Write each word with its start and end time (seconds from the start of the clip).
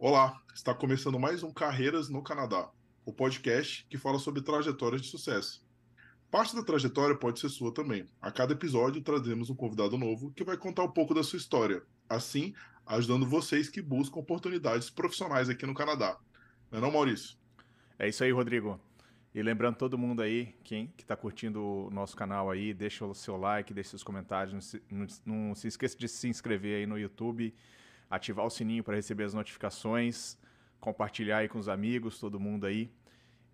Olá, 0.00 0.40
está 0.54 0.72
começando 0.72 1.18
mais 1.18 1.42
um 1.42 1.50
Carreiras 1.50 2.08
no 2.08 2.22
Canadá, 2.22 2.70
o 3.04 3.12
podcast 3.12 3.84
que 3.90 3.98
fala 3.98 4.20
sobre 4.20 4.40
trajetórias 4.40 5.02
de 5.02 5.08
sucesso. 5.08 5.60
Parte 6.30 6.54
da 6.54 6.62
trajetória 6.62 7.16
pode 7.16 7.40
ser 7.40 7.48
sua 7.48 7.74
também. 7.74 8.06
A 8.22 8.30
cada 8.30 8.52
episódio 8.52 9.02
trazemos 9.02 9.50
um 9.50 9.56
convidado 9.56 9.98
novo 9.98 10.30
que 10.36 10.44
vai 10.44 10.56
contar 10.56 10.84
um 10.84 10.90
pouco 10.92 11.12
da 11.12 11.24
sua 11.24 11.36
história, 11.36 11.82
assim 12.08 12.54
ajudando 12.86 13.26
vocês 13.26 13.68
que 13.68 13.82
buscam 13.82 14.20
oportunidades 14.20 14.88
profissionais 14.88 15.48
aqui 15.48 15.66
no 15.66 15.74
Canadá. 15.74 16.16
Não 16.70 16.78
é 16.78 16.80
não, 16.80 16.92
Maurício? 16.92 17.36
É 17.98 18.08
isso 18.08 18.22
aí, 18.22 18.30
Rodrigo. 18.30 18.80
E 19.34 19.42
lembrando 19.42 19.78
todo 19.78 19.98
mundo 19.98 20.22
aí, 20.22 20.54
quem 20.62 20.92
que 20.96 21.02
está 21.02 21.16
curtindo 21.16 21.60
o 21.60 21.90
nosso 21.90 22.16
canal 22.16 22.52
aí, 22.52 22.72
deixa 22.72 23.04
o 23.04 23.16
seu 23.16 23.36
like, 23.36 23.74
deixa 23.74 23.90
seus 23.90 24.04
comentários, 24.04 24.54
não 24.54 24.60
se, 24.60 24.80
não, 24.88 25.06
não 25.26 25.54
se 25.56 25.66
esqueça 25.66 25.98
de 25.98 26.06
se 26.06 26.28
inscrever 26.28 26.76
aí 26.76 26.86
no 26.86 26.96
YouTube, 26.96 27.52
ativar 28.10 28.46
o 28.46 28.50
sininho 28.50 28.82
para 28.82 28.96
receber 28.96 29.24
as 29.24 29.34
notificações, 29.34 30.38
compartilhar 30.80 31.38
aí 31.38 31.48
com 31.48 31.58
os 31.58 31.68
amigos, 31.68 32.18
todo 32.18 32.40
mundo 32.40 32.66
aí. 32.66 32.90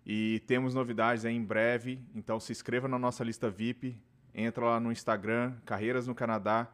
E 0.05 0.41
temos 0.45 0.73
novidades 0.73 1.25
aí 1.25 1.35
em 1.35 1.43
breve, 1.43 1.99
então 2.13 2.39
se 2.39 2.51
inscreva 2.51 2.87
na 2.87 2.99
nossa 2.99 3.23
lista 3.23 3.49
VIP, 3.49 3.97
entra 4.33 4.65
lá 4.65 4.79
no 4.79 4.91
Instagram, 4.91 5.55
Carreiras 5.65 6.05
no 6.05 6.13
Canadá, 6.13 6.71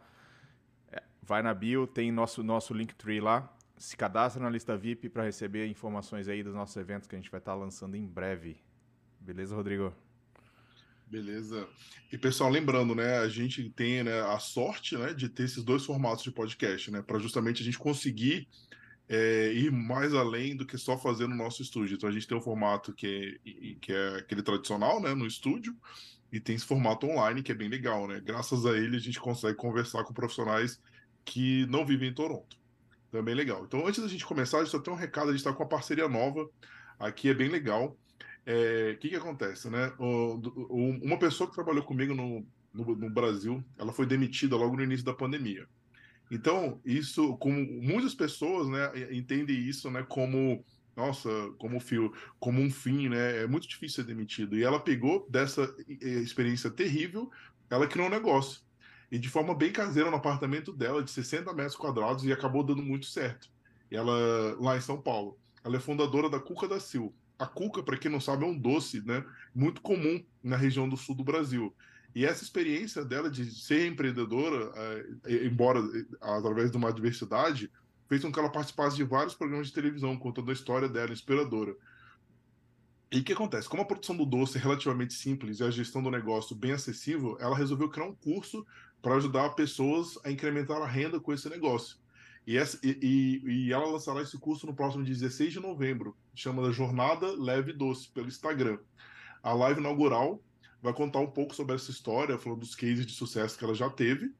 é, 0.91 1.02
vai 1.22 1.41
na 1.41 1.53
bio, 1.53 1.88
tem 1.88 2.12
nosso, 2.12 2.44
nosso 2.44 2.73
Linktree 2.73 3.22
lá, 3.22 3.49
se 3.77 3.95
cadastra 3.95 4.44
na 4.44 4.50
lista 4.50 4.77
VIP 4.77 5.09
para 5.09 5.23
receber 5.23 5.66
informações 5.67 6.27
aí 6.27 6.44
dos 6.44 6.53
nossos 6.53 6.75
eventos 6.75 7.08
que 7.08 7.16
a 7.16 7.17
gente 7.17 7.31
vai 7.31 7.39
estar 7.39 7.53
tá 7.53 7.58
lançando 7.58 7.95
em 7.95 8.05
breve. 8.05 8.58
Beleza, 9.20 9.55
Rodrigo? 9.55 9.94
Beleza. 11.12 11.68
E 12.10 12.18
pessoal, 12.18 12.50
lembrando, 12.50 12.96
né, 12.96 13.18
a 13.18 13.28
gente 13.28 13.70
tem 13.72 14.02
né, 14.02 14.22
a 14.22 14.40
sorte, 14.40 14.96
né, 14.96 15.14
de 15.14 15.28
ter 15.28 15.44
esses 15.44 15.62
dois 15.62 15.84
formatos 15.84 16.24
de 16.24 16.32
podcast, 16.32 16.90
né, 16.90 17.02
para 17.02 17.20
justamente 17.20 17.62
a 17.62 17.66
gente 17.66 17.78
conseguir 17.78 18.48
é, 19.10 19.52
ir 19.52 19.74
mais 19.74 20.14
além 20.14 20.56
do 20.56 20.66
que 20.66 20.78
só 20.78 20.98
fazer 20.98 21.28
no 21.28 21.36
nosso 21.36 21.62
estúdio. 21.62 21.96
Então 21.96 22.08
a 22.08 22.14
gente 22.14 22.26
tem 22.26 22.38
um 22.38 22.42
formato 22.42 22.94
que 22.94 23.38
é, 23.45 23.76
que 23.81 23.92
é 23.92 24.20
aquele 24.20 24.42
tradicional, 24.42 25.02
né, 25.02 25.14
no 25.14 25.28
estúdio, 25.28 25.76
e 26.31 26.40
tem 26.40 26.56
esse 26.56 26.66
formato 26.66 27.06
online 27.06 27.44
que 27.44 27.52
é 27.52 27.56
bem 27.56 27.68
legal, 27.68 28.08
né? 28.08 28.22
Graças 28.22 28.66
a 28.66 28.78
ele 28.78 28.96
a 28.96 29.02
gente 29.02 29.20
consegue 29.20 29.58
conversar 29.58 30.06
com 30.06 30.14
profissionais 30.14 30.80
que 31.25 31.66
não 31.66 31.86
vivem 31.86 32.08
em 32.08 32.14
Toronto. 32.14 32.56
Então 33.09 33.20
é 33.20 33.36
legal. 33.36 33.66
Então 33.66 33.86
antes 33.86 34.02
da 34.02 34.08
gente 34.08 34.25
começar, 34.25 34.59
a 34.59 34.64
gente 34.64 34.72
só 34.72 34.80
tem 34.80 34.94
um 34.94 34.96
recado, 34.96 35.28
a 35.28 35.31
gente 35.31 35.42
está 35.42 35.52
com 35.52 35.62
uma 35.62 35.68
parceria 35.68 36.08
nova. 36.08 36.50
Aqui 36.98 37.28
é 37.28 37.34
bem 37.34 37.50
legal. 37.50 37.98
É, 38.45 38.97
que, 39.00 39.09
que 39.09 39.16
acontece, 39.16 39.70
né? 39.70 39.94
O, 40.00 40.42
o, 40.70 40.89
uma 41.03 41.17
pessoa 41.17 41.47
que 41.47 41.56
trabalhou 41.56 41.84
comigo 41.84 42.14
no, 42.14 42.45
no, 42.73 42.95
no, 42.95 43.09
Brasil, 43.09 43.64
ela 43.78 43.94
foi 43.94 44.06
demitida 44.06 44.56
logo 44.56 44.75
no 44.75 44.84
início 44.84 45.06
da 45.06 45.14
pandemia. 45.14 45.67
Então, 46.30 46.80
isso, 46.86 47.38
como 47.38 47.56
muitas 47.81 48.16
pessoas, 48.16 48.67
né, 48.69 48.92
entendem 49.12 49.58
isso, 49.58 49.92
né, 49.92 50.03
como 50.08 50.64
nossa, 50.95 51.30
como 51.58 51.80
fio, 51.80 52.14
como 52.39 52.62
um 52.62 52.69
fim, 52.69 53.09
né? 53.09 53.44
É 53.44 53.47
muito 53.47 53.67
difícil 53.67 54.03
ser 54.03 54.08
demitido. 54.08 54.58
E 54.58 54.64
ela 54.64 54.80
pegou 54.80 55.28
dessa 55.30 55.73
experiência 55.88 56.69
terrível, 56.69 57.30
ela 57.69 57.88
criou 57.88 58.08
um 58.08 58.12
negócio. 58.12 58.62
E 59.12 59.17
de 59.17 59.30
forma 59.30 59.53
bem 59.53 59.72
caseira 59.72 60.09
no 60.09 60.17
apartamento 60.17 60.72
dela, 60.72 61.03
de 61.03 61.12
60 61.12 61.53
metros 61.53 61.75
quadrados, 61.75 62.23
e 62.23 62.31
acabou 62.31 62.64
dando 62.64 62.81
muito 62.81 63.06
certo. 63.06 63.50
E 63.89 63.95
ela, 63.95 64.56
lá 64.59 64.78
em 64.78 64.81
São 64.81 65.02
Paulo. 65.02 65.38
Ela 65.64 65.78
é 65.78 65.80
fundadora 65.80 66.30
da 66.30 66.39
Cuca 66.39 66.67
da 66.67 66.80
Sil. 66.80 67.14
A 67.42 67.47
cuca, 67.47 67.81
para 67.81 67.97
quem 67.97 68.11
não 68.11 68.22
sabe, 68.22 68.44
é 68.44 68.47
um 68.47 68.56
doce 68.56 69.02
né, 69.02 69.25
muito 69.53 69.81
comum 69.81 70.23
na 70.44 70.56
região 70.56 70.88
do 70.88 70.95
sul 70.95 71.16
do 71.16 71.23
Brasil. 71.23 71.75
E 72.14 72.23
essa 72.23 72.44
experiência 72.44 73.03
dela 73.03 73.31
de 73.31 73.50
ser 73.50 73.88
empreendedora, 73.88 74.72
é, 75.25 75.45
embora 75.47 75.80
é, 75.80 76.06
através 76.22 76.69
de 76.69 76.78
uma 76.78 76.94
diversidade, 76.94 77.72
fez 78.08 78.22
com 78.22 78.31
que 78.31 78.38
ela 78.38 78.52
participasse 78.52 78.95
de 78.95 79.03
vários 79.03 79.34
programas 79.34 79.67
de 79.67 79.73
televisão, 79.73 80.16
contando 80.16 80.52
a 80.52 80.53
história 80.53 80.88
dela, 80.88 81.12
inspiradora. 81.12 81.75
E 83.12 83.22
o 83.22 83.23
que 83.23 83.34
acontece? 83.34 83.67
Como 83.67 83.81
a 83.81 83.86
produção 83.86 84.16
do 84.16 84.25
doce 84.25 84.59
é 84.59 84.62
relativamente 84.62 85.16
simples 85.16 85.59
e 85.59 85.64
a 85.64 85.72
gestão 85.72 86.03
do 86.03 86.12
negócio 86.12 86.56
bem 86.56 86.73
acessível, 86.73 87.38
ela 87.39 87.58
resolveu 87.58 87.90
criar 87.90 88.06
um 88.06 88.13
curso 88.13 88.63
para 89.02 89.16
ajudar 89.16 89.50
pessoas 89.56 90.16
a 90.23 90.29
incrementar 90.29 90.79
a 90.79 90.88
renda 90.88 91.19
com 91.19 91.34
esse 91.34 91.50
negócio. 91.50 91.97
E, 92.46 92.57
essa, 92.57 92.79
e, 92.84 93.41
e, 93.46 93.74
ela 93.74 93.85
lançará 93.85 94.22
esse 94.22 94.38
curso 94.38 94.66
no 94.66 94.74
próximo 94.74 95.03
16 95.03 95.53
de 95.53 95.59
novembro, 95.59 96.18
chama 96.34 96.72
Jornada 96.72 97.28
Leve 97.28 97.72
Doce, 97.72 98.09
pelo 98.09 98.28
Instagram. 98.28 98.79
A 99.44 99.53
live 99.53 99.79
inaugural 99.79 100.41
vai 100.81 100.94
contar 100.94 101.19
um 101.19 101.29
pouco 101.29 101.53
sobre 101.53 101.75
essa 101.75 101.91
história, 101.91 102.38
falando 102.38 102.59
dos 102.59 102.75
cases 102.75 103.06
de 103.06 103.13
sucesso 103.13 103.57
que 103.57 103.63
ela 103.63 103.75
já 103.75 103.90
teve, 103.90 104.34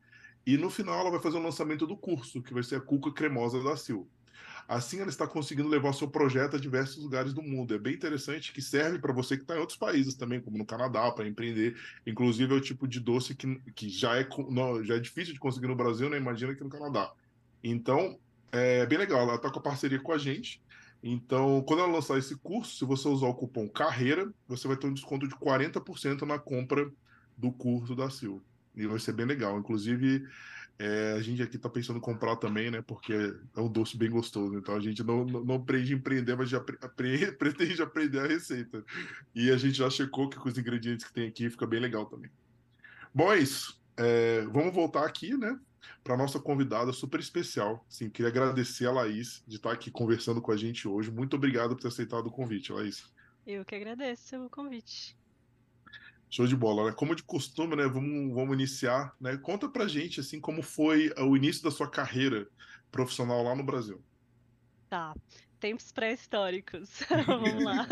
e 0.46 0.58
no 0.58 0.70
final 0.70 1.00
ela 1.00 1.12
vai 1.12 1.20
fazer 1.20 1.38
o 1.38 1.44
lançamento 1.44 1.86
do 1.86 1.96
curso, 1.96 2.42
que 2.42 2.54
vai 2.54 2.64
ser 2.64 2.78
a 2.78 2.82
Cuca 2.82 3.12
Cremosa 3.12 3.64
da 3.64 3.78
Sil. 3.78 4.10
Assim 4.68 5.00
ela 5.00 5.10
está 5.10 5.28
conseguindo 5.28 5.68
levar 5.68 5.94
seu 5.94 6.08
projeto 6.08 6.56
a 6.56 6.60
diversos 6.60 7.04
lugares 7.04 7.34
do 7.34 7.42
mundo. 7.42 7.74
É 7.74 7.78
bem 7.78 7.94
interessante 7.94 8.54
que 8.54 8.62
serve 8.62 9.00
para 9.00 9.14
você 9.14 9.36
que 9.36 9.44
está 9.44 9.56
em 9.56 9.60
outros 9.60 9.78
países 9.78 10.16
também, 10.16 10.40
como 10.40 10.58
no 10.58 10.66
Canadá, 10.66 11.12
para 11.12 11.28
empreender. 11.28 11.76
Inclusive 12.08 12.54
é 12.54 12.58
o 12.58 12.62
tipo 12.62 12.88
de 12.88 13.00
doce 13.00 13.36
que, 13.36 13.56
que 13.76 13.90
já, 13.90 14.18
é, 14.18 14.28
já 14.84 14.96
é 14.96 15.00
difícil 15.00 15.34
de 15.34 15.40
conseguir 15.40 15.68
no 15.68 15.76
Brasil, 15.76 16.10
né? 16.10 16.18
Imagina 16.18 16.54
aqui 16.54 16.64
no 16.64 16.70
Canadá. 16.70 17.12
Então, 17.64 18.18
é 18.52 18.86
bem 18.86 18.98
legal. 18.98 19.22
Ela 19.22 19.36
está 19.36 19.50
com 19.50 19.60
a 19.60 19.64
parceria 19.64 20.00
com 20.00 20.12
a 20.12 20.18
gente. 20.18 20.62
Então, 21.04 21.64
quando 21.64 21.80
ela 21.80 21.92
lançar 21.92 22.18
esse 22.18 22.36
curso, 22.38 22.78
se 22.78 22.86
você 22.86 23.08
usar 23.08 23.28
o 23.28 23.34
cupom 23.34 23.68
CARREIRA, 23.68 24.32
você 24.48 24.68
vai 24.68 24.78
ter 24.78 24.88
um 24.88 24.94
desconto 24.94 25.28
de 25.28 25.36
40% 25.36 26.22
na 26.24 26.38
compra 26.38 26.92
do 27.38 27.52
curso 27.52 27.96
da 27.96 28.10
Sil. 28.14 28.38
E 28.76 28.86
vai 28.86 29.00
ser 29.00 29.14
bem 29.14 29.26
legal. 29.26 29.58
Inclusive, 29.58 30.24
é, 30.78 31.14
a 31.14 31.22
gente 31.22 31.42
aqui 31.42 31.58
está 31.58 31.70
pensando 31.70 31.98
em 31.98 32.02
comprar 32.02 32.36
também, 32.38 32.72
né? 32.72 32.82
Porque 32.82 33.14
é 33.14 33.60
um 33.60 33.70
doce 33.70 33.98
bem 33.98 34.10
gostoso. 34.10 34.58
Então 34.58 34.76
a 34.76 34.80
gente 34.80 35.04
não, 35.04 35.26
não, 35.26 35.44
não 35.44 35.56
aprende 35.56 35.94
a 35.94 35.96
empreender, 35.96 36.36
mas 36.36 36.50
já 36.50 36.60
pretende 37.38 37.82
aprender 37.82 38.20
a 38.20 38.28
receita. 38.28 38.84
E 39.34 39.52
a 39.52 39.58
gente 39.58 39.76
já 39.76 39.90
checou 39.90 40.30
que 40.30 40.38
com 40.38 40.50
os 40.50 40.58
ingredientes 40.58 41.06
que 41.06 41.14
tem 41.14 41.28
aqui 41.28 41.50
fica 41.50 41.66
bem 41.68 41.80
legal 41.80 42.06
também. 42.06 42.32
Bom, 43.14 43.32
é 43.32 43.40
isso. 43.40 43.80
É, 43.98 44.42
vamos 44.52 44.74
voltar 44.74 45.06
aqui, 45.06 45.36
né? 45.36 45.60
Para 46.04 46.18
nossa 46.18 46.40
convidada 46.40 46.92
super 46.92 47.20
especial. 47.20 47.86
Sim, 47.90 48.10
queria 48.10 48.30
agradecer 48.30 48.86
a 48.86 48.92
Laís 48.92 49.44
de 49.48 49.58
estar 49.58 49.72
aqui 49.72 49.92
conversando 49.92 50.42
com 50.42 50.52
a 50.52 50.58
gente 50.58 50.88
hoje. 50.88 51.12
Muito 51.12 51.36
obrigado 51.36 51.76
por 51.76 51.82
ter 51.82 51.88
aceitado 51.88 52.28
o 52.28 52.32
convite, 52.32 52.72
Laís. 52.72 53.12
Eu 53.46 53.66
que 53.66 53.76
agradeço 53.76 54.46
o 54.46 54.50
convite. 54.50 55.18
Show 56.30 56.48
de 56.48 56.56
bola, 56.56 56.90
né? 56.90 56.96
Como 56.96 57.16
de 57.16 57.24
costume, 57.24 57.76
né? 57.76 57.84
Vamos, 57.88 58.34
vamos 58.34 58.54
iniciar, 58.54 59.14
né? 59.20 59.38
Conta 59.38 59.68
pra 59.68 59.88
gente, 59.88 60.20
assim, 60.20 60.40
como 60.40 60.62
foi 60.62 61.12
o 61.18 61.36
início 61.36 61.64
da 61.64 61.72
sua 61.72 61.90
carreira 61.90 62.48
profissional 62.90 63.44
lá 63.44 63.56
no 63.56 63.64
Brasil. 63.64 64.02
Tá, 64.90 65.14
tempos 65.60 65.92
pré-históricos. 65.92 66.90
vamos 67.28 67.52
lá. 67.64 67.88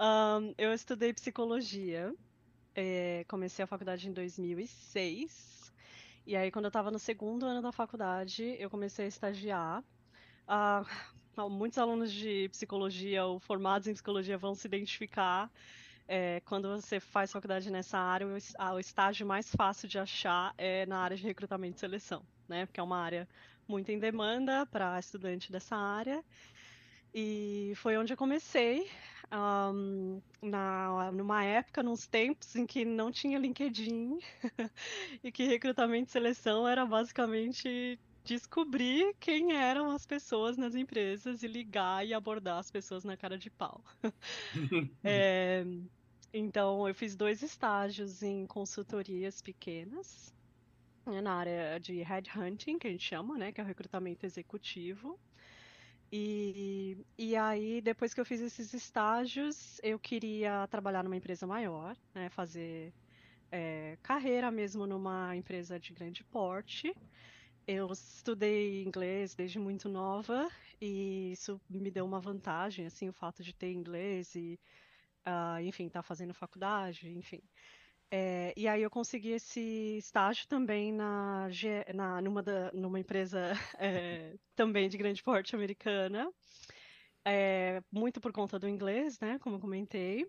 Um, 0.00 0.54
eu 0.56 0.72
estudei 0.72 1.12
psicologia, 1.12 2.14
é, 2.74 3.24
comecei 3.28 3.62
a 3.62 3.68
faculdade 3.68 4.08
em 4.08 4.12
2006 4.12 5.59
e 6.26 6.36
aí, 6.36 6.50
quando 6.50 6.66
eu 6.66 6.70
estava 6.70 6.90
no 6.90 6.98
segundo 6.98 7.46
ano 7.46 7.62
da 7.62 7.72
faculdade, 7.72 8.56
eu 8.58 8.70
comecei 8.70 9.06
a 9.06 9.08
estagiar. 9.08 9.82
Ah, 10.46 10.82
muitos 11.50 11.78
alunos 11.78 12.12
de 12.12 12.48
psicologia 12.50 13.24
ou 13.24 13.38
formados 13.40 13.88
em 13.88 13.92
psicologia 13.92 14.36
vão 14.36 14.54
se 14.54 14.66
identificar. 14.66 15.50
É, 16.06 16.40
quando 16.40 16.68
você 16.68 16.98
faz 16.98 17.30
faculdade 17.30 17.70
nessa 17.70 17.98
área, 17.98 18.26
o, 18.26 18.78
estágio 18.80 19.26
mais 19.26 19.48
fácil 19.54 19.88
de 19.88 19.98
achar 19.98 20.52
é 20.58 20.84
na 20.86 20.98
área 20.98 21.16
de 21.16 21.22
recrutamento 21.22 21.76
e 21.76 21.80
seleção, 21.80 22.26
né? 22.48 22.66
Porque 22.66 22.80
é 22.80 22.82
uma 22.82 22.98
área 22.98 23.28
muito 23.68 23.90
em 23.90 23.98
demanda 23.98 24.66
para 24.66 24.98
estudante 24.98 25.52
dessa 25.52 25.76
área. 25.76 26.24
E 27.14 27.72
foi 27.76 27.96
onde 27.96 28.12
eu 28.12 28.16
comecei, 28.16 28.90
um, 29.32 30.20
na, 30.42 31.12
numa 31.12 31.44
época, 31.44 31.82
nos 31.82 32.06
tempos 32.06 32.54
em 32.56 32.66
que 32.66 32.84
não 32.84 33.12
tinha 33.12 33.38
LinkedIn 33.38 34.18
e 35.22 35.30
que 35.30 35.44
recrutamento 35.44 36.08
e 36.08 36.12
seleção 36.12 36.66
era 36.66 36.84
basicamente 36.84 37.98
descobrir 38.24 39.14
quem 39.18 39.52
eram 39.52 39.90
as 39.90 40.04
pessoas 40.04 40.56
nas 40.56 40.74
empresas 40.74 41.42
e 41.42 41.46
ligar 41.46 42.06
e 42.06 42.12
abordar 42.12 42.58
as 42.58 42.70
pessoas 42.70 43.04
na 43.04 43.16
cara 43.16 43.38
de 43.38 43.50
pau. 43.50 43.82
é, 45.04 45.64
então, 46.32 46.86
eu 46.86 46.94
fiz 46.94 47.16
dois 47.16 47.42
estágios 47.42 48.22
em 48.22 48.46
consultorias 48.46 49.40
pequenas, 49.40 50.34
né, 51.06 51.20
na 51.20 51.34
área 51.34 51.78
de 51.78 52.02
headhunting, 52.02 52.78
que 52.78 52.86
a 52.86 52.90
gente 52.90 53.04
chama, 53.04 53.38
né, 53.38 53.52
que 53.52 53.60
é 53.60 53.64
o 53.64 53.66
recrutamento 53.66 54.26
executivo. 54.26 55.18
E, 56.12 56.98
e 57.16 57.36
aí, 57.36 57.80
depois 57.80 58.12
que 58.12 58.20
eu 58.20 58.24
fiz 58.24 58.40
esses 58.40 58.74
estágios, 58.74 59.80
eu 59.82 59.98
queria 59.98 60.66
trabalhar 60.66 61.04
numa 61.04 61.16
empresa 61.16 61.46
maior, 61.46 61.96
né, 62.12 62.28
fazer 62.30 62.92
é, 63.50 63.96
carreira 64.02 64.50
mesmo 64.50 64.86
numa 64.86 65.36
empresa 65.36 65.78
de 65.78 65.92
grande 65.92 66.24
porte. 66.24 66.92
Eu 67.66 67.92
estudei 67.92 68.82
inglês 68.82 69.34
desde 69.34 69.58
muito 69.60 69.88
nova 69.88 70.50
e 70.80 71.30
isso 71.32 71.60
me 71.68 71.90
deu 71.90 72.04
uma 72.04 72.20
vantagem, 72.20 72.86
assim, 72.86 73.08
o 73.08 73.12
fato 73.12 73.42
de 73.44 73.54
ter 73.54 73.70
inglês 73.72 74.34
e, 74.34 74.58
uh, 75.26 75.60
enfim, 75.62 75.86
estar 75.86 76.00
tá 76.00 76.02
fazendo 76.02 76.34
faculdade, 76.34 77.08
enfim. 77.10 77.40
É, 78.10 78.52
e 78.56 78.66
aí 78.66 78.82
eu 78.82 78.90
consegui 78.90 79.30
esse 79.30 79.96
estágio 79.98 80.48
também 80.48 80.92
na, 80.92 81.48
na 81.94 82.20
numa, 82.20 82.42
da, 82.42 82.72
numa 82.72 82.98
empresa 82.98 83.52
é, 83.78 84.36
também 84.56 84.88
de 84.88 84.98
grande 84.98 85.22
porte 85.22 85.54
americana, 85.54 86.32
é, 87.24 87.80
muito 87.92 88.20
por 88.20 88.32
conta 88.32 88.58
do 88.58 88.68
inglês, 88.68 89.20
né, 89.20 89.38
como 89.38 89.56
eu 89.56 89.60
comentei, 89.60 90.26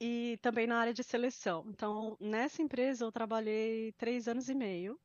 e 0.00 0.38
também 0.42 0.66
na 0.66 0.78
área 0.78 0.94
de 0.94 1.02
seleção. 1.02 1.64
Então, 1.68 2.16
nessa 2.20 2.62
empresa 2.62 3.04
eu 3.04 3.10
trabalhei 3.10 3.92
três 3.92 4.28
anos 4.28 4.48
e 4.48 4.54
meio. 4.54 5.00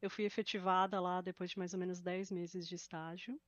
Eu 0.00 0.10
fui 0.10 0.24
efetivada 0.24 1.00
lá 1.00 1.20
depois 1.20 1.50
de 1.50 1.58
mais 1.58 1.72
ou 1.74 1.78
menos 1.78 2.00
dez 2.00 2.30
meses 2.32 2.66
de 2.66 2.74
estágio. 2.74 3.38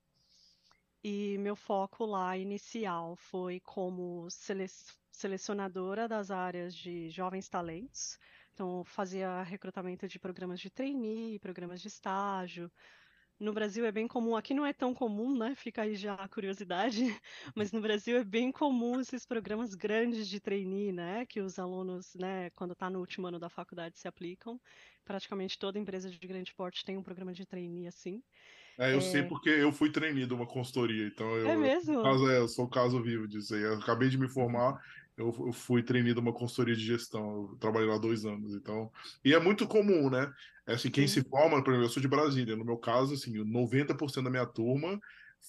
E 1.04 1.36
meu 1.38 1.54
foco 1.54 2.04
lá 2.06 2.36
inicial 2.36 3.14
foi 3.14 3.60
como 3.60 4.28
sele 4.30 4.64
selecionadora 5.12 6.08
das 6.08 6.30
áreas 6.30 6.74
de 6.74 7.08
jovens 7.10 7.48
talentos. 7.48 8.18
Então, 8.52 8.82
fazia 8.84 9.42
recrutamento 9.42 10.08
de 10.08 10.18
programas 10.18 10.58
de 10.60 10.70
trainee, 10.70 11.38
programas 11.38 11.80
de 11.82 11.88
estágio. 11.88 12.72
No 13.38 13.52
Brasil 13.52 13.84
é 13.86 13.92
bem 13.92 14.08
comum, 14.08 14.36
aqui 14.36 14.54
não 14.54 14.66
é 14.66 14.72
tão 14.72 14.94
comum, 14.94 15.36
né? 15.38 15.54
Fica 15.56 15.82
aí 15.82 15.94
já 15.96 16.14
a 16.14 16.28
curiosidade, 16.28 17.02
mas 17.56 17.72
no 17.72 17.80
Brasil 17.80 18.16
é 18.18 18.24
bem 18.24 18.50
comum 18.52 19.00
esses 19.00 19.26
programas 19.26 19.74
grandes 19.74 20.28
de 20.28 20.40
trainee, 20.40 20.92
né? 20.92 21.26
Que 21.26 21.40
os 21.40 21.58
alunos, 21.58 22.14
né, 22.14 22.50
quando 22.50 22.72
está 22.72 22.90
no 22.90 23.00
último 23.00 23.26
ano 23.28 23.38
da 23.38 23.50
faculdade, 23.50 23.98
se 23.98 24.08
aplicam. 24.08 24.60
Praticamente 25.04 25.58
toda 25.58 25.78
empresa 25.78 26.10
de 26.10 26.18
grande 26.18 26.54
porte 26.54 26.84
tem 26.84 26.96
um 26.96 27.02
programa 27.02 27.32
de 27.34 27.46
trainee 27.46 27.86
assim. 27.88 28.22
É, 28.78 28.92
eu 28.92 28.98
é... 28.98 29.00
sei 29.00 29.22
porque 29.22 29.48
eu 29.48 29.72
fui 29.72 29.90
treinado 29.90 30.34
uma 30.34 30.46
consultoria, 30.46 31.06
então 31.06 31.26
eu, 31.36 31.48
é 31.48 31.56
mesmo? 31.56 31.94
Eu, 31.94 32.30
é, 32.30 32.38
eu 32.38 32.48
sou 32.48 32.64
o 32.64 32.70
caso 32.70 33.02
vivo 33.02 33.28
disso 33.28 33.54
aí. 33.54 33.62
Eu 33.62 33.74
acabei 33.74 34.08
de 34.08 34.18
me 34.18 34.28
formar, 34.28 34.80
eu, 35.16 35.26
eu 35.46 35.52
fui 35.52 35.82
treinado 35.82 36.20
uma 36.20 36.32
consultoria 36.32 36.74
de 36.74 36.84
gestão, 36.84 37.48
eu 37.50 37.56
trabalhei 37.60 37.88
lá 37.88 37.98
dois 37.98 38.24
anos, 38.24 38.54
então. 38.54 38.90
E 39.24 39.32
é 39.32 39.38
muito 39.38 39.66
comum, 39.66 40.10
né? 40.10 40.30
É 40.66 40.74
assim, 40.74 40.90
quem 40.90 41.06
Sim. 41.06 41.20
se 41.20 41.28
forma, 41.28 41.62
por 41.62 41.70
exemplo, 41.70 41.86
eu 41.86 41.90
sou 41.90 42.02
de 42.02 42.08
Brasília, 42.08 42.56
no 42.56 42.64
meu 42.64 42.78
caso, 42.78 43.14
assim, 43.14 43.32
90% 43.44 44.24
da 44.24 44.30
minha 44.30 44.46
turma 44.46 44.98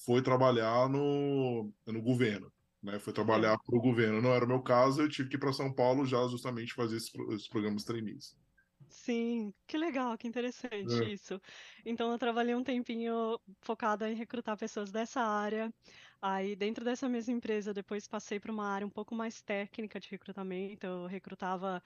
foi 0.05 0.21
trabalhar 0.21 0.89
no, 0.89 1.71
no 1.87 2.01
governo. 2.01 2.51
Né, 2.83 2.99
foi 2.99 3.11
trabalhar 3.11 3.57
para 3.57 3.75
o 3.75 3.81
governo. 3.81 4.21
Não 4.21 4.31
era 4.31 4.45
o 4.45 4.47
meu 4.47 4.61
caso, 4.61 5.01
eu 5.01 5.09
tive 5.09 5.27
que 5.27 5.37
ir 5.37 5.39
para 5.39 5.51
São 5.51 5.73
Paulo 5.73 6.05
já 6.05 6.19
justamente 6.27 6.75
fazer 6.75 6.97
esses, 6.97 7.11
esses 7.31 7.47
programas 7.47 7.83
trainees. 7.83 8.37
Sim, 8.87 9.53
que 9.67 9.77
legal, 9.77 10.17
que 10.17 10.27
interessante 10.27 11.03
é. 11.03 11.13
isso. 11.13 11.39
Então 11.85 12.11
eu 12.11 12.17
trabalhei 12.17 12.55
um 12.55 12.63
tempinho 12.63 13.39
focada 13.61 14.09
em 14.09 14.15
recrutar 14.15 14.57
pessoas 14.57 14.91
dessa 14.91 15.21
área. 15.21 15.73
Aí 16.21 16.55
dentro 16.55 16.85
dessa 16.85 17.09
mesma 17.09 17.33
empresa, 17.33 17.73
depois 17.73 18.07
passei 18.07 18.39
para 18.39 18.51
uma 18.51 18.67
área 18.67 18.87
um 18.87 18.89
pouco 18.89 19.13
mais 19.15 19.41
técnica 19.41 19.99
de 19.99 20.09
recrutamento. 20.09 20.85
Eu 20.85 21.05
recrutava 21.07 21.81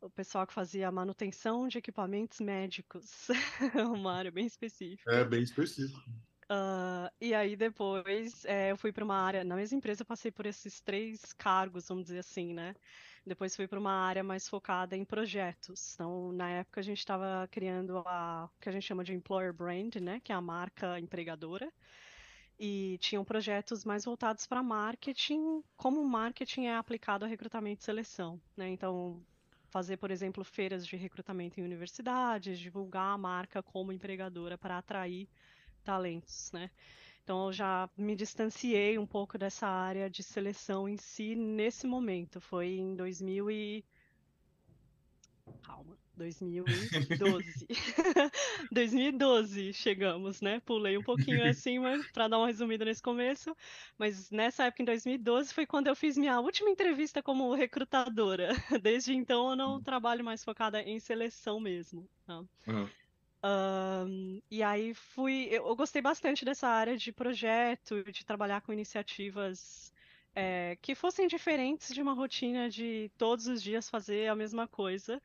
o 0.00 0.10
pessoal 0.10 0.46
que 0.46 0.54
fazia 0.54 0.90
manutenção 0.92 1.68
de 1.68 1.78
equipamentos 1.78 2.40
médicos, 2.40 3.28
uma 3.96 4.14
área 4.14 4.30
bem 4.32 4.46
específica. 4.46 5.10
É 5.14 5.24
bem 5.24 5.42
específico. 5.42 6.10
Uh, 6.50 7.08
e 7.20 7.32
aí 7.32 7.54
depois 7.54 8.44
é, 8.44 8.72
eu 8.72 8.76
fui 8.76 8.92
para 8.92 9.04
uma 9.04 9.14
área, 9.14 9.44
na 9.44 9.54
mesma 9.54 9.78
empresa 9.78 10.02
eu 10.02 10.06
passei 10.06 10.32
por 10.32 10.46
esses 10.46 10.80
três 10.80 11.32
cargos, 11.32 11.86
vamos 11.86 12.04
dizer 12.04 12.18
assim, 12.18 12.52
né? 12.52 12.74
Depois 13.24 13.54
fui 13.54 13.68
para 13.68 13.78
uma 13.78 13.92
área 13.92 14.24
mais 14.24 14.48
focada 14.48 14.96
em 14.96 15.04
projetos. 15.04 15.94
Então, 15.94 16.32
na 16.32 16.50
época 16.50 16.80
a 16.80 16.82
gente 16.82 16.98
estava 16.98 17.46
criando 17.50 17.98
a 18.06 18.48
o 18.56 18.60
que 18.60 18.68
a 18.68 18.72
gente 18.72 18.84
chama 18.84 19.04
de 19.04 19.14
employer 19.14 19.52
brand, 19.52 19.96
né, 19.96 20.20
que 20.20 20.32
é 20.32 20.34
a 20.34 20.40
marca 20.40 20.98
empregadora. 20.98 21.70
E 22.58 22.98
tinham 22.98 23.24
projetos 23.24 23.84
mais 23.84 24.04
voltados 24.04 24.46
para 24.46 24.62
marketing, 24.62 25.62
como 25.76 26.00
o 26.00 26.08
marketing 26.08 26.66
é 26.66 26.76
aplicado 26.76 27.24
a 27.24 27.28
recrutamento 27.28 27.80
e 27.80 27.84
seleção, 27.84 28.38
né? 28.54 28.68
Então, 28.68 29.24
fazer, 29.70 29.96
por 29.96 30.10
exemplo, 30.10 30.44
feiras 30.44 30.86
de 30.86 30.94
recrutamento 30.96 31.58
em 31.58 31.62
universidades, 31.64 32.58
divulgar 32.58 33.14
a 33.14 33.18
marca 33.18 33.62
como 33.62 33.92
empregadora 33.92 34.58
para 34.58 34.76
atrair 34.76 35.26
talentos, 35.82 36.52
né? 36.52 36.70
Então 37.30 37.46
eu 37.46 37.52
já 37.52 37.88
me 37.96 38.16
distanciei 38.16 38.98
um 38.98 39.06
pouco 39.06 39.38
dessa 39.38 39.64
área 39.64 40.10
de 40.10 40.20
seleção 40.20 40.88
em 40.88 40.96
si 40.96 41.36
nesse 41.36 41.86
momento. 41.86 42.40
Foi 42.40 42.70
em 42.70 42.96
2000 42.96 43.48
e 43.48 43.84
calma, 45.62 45.96
2012. 46.16 47.68
2012 48.72 49.72
chegamos, 49.78 50.40
né? 50.40 50.58
Pulei 50.66 50.98
um 50.98 51.04
pouquinho 51.04 51.40
assim, 51.48 51.76
para 52.12 52.26
dar 52.26 52.38
uma 52.38 52.48
resumida 52.48 52.84
nesse 52.84 53.00
começo, 53.00 53.56
mas 53.96 54.28
nessa 54.32 54.64
época 54.64 54.82
em 54.82 54.86
2012 54.86 55.54
foi 55.54 55.66
quando 55.66 55.86
eu 55.86 55.94
fiz 55.94 56.18
minha 56.18 56.40
última 56.40 56.68
entrevista 56.68 57.22
como 57.22 57.54
recrutadora. 57.54 58.48
Desde 58.82 59.14
então 59.14 59.50
eu 59.50 59.56
não 59.56 59.76
hum. 59.76 59.80
trabalho 59.80 60.24
mais 60.24 60.42
focada 60.42 60.82
em 60.82 60.98
seleção 60.98 61.60
mesmo. 61.60 62.08
Tá? 62.26 62.40
Uhum. 62.66 62.88
Um, 63.42 64.42
e 64.50 64.62
aí 64.62 64.92
fui. 64.92 65.48
Eu, 65.50 65.66
eu, 65.68 65.76
gostei 65.76 66.02
bastante 66.02 66.44
dessa 66.44 66.68
área 66.68 66.96
de 66.96 67.10
projeto, 67.10 68.04
de 68.04 68.24
trabalhar 68.24 68.60
com 68.60 68.72
iniciativas 68.72 69.92
é, 70.34 70.76
que 70.82 70.94
fossem 70.94 71.26
diferentes 71.26 71.92
de 71.94 72.02
uma 72.02 72.12
rotina 72.12 72.68
de 72.68 73.10
todos 73.16 73.46
os 73.46 73.62
dias 73.62 73.88
fazer 73.88 74.28
a 74.28 74.36
mesma 74.36 74.68
coisa. 74.68 75.20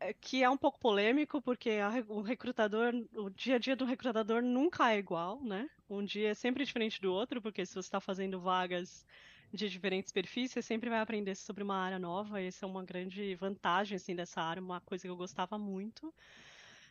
É, 0.00 0.14
que 0.14 0.42
é 0.42 0.48
um 0.48 0.56
pouco 0.56 0.80
polêmico, 0.80 1.42
porque 1.42 1.72
a, 1.72 2.02
o 2.08 2.22
recrutador, 2.22 2.94
o 3.14 3.28
dia 3.28 3.56
a 3.56 3.58
dia 3.58 3.76
do 3.76 3.84
recrutador 3.84 4.42
nunca 4.42 4.90
é 4.94 4.98
igual, 4.98 5.42
né? 5.44 5.68
Um 5.88 6.02
dia 6.02 6.30
é 6.30 6.34
sempre 6.34 6.64
diferente 6.64 6.98
do 7.00 7.12
outro, 7.12 7.42
porque 7.42 7.66
se 7.66 7.74
você 7.74 7.80
está 7.80 8.00
fazendo 8.00 8.40
vagas 8.40 9.04
de 9.52 9.68
diferentes 9.68 10.10
perfis, 10.10 10.52
você 10.52 10.62
sempre 10.62 10.88
vai 10.88 11.00
aprender 11.00 11.34
sobre 11.34 11.62
uma 11.62 11.76
área 11.76 11.98
nova. 11.98 12.40
Essa 12.40 12.64
é 12.64 12.68
uma 12.68 12.82
grande 12.82 13.34
vantagem 13.34 13.96
assim 13.96 14.16
dessa 14.16 14.40
área, 14.40 14.62
uma 14.62 14.80
coisa 14.80 15.02
que 15.02 15.10
eu 15.10 15.16
gostava 15.16 15.58
muito 15.58 16.14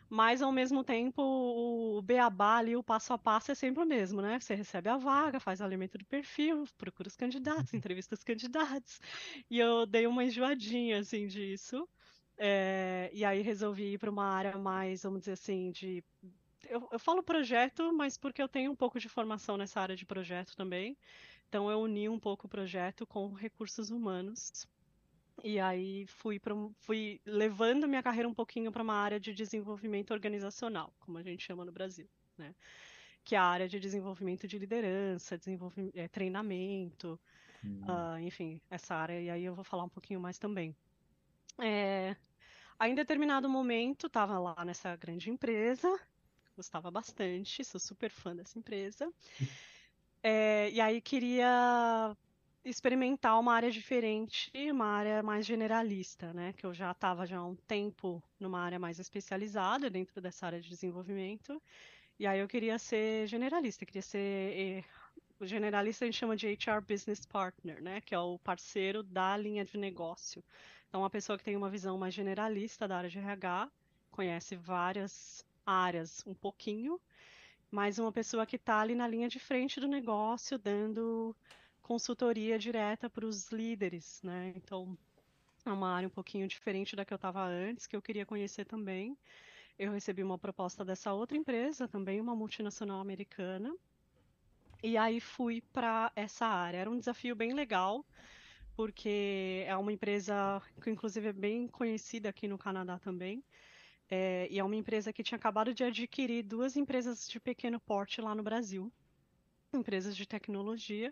mas 0.09 0.41
ao 0.41 0.51
mesmo 0.51 0.83
tempo 0.83 1.21
o 1.21 2.01
beabá 2.01 2.57
ali, 2.57 2.75
o 2.75 2.83
passo 2.83 3.13
a 3.13 3.17
passo 3.17 3.51
é 3.51 3.55
sempre 3.55 3.83
o 3.83 3.85
mesmo, 3.85 4.21
né? 4.21 4.39
Você 4.39 4.55
recebe 4.55 4.89
a 4.89 4.97
vaga, 4.97 5.39
faz 5.39 5.61
o 5.61 5.63
alimento 5.63 5.97
do 5.97 6.05
perfil, 6.05 6.65
procura 6.77 7.07
os 7.07 7.15
candidatos, 7.15 7.73
entrevista 7.73 8.15
os 8.15 8.23
candidatos. 8.23 8.99
E 9.49 9.59
eu 9.59 9.85
dei 9.85 10.07
uma 10.07 10.23
enjoadinha, 10.23 10.99
assim, 10.99 11.27
disso. 11.27 11.87
É, 12.37 13.11
e 13.13 13.23
aí 13.23 13.41
resolvi 13.41 13.93
ir 13.93 13.97
para 13.99 14.09
uma 14.09 14.25
área 14.25 14.57
mais, 14.57 15.03
vamos 15.03 15.19
dizer 15.21 15.33
assim, 15.33 15.71
de. 15.71 16.03
Eu, 16.67 16.87
eu 16.91 16.99
falo 16.99 17.23
projeto, 17.23 17.93
mas 17.93 18.17
porque 18.17 18.41
eu 18.41 18.47
tenho 18.47 18.71
um 18.71 18.75
pouco 18.75 18.99
de 18.99 19.09
formação 19.09 19.57
nessa 19.57 19.79
área 19.79 19.95
de 19.95 20.05
projeto 20.05 20.55
também. 20.55 20.97
Então 21.47 21.69
eu 21.69 21.79
uni 21.81 22.09
um 22.09 22.19
pouco 22.19 22.47
o 22.47 22.49
projeto 22.49 23.05
com 23.05 23.33
recursos 23.33 23.89
humanos 23.89 24.67
e 25.43 25.59
aí 25.59 26.05
fui, 26.07 26.39
pra, 26.39 26.53
fui 26.79 27.21
levando 27.25 27.87
minha 27.87 28.03
carreira 28.03 28.27
um 28.27 28.33
pouquinho 28.33 28.71
para 28.71 28.83
uma 28.83 28.95
área 28.95 29.19
de 29.19 29.33
desenvolvimento 29.33 30.11
organizacional, 30.11 30.93
como 30.99 31.17
a 31.17 31.23
gente 31.23 31.43
chama 31.43 31.65
no 31.65 31.71
Brasil, 31.71 32.07
né? 32.37 32.53
Que 33.23 33.35
é 33.35 33.37
a 33.37 33.43
área 33.43 33.67
de 33.67 33.79
desenvolvimento 33.79 34.47
de 34.47 34.57
liderança, 34.57 35.37
desenvolvimento, 35.37 35.95
é, 35.95 36.07
treinamento, 36.07 37.19
hum. 37.63 37.81
uh, 37.83 38.19
enfim, 38.19 38.61
essa 38.69 38.95
área. 38.95 39.21
E 39.21 39.29
aí 39.29 39.43
eu 39.43 39.53
vou 39.53 39.63
falar 39.63 39.83
um 39.83 39.89
pouquinho 39.89 40.19
mais 40.19 40.37
também. 40.37 40.75
É, 41.57 42.15
aí, 42.77 42.91
em 42.91 42.95
determinado 42.95 43.49
momento, 43.49 44.07
estava 44.07 44.39
lá 44.39 44.63
nessa 44.65 44.95
grande 44.95 45.29
empresa, 45.29 45.99
gostava 46.55 46.89
bastante, 46.89 47.63
sou 47.63 47.79
super 47.79 48.09
fã 48.09 48.35
dessa 48.35 48.57
empresa. 48.57 49.11
É, 50.23 50.69
e 50.71 50.79
aí 50.79 51.01
queria 51.01 52.15
experimentar 52.69 53.39
uma 53.39 53.53
área 53.53 53.71
diferente, 53.71 54.51
uma 54.71 54.85
área 54.85 55.23
mais 55.23 55.45
generalista, 55.45 56.33
né? 56.33 56.53
Que 56.53 56.65
eu 56.65 56.73
já 56.73 56.91
estava 56.91 57.25
já 57.25 57.37
há 57.37 57.45
um 57.45 57.55
tempo 57.55 58.21
numa 58.39 58.59
área 58.59 58.79
mais 58.79 58.99
especializada 58.99 59.89
dentro 59.89 60.21
dessa 60.21 60.45
área 60.45 60.61
de 60.61 60.69
desenvolvimento. 60.69 61.61
E 62.19 62.27
aí 62.27 62.39
eu 62.39 62.47
queria 62.47 62.77
ser 62.77 63.27
generalista, 63.27 63.85
queria 63.85 64.01
ser 64.01 64.85
o 65.39 65.45
generalista 65.45 66.03
a 66.03 66.07
gente 66.07 66.17
chama 66.17 66.35
de 66.35 66.47
HR 66.47 66.81
Business 66.85 67.25
Partner, 67.25 67.81
né? 67.81 68.01
Que 68.01 68.13
é 68.13 68.19
o 68.19 68.37
parceiro 68.39 69.01
da 69.01 69.37
linha 69.37 69.63
de 69.63 69.77
negócio. 69.77 70.43
Então, 70.87 71.01
uma 71.01 71.09
pessoa 71.09 71.37
que 71.37 71.43
tem 71.43 71.55
uma 71.55 71.69
visão 71.69 71.97
mais 71.97 72.13
generalista 72.13 72.87
da 72.87 72.97
área 72.97 73.09
de 73.09 73.17
RH, 73.19 73.69
conhece 74.11 74.55
várias 74.55 75.45
áreas 75.65 76.23
um 76.25 76.33
pouquinho, 76.33 76.99
mas 77.71 77.99
uma 77.99 78.11
pessoa 78.11 78.45
que 78.45 78.57
está 78.57 78.81
ali 78.81 78.95
na 78.95 79.07
linha 79.07 79.29
de 79.29 79.39
frente 79.39 79.79
do 79.79 79.87
negócio, 79.87 80.57
dando 80.57 81.35
consultoria 81.89 82.59
direta 82.59 83.09
para 83.09 83.25
os 83.25 83.51
líderes, 83.51 84.21
né? 84.21 84.53
Então, 84.55 84.95
é 85.65 85.71
uma 85.71 85.91
área 85.91 86.05
um 86.07 86.11
pouquinho 86.11 86.47
diferente 86.47 86.95
da 86.95 87.03
que 87.03 87.11
eu 87.11 87.15
estava 87.15 87.43
antes, 87.43 87.87
que 87.87 87.95
eu 87.95 88.01
queria 88.01 88.27
conhecer 88.27 88.63
também. 88.63 89.17
Eu 89.77 89.91
recebi 89.91 90.21
uma 90.21 90.37
proposta 90.37 90.85
dessa 90.85 91.11
outra 91.13 91.35
empresa, 91.35 91.87
também 91.87 92.21
uma 92.21 92.35
multinacional 92.35 92.99
americana, 92.99 93.75
e 94.83 94.97
aí 94.97 95.19
fui 95.19 95.61
para 95.73 96.11
essa 96.15 96.45
área. 96.45 96.77
Era 96.77 96.91
um 96.91 96.99
desafio 96.99 97.35
bem 97.35 97.55
legal, 97.55 98.05
porque 98.75 99.63
é 99.65 99.75
uma 99.75 99.91
empresa 99.91 100.61
que, 100.83 100.91
inclusive, 100.91 101.29
é 101.29 101.33
bem 101.33 101.67
conhecida 101.67 102.29
aqui 102.29 102.47
no 102.47 102.59
Canadá 102.59 102.99
também. 102.99 103.43
É, 104.11 104.47
e 104.51 104.59
é 104.59 104.63
uma 104.63 104.75
empresa 104.75 105.11
que 105.11 105.23
tinha 105.23 105.37
acabado 105.37 105.73
de 105.73 105.83
adquirir 105.83 106.43
duas 106.43 106.77
empresas 106.77 107.27
de 107.27 107.39
pequeno 107.39 107.79
porte 107.79 108.21
lá 108.21 108.35
no 108.35 108.43
Brasil, 108.43 108.93
empresas 109.73 110.15
de 110.15 110.27
tecnologia. 110.27 111.11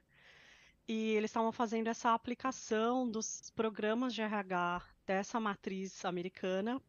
E 0.87 1.11
eles 1.11 1.29
estavam 1.29 1.51
fazendo 1.51 1.87
essa 1.87 2.13
aplicação 2.13 3.09
dos 3.09 3.51
programas 3.51 4.13
de 4.13 4.21
RH 4.21 4.83
dessa 5.05 5.39
matriz 5.39 6.05
americana 6.05 6.81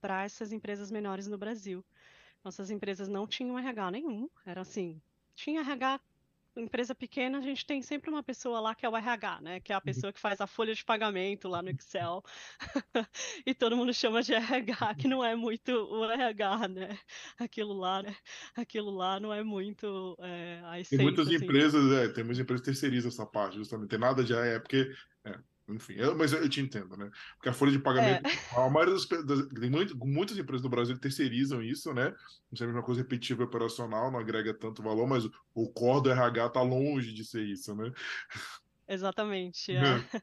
para 0.00 0.24
essas 0.24 0.52
empresas 0.52 0.90
menores 0.90 1.26
no 1.26 1.36
Brasil. 1.36 1.84
Nossas 2.42 2.70
empresas 2.70 3.08
não 3.08 3.26
tinham 3.26 3.58
RH 3.58 3.90
nenhum, 3.90 4.28
era 4.46 4.62
assim, 4.62 5.00
tinha 5.34 5.60
RH 5.60 6.00
empresa 6.56 6.94
pequena, 6.94 7.38
a 7.38 7.40
gente 7.40 7.64
tem 7.64 7.80
sempre 7.82 8.10
uma 8.10 8.22
pessoa 8.22 8.60
lá 8.60 8.74
que 8.74 8.84
é 8.84 8.88
o 8.88 8.96
RH, 8.96 9.40
né? 9.40 9.60
Que 9.60 9.72
é 9.72 9.74
a 9.74 9.78
uhum. 9.78 9.84
pessoa 9.84 10.12
que 10.12 10.20
faz 10.20 10.40
a 10.40 10.46
folha 10.46 10.74
de 10.74 10.84
pagamento 10.84 11.48
lá 11.48 11.62
no 11.62 11.70
Excel. 11.70 12.22
e 13.46 13.54
todo 13.54 13.76
mundo 13.76 13.92
chama 13.94 14.22
de 14.22 14.34
RH, 14.34 14.94
que 14.96 15.08
não 15.08 15.24
é 15.24 15.34
muito 15.34 15.72
o 15.72 16.04
RH, 16.04 16.68
né? 16.68 16.98
Aquilo 17.38 17.72
lá, 17.72 18.02
né? 18.02 18.14
Aquilo 18.56 18.90
lá 18.90 19.18
não 19.18 19.32
é 19.32 19.42
muito 19.42 20.16
é, 20.20 20.60
a 20.64 20.80
essência, 20.80 20.98
Tem 20.98 21.06
muitas 21.06 21.26
assim. 21.26 21.36
empresas, 21.36 21.92
é, 21.92 22.08
tem 22.08 22.24
muitas 22.24 22.40
empresas 22.40 22.60
que 22.60 22.70
terceirizam 22.70 23.08
essa 23.08 23.26
parte, 23.26 23.56
justamente. 23.56 23.88
Tem 23.88 23.98
nada 23.98 24.22
de 24.22 24.32
é 24.34 24.58
porque 24.58 24.76
é, 24.76 25.11
enfim, 25.68 25.94
eu, 25.94 26.16
mas 26.16 26.32
eu 26.32 26.48
te 26.48 26.60
entendo, 26.60 26.96
né? 26.96 27.10
Porque 27.36 27.48
a 27.48 27.52
folha 27.52 27.72
de 27.72 27.78
pagamento, 27.78 28.26
é. 28.26 28.30
a 28.56 28.68
maioria 28.68 28.94
das, 28.94 29.06
das 29.24 29.46
tem 29.48 29.70
muito, 29.70 29.96
muitas 29.96 30.36
empresas 30.36 30.62
do 30.62 30.68
Brasil 30.68 30.98
terceirizam 30.98 31.62
isso, 31.62 31.92
né? 31.92 32.10
Não 32.50 32.56
seja 32.56 32.70
uma 32.70 32.82
coisa 32.82 33.02
repetitiva 33.02 33.44
operacional, 33.44 34.10
não 34.10 34.18
agrega 34.18 34.52
tanto 34.52 34.82
valor, 34.82 35.06
mas 35.06 35.24
o, 35.24 35.32
o 35.54 35.68
core 35.68 36.02
do 36.04 36.10
RH 36.10 36.50
tá 36.50 36.62
longe 36.62 37.12
de 37.12 37.24
ser 37.24 37.44
isso, 37.44 37.74
né? 37.74 37.92
Exatamente. 38.88 39.72
É. 39.82 40.22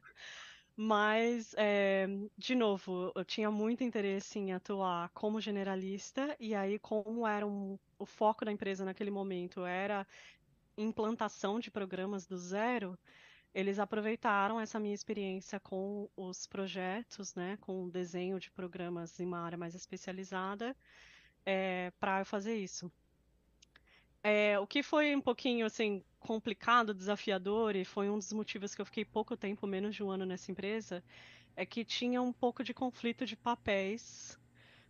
Mas, 0.82 1.52
é, 1.58 2.06
de 2.38 2.54
novo, 2.54 3.12
eu 3.14 3.22
tinha 3.22 3.50
muito 3.50 3.84
interesse 3.84 4.38
em 4.38 4.54
atuar 4.54 5.10
como 5.10 5.38
generalista, 5.38 6.34
e 6.40 6.54
aí, 6.54 6.78
como 6.78 7.26
era 7.26 7.46
um, 7.46 7.78
o 7.98 8.06
foco 8.06 8.46
da 8.46 8.52
empresa 8.52 8.82
naquele 8.82 9.10
momento 9.10 9.62
era 9.62 10.06
implantação 10.78 11.60
de 11.60 11.70
programas 11.70 12.26
do 12.26 12.38
zero, 12.38 12.98
eles 13.54 13.78
aproveitaram 13.78 14.60
essa 14.60 14.78
minha 14.78 14.94
experiência 14.94 15.58
com 15.58 16.08
os 16.16 16.46
projetos, 16.46 17.34
né, 17.34 17.58
com 17.60 17.84
o 17.84 17.90
desenho 17.90 18.38
de 18.38 18.50
programas 18.50 19.18
em 19.18 19.26
uma 19.26 19.40
área 19.40 19.58
mais 19.58 19.74
especializada, 19.74 20.76
é, 21.44 21.92
para 21.98 22.20
eu 22.20 22.26
fazer 22.26 22.56
isso. 22.56 22.90
É, 24.22 24.58
o 24.58 24.66
que 24.66 24.82
foi 24.82 25.16
um 25.16 25.20
pouquinho 25.20 25.64
assim 25.66 26.04
complicado, 26.18 26.92
desafiador 26.92 27.74
e 27.74 27.84
foi 27.84 28.10
um 28.10 28.18
dos 28.18 28.32
motivos 28.32 28.74
que 28.74 28.80
eu 28.80 28.86
fiquei 28.86 29.04
pouco 29.04 29.36
tempo, 29.36 29.66
menos 29.66 29.96
de 29.96 30.02
um 30.02 30.10
ano 30.10 30.26
nessa 30.26 30.52
empresa, 30.52 31.02
é 31.56 31.64
que 31.64 31.84
tinha 31.84 32.20
um 32.20 32.32
pouco 32.32 32.62
de 32.62 32.74
conflito 32.74 33.24
de 33.24 33.36
papéis, 33.36 34.38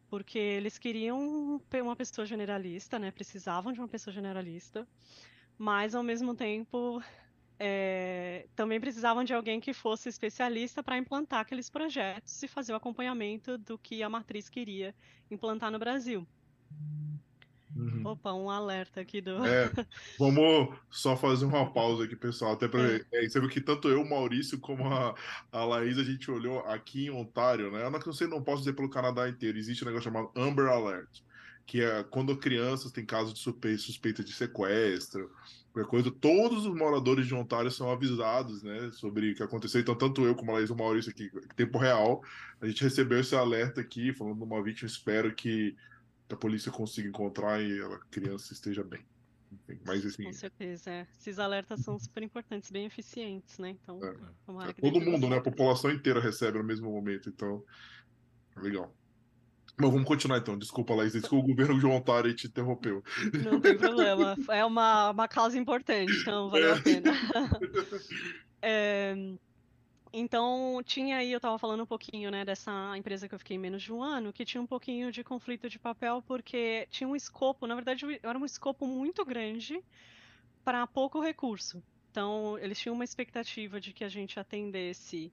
porque 0.08 0.38
eles 0.38 0.76
queriam 0.78 1.60
uma 1.72 1.96
pessoa 1.96 2.26
generalista, 2.26 2.98
né? 2.98 3.12
Precisavam 3.12 3.72
de 3.72 3.80
uma 3.80 3.88
pessoa 3.88 4.12
generalista, 4.12 4.86
mas 5.56 5.94
ao 5.94 6.02
mesmo 6.02 6.34
tempo 6.34 7.00
é, 7.62 8.46
também 8.56 8.80
precisavam 8.80 9.22
de 9.22 9.34
alguém 9.34 9.60
que 9.60 9.74
fosse 9.74 10.08
especialista 10.08 10.82
para 10.82 10.96
implantar 10.96 11.40
aqueles 11.40 11.68
projetos 11.68 12.42
e 12.42 12.48
fazer 12.48 12.72
o 12.72 12.76
acompanhamento 12.76 13.58
do 13.58 13.76
que 13.76 14.02
a 14.02 14.08
matriz 14.08 14.48
queria 14.48 14.94
implantar 15.30 15.70
no 15.70 15.78
Brasil. 15.78 16.26
Uhum. 17.76 18.02
Opa, 18.04 18.32
um 18.32 18.48
alerta 18.48 19.02
aqui 19.02 19.20
do. 19.20 19.44
É, 19.44 19.70
vamos 20.18 20.74
só 20.90 21.14
fazer 21.16 21.44
uma 21.44 21.70
pausa 21.70 22.04
aqui, 22.04 22.16
pessoal, 22.16 22.54
até 22.54 22.66
para 22.66 22.80
ver. 22.80 23.06
É, 23.12 23.28
você 23.28 23.38
viu 23.38 23.48
que 23.48 23.60
tanto 23.60 23.88
eu, 23.88 24.04
Maurício, 24.08 24.58
como 24.58 24.88
a, 24.88 25.14
a 25.52 25.64
Laís, 25.64 25.98
a 25.98 26.02
gente 26.02 26.30
olhou 26.30 26.60
aqui 26.60 27.06
em 27.06 27.10
Ontário, 27.10 27.70
né? 27.70 27.84
Eu 27.84 27.90
não 27.90 28.12
sei, 28.12 28.26
não 28.26 28.42
posso 28.42 28.62
dizer 28.62 28.72
pelo 28.72 28.88
Canadá 28.88 29.28
inteiro, 29.28 29.58
existe 29.58 29.84
um 29.84 29.86
negócio 29.86 30.10
chamado 30.10 30.32
Amber 30.34 30.66
Alert, 30.66 31.20
que 31.66 31.82
é 31.82 32.02
quando 32.04 32.36
crianças 32.38 32.90
têm 32.90 33.04
casos 33.04 33.34
de 33.34 33.40
suspeita 33.78 34.24
de 34.24 34.32
sequestro, 34.32 35.30
qualquer 35.72 35.88
coisa, 35.88 36.10
todos 36.10 36.66
os 36.66 36.74
moradores 36.74 37.26
de 37.26 37.34
Ontário 37.34 37.70
são 37.70 37.90
avisados, 37.90 38.62
né, 38.62 38.90
sobre 38.92 39.32
o 39.32 39.34
que 39.34 39.42
aconteceu. 39.42 39.80
Então, 39.80 39.94
tanto 39.94 40.24
eu 40.24 40.34
como 40.34 40.50
a 40.50 40.54
Laís 40.54 40.68
e 40.68 40.72
o 40.72 40.76
Maurício 40.76 41.10
aqui, 41.10 41.30
em 41.34 41.54
tempo 41.54 41.78
real, 41.78 42.22
a 42.60 42.66
gente 42.66 42.82
recebeu 42.82 43.20
esse 43.20 43.34
alerta 43.34 43.80
aqui, 43.80 44.12
falando 44.12 44.36
de 44.36 44.44
uma 44.44 44.62
vítima, 44.62 44.88
espero 44.88 45.34
que 45.34 45.76
a 46.28 46.36
polícia 46.36 46.70
consiga 46.70 47.08
encontrar 47.08 47.62
e 47.62 47.80
a 47.80 47.98
criança 48.10 48.52
esteja 48.52 48.82
bem. 48.82 49.04
Mas, 49.84 50.06
assim, 50.06 50.24
Com 50.24 50.32
certeza, 50.32 50.90
é. 50.90 51.06
Esses 51.18 51.38
alertas 51.38 51.80
são 51.80 51.98
super 51.98 52.22
importantes, 52.22 52.70
bem 52.70 52.86
eficientes, 52.86 53.58
né? 53.58 53.70
Então, 53.70 54.00
é. 54.04 54.68
É. 54.68 54.72
todo 54.74 55.00
mundo, 55.00 55.28
né? 55.28 55.38
A 55.38 55.42
população 55.42 55.90
inteira 55.90 56.20
recebe 56.20 56.58
no 56.58 56.64
mesmo 56.64 56.90
momento, 56.90 57.28
então, 57.28 57.64
legal. 58.56 58.94
Mas 59.80 59.90
vamos 59.90 60.06
continuar 60.06 60.38
então. 60.38 60.58
Desculpa, 60.58 60.94
Laís. 60.94 61.12
Desculpa, 61.12 61.44
o 61.44 61.48
governo 61.48 61.78
de 61.78 61.86
Ontário 61.86 62.34
te 62.34 62.46
interrompeu. 62.46 63.02
Não 63.44 63.60
tem 63.60 63.76
problema. 63.76 64.36
É 64.50 64.64
uma, 64.64 65.10
uma 65.10 65.28
causa 65.28 65.58
importante, 65.58 66.12
então 66.20 66.50
valeu 66.50 66.74
a 66.74 66.76
é. 66.76 66.80
pena. 66.80 67.12
É, 68.62 69.14
então, 70.12 70.82
tinha 70.84 71.16
aí, 71.16 71.32
eu 71.32 71.38
estava 71.38 71.58
falando 71.58 71.84
um 71.84 71.86
pouquinho, 71.86 72.30
né, 72.30 72.44
dessa 72.44 72.96
empresa 72.96 73.28
que 73.28 73.34
eu 73.34 73.38
fiquei 73.38 73.56
menos 73.56 73.82
de 73.82 73.90
um 73.90 74.02
ano, 74.02 74.34
que 74.34 74.44
tinha 74.44 74.60
um 74.60 74.66
pouquinho 74.66 75.10
de 75.12 75.22
conflito 75.22 75.66
de 75.68 75.78
papel, 75.78 76.22
porque 76.26 76.86
tinha 76.90 77.08
um 77.08 77.16
escopo, 77.16 77.66
na 77.66 77.74
verdade, 77.74 78.04
era 78.22 78.38
um 78.38 78.44
escopo 78.44 78.86
muito 78.86 79.24
grande 79.24 79.82
para 80.64 80.86
pouco 80.86 81.20
recurso. 81.20 81.82
Então, 82.10 82.58
eles 82.58 82.78
tinham 82.78 82.94
uma 82.94 83.04
expectativa 83.04 83.80
de 83.80 83.92
que 83.92 84.02
a 84.02 84.08
gente 84.08 84.38
atendesse 84.38 85.32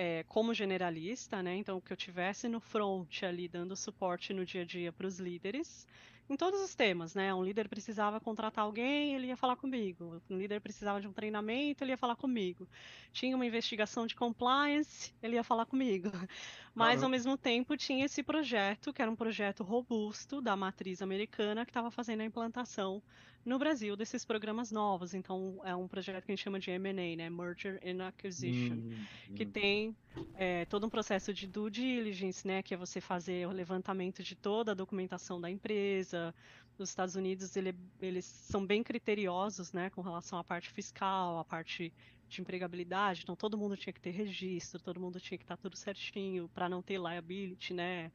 é, 0.00 0.24
como 0.26 0.54
generalista, 0.54 1.42
né? 1.42 1.56
Então, 1.56 1.78
que 1.78 1.92
eu 1.92 1.96
tivesse 1.96 2.48
no 2.48 2.58
front 2.58 3.22
ali 3.22 3.46
dando 3.46 3.76
suporte 3.76 4.32
no 4.32 4.46
dia 4.46 4.62
a 4.62 4.64
dia 4.64 4.90
para 4.90 5.06
os 5.06 5.20
líderes, 5.20 5.86
em 6.26 6.36
todos 6.38 6.58
os 6.62 6.74
temas, 6.74 7.14
né? 7.14 7.34
Um 7.34 7.44
líder 7.44 7.68
precisava 7.68 8.18
contratar 8.18 8.64
alguém, 8.64 9.14
ele 9.14 9.26
ia 9.26 9.36
falar 9.36 9.56
comigo. 9.56 10.22
Um 10.30 10.38
líder 10.38 10.58
precisava 10.58 11.02
de 11.02 11.06
um 11.06 11.12
treinamento, 11.12 11.84
ele 11.84 11.90
ia 11.90 11.98
falar 11.98 12.16
comigo. 12.16 12.66
Tinha 13.12 13.36
uma 13.36 13.44
investigação 13.44 14.06
de 14.06 14.14
compliance, 14.16 15.12
ele 15.22 15.34
ia 15.34 15.44
falar 15.44 15.66
comigo. 15.66 16.10
Mas, 16.74 17.00
uhum. 17.00 17.04
ao 17.04 17.10
mesmo 17.10 17.36
tempo, 17.36 17.76
tinha 17.76 18.06
esse 18.06 18.22
projeto, 18.22 18.94
que 18.94 19.02
era 19.02 19.10
um 19.10 19.16
projeto 19.16 19.62
robusto 19.62 20.40
da 20.40 20.56
matriz 20.56 21.02
americana, 21.02 21.66
que 21.66 21.70
estava 21.70 21.90
fazendo 21.90 22.22
a 22.22 22.24
implantação 22.24 23.02
no 23.44 23.58
Brasil 23.58 23.96
desses 23.96 24.24
programas 24.24 24.70
novos. 24.70 25.14
Então, 25.14 25.60
é 25.64 25.74
um 25.74 25.88
projeto 25.88 26.24
que 26.24 26.32
a 26.32 26.34
gente 26.34 26.44
chama 26.44 26.58
de 26.58 26.70
M&A, 26.70 27.16
né? 27.16 27.30
Merger 27.30 27.80
and 27.84 28.06
Acquisition, 28.06 28.76
hum, 28.76 29.06
que 29.34 29.44
hum. 29.44 29.50
tem 29.50 29.96
é, 30.34 30.64
todo 30.66 30.86
um 30.86 30.90
processo 30.90 31.32
de 31.32 31.46
due 31.46 31.70
diligence, 31.70 32.46
né? 32.46 32.62
Que 32.62 32.74
é 32.74 32.76
você 32.76 33.00
fazer 33.00 33.46
o 33.46 33.52
levantamento 33.52 34.22
de 34.22 34.34
toda 34.34 34.72
a 34.72 34.74
documentação 34.74 35.40
da 35.40 35.50
empresa. 35.50 36.34
Nos 36.78 36.90
Estados 36.90 37.14
Unidos, 37.14 37.56
ele, 37.56 37.74
eles 38.00 38.24
são 38.24 38.64
bem 38.64 38.82
criteriosos, 38.82 39.72
né? 39.72 39.90
Com 39.90 40.02
relação 40.02 40.38
à 40.38 40.44
parte 40.44 40.70
fiscal, 40.70 41.38
à 41.38 41.44
parte 41.44 41.92
de 42.28 42.40
empregabilidade. 42.40 43.22
Então, 43.22 43.34
todo 43.34 43.58
mundo 43.58 43.76
tinha 43.76 43.92
que 43.92 44.00
ter 44.00 44.10
registro, 44.10 44.80
todo 44.80 45.00
mundo 45.00 45.18
tinha 45.18 45.36
que 45.36 45.44
estar 45.44 45.56
tudo 45.56 45.76
certinho 45.76 46.48
para 46.50 46.68
não 46.68 46.80
ter 46.80 46.98
liability, 46.98 47.74
né? 47.74 48.12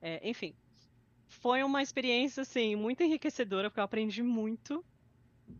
É, 0.00 0.28
enfim, 0.28 0.54
foi 1.30 1.62
uma 1.62 1.80
experiência, 1.80 2.42
assim, 2.42 2.74
muito 2.74 3.02
enriquecedora, 3.02 3.70
porque 3.70 3.78
eu 3.80 3.84
aprendi 3.84 4.22
muito, 4.22 4.84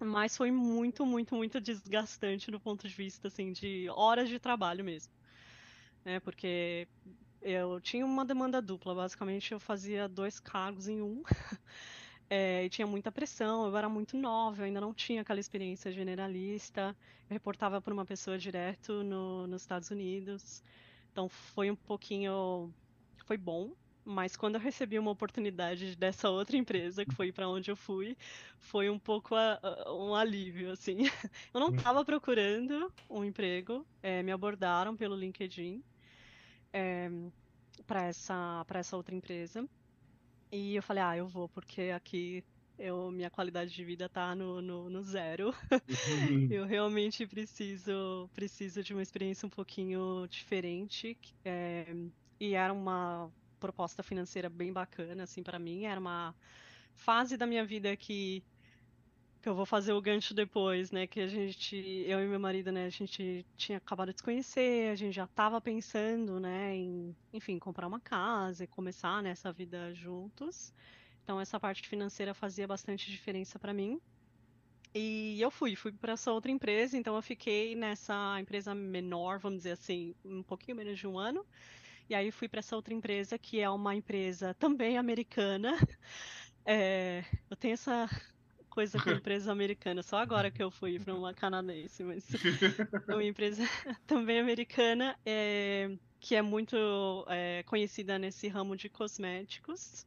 mas 0.01 0.37
foi 0.37 0.51
muito, 0.51 1.07
muito, 1.07 1.35
muito 1.35 1.61
desgastante 1.61 2.51
do 2.51 2.59
ponto 2.59 2.87
de 2.89 2.95
vista, 2.95 3.29
assim, 3.29 3.53
de 3.53 3.89
horas 3.91 4.29
de 4.29 4.39
trabalho 4.41 4.85
mesmo. 4.85 5.13
Né? 6.05 6.19
Porque 6.21 6.89
eu 7.41 7.81
tinha 7.81 8.05
uma 8.05 8.25
demanda 8.25 8.61
dupla, 8.61 8.95
basicamente 8.95 9.53
eu 9.53 9.61
fazia 9.61 10.09
dois 10.09 10.41
cargos 10.41 10.89
em 10.89 11.01
um. 11.01 11.23
É, 12.29 12.65
e 12.67 12.69
tinha 12.69 12.87
muita 12.87 13.13
pressão, 13.13 13.67
eu 13.67 13.77
era 13.77 13.89
muito 13.89 14.17
nova, 14.17 14.63
eu 14.63 14.67
ainda 14.67 14.81
não 14.81 14.93
tinha 14.93 15.23
aquela 15.23 15.39
experiência 15.39 15.93
generalista, 15.93 16.97
eu 17.29 17.35
reportava 17.35 17.81
para 17.81 17.95
uma 17.95 18.05
pessoa 18.05 18.37
direto 18.37 19.05
no, 19.05 19.47
nos 19.47 19.63
Estados 19.63 19.91
Unidos, 19.91 20.65
então 21.13 21.29
foi 21.29 21.71
um 21.71 21.77
pouquinho, 21.77 22.75
foi 23.25 23.37
bom, 23.37 23.73
mas 24.05 24.37
quando 24.37 24.55
eu 24.57 24.61
recebi 24.61 24.99
uma 24.99 25.11
oportunidade 25.11 25.97
dessa 25.97 26.29
outra 26.31 26.57
empresa, 26.57 27.05
que 27.05 27.15
foi 27.15 27.33
para 27.33 27.49
onde 27.49 27.71
eu 27.71 27.77
fui, 27.77 28.17
foi 28.59 28.89
um 28.91 28.99
pouco 28.99 29.35
a, 29.35 29.59
a, 29.63 29.95
um 29.95 30.15
alívio, 30.15 30.73
assim. 30.73 30.99
Eu 31.53 31.61
não 31.61 31.75
estava 31.75 32.01
hum. 32.01 32.05
procurando 32.05 32.93
um 33.09 33.25
emprego, 33.25 33.87
é, 34.03 34.23
me 34.23 34.33
abordaram 34.33 34.97
pelo 34.97 35.17
LinkedIn 35.17 35.83
é, 36.73 37.11
para 37.87 38.05
essa, 38.05 38.65
essa 38.75 38.97
outra 38.97 39.15
empresa. 39.15 39.69
E 40.53 40.75
eu 40.75 40.83
falei, 40.83 41.03
ah, 41.03 41.17
eu 41.17 41.29
vou, 41.29 41.49
porque 41.49 41.93
aqui 41.95 42.45
eu, 42.77 43.11
minha 43.11 43.31
qualidade 43.31 43.73
de 43.73 43.85
vida 43.85 44.07
está 44.07 44.35
no, 44.35 44.61
no, 44.61 44.91
no, 44.91 45.03
zero. 45.03 45.55
Uhum. 46.31 46.49
eu 46.51 46.65
realmente 46.65 47.27
preciso, 47.27 48.29
preciso 48.35 48.83
de 48.83 48.93
uma 48.93 49.03
experiência 49.03 49.47
um 49.47 49.51
pouquinho 49.51 50.27
diferente. 50.29 51.17
É, 51.45 51.95
e 52.39 52.55
era 52.55 52.73
uma 52.73 53.31
proposta 53.61 54.03
financeira 54.03 54.49
bem 54.49 54.73
bacana, 54.73 55.25
assim, 55.25 55.43
para 55.43 55.59
mim. 55.59 55.85
Era 55.85 56.01
uma 56.01 56.35
fase 56.95 57.37
da 57.37 57.47
minha 57.47 57.65
vida 57.65 57.97
que 57.97 58.43
que 59.43 59.49
eu 59.49 59.55
vou 59.55 59.65
fazer 59.65 59.93
o 59.95 60.03
gancho 60.03 60.35
depois, 60.35 60.91
né? 60.91 61.07
Que 61.07 61.21
a 61.21 61.27
gente, 61.27 61.75
eu 62.07 62.23
e 62.23 62.27
meu 62.27 62.39
marido, 62.39 62.71
né? 62.71 62.85
A 62.85 62.91
gente 62.91 63.45
tinha 63.57 63.79
acabado 63.79 64.13
de 64.13 64.19
se 64.19 64.23
conhecer, 64.23 64.91
a 64.91 64.95
gente 64.95 65.15
já 65.15 65.25
estava 65.25 65.61
pensando, 65.61 66.39
né? 66.39 66.77
Em, 66.77 67.17
enfim, 67.33 67.59
comprar 67.59 67.87
uma 67.87 68.01
casa 68.01 68.65
e 68.65 68.67
começar 68.67 69.23
nessa 69.23 69.51
vida 69.51 69.95
juntos. 69.95 70.75
Então 71.25 71.41
essa 71.41 71.59
parte 71.59 71.89
financeira 71.89 72.35
fazia 72.35 72.67
bastante 72.67 73.11
diferença 73.11 73.59
para 73.59 73.73
mim. 73.73 73.99
E 74.95 75.41
eu 75.41 75.51
fui, 75.51 75.77
fui 75.77 75.93
para 75.93 76.15
essa 76.15 76.33
outra 76.33 76.51
empresa, 76.51 76.97
então 76.97 77.15
eu 77.15 77.23
fiquei 77.23 77.77
nessa 77.77 78.39
empresa 78.41 78.75
menor, 78.75 79.39
vamos 79.39 79.59
dizer 79.59 79.73
assim, 79.73 80.15
um 80.25 80.43
pouquinho 80.43 80.77
menos 80.77 80.99
de 80.99 81.07
um 81.07 81.17
ano. 81.17 81.47
E 82.11 82.15
aí 82.15 82.33
fui 82.33 82.49
para 82.49 82.59
essa 82.59 82.75
outra 82.75 82.93
empresa, 82.93 83.39
que 83.39 83.61
é 83.61 83.71
uma 83.71 83.95
empresa 83.95 84.53
também 84.55 84.99
americana. 84.99 85.73
É, 86.67 87.25
eu 87.49 87.57
tenho 87.57 87.73
essa 87.73 88.07
coisa 88.69 89.01
com 89.01 89.11
empresas 89.25 89.49
americanas, 89.49 90.05
só 90.05 90.19
agora 90.19 90.51
que 90.51 90.63
eu 90.63 90.71
fui 90.71 91.01
para 91.01 91.15
uma 91.15 91.33
canadense, 91.33 92.05
mas 92.05 92.23
é 93.09 93.15
uma 93.15 93.25
empresa 93.25 93.63
também 94.07 94.39
americana, 94.39 95.19
é, 95.25 95.91
que 96.21 96.37
é 96.37 96.43
muito 96.43 96.77
é, 97.29 97.63
conhecida 97.63 98.19
nesse 98.19 98.47
ramo 98.47 98.77
de 98.77 98.91
cosméticos. 98.91 100.07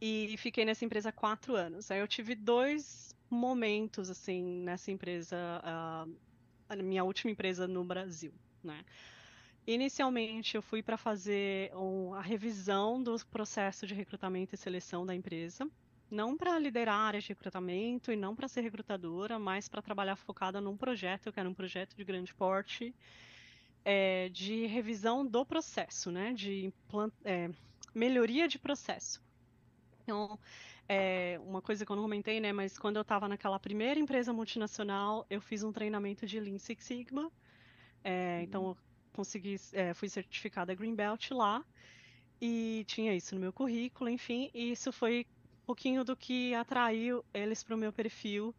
E 0.00 0.34
fiquei 0.38 0.64
nessa 0.64 0.86
empresa 0.86 1.10
há 1.10 1.12
quatro 1.12 1.54
anos. 1.54 1.90
Aí 1.90 2.00
eu 2.00 2.08
tive 2.08 2.34
dois 2.34 3.14
momentos, 3.28 4.08
assim, 4.08 4.42
nessa 4.62 4.90
empresa, 4.90 5.36
a, 5.62 6.06
a 6.70 6.76
minha 6.76 7.04
última 7.04 7.30
empresa 7.30 7.68
no 7.68 7.84
Brasil, 7.84 8.32
né? 8.62 8.82
Inicialmente, 9.66 10.56
eu 10.56 10.62
fui 10.62 10.82
para 10.82 10.98
fazer 10.98 11.74
um, 11.74 12.12
a 12.12 12.20
revisão 12.20 13.02
do 13.02 13.16
processo 13.26 13.86
de 13.86 13.94
recrutamento 13.94 14.54
e 14.54 14.58
seleção 14.58 15.06
da 15.06 15.14
empresa. 15.14 15.66
Não 16.10 16.36
para 16.36 16.58
liderar 16.58 16.94
a 16.94 17.02
área 17.04 17.20
de 17.20 17.28
recrutamento 17.28 18.12
e 18.12 18.16
não 18.16 18.36
para 18.36 18.46
ser 18.46 18.60
recrutadora, 18.60 19.38
mas 19.38 19.66
para 19.66 19.80
trabalhar 19.80 20.16
focada 20.16 20.60
num 20.60 20.76
projeto, 20.76 21.32
que 21.32 21.40
era 21.40 21.48
um 21.48 21.54
projeto 21.54 21.96
de 21.96 22.04
grande 22.04 22.34
porte, 22.34 22.94
é, 23.82 24.28
de 24.28 24.66
revisão 24.66 25.26
do 25.26 25.46
processo, 25.46 26.10
né? 26.10 26.34
De 26.34 26.70
é, 27.24 27.50
melhoria 27.94 28.46
de 28.46 28.58
processo. 28.58 29.22
Então, 30.02 30.38
é, 30.86 31.40
uma 31.42 31.62
coisa 31.62 31.86
que 31.86 31.90
eu 31.90 31.96
não 31.96 32.02
comentei, 32.02 32.38
né? 32.38 32.52
Mas 32.52 32.78
quando 32.78 32.96
eu 32.96 33.02
estava 33.02 33.26
naquela 33.28 33.58
primeira 33.58 33.98
empresa 33.98 34.30
multinacional, 34.30 35.24
eu 35.30 35.40
fiz 35.40 35.62
um 35.62 35.72
treinamento 35.72 36.26
de 36.26 36.38
Lean 36.38 36.58
Six 36.58 36.84
Sigma. 36.84 37.32
É, 38.04 38.42
então, 38.42 38.68
eu 38.68 38.76
consegui, 39.14 39.56
é, 39.72 39.94
fui 39.94 40.08
certificada 40.08 40.74
Green 40.74 40.94
Belt 40.94 41.30
lá 41.30 41.64
e 42.40 42.84
tinha 42.86 43.14
isso 43.14 43.34
no 43.34 43.40
meu 43.40 43.52
currículo, 43.52 44.10
enfim. 44.10 44.50
E 44.52 44.72
isso 44.72 44.92
foi 44.92 45.26
um 45.62 45.66
pouquinho 45.66 46.04
do 46.04 46.14
que 46.16 46.54
atraiu 46.54 47.24
eles 47.32 47.62
para 47.62 47.74
o 47.74 47.78
meu 47.78 47.92
perfil 47.92 48.54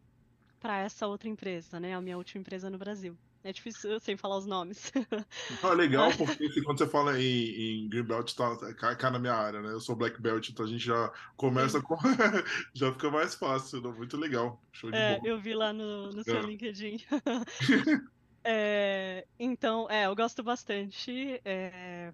para 0.58 0.78
essa 0.78 1.06
outra 1.06 1.28
empresa, 1.28 1.78
né? 1.78 1.94
A 1.94 2.00
minha 2.00 2.16
última 2.16 2.40
empresa 2.40 2.68
no 2.68 2.78
Brasil. 2.78 3.16
É 3.44 3.52
difícil 3.52 4.00
sem 4.00 4.16
falar 4.16 4.38
os 4.38 4.46
nomes. 4.46 4.90
Ah, 5.62 5.72
legal, 5.72 6.10
porque 6.16 6.44
assim, 6.46 6.62
quando 6.62 6.78
você 6.78 6.86
fala 6.88 7.20
em, 7.20 7.84
em 7.84 7.88
Green 7.88 8.02
Belt, 8.02 8.34
tá, 8.34 8.56
cai, 8.74 8.96
cai, 8.96 9.10
na 9.10 9.18
minha 9.20 9.34
área, 9.34 9.62
né? 9.62 9.72
Eu 9.72 9.78
sou 9.78 9.94
Black 9.94 10.20
Belt, 10.20 10.48
então 10.48 10.66
a 10.66 10.68
gente 10.68 10.84
já 10.84 11.12
começa 11.36 11.78
Sim. 11.78 11.84
com. 11.84 11.96
já 12.74 12.92
fica 12.92 13.08
mais 13.10 13.36
fácil, 13.36 13.80
né? 13.80 13.88
muito 13.96 14.16
legal. 14.16 14.60
Show 14.72 14.90
de 14.90 14.96
é, 14.96 15.16
bola. 15.16 15.28
Eu 15.28 15.38
vi 15.38 15.54
lá 15.54 15.72
no, 15.72 16.10
no 16.10 16.24
seu 16.24 16.38
é. 16.38 16.42
LinkedIn. 16.42 17.00
é, 18.46 19.26
então, 19.38 19.90
é, 19.90 20.06
eu 20.06 20.14
gosto 20.14 20.42
bastante. 20.42 21.40
É, 21.44 22.12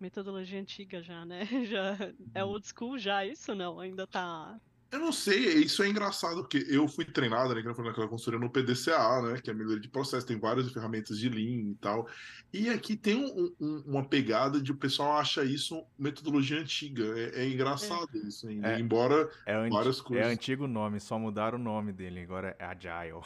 metodologia 0.00 0.60
antiga 0.60 1.02
já, 1.02 1.24
né? 1.24 1.44
Já, 1.66 1.96
é 2.34 2.44
uhum. 2.44 2.50
old 2.50 2.66
school 2.66 2.98
já, 2.98 3.24
isso 3.24 3.54
não? 3.54 3.80
Ainda 3.80 4.06
tá 4.06 4.58
eu 4.90 4.98
não 4.98 5.12
sei, 5.12 5.58
isso 5.58 5.82
é 5.82 5.88
engraçado, 5.88 6.36
porque 6.36 6.64
eu 6.66 6.88
fui 6.88 7.04
treinado, 7.04 7.54
né, 7.54 7.62
naquela 7.62 8.08
consultoria 8.08 8.40
no 8.40 8.50
PDCA, 8.50 9.20
né, 9.20 9.38
que 9.38 9.50
é 9.50 9.52
a 9.52 9.56
melhoria 9.56 9.80
de 9.80 9.88
processo, 9.88 10.26
tem 10.26 10.38
várias 10.38 10.72
ferramentas 10.72 11.18
de 11.18 11.28
Lean 11.28 11.72
e 11.72 11.74
tal, 11.78 12.08
e 12.50 12.70
aqui 12.70 12.96
tem 12.96 13.16
um, 13.16 13.54
um, 13.60 13.82
uma 13.86 14.02
pegada 14.02 14.58
de 14.58 14.72
o 14.72 14.74
pessoal 14.74 15.18
acha 15.18 15.44
isso 15.44 15.84
metodologia 15.98 16.58
antiga, 16.58 17.04
é, 17.18 17.42
é 17.42 17.48
engraçado 17.50 18.08
é. 18.14 18.18
isso 18.26 18.48
ainda, 18.48 18.72
é, 18.72 18.80
embora 18.80 19.30
é 19.44 19.68
várias 19.68 20.00
coisas... 20.00 20.26
É 20.26 20.30
antigo 20.30 20.66
nome, 20.66 21.00
só 21.00 21.18
mudaram 21.18 21.58
o 21.58 21.62
nome 21.62 21.92
dele, 21.92 22.20
agora 22.20 22.56
é 22.58 22.64
Agile. 22.64 23.20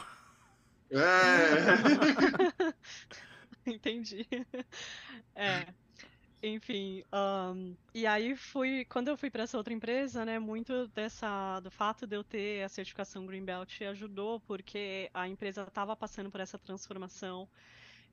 É! 0.93 2.73
Entendi. 3.67 4.27
É, 5.35 5.67
enfim, 6.43 7.05
um, 7.13 7.77
e 7.95 8.05
aí 8.07 8.35
fui, 8.37 8.85
quando 8.87 9.09
eu 9.09 9.17
fui 9.17 9.31
para 9.31 9.45
essa 9.45 9.57
outra 9.57 9.73
empresa, 9.73 10.25
né, 10.25 10.41
muito 10.41 10.89
dessa, 10.89 11.61
do 11.61 11.71
fato 11.71 12.05
de 12.07 12.17
eu 12.17 12.25
ter 12.25 12.65
a 12.65 12.69
certificação 12.69 13.25
Greenbelt 13.27 13.81
ajudou, 13.83 14.41
porque 14.41 15.09
a 15.15 15.29
empresa 15.29 15.63
estava 15.63 15.95
passando 15.95 16.31
por 16.31 16.41
essa 16.41 16.59
transformação 16.59 17.49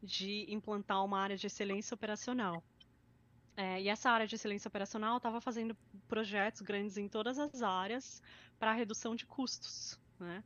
de 0.01 0.45
implantar 0.47 1.03
uma 1.03 1.19
área 1.19 1.35
de 1.35 1.47
excelência 1.47 1.95
operacional. 1.95 2.63
É, 3.57 3.81
e 3.81 3.89
essa 3.89 4.09
área 4.11 4.27
de 4.27 4.35
excelência 4.35 4.69
operacional 4.69 5.17
estava 5.17 5.41
fazendo 5.41 5.75
projetos 6.07 6.61
grandes 6.61 6.97
em 6.97 7.09
todas 7.09 7.39
as 7.39 7.61
áreas 7.61 8.21
para 8.59 8.73
redução 8.73 9.15
de 9.15 9.25
custos, 9.25 9.99
né? 10.19 10.43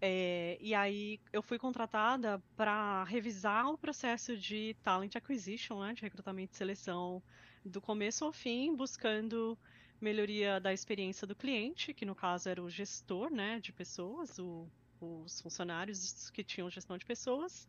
É, 0.00 0.56
e 0.60 0.74
aí 0.74 1.20
eu 1.32 1.42
fui 1.42 1.58
contratada 1.58 2.40
para 2.56 3.02
revisar 3.04 3.68
o 3.68 3.76
processo 3.76 4.36
de 4.36 4.76
talent 4.82 5.16
acquisition, 5.16 5.80
né, 5.80 5.92
de 5.92 6.02
recrutamento 6.02 6.54
e 6.54 6.56
seleção, 6.56 7.22
do 7.64 7.80
começo 7.80 8.24
ao 8.24 8.32
fim, 8.32 8.74
buscando 8.74 9.58
melhoria 10.00 10.60
da 10.60 10.72
experiência 10.72 11.26
do 11.26 11.34
cliente, 11.34 11.92
que 11.92 12.06
no 12.06 12.14
caso 12.14 12.48
era 12.48 12.62
o 12.62 12.70
gestor 12.70 13.30
né, 13.30 13.58
de 13.58 13.72
pessoas, 13.72 14.38
o, 14.38 14.70
os 15.00 15.40
funcionários 15.40 16.30
que 16.30 16.44
tinham 16.44 16.70
gestão 16.70 16.96
de 16.96 17.04
pessoas, 17.04 17.68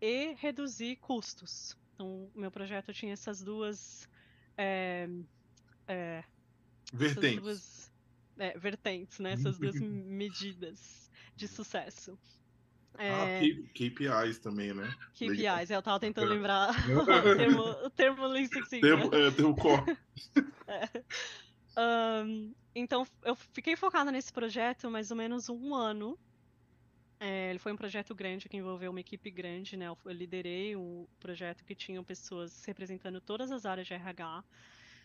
e 0.00 0.34
reduzir 0.34 0.96
custos. 0.96 1.76
Então, 1.94 2.30
meu 2.34 2.50
projeto 2.50 2.92
tinha 2.92 3.14
essas 3.14 3.42
duas. 3.42 4.06
É, 4.58 5.08
é, 5.88 6.22
vertentes. 6.92 7.24
Essas 7.24 7.40
duas, 7.40 7.92
vertentes, 8.60 9.18
né? 9.18 9.32
Essas 9.32 9.58
duas 9.58 9.76
medidas 9.80 11.03
de 11.36 11.48
sucesso. 11.48 12.18
É... 12.96 13.10
Ah, 13.10 13.40
KPIs 13.74 14.38
também, 14.38 14.72
né? 14.72 14.92
KPIs, 15.14 15.70
eu 15.70 15.82
tava 15.82 15.98
tentando 15.98 16.28
lembrar 16.28 16.70
o 16.96 17.36
termo, 17.36 17.62
o 17.62 17.90
termo 17.90 18.26
Lean 18.26 18.46
Six 18.46 18.68
Sigma. 18.68 18.88
Termo, 18.88 19.14
é, 19.14 19.30
termo 19.30 19.56
core. 19.56 19.98
é. 20.68 20.88
Um, 21.76 22.54
então, 22.74 23.06
eu 23.24 23.34
fiquei 23.34 23.74
focada 23.74 24.12
nesse 24.12 24.32
projeto 24.32 24.90
mais 24.90 25.10
ou 25.10 25.16
menos 25.16 25.48
um 25.48 25.74
ano. 25.74 26.18
É, 27.18 27.50
ele 27.50 27.58
foi 27.58 27.72
um 27.72 27.76
projeto 27.76 28.14
grande 28.14 28.48
que 28.48 28.56
envolveu 28.56 28.90
uma 28.90 29.00
equipe 29.00 29.30
grande, 29.30 29.76
né? 29.76 29.88
Eu 29.88 29.98
liderei 30.06 30.76
um 30.76 31.06
projeto 31.18 31.64
que 31.64 31.74
tinha 31.74 32.02
pessoas 32.02 32.64
representando 32.64 33.20
todas 33.20 33.50
as 33.50 33.64
áreas 33.64 33.86
de 33.86 33.94
RH 33.94 34.44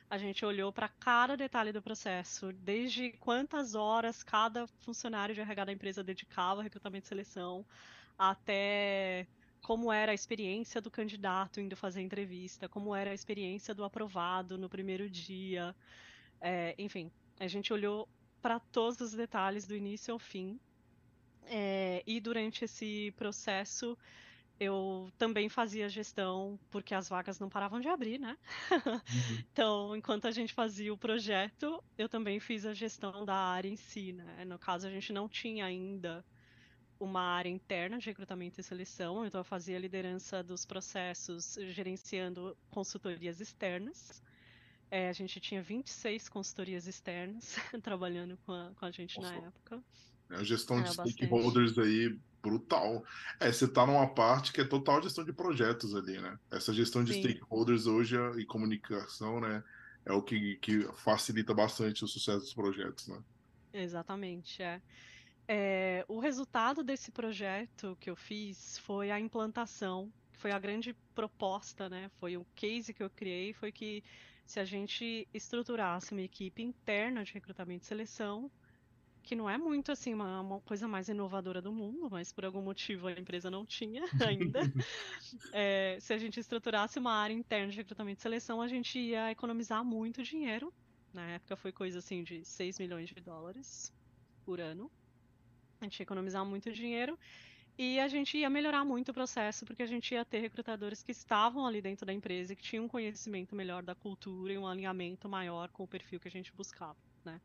a 0.09 0.17
gente 0.17 0.43
olhou 0.43 0.73
para 0.73 0.89
cada 0.89 1.37
detalhe 1.37 1.71
do 1.71 1.81
processo, 1.81 2.51
desde 2.51 3.11
quantas 3.13 3.75
horas 3.75 4.23
cada 4.23 4.65
funcionário 4.79 5.35
de 5.35 5.41
RH 5.41 5.65
da 5.65 5.71
empresa 5.71 6.03
dedicava 6.03 6.59
ao 6.59 6.63
recrutamento 6.63 7.05
e 7.05 7.09
seleção, 7.09 7.63
até 8.17 9.27
como 9.61 9.91
era 9.91 10.11
a 10.11 10.15
experiência 10.15 10.81
do 10.81 10.89
candidato 10.89 11.61
indo 11.61 11.75
fazer 11.75 12.01
entrevista, 12.01 12.67
como 12.67 12.95
era 12.95 13.11
a 13.11 13.13
experiência 13.13 13.75
do 13.75 13.83
aprovado 13.83 14.57
no 14.57 14.67
primeiro 14.67 15.07
dia. 15.07 15.75
É, 16.41 16.73
enfim, 16.79 17.11
a 17.39 17.47
gente 17.47 17.71
olhou 17.71 18.09
para 18.41 18.59
todos 18.59 18.99
os 19.01 19.13
detalhes 19.13 19.67
do 19.67 19.75
início 19.75 20.11
ao 20.11 20.19
fim. 20.19 20.59
É, 21.45 22.01
e 22.07 22.19
durante 22.19 22.65
esse 22.65 23.13
processo, 23.15 23.97
eu 24.59 25.09
também 25.17 25.47
fazia 25.47 25.87
gestão, 25.87 26.59
porque 26.69 26.93
as 26.93 27.07
vagas 27.07 27.39
não 27.39 27.49
paravam 27.49 27.79
de 27.79 27.87
abrir, 27.87 28.19
né? 28.19 28.37
Uhum. 28.71 29.01
então, 29.53 29.95
enquanto 29.95 30.27
a 30.27 30.31
gente 30.31 30.53
fazia 30.53 30.93
o 30.93 30.97
projeto, 30.97 31.81
eu 31.97 32.09
também 32.09 32.39
fiz 32.39 32.65
a 32.65 32.73
gestão 32.73 33.23
da 33.23 33.35
área 33.35 33.69
em 33.69 33.77
si, 33.77 34.11
né? 34.11 34.43
No 34.45 34.59
caso, 34.59 34.85
a 34.85 34.89
gente 34.89 35.13
não 35.13 35.29
tinha 35.29 35.65
ainda 35.65 36.25
uma 36.99 37.21
área 37.21 37.49
interna 37.49 37.97
de 37.97 38.07
recrutamento 38.07 38.59
e 38.59 38.63
seleção, 38.63 39.25
então 39.25 39.39
eu 39.39 39.45
fazia 39.45 39.77
a 39.77 39.79
liderança 39.79 40.43
dos 40.43 40.65
processos, 40.65 41.57
gerenciando 41.69 42.57
consultorias 42.69 43.39
externas. 43.39 44.21
É, 44.91 45.07
a 45.07 45.13
gente 45.13 45.39
tinha 45.39 45.61
26 45.61 46.27
consultorias 46.27 46.85
externas 46.85 47.55
trabalhando 47.81 48.37
com 48.45 48.51
a, 48.51 48.71
com 48.75 48.85
a 48.85 48.91
gente 48.91 49.17
Nossa. 49.21 49.31
na 49.31 49.47
época. 49.47 49.83
A 50.31 50.43
gestão 50.43 50.81
de 50.83 50.91
stakeholders 50.91 51.77
aí 51.77 52.19
brutal. 52.41 53.03
É, 53.39 53.51
você 53.51 53.65
está 53.65 53.85
numa 53.85 54.07
parte 54.07 54.51
que 54.51 54.61
é 54.61 54.65
total 54.65 55.01
gestão 55.01 55.23
de 55.23 55.33
projetos 55.33 55.95
ali, 55.95 56.19
né? 56.19 56.37
Essa 56.51 56.73
gestão 56.73 57.03
de 57.03 57.13
Sim. 57.13 57.21
stakeholders 57.21 57.85
hoje 57.85 58.15
e 58.37 58.45
comunicação, 58.45 59.39
né? 59.39 59.63
É 60.05 60.13
o 60.13 60.21
que, 60.21 60.55
que 60.57 60.87
facilita 60.95 61.53
bastante 61.53 62.03
o 62.03 62.07
sucesso 62.07 62.39
dos 62.39 62.53
projetos, 62.53 63.07
né? 63.07 63.21
Exatamente, 63.73 64.61
é. 64.61 64.81
é. 65.47 66.05
O 66.07 66.19
resultado 66.19 66.83
desse 66.83 67.11
projeto 67.11 67.97
que 67.99 68.09
eu 68.09 68.15
fiz 68.15 68.79
foi 68.79 69.11
a 69.11 69.19
implantação, 69.19 70.11
foi 70.31 70.51
a 70.51 70.59
grande 70.59 70.95
proposta, 71.13 71.89
né? 71.89 72.09
Foi 72.19 72.37
o 72.37 72.45
case 72.55 72.93
que 72.93 73.03
eu 73.03 73.09
criei, 73.09 73.53
foi 73.53 73.71
que 73.71 74.03
se 74.45 74.59
a 74.59 74.65
gente 74.65 75.27
estruturasse 75.31 76.11
uma 76.11 76.21
equipe 76.21 76.63
interna 76.63 77.23
de 77.23 77.33
recrutamento 77.33 77.83
e 77.83 77.87
seleção, 77.87 78.49
que 79.29 79.35
não 79.35 79.47
é 79.47 79.59
muito 79.59 79.91
assim 79.91 80.11
uma, 80.11 80.41
uma, 80.41 80.59
coisa 80.61 80.87
mais 80.87 81.07
inovadora 81.07 81.61
do 81.61 81.71
mundo, 81.71 82.09
mas 82.09 82.31
por 82.31 82.43
algum 82.43 82.63
motivo 82.63 83.05
a 83.05 83.11
empresa 83.11 83.47
não 83.51 83.63
tinha 83.63 84.01
ainda. 84.27 84.61
é, 85.53 85.99
se 86.01 86.11
a 86.11 86.17
gente 86.17 86.39
estruturasse 86.39 86.97
uma 86.97 87.13
área 87.13 87.35
interna 87.35 87.71
de 87.71 87.77
recrutamento 87.77 88.17
e 88.17 88.23
seleção, 88.23 88.59
a 88.59 88.67
gente 88.67 88.97
ia 88.97 89.29
economizar 89.29 89.85
muito 89.85 90.23
dinheiro. 90.23 90.73
Na 91.13 91.29
época 91.29 91.55
foi 91.55 91.71
coisa 91.71 91.99
assim 91.99 92.23
de 92.23 92.43
6 92.43 92.79
milhões 92.79 93.07
de 93.07 93.21
dólares 93.21 93.93
por 94.43 94.59
ano. 94.59 94.89
A 95.79 95.83
gente 95.83 95.99
ia 95.99 96.03
economizar 96.05 96.43
muito 96.43 96.71
dinheiro 96.71 97.15
e 97.77 97.99
a 97.99 98.07
gente 98.07 98.35
ia 98.35 98.49
melhorar 98.49 98.83
muito 98.83 99.09
o 99.09 99.13
processo, 99.13 99.63
porque 99.63 99.83
a 99.83 99.87
gente 99.87 100.11
ia 100.11 100.25
ter 100.25 100.39
recrutadores 100.39 101.03
que 101.03 101.11
estavam 101.11 101.67
ali 101.67 101.83
dentro 101.83 102.03
da 102.03 102.11
empresa, 102.11 102.55
que 102.55 102.63
tinham 102.63 102.85
um 102.85 102.89
conhecimento 102.89 103.55
melhor 103.55 103.83
da 103.83 103.93
cultura 103.93 104.53
e 104.53 104.57
um 104.57 104.65
alinhamento 104.65 105.29
maior 105.29 105.69
com 105.69 105.83
o 105.83 105.87
perfil 105.87 106.19
que 106.19 106.27
a 106.27 106.31
gente 106.31 106.51
buscava, 106.51 106.97
né? 107.23 107.39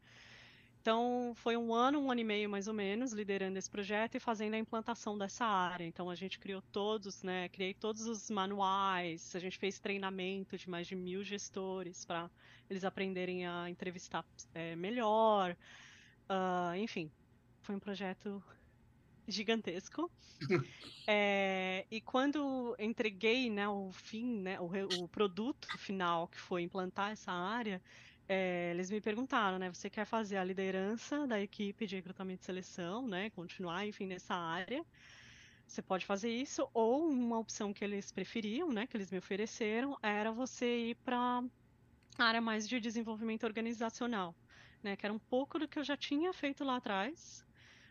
Então, 0.85 1.33
foi 1.37 1.57
um 1.57 1.73
ano, 1.73 1.99
um 1.99 2.11
ano 2.11 2.21
e 2.21 2.25
meio 2.25 2.51
mais 2.51 2.69
ou 2.69 2.75
menos, 2.75 3.15
liderando 3.15 3.59
esse 3.59 3.71
projeto 3.71 4.17
e 4.17 4.21
fazendo 4.21 4.53
a 4.53 4.59
implantação 4.59 5.17
dessa 5.17 5.47
área. 5.47 5.87
Então, 5.87 6.11
a 6.11 6.15
gente 6.15 6.39
criou 6.39 6.61
todos, 6.61 7.23
né? 7.23 7.49
Criei 7.49 7.73
todos 7.73 8.07
os 8.07 8.29
manuais, 8.29 9.35
a 9.35 9.39
gente 9.39 9.57
fez 9.57 9.79
treinamento 9.79 10.59
de 10.59 10.69
mais 10.69 10.87
de 10.87 10.95
mil 10.95 11.25
gestores 11.25 12.05
para 12.05 12.31
eles 12.69 12.85
aprenderem 12.85 13.47
a 13.47 13.71
entrevistar 13.71 14.27
é, 14.53 14.77
melhor. 14.77 15.57
Uh, 16.29 16.77
enfim, 16.77 17.11
foi 17.63 17.75
um 17.75 17.81
projeto 17.81 18.45
gigantesco. 19.27 20.11
é, 21.07 21.87
e 21.91 21.99
quando 22.03 22.77
entreguei 22.79 23.49
né, 23.49 23.67
o 23.67 23.91
fim, 23.91 24.43
né, 24.43 24.61
o, 24.61 24.69
o 25.03 25.09
produto 25.09 25.67
final, 25.79 26.29
que 26.29 26.39
foi 26.39 26.61
implantar 26.61 27.11
essa 27.13 27.33
área, 27.33 27.81
é, 28.29 28.71
eles 28.71 28.91
me 28.91 29.01
perguntaram, 29.01 29.59
né? 29.59 29.73
Você 29.73 29.91
quer 29.91 30.05
fazer 30.05 30.37
a 30.37 30.45
liderança 30.45 31.27
da 31.27 31.41
equipe 31.41 31.87
de 31.87 31.97
recrutamento 31.97 32.43
e 32.43 32.45
seleção, 32.47 33.07
né? 33.07 33.31
Continuar, 33.31 33.87
enfim, 33.87 34.07
nessa 34.07 34.35
área. 34.35 34.85
Você 35.67 35.83
pode 35.83 36.05
fazer 36.07 36.31
isso, 36.31 36.69
ou 36.73 37.09
uma 37.09 37.39
opção 37.39 37.73
que 37.73 37.85
eles 37.85 38.13
preferiam, 38.13 38.71
né? 38.71 38.87
Que 38.87 38.97
eles 38.97 39.11
me 39.11 39.19
ofereceram, 39.19 39.99
era 40.03 40.33
você 40.33 40.91
ir 40.91 40.95
para 40.97 41.43
a 42.19 42.25
área 42.25 42.41
mais 42.41 42.69
de 42.69 42.81
desenvolvimento 42.81 43.45
organizacional, 43.45 44.35
né? 44.83 44.97
Que 44.97 45.07
era 45.07 45.13
um 45.13 45.19
pouco 45.19 45.59
do 45.59 45.69
que 45.69 45.79
eu 45.79 45.85
já 45.85 45.97
tinha 45.97 46.33
feito 46.33 46.65
lá 46.65 46.77
atrás, 46.77 47.45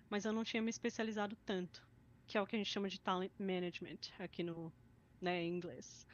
mas 0.10 0.26
eu 0.26 0.34
não 0.34 0.44
tinha 0.44 0.62
me 0.62 0.70
especializado 0.70 1.36
tanto, 1.46 1.86
que 2.28 2.38
é 2.38 2.42
o 2.42 2.48
que 2.48 2.56
a 2.56 2.60
gente 2.60 2.72
chama 2.72 2.90
de 2.90 3.00
talent 3.00 3.32
management 3.40 4.00
aqui 4.20 4.44
no, 4.44 4.72
né, 5.20 5.44
em 5.44 5.56
inglês. 5.56 6.06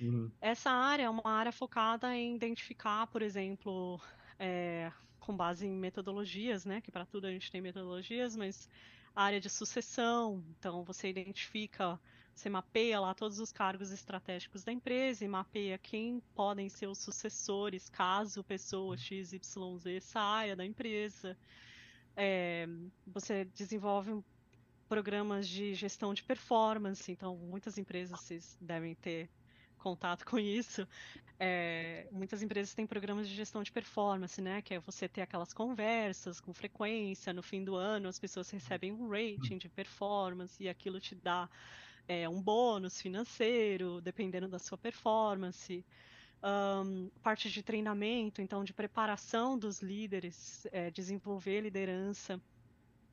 Uhum. 0.00 0.30
Essa 0.40 0.70
área 0.70 1.04
é 1.04 1.10
uma 1.10 1.28
área 1.28 1.52
focada 1.52 2.14
em 2.14 2.36
identificar, 2.36 3.06
por 3.08 3.22
exemplo, 3.22 4.00
é, 4.38 4.92
com 5.18 5.36
base 5.36 5.66
em 5.66 5.72
metodologias, 5.72 6.64
né? 6.64 6.80
Que 6.80 6.90
para 6.90 7.04
tudo 7.04 7.26
a 7.26 7.30
gente 7.30 7.50
tem 7.50 7.60
metodologias, 7.60 8.36
mas 8.36 8.68
a 9.14 9.24
área 9.24 9.40
de 9.40 9.50
sucessão, 9.50 10.44
então 10.58 10.84
você 10.84 11.08
identifica, 11.08 12.00
você 12.34 12.48
mapeia 12.48 13.00
lá 13.00 13.14
todos 13.14 13.40
os 13.40 13.50
cargos 13.50 13.90
estratégicos 13.90 14.62
da 14.62 14.72
empresa 14.72 15.24
e 15.24 15.28
mapeia 15.28 15.76
quem 15.76 16.22
podem 16.34 16.68
ser 16.68 16.86
os 16.86 16.98
sucessores 16.98 17.88
caso 17.88 18.44
pessoa 18.44 18.96
XYZ 18.96 19.40
saia 20.00 20.54
da 20.54 20.64
empresa. 20.64 21.36
É, 22.16 22.66
você 23.06 23.44
desenvolve 23.44 24.22
programas 24.88 25.48
de 25.48 25.74
gestão 25.74 26.14
de 26.14 26.22
performance, 26.22 27.10
então 27.10 27.36
muitas 27.36 27.76
empresas 27.76 28.56
devem 28.60 28.94
ter 28.94 29.28
contato 29.78 30.24
com 30.24 30.38
isso, 30.38 30.86
é, 31.40 32.08
muitas 32.10 32.42
empresas 32.42 32.74
têm 32.74 32.86
programas 32.86 33.28
de 33.28 33.34
gestão 33.34 33.62
de 33.62 33.70
performance, 33.70 34.40
né? 34.42 34.60
Que 34.60 34.74
é 34.74 34.80
você 34.80 35.08
ter 35.08 35.22
aquelas 35.22 35.52
conversas 35.52 36.40
com 36.40 36.52
frequência, 36.52 37.32
no 37.32 37.42
fim 37.42 37.62
do 37.62 37.76
ano 37.76 38.08
as 38.08 38.18
pessoas 38.18 38.50
recebem 38.50 38.92
um 38.92 39.08
rating 39.08 39.56
de 39.56 39.68
performance 39.68 40.60
e 40.62 40.68
aquilo 40.68 40.98
te 40.98 41.14
dá 41.14 41.48
é, 42.08 42.28
um 42.28 42.42
bônus 42.42 43.00
financeiro, 43.00 44.00
dependendo 44.00 44.48
da 44.48 44.58
sua 44.58 44.76
performance. 44.76 45.84
Um, 46.40 47.10
parte 47.20 47.50
de 47.50 47.62
treinamento, 47.64 48.40
então, 48.40 48.62
de 48.62 48.72
preparação 48.72 49.58
dos 49.58 49.80
líderes, 49.82 50.66
é, 50.70 50.88
desenvolver 50.88 51.62
liderança 51.62 52.40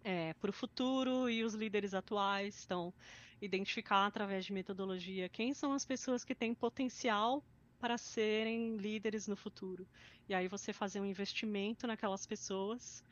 é, 0.06 0.34
para 0.36 0.52
o 0.52 0.54
futuro 0.54 1.28
e 1.28 1.44
os 1.44 1.56
líderes 1.56 1.96
atuais. 1.96 2.64
Então, 2.64 2.94
identificar 3.42 4.06
através 4.06 4.46
de 4.46 4.54
metodologia 4.54 5.28
quem 5.28 5.54
são 5.54 5.74
as 5.74 5.84
pessoas 5.84 6.24
que 6.24 6.36
têm 6.36 6.54
potencial 6.54 7.44
para 7.80 7.98
serem 7.98 8.78
líderes 8.78 9.28
no 9.28 9.36
futuro. 9.36 9.86
E 10.30 10.34
aí 10.34 10.48
você 10.48 10.72
fazer 10.72 11.02
um 11.02 11.06
investimento 11.06 11.88
naquelas 11.88 12.26
pessoas, 12.26 13.04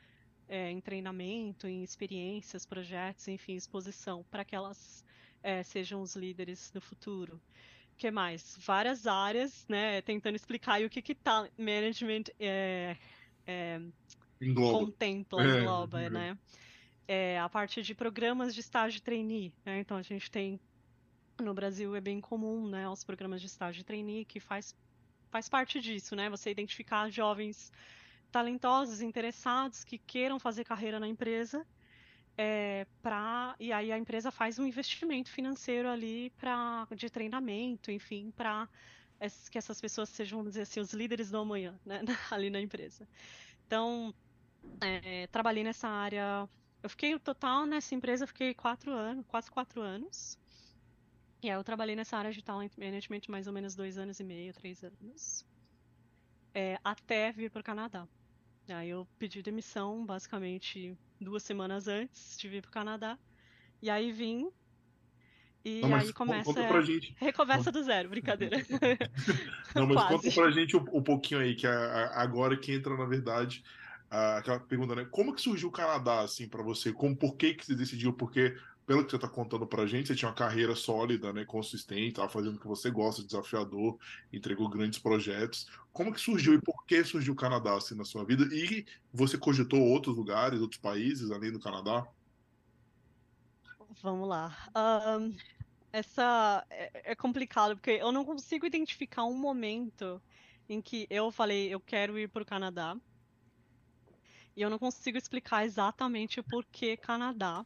é, 0.48 0.70
em 0.70 0.80
treinamento, 0.80 1.66
em 1.66 1.82
experiências, 1.82 2.64
projetos, 2.64 3.26
enfim, 3.28 3.54
exposição, 3.54 4.24
para 4.30 4.44
que 4.44 4.54
elas 4.54 5.04
é, 5.42 5.62
sejam 5.62 6.00
os 6.00 6.14
líderes 6.14 6.72
no 6.72 6.80
futuro. 6.80 7.40
O 7.92 7.96
que 7.96 8.10
mais? 8.10 8.56
Várias 8.60 9.06
áreas, 9.06 9.66
né? 9.68 10.00
Tentando 10.02 10.36
explicar 10.36 10.80
o 10.82 10.90
que 10.90 11.02
que 11.02 11.14
talent 11.14 11.52
management 11.58 12.24
é, 12.40 12.96
é, 13.46 13.80
contempla, 14.54 15.42
é, 15.42 15.60
engloba, 15.60 16.10
né? 16.10 16.36
É, 17.06 17.38
a 17.38 17.48
parte 17.48 17.82
de 17.82 17.94
programas 17.94 18.54
de 18.54 18.60
estágio 18.60 19.00
trainee. 19.00 19.52
Né? 19.64 19.80
Então 19.80 19.96
a 19.96 20.02
gente 20.02 20.30
tem 20.30 20.60
no 21.42 21.52
Brasil 21.52 21.96
é 21.96 22.00
bem 22.00 22.20
comum, 22.20 22.68
né, 22.68 22.88
os 22.88 23.02
programas 23.02 23.40
de 23.40 23.48
estágio 23.48 23.82
trainee 23.82 24.24
que 24.24 24.38
faz 24.38 24.74
faz 25.30 25.48
parte 25.48 25.80
disso, 25.80 26.14
né? 26.14 26.30
Você 26.30 26.50
identificar 26.50 27.10
jovens 27.10 27.72
talentosos, 28.30 29.00
interessados 29.00 29.82
que 29.82 29.98
queiram 29.98 30.38
fazer 30.38 30.62
carreira 30.62 31.00
na 31.00 31.08
empresa, 31.08 31.66
é, 32.38 32.86
para 33.02 33.56
e 33.58 33.72
aí 33.72 33.90
a 33.90 33.98
empresa 33.98 34.30
faz 34.30 34.60
um 34.60 34.64
investimento 34.64 35.28
financeiro 35.30 35.88
ali 35.88 36.30
para 36.38 36.86
de 36.94 37.10
treinamento, 37.10 37.90
enfim, 37.90 38.32
para 38.36 38.68
que 39.50 39.58
essas 39.58 39.80
pessoas 39.80 40.08
sejam, 40.08 40.38
vamos 40.38 40.52
dizer 40.52 40.62
assim, 40.62 40.80
os 40.80 40.92
líderes 40.92 41.30
do 41.32 41.38
amanhã, 41.38 41.74
né, 41.84 42.02
ali 42.30 42.48
na 42.48 42.60
empresa. 42.60 43.08
Então, 43.66 44.14
é, 44.80 45.26
trabalhei 45.28 45.64
nessa 45.64 45.88
área 45.88 46.48
eu 46.84 46.90
fiquei, 46.90 47.14
o 47.14 47.18
total, 47.18 47.64
nessa 47.64 47.94
empresa, 47.94 48.24
eu 48.24 48.28
fiquei 48.28 48.52
quatro 48.52 48.92
anos, 48.92 49.24
quase 49.26 49.50
quatro 49.50 49.80
anos. 49.80 50.38
E 51.42 51.48
aí 51.48 51.56
eu 51.56 51.64
trabalhei 51.64 51.96
nessa 51.96 52.14
área 52.18 52.30
de 52.30 52.42
talent 52.42 52.72
management 52.76 53.22
mais 53.26 53.46
ou 53.46 53.54
menos 53.54 53.74
dois 53.74 53.96
anos 53.96 54.20
e 54.20 54.24
meio, 54.24 54.52
três 54.52 54.84
anos. 54.84 55.46
É, 56.54 56.78
até 56.84 57.32
vir 57.32 57.50
para 57.50 57.60
o 57.60 57.64
Canadá. 57.64 58.06
Aí 58.68 58.90
eu 58.90 59.08
pedi 59.18 59.42
demissão, 59.42 60.04
basicamente, 60.04 60.94
duas 61.18 61.42
semanas 61.42 61.88
antes 61.88 62.36
de 62.38 62.50
vir 62.50 62.60
para 62.60 62.68
o 62.68 62.72
Canadá. 62.72 63.18
E 63.80 63.88
aí 63.88 64.12
vim. 64.12 64.50
E 65.64 65.80
Não, 65.80 65.94
aí 65.94 66.12
começa. 66.12 66.44
Conta 66.44 66.68
pra 66.68 66.82
gente. 66.82 67.16
Recomeça 67.18 67.72
do 67.72 67.82
zero, 67.82 68.10
brincadeira. 68.10 68.58
Não, 69.74 69.86
mas 69.86 69.96
Quase. 70.04 70.08
conta 70.08 70.30
pra 70.34 70.50
gente 70.50 70.76
um, 70.76 70.84
um 70.92 71.02
pouquinho 71.02 71.40
aí, 71.40 71.54
que 71.54 71.66
agora 71.66 72.58
que 72.58 72.72
entra, 72.72 72.94
na 72.94 73.06
verdade, 73.06 73.64
aquela 74.14 74.60
pergunta, 74.60 74.94
né? 74.94 75.06
Como 75.10 75.34
que 75.34 75.40
surgiu 75.40 75.68
o 75.68 75.72
Canadá, 75.72 76.20
assim, 76.20 76.48
para 76.48 76.62
você? 76.62 76.92
Como, 76.92 77.16
por 77.16 77.36
que 77.36 77.54
que 77.54 77.66
você 77.66 77.74
decidiu? 77.74 78.12
Porque, 78.12 78.56
pelo 78.86 79.04
que 79.04 79.10
você 79.10 79.16
está 79.16 79.28
contando 79.28 79.66
pra 79.66 79.86
gente, 79.86 80.06
você 80.06 80.14
tinha 80.14 80.28
uma 80.28 80.34
carreira 80.34 80.76
sólida, 80.76 81.32
né? 81.32 81.44
Consistente, 81.44 82.10
estava 82.10 82.28
fazendo 82.28 82.56
o 82.56 82.60
que 82.60 82.66
você 82.66 82.90
gosta, 82.90 83.24
desafiador, 83.24 83.98
entregou 84.32 84.68
grandes 84.68 84.98
projetos. 84.98 85.66
Como 85.92 86.12
que 86.12 86.20
surgiu 86.20 86.54
e 86.54 86.60
por 86.60 86.84
que 86.86 87.02
surgiu 87.02 87.32
o 87.32 87.36
Canadá, 87.36 87.76
assim, 87.76 87.94
na 87.94 88.04
sua 88.04 88.24
vida? 88.24 88.44
E 88.54 88.86
você 89.12 89.36
cogitou 89.36 89.80
outros 89.80 90.16
lugares, 90.16 90.60
outros 90.60 90.80
países, 90.80 91.30
além 91.30 91.50
do 91.50 91.60
Canadá? 91.60 92.06
Vamos 94.02 94.28
lá. 94.28 94.56
Um, 95.18 95.36
essa 95.92 96.64
é, 96.70 97.12
é 97.12 97.14
complicado, 97.14 97.76
porque 97.76 97.92
eu 97.92 98.12
não 98.12 98.24
consigo 98.24 98.66
identificar 98.66 99.24
um 99.24 99.36
momento 99.36 100.20
em 100.68 100.80
que 100.80 101.06
eu 101.10 101.30
falei, 101.30 101.72
eu 101.72 101.80
quero 101.80 102.18
ir 102.18 102.28
para 102.28 102.42
o 102.42 102.46
Canadá 102.46 102.96
e 104.56 104.62
eu 104.62 104.70
não 104.70 104.78
consigo 104.78 105.18
explicar 105.18 105.64
exatamente 105.64 106.40
o 106.40 106.44
porquê 106.44 106.96
Canadá. 106.96 107.64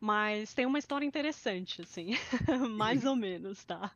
Mas 0.00 0.52
tem 0.52 0.66
uma 0.66 0.80
história 0.80 1.06
interessante, 1.06 1.80
assim, 1.80 2.10
mais 2.76 3.04
ou 3.04 3.14
menos, 3.14 3.64
tá? 3.64 3.92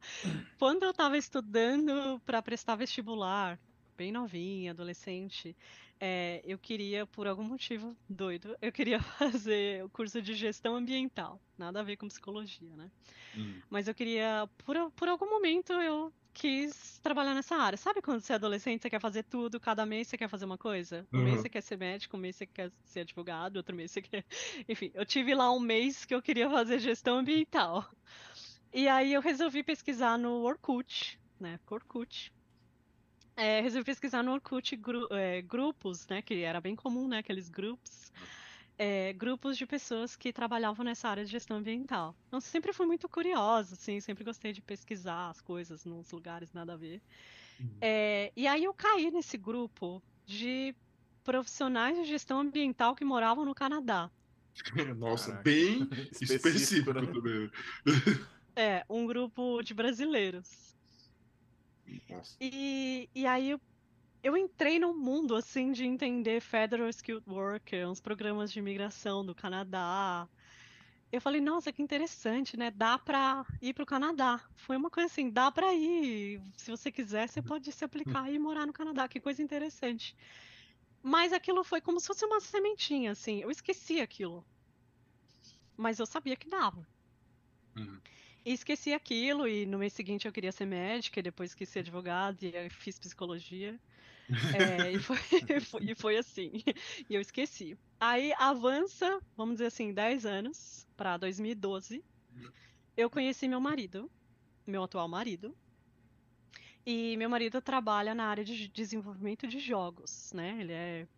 Quando 0.57 0.85
eu 0.85 0.91
estava 0.91 1.19
estudando 1.19 2.21
para 2.25 2.41
prestar 2.41 2.77
vestibular, 2.77 3.59
bem 3.97 4.13
novinha, 4.13 4.71
adolescente, 4.71 5.57
é, 5.99 6.43
eu 6.45 6.59
queria, 6.59 7.07
por 7.07 7.27
algum 7.27 7.43
motivo 7.43 7.97
doido, 8.09 8.57
eu 8.63 8.71
queria 8.71 9.01
fazer 9.19 9.85
o 9.85 9.89
curso 9.89 10.23
de 10.23 10.35
gestão 10.35 10.77
ambiental. 10.77 11.41
Nada 11.59 11.81
a 11.81 11.83
ver 11.83 11.97
com 11.97 12.07
psicologia, 12.07 12.77
né? 12.77 12.91
Hum. 13.37 13.61
Mas 13.69 13.89
eu 13.89 13.95
queria, 13.95 14.49
por, 14.59 14.77
por 14.93 15.09
algum 15.09 15.29
momento, 15.29 15.73
eu 15.73 16.13
quis 16.37 16.99
trabalhar 17.03 17.35
nessa 17.35 17.57
área. 17.57 17.79
Sabe 17.79 18.03
quando 18.03 18.21
você 18.21 18.35
é 18.35 18.37
adolescente, 18.37 18.83
você 18.83 18.91
quer 18.91 19.01
fazer 19.01 19.23
tudo, 19.23 19.59
cada 19.59 19.87
mês 19.87 20.07
você 20.07 20.19
quer 20.19 20.29
fazer 20.29 20.45
uma 20.45 20.59
coisa? 20.59 21.07
Um 21.11 21.19
uhum. 21.19 21.25
mês 21.25 21.41
você 21.41 21.49
quer 21.49 21.63
ser 21.63 21.79
médico, 21.79 22.15
um 22.15 22.21
mês 22.21 22.37
você 22.37 22.47
quer 22.47 22.71
ser 22.85 23.01
advogado, 23.01 23.57
outro 23.57 23.75
mês 23.75 23.91
você 23.91 24.03
quer. 24.03 24.23
Enfim, 24.69 24.91
eu 24.93 25.07
tive 25.07 25.35
lá 25.35 25.51
um 25.51 25.59
mês 25.59 26.05
que 26.05 26.15
eu 26.15 26.21
queria 26.21 26.51
fazer 26.51 26.79
gestão 26.79 27.19
ambiental. 27.19 27.89
E 28.71 28.87
aí 28.87 29.15
eu 29.15 29.23
resolvi 29.23 29.63
pesquisar 29.63 30.19
no 30.19 30.43
Orkut, 30.43 31.19
né? 31.41 31.59
Orkut. 31.71 32.31
É, 33.35 33.63
resolvi 33.63 33.85
pesquisar 33.85 34.23
no 34.23 34.33
Orkut 34.33 34.77
gru 34.77 35.09
é, 35.11 35.41
grupos, 35.41 36.07
né? 36.07 36.21
Que 36.21 36.43
era 36.43 36.61
bem 36.61 36.77
comum, 36.77 37.09
né? 37.09 37.19
Aqueles 37.19 37.49
grupos 37.49 38.13
é, 38.79 39.13
grupos 39.13 39.57
de 39.57 39.67
pessoas 39.67 40.17
que 40.17 40.33
trabalhavam 40.33 40.85
nessa 40.85 41.09
área 41.09 41.25
de 41.25 41.31
gestão 41.31 41.57
ambiental. 41.57 42.15
Então, 42.29 42.41
sempre 42.41 42.73
fui 42.73 42.87
muito 42.87 43.09
curiosa, 43.09 43.75
assim, 43.75 44.01
sempre 44.01 44.25
gostei 44.25 44.53
de 44.53 44.61
pesquisar 44.61 45.31
as 45.31 45.41
coisas 45.41 45.85
nos 45.85 46.11
lugares 46.13 46.53
nada 46.53 46.75
a 46.75 46.77
ver. 46.77 47.01
Uhum. 47.59 47.79
É, 47.81 48.33
e 48.37 48.47
aí 48.47 48.65
eu 48.65 48.75
caí 48.75 49.11
nesse 49.11 49.39
grupo 49.39 50.03
de 50.27 50.75
profissionais 51.25 51.97
de 51.97 52.05
gestão 52.05 52.41
ambiental 52.41 52.95
que 52.95 53.05
moravam 53.05 53.45
no 53.45 53.55
Canadá. 53.55 54.11
Nossa, 54.97 55.31
Caraca. 55.31 55.43
bem 55.43 55.89
específico, 56.13 56.49
específico 56.49 56.93
né? 56.93 57.07
também. 57.07 57.51
É, 58.59 58.87
um 58.89 59.07
grupo 59.07 59.61
de 59.61 59.75
brasileiros. 59.75 60.75
Nossa. 62.09 62.35
E, 62.41 63.07
e 63.15 63.27
aí 63.27 63.51
eu, 63.51 63.61
eu 64.27 64.37
entrei 64.37 64.81
num 64.81 64.93
mundo 64.93 65.37
assim 65.37 65.71
de 65.71 65.85
entender 65.85 66.41
Federal 66.41 66.89
Skilled 66.89 67.23
Worker, 67.31 67.89
uns 67.89 68.01
programas 68.01 68.51
de 68.51 68.59
imigração 68.59 69.25
do 69.25 69.33
Canadá. 69.33 70.29
Eu 71.13 71.21
falei, 71.21 71.41
nossa, 71.41 71.73
que 71.73 71.81
interessante, 71.81 72.57
né? 72.57 72.73
Dá 72.73 72.99
pra 72.99 73.47
ir 73.63 73.73
pro 73.73 73.87
Canadá. 73.87 74.41
Foi 74.57 74.77
uma 74.77 74.91
coisa 74.91 75.07
assim, 75.07 75.31
dá 75.31 75.53
pra 75.53 75.73
ir. 75.73 76.43
Se 76.57 76.73
você 76.73 76.91
quiser, 76.91 77.29
você 77.29 77.41
pode 77.41 77.71
se 77.71 77.85
aplicar 77.85 78.29
e 78.29 78.37
morar 78.37 78.67
no 78.67 78.73
Canadá. 78.73 79.07
Que 79.07 79.21
coisa 79.21 79.41
interessante. 79.41 80.17
Mas 81.01 81.33
aquilo 81.33 81.63
foi 81.63 81.81
como 81.81 82.01
se 82.01 82.09
fosse 82.09 82.25
uma 82.25 82.41
sementinha, 82.41 83.13
assim. 83.13 83.41
Eu 83.41 83.51
esqueci 83.53 84.01
aquilo. 84.01 84.45
Mas 85.77 86.01
eu 86.01 86.07
sabia 86.07 86.35
que 86.35 86.49
dava. 86.49 86.85
Uhum. 87.77 88.01
E 88.45 88.53
esqueci 88.53 88.93
aquilo, 88.93 89.47
e 89.47 89.67
no 89.67 89.79
mês 89.79 89.93
seguinte 89.93 90.27
eu 90.27 90.33
queria 90.33 90.51
ser 90.51 90.67
médica, 90.67 91.21
e 91.21 91.23
depois 91.23 91.55
quis 91.55 91.69
ser 91.69 91.79
advogada, 91.79 92.45
e 92.45 92.69
fiz 92.71 92.99
psicologia. 92.99 93.79
É, 94.55 94.93
e, 94.93 94.99
foi, 95.01 95.19
e 95.83 95.95
foi 95.95 96.17
assim. 96.17 96.63
E 97.09 97.15
eu 97.15 97.21
esqueci. 97.21 97.79
Aí 97.99 98.33
avança, 98.39 99.21
vamos 99.37 99.57
dizer 99.57 99.67
assim, 99.67 99.93
10 99.93 100.27
anos, 100.27 100.87
para 100.97 101.17
2012. 101.17 102.05
Eu 102.97 103.11
conheci 103.11 103.47
meu 103.47 103.61
marido, 103.61 104.11
meu 104.67 104.83
atual 104.83 105.09
marido. 105.09 105.57
E 106.85 107.17
meu 107.17 107.29
marido 107.29 107.61
trabalha 107.61 108.15
na 108.15 108.27
área 108.27 108.45
de 108.45 108.69
desenvolvimento 108.69 109.47
de 109.47 109.59
jogos, 109.59 110.33
né? 110.33 110.57
Ele 110.61 110.73
é, 110.73 111.09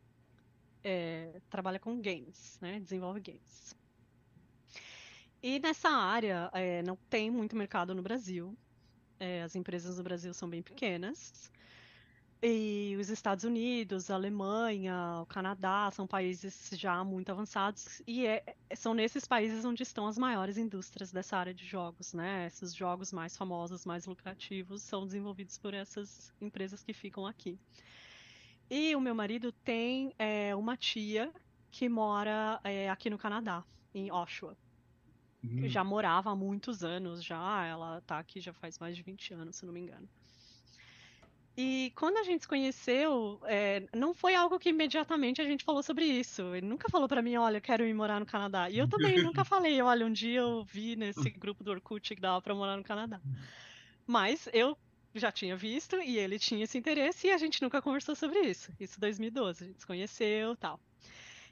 é 0.83 1.41
trabalha 1.51 1.79
com 1.79 2.01
games, 2.01 2.59
né? 2.61 2.81
Desenvolve 2.81 3.21
games. 3.21 3.77
E 5.43 5.59
nessa 5.61 5.89
área 5.89 6.51
é, 6.53 6.83
não 6.83 6.97
tem 7.09 7.31
muito 7.31 7.55
mercado 7.55 7.95
no 7.95 8.03
Brasil. 8.03 8.57
É, 9.21 9.43
as 9.43 9.55
empresas 9.55 9.99
no 9.99 10.05
Brasil 10.05 10.33
são 10.33 10.49
bem 10.49 10.63
pequenas. 10.63 11.51
E 12.41 12.97
os 13.01 13.11
Estados 13.11 13.43
Unidos, 13.43 14.11
a 14.11 14.15
Alemanha, 14.15 15.21
o 15.21 15.27
Canadá 15.27 15.91
são 15.91 16.07
países 16.07 16.71
já 16.73 17.03
muito 17.03 17.31
avançados 17.31 18.01
e 18.07 18.27
é, 18.27 18.55
são 18.77 18.95
nesses 18.95 19.27
países 19.27 19.65
onde 19.65 19.83
estão 19.83 20.07
as 20.07 20.17
maiores 20.17 20.57
indústrias 20.57 21.11
dessa 21.11 21.37
área 21.37 21.53
de 21.53 21.67
jogos, 21.67 22.13
né? 22.13 22.47
Esses 22.47 22.73
jogos 22.73 23.13
mais 23.13 23.37
famosos, 23.37 23.85
mais 23.85 24.07
lucrativos, 24.07 24.83
são 24.83 25.05
desenvolvidos 25.05 25.59
por 25.59 25.75
essas 25.75 26.33
empresas 26.41 26.85
que 26.85 26.93
ficam 26.93 27.27
aqui. 27.27 27.59
E 28.71 28.95
o 28.95 29.01
meu 29.01 29.17
marido 29.17 29.51
tem 29.51 30.15
é, 30.17 30.55
uma 30.55 30.77
tia 30.77 31.33
que 31.73 31.89
mora 31.89 32.61
é, 32.63 32.89
aqui 32.89 33.11
no 33.11 33.19
Canadá, 33.19 33.65
em 33.93 34.13
Oshawa. 34.13 34.57
Hum. 35.43 35.69
Já 35.69 35.83
morava 35.83 36.31
há 36.31 36.37
muitos 36.37 36.85
anos 36.85 37.25
já, 37.25 37.67
ela 37.67 38.01
tá 38.03 38.21
aqui 38.21 38.41
já 38.41 38.53
faz 38.53 38.79
mais 38.79 38.97
de 38.97 39.03
20 39.03 39.35
anos, 39.35 39.57
se 39.57 39.67
não 39.67 39.73
me 39.73 39.81
engano. 39.81 40.09
E 41.61 41.93
quando 41.97 42.19
a 42.19 42.23
gente 42.23 42.43
se 42.43 42.49
conheceu, 42.49 43.41
é, 43.43 43.83
não 43.93 44.15
foi 44.15 44.33
algo 44.33 44.61
que 44.61 44.69
imediatamente 44.69 45.43
a 45.43 45.45
gente 45.45 45.65
falou 45.65 45.83
sobre 45.83 46.05
isso. 46.05 46.55
Ele 46.55 46.65
nunca 46.65 46.89
falou 46.89 47.09
para 47.09 47.21
mim, 47.21 47.35
olha, 47.35 47.57
eu 47.57 47.61
quero 47.61 47.85
ir 47.85 47.93
morar 47.93 48.21
no 48.21 48.27
Canadá. 48.27 48.71
E 48.71 48.79
eu 48.79 48.87
também 48.87 49.17
nunca 49.25 49.45
falei, 49.45 49.83
olha, 49.83 50.07
um 50.07 50.13
dia 50.13 50.39
eu 50.39 50.63
vi 50.63 50.95
nesse 50.95 51.29
grupo 51.31 51.65
do 51.65 51.73
Orkut 51.73 52.15
que 52.15 52.21
dava 52.21 52.41
para 52.41 52.55
morar 52.55 52.77
no 52.77 52.85
Canadá. 52.85 53.21
Mas 54.07 54.49
eu 54.53 54.79
já 55.13 55.33
tinha 55.33 55.57
visto 55.57 55.97
e 55.97 56.17
ele 56.17 56.39
tinha 56.39 56.63
esse 56.63 56.79
interesse 56.79 57.27
e 57.27 57.33
a 57.33 57.39
gente 57.39 57.61
nunca 57.61 57.83
conversou 57.83 58.15
sobre 58.15 58.39
isso. 58.43 58.73
Isso 58.79 58.97
em 58.97 59.01
2012, 59.01 59.65
a 59.65 59.67
gente 59.67 59.81
se 59.81 59.87
conheceu, 59.87 60.55
tal. 60.55 60.79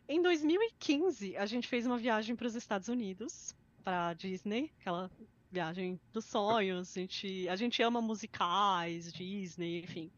Em 0.09 0.23
2015, 0.23 1.37
a 1.37 1.47
gente 1.47 1.67
fez 1.67 1.85
uma 1.85 1.99
viagem 1.99 2.37
para 2.37 2.47
os 2.47 2.55
Estados 2.55 2.87
Unidos, 2.87 3.57
para 3.83 4.15
Disney, 4.15 4.71
aquela 4.79 5.11
viagem 5.51 6.01
dos 6.13 6.25
sonhos. 6.25 6.97
A 6.97 7.01
gente, 7.01 7.49
a 7.49 7.57
gente 7.57 7.83
ama 7.83 8.01
musicais, 8.01 9.13
Disney, 9.13 9.83
enfim. 9.83 10.11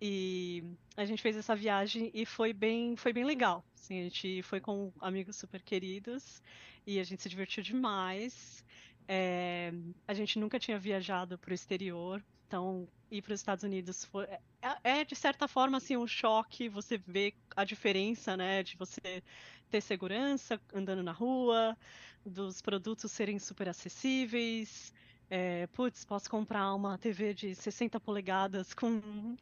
E 0.00 0.62
a 0.96 1.04
gente 1.04 1.22
fez 1.22 1.36
essa 1.36 1.56
viagem 1.56 2.10
e 2.12 2.26
foi 2.26 2.52
bem, 2.52 2.96
foi 2.96 3.12
bem 3.12 3.24
legal. 3.24 3.64
Assim, 3.74 4.00
a 4.00 4.02
gente 4.04 4.42
foi 4.42 4.60
com 4.60 4.92
amigos 5.00 5.36
super 5.36 5.62
queridos 5.62 6.42
e 6.86 7.00
a 7.00 7.04
gente 7.04 7.22
se 7.22 7.28
divertiu 7.28 7.62
demais. 7.62 8.64
É, 9.08 9.72
a 10.06 10.12
gente 10.12 10.38
nunca 10.38 10.58
tinha 10.58 10.78
viajado 10.78 11.38
para 11.38 11.52
o 11.52 11.54
exterior, 11.54 12.22
então 12.46 12.88
ir 13.10 13.22
para 13.22 13.32
os 13.32 13.40
Estados 13.40 13.62
Unidos 13.62 14.04
foi, 14.04 14.24
é, 14.24 14.40
é, 14.82 15.04
de 15.04 15.14
certa 15.14 15.46
forma 15.46 15.78
assim 15.78 15.96
um 15.96 16.06
choque. 16.06 16.68
Você 16.68 16.98
vê 16.98 17.32
a 17.54 17.64
diferença, 17.64 18.36
né, 18.36 18.62
de 18.62 18.76
você 18.76 19.22
ter 19.70 19.80
segurança 19.80 20.60
andando 20.74 21.02
na 21.02 21.12
rua, 21.12 21.76
dos 22.24 22.60
produtos 22.60 23.12
serem 23.12 23.38
super 23.38 23.68
acessíveis. 23.68 24.92
É, 25.28 25.66
putz, 25.68 26.04
posso 26.04 26.30
comprar 26.30 26.72
uma 26.74 26.96
TV 26.98 27.34
de 27.34 27.54
60 27.54 27.98
polegadas 27.98 28.72
com 28.72 29.36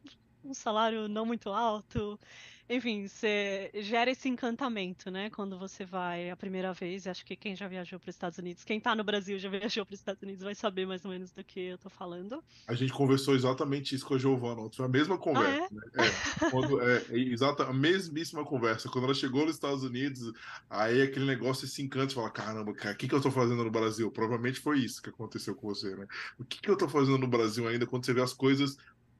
um 0.45 0.53
salário 0.53 1.07
não 1.07 1.25
muito 1.25 1.49
alto. 1.49 2.19
Enfim, 2.67 3.07
você 3.07 3.69
gera 3.75 4.09
esse 4.09 4.27
encantamento, 4.27 5.11
né? 5.11 5.29
Quando 5.29 5.57
você 5.57 5.85
vai 5.85 6.31
a 6.31 6.35
primeira 6.35 6.73
vez. 6.73 7.05
Acho 7.05 7.23
que 7.23 7.35
quem 7.35 7.55
já 7.55 7.67
viajou 7.67 7.99
para 7.99 8.09
os 8.09 8.15
Estados 8.15 8.39
Unidos, 8.39 8.63
quem 8.63 8.79
está 8.79 8.95
no 8.95 9.03
Brasil 9.03 9.37
já 9.37 9.49
viajou 9.49 9.85
para 9.85 9.93
os 9.93 9.99
Estados 9.99 10.23
Unidos, 10.23 10.43
vai 10.43 10.55
saber 10.55 10.87
mais 10.87 11.05
ou 11.05 11.11
menos 11.11 11.31
do 11.31 11.43
que 11.43 11.59
eu 11.59 11.75
estou 11.75 11.91
falando. 11.91 12.43
A 12.67 12.73
gente 12.73 12.91
conversou 12.91 13.35
exatamente 13.35 13.93
isso 13.93 14.05
com 14.05 14.15
a 14.15 14.17
Giovana, 14.17 14.67
foi 14.71 14.85
a 14.85 14.89
mesma 14.89 15.15
conversa. 15.15 15.69
Ah, 15.71 16.01
é? 16.01 16.01
Né? 16.01 16.11
É, 16.41 16.49
quando, 16.49 16.81
é, 16.81 17.05
é, 17.11 17.17
exata, 17.19 17.65
a 17.65 17.73
mesmíssima 17.73 18.43
conversa. 18.43 18.89
Quando 18.89 19.05
ela 19.05 19.13
chegou 19.13 19.45
nos 19.45 19.55
Estados 19.55 19.83
Unidos, 19.83 20.33
aí 20.67 21.03
aquele 21.03 21.25
negócio 21.25 21.67
se 21.67 21.83
encanta, 21.83 22.09
você 22.09 22.15
fala: 22.15 22.31
caramba, 22.31 22.73
cara, 22.73 22.95
o 22.95 22.97
que, 22.97 23.07
que 23.07 23.13
eu 23.13 23.19
estou 23.19 23.31
fazendo 23.31 23.63
no 23.63 23.71
Brasil? 23.71 24.09
Provavelmente 24.11 24.59
foi 24.59 24.79
isso 24.79 25.03
que 25.03 25.09
aconteceu 25.09 25.53
com 25.53 25.67
você, 25.67 25.95
né? 25.95 26.07
O 26.39 26.43
que, 26.43 26.59
que 26.59 26.69
eu 26.69 26.73
estou 26.73 26.89
fazendo 26.89 27.19
no 27.19 27.27
Brasil 27.27 27.67
ainda 27.67 27.85
quando 27.85 28.05
você 28.05 28.13
vê 28.13 28.23
as 28.23 28.33
coisas 28.33 28.75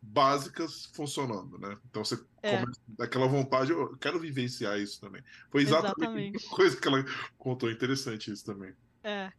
básicas 0.06 0.86
funcionando, 0.94 1.58
né? 1.58 1.78
Então 1.90 2.04
você 2.04 2.16
é. 2.42 2.60
começa 2.60 2.82
daquela 2.88 3.28
vontade, 3.28 3.72
eu 3.72 3.98
quero 3.98 4.20
vivenciar 4.20 4.80
isso 4.80 5.02
também. 5.02 5.22
Foi 5.50 5.64
exatamente, 5.64 6.02
exatamente. 6.02 6.46
a 6.46 6.56
coisa 6.56 6.80
que 6.80 6.88
ela 6.88 7.06
contou, 7.38 7.72
interessante 7.72 8.32
isso 8.32 8.46
também. 8.46 8.74
É. 9.04 9.32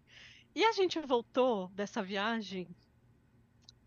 E 0.54 0.64
a 0.64 0.72
gente 0.72 0.98
voltou 1.00 1.68
dessa 1.68 2.02
viagem, 2.02 2.68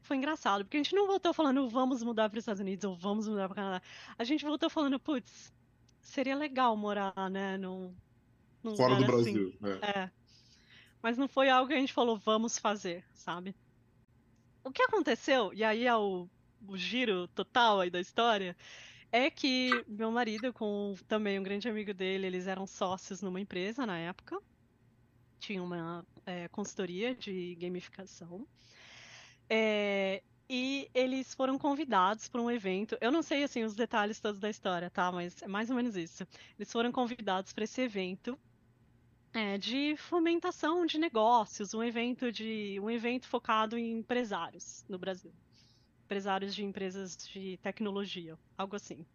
foi 0.01 0.17
engraçado, 0.17 0.63
porque 0.63 0.77
a 0.77 0.83
gente 0.83 0.95
não 0.95 1.07
voltou 1.07 1.33
falando 1.33 1.67
vamos 1.69 2.01
mudar 2.03 2.29
para 2.29 2.37
os 2.37 2.43
Estados 2.43 2.61
Unidos 2.61 2.85
ou 2.85 2.95
vamos 2.95 3.27
mudar 3.27 3.47
para 3.47 3.53
o 3.53 3.55
Canadá. 3.55 3.81
A 4.17 4.23
gente 4.23 4.45
voltou 4.45 4.69
falando, 4.69 4.99
putz, 4.99 5.53
seria 6.01 6.35
legal 6.35 6.75
morar, 6.77 7.13
né, 7.29 7.57
num, 7.57 7.93
num 8.63 8.75
fora 8.75 8.95
do 8.95 9.03
assim. 9.03 9.33
Brasil, 9.33 9.57
né? 9.59 9.79
É. 9.81 10.11
Mas 11.01 11.17
não 11.17 11.27
foi 11.27 11.49
algo 11.49 11.67
que 11.67 11.73
a 11.73 11.79
gente 11.79 11.93
falou 11.93 12.17
vamos 12.17 12.57
fazer, 12.57 13.05
sabe? 13.13 13.55
O 14.63 14.71
que 14.71 14.83
aconteceu, 14.83 15.53
e 15.53 15.63
aí 15.63 15.85
é 15.85 15.95
o 15.95 16.29
o 16.67 16.77
giro 16.77 17.27
total 17.29 17.79
aí 17.79 17.89
da 17.89 17.99
história, 17.99 18.55
é 19.11 19.29
que 19.29 19.83
meu 19.87 20.11
marido, 20.11 20.53
com 20.53 20.95
também 21.07 21.39
um 21.39 21.43
grande 21.43 21.67
amigo 21.67 21.93
dele, 21.93 22.27
eles 22.27 22.47
eram 22.47 22.67
sócios 22.67 23.21
numa 23.21 23.39
empresa 23.39 23.85
na 23.85 23.97
época. 23.97 24.39
Tinha 25.39 25.63
uma 25.63 26.05
é, 26.25 26.47
consultoria 26.49 27.15
de 27.15 27.55
gamificação. 27.55 28.45
É, 29.49 30.21
e 30.47 30.89
eles 30.93 31.33
foram 31.33 31.57
convidados 31.57 32.27
para 32.27 32.41
um 32.41 32.51
evento. 32.51 32.97
Eu 33.01 33.11
não 33.11 33.23
sei 33.23 33.43
assim 33.43 33.63
os 33.63 33.75
detalhes 33.75 34.19
todos 34.19 34.39
da 34.39 34.49
história, 34.49 34.89
tá? 34.89 35.11
Mas 35.11 35.41
é 35.41 35.47
mais 35.47 35.69
ou 35.69 35.75
menos 35.75 35.95
isso. 35.95 36.27
Eles 36.57 36.71
foram 36.71 36.91
convidados 36.91 37.53
para 37.53 37.63
esse 37.63 37.81
evento 37.81 38.37
é, 39.33 39.57
de 39.57 39.95
fomentação 39.97 40.85
de 40.85 40.97
negócios, 40.99 41.73
um 41.73 41.83
evento 41.83 42.31
de 42.31 42.79
um 42.81 42.89
evento 42.89 43.27
focado 43.27 43.77
em 43.77 43.99
empresários 43.99 44.83
no 44.87 44.99
Brasil 44.99 45.31
empresários 46.09 46.55
de 46.55 46.65
empresas 46.65 47.15
de 47.15 47.57
tecnologia, 47.57 48.35
algo 48.57 48.75
assim. 48.75 49.05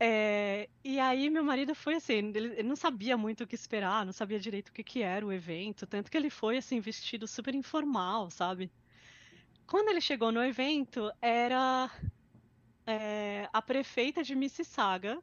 É, 0.00 0.68
e 0.82 0.98
aí 0.98 1.30
meu 1.30 1.44
marido 1.44 1.72
foi 1.72 1.94
assim, 1.94 2.14
ele, 2.14 2.48
ele, 2.48 2.62
não 2.64 2.74
sabia 2.74 3.16
muito 3.16 3.44
o 3.44 3.46
que 3.46 3.54
esperar, 3.54 4.04
não 4.04 4.12
sabia 4.12 4.40
direito 4.40 4.70
o 4.70 4.72
que, 4.72 4.82
que 4.82 5.02
era 5.02 5.24
o 5.24 5.32
evento, 5.32 5.86
tanto 5.86 6.10
que 6.10 6.16
ele 6.16 6.30
foi 6.30 6.56
assim 6.56 6.80
vestido 6.80 7.28
super 7.28 7.54
informal, 7.54 8.28
sabe? 8.28 8.72
Quando 9.68 9.88
ele 9.90 10.00
chegou 10.00 10.32
no 10.32 10.42
evento, 10.42 11.12
era 11.22 11.88
é, 12.84 13.48
a 13.52 13.62
prefeita 13.62 14.24
de 14.24 14.34
Mississauga, 14.34 15.22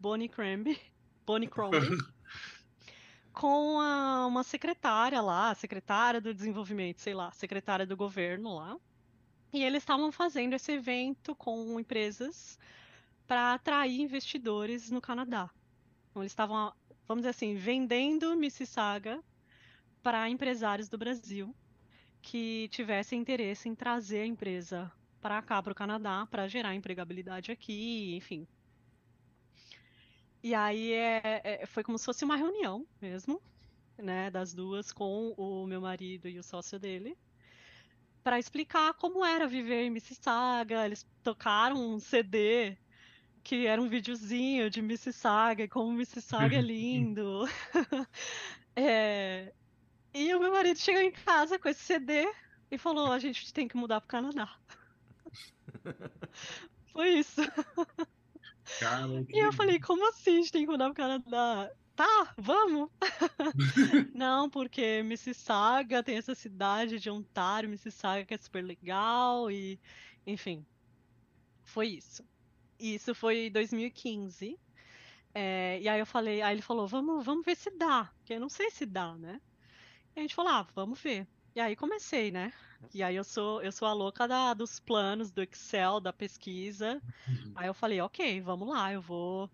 Bonnie 0.00 0.30
Cramby, 0.30 0.80
Bonnie 1.26 1.46
Crombie, 1.46 1.78
com 3.34 3.78
a, 3.78 4.26
uma 4.26 4.42
secretária 4.42 5.20
lá, 5.20 5.54
secretária 5.54 6.22
do 6.22 6.32
desenvolvimento, 6.32 7.02
sei 7.02 7.12
lá, 7.12 7.30
secretária 7.32 7.84
do 7.84 7.94
governo 7.98 8.56
lá, 8.56 8.78
e 9.52 9.62
eles 9.62 9.82
estavam 9.82 10.10
fazendo 10.12 10.54
esse 10.54 10.72
evento 10.72 11.34
com 11.34 11.78
empresas 11.78 12.58
para 13.26 13.54
atrair 13.54 14.00
investidores 14.00 14.90
no 14.90 15.00
Canadá. 15.00 15.50
Então, 16.10 16.22
eles 16.22 16.32
estavam, 16.32 16.72
vamos 17.06 17.22
dizer 17.22 17.30
assim, 17.30 17.54
vendendo 17.54 18.36
Mississauga 18.36 19.22
para 20.02 20.28
empresários 20.28 20.88
do 20.88 20.96
Brasil 20.96 21.54
que 22.22 22.68
tivessem 22.68 23.20
interesse 23.20 23.68
em 23.68 23.74
trazer 23.74 24.20
a 24.20 24.26
empresa 24.26 24.90
para 25.20 25.42
cá, 25.42 25.62
para 25.62 25.72
o 25.72 25.74
Canadá, 25.74 26.26
para 26.30 26.48
gerar 26.48 26.74
empregabilidade 26.74 27.50
aqui, 27.50 28.14
enfim. 28.16 28.46
E 30.42 30.54
aí 30.54 30.92
é, 30.92 31.40
é, 31.42 31.66
foi 31.66 31.82
como 31.82 31.98
se 31.98 32.04
fosse 32.04 32.24
uma 32.24 32.36
reunião 32.36 32.86
mesmo, 33.00 33.42
né, 33.98 34.30
das 34.30 34.54
duas 34.54 34.92
com 34.92 35.32
o 35.36 35.66
meu 35.66 35.80
marido 35.80 36.28
e 36.28 36.38
o 36.38 36.42
sócio 36.42 36.78
dele, 36.78 37.16
para 38.26 38.40
explicar 38.40 38.92
como 38.94 39.24
era 39.24 39.46
viver 39.46 39.84
em 39.84 39.90
Mississauga. 39.90 40.84
Eles 40.84 41.06
tocaram 41.22 41.76
um 41.76 42.00
CD 42.00 42.76
que 43.44 43.68
era 43.68 43.80
um 43.80 43.88
videozinho 43.88 44.68
de 44.68 44.82
Mississauga 44.82 45.62
e 45.62 45.68
como 45.68 45.92
Mississauga 45.92 46.56
é 46.56 46.60
lindo. 46.60 47.44
é... 48.74 49.52
E 50.12 50.34
o 50.34 50.40
meu 50.40 50.50
marido 50.50 50.76
chegou 50.76 51.00
em 51.00 51.12
casa 51.12 51.56
com 51.56 51.68
esse 51.68 51.82
CD 51.82 52.28
e 52.68 52.76
falou: 52.76 53.12
a 53.12 53.20
gente 53.20 53.54
tem 53.54 53.68
que 53.68 53.76
mudar 53.76 54.00
pro 54.00 54.08
Canadá. 54.08 54.56
Foi 56.92 57.10
isso. 57.10 57.42
Cara, 58.80 59.24
e 59.28 59.38
eu 59.38 59.52
falei, 59.52 59.78
como 59.78 60.08
assim 60.08 60.32
a 60.32 60.40
gente 60.40 60.50
tem 60.50 60.64
que 60.64 60.72
mudar 60.72 60.86
pro 60.86 60.94
Canadá? 60.94 61.70
Tá, 61.96 62.34
vamos! 62.36 62.90
Não, 64.14 64.50
porque 64.50 65.02
Mississauga 65.02 66.02
tem 66.02 66.18
essa 66.18 66.34
cidade 66.34 67.00
de 67.00 67.08
Ontário, 67.08 67.70
Mississauga 67.70 68.24
que 68.24 68.34
é 68.34 68.38
super 68.38 68.62
legal 68.62 69.50
e, 69.50 69.80
enfim, 70.26 70.64
foi 71.64 71.88
isso. 71.88 72.22
Isso 72.78 73.14
foi 73.14 73.46
em 73.46 73.50
2015. 73.50 74.60
É, 75.34 75.80
e 75.80 75.88
aí 75.88 75.98
eu 75.98 76.06
falei, 76.06 76.42
aí 76.42 76.54
ele 76.54 76.62
falou, 76.62 76.86
vamos, 76.86 77.24
vamos 77.24 77.44
ver 77.44 77.56
se 77.56 77.70
dá, 77.70 78.10
porque 78.18 78.34
eu 78.34 78.40
não 78.40 78.48
sei 78.50 78.70
se 78.70 78.84
dá, 78.84 79.14
né? 79.16 79.40
E 80.14 80.20
a 80.20 80.22
gente 80.22 80.34
falou, 80.34 80.52
ah, 80.52 80.66
vamos 80.74 81.00
ver. 81.00 81.26
E 81.54 81.60
aí 81.60 81.74
comecei, 81.74 82.30
né? 82.30 82.52
E 82.92 83.02
aí 83.02 83.16
eu 83.16 83.24
sou, 83.24 83.62
eu 83.62 83.72
sou 83.72 83.88
a 83.88 83.92
louca 83.94 84.28
da, 84.28 84.52
dos 84.52 84.78
planos, 84.78 85.30
do 85.30 85.42
Excel, 85.42 86.00
da 86.00 86.12
pesquisa. 86.12 87.02
Uhum. 87.26 87.52
Aí 87.54 87.66
eu 87.66 87.74
falei, 87.74 88.00
ok, 88.02 88.40
vamos 88.42 88.68
lá, 88.68 88.92
eu 88.92 89.00
vou. 89.00 89.50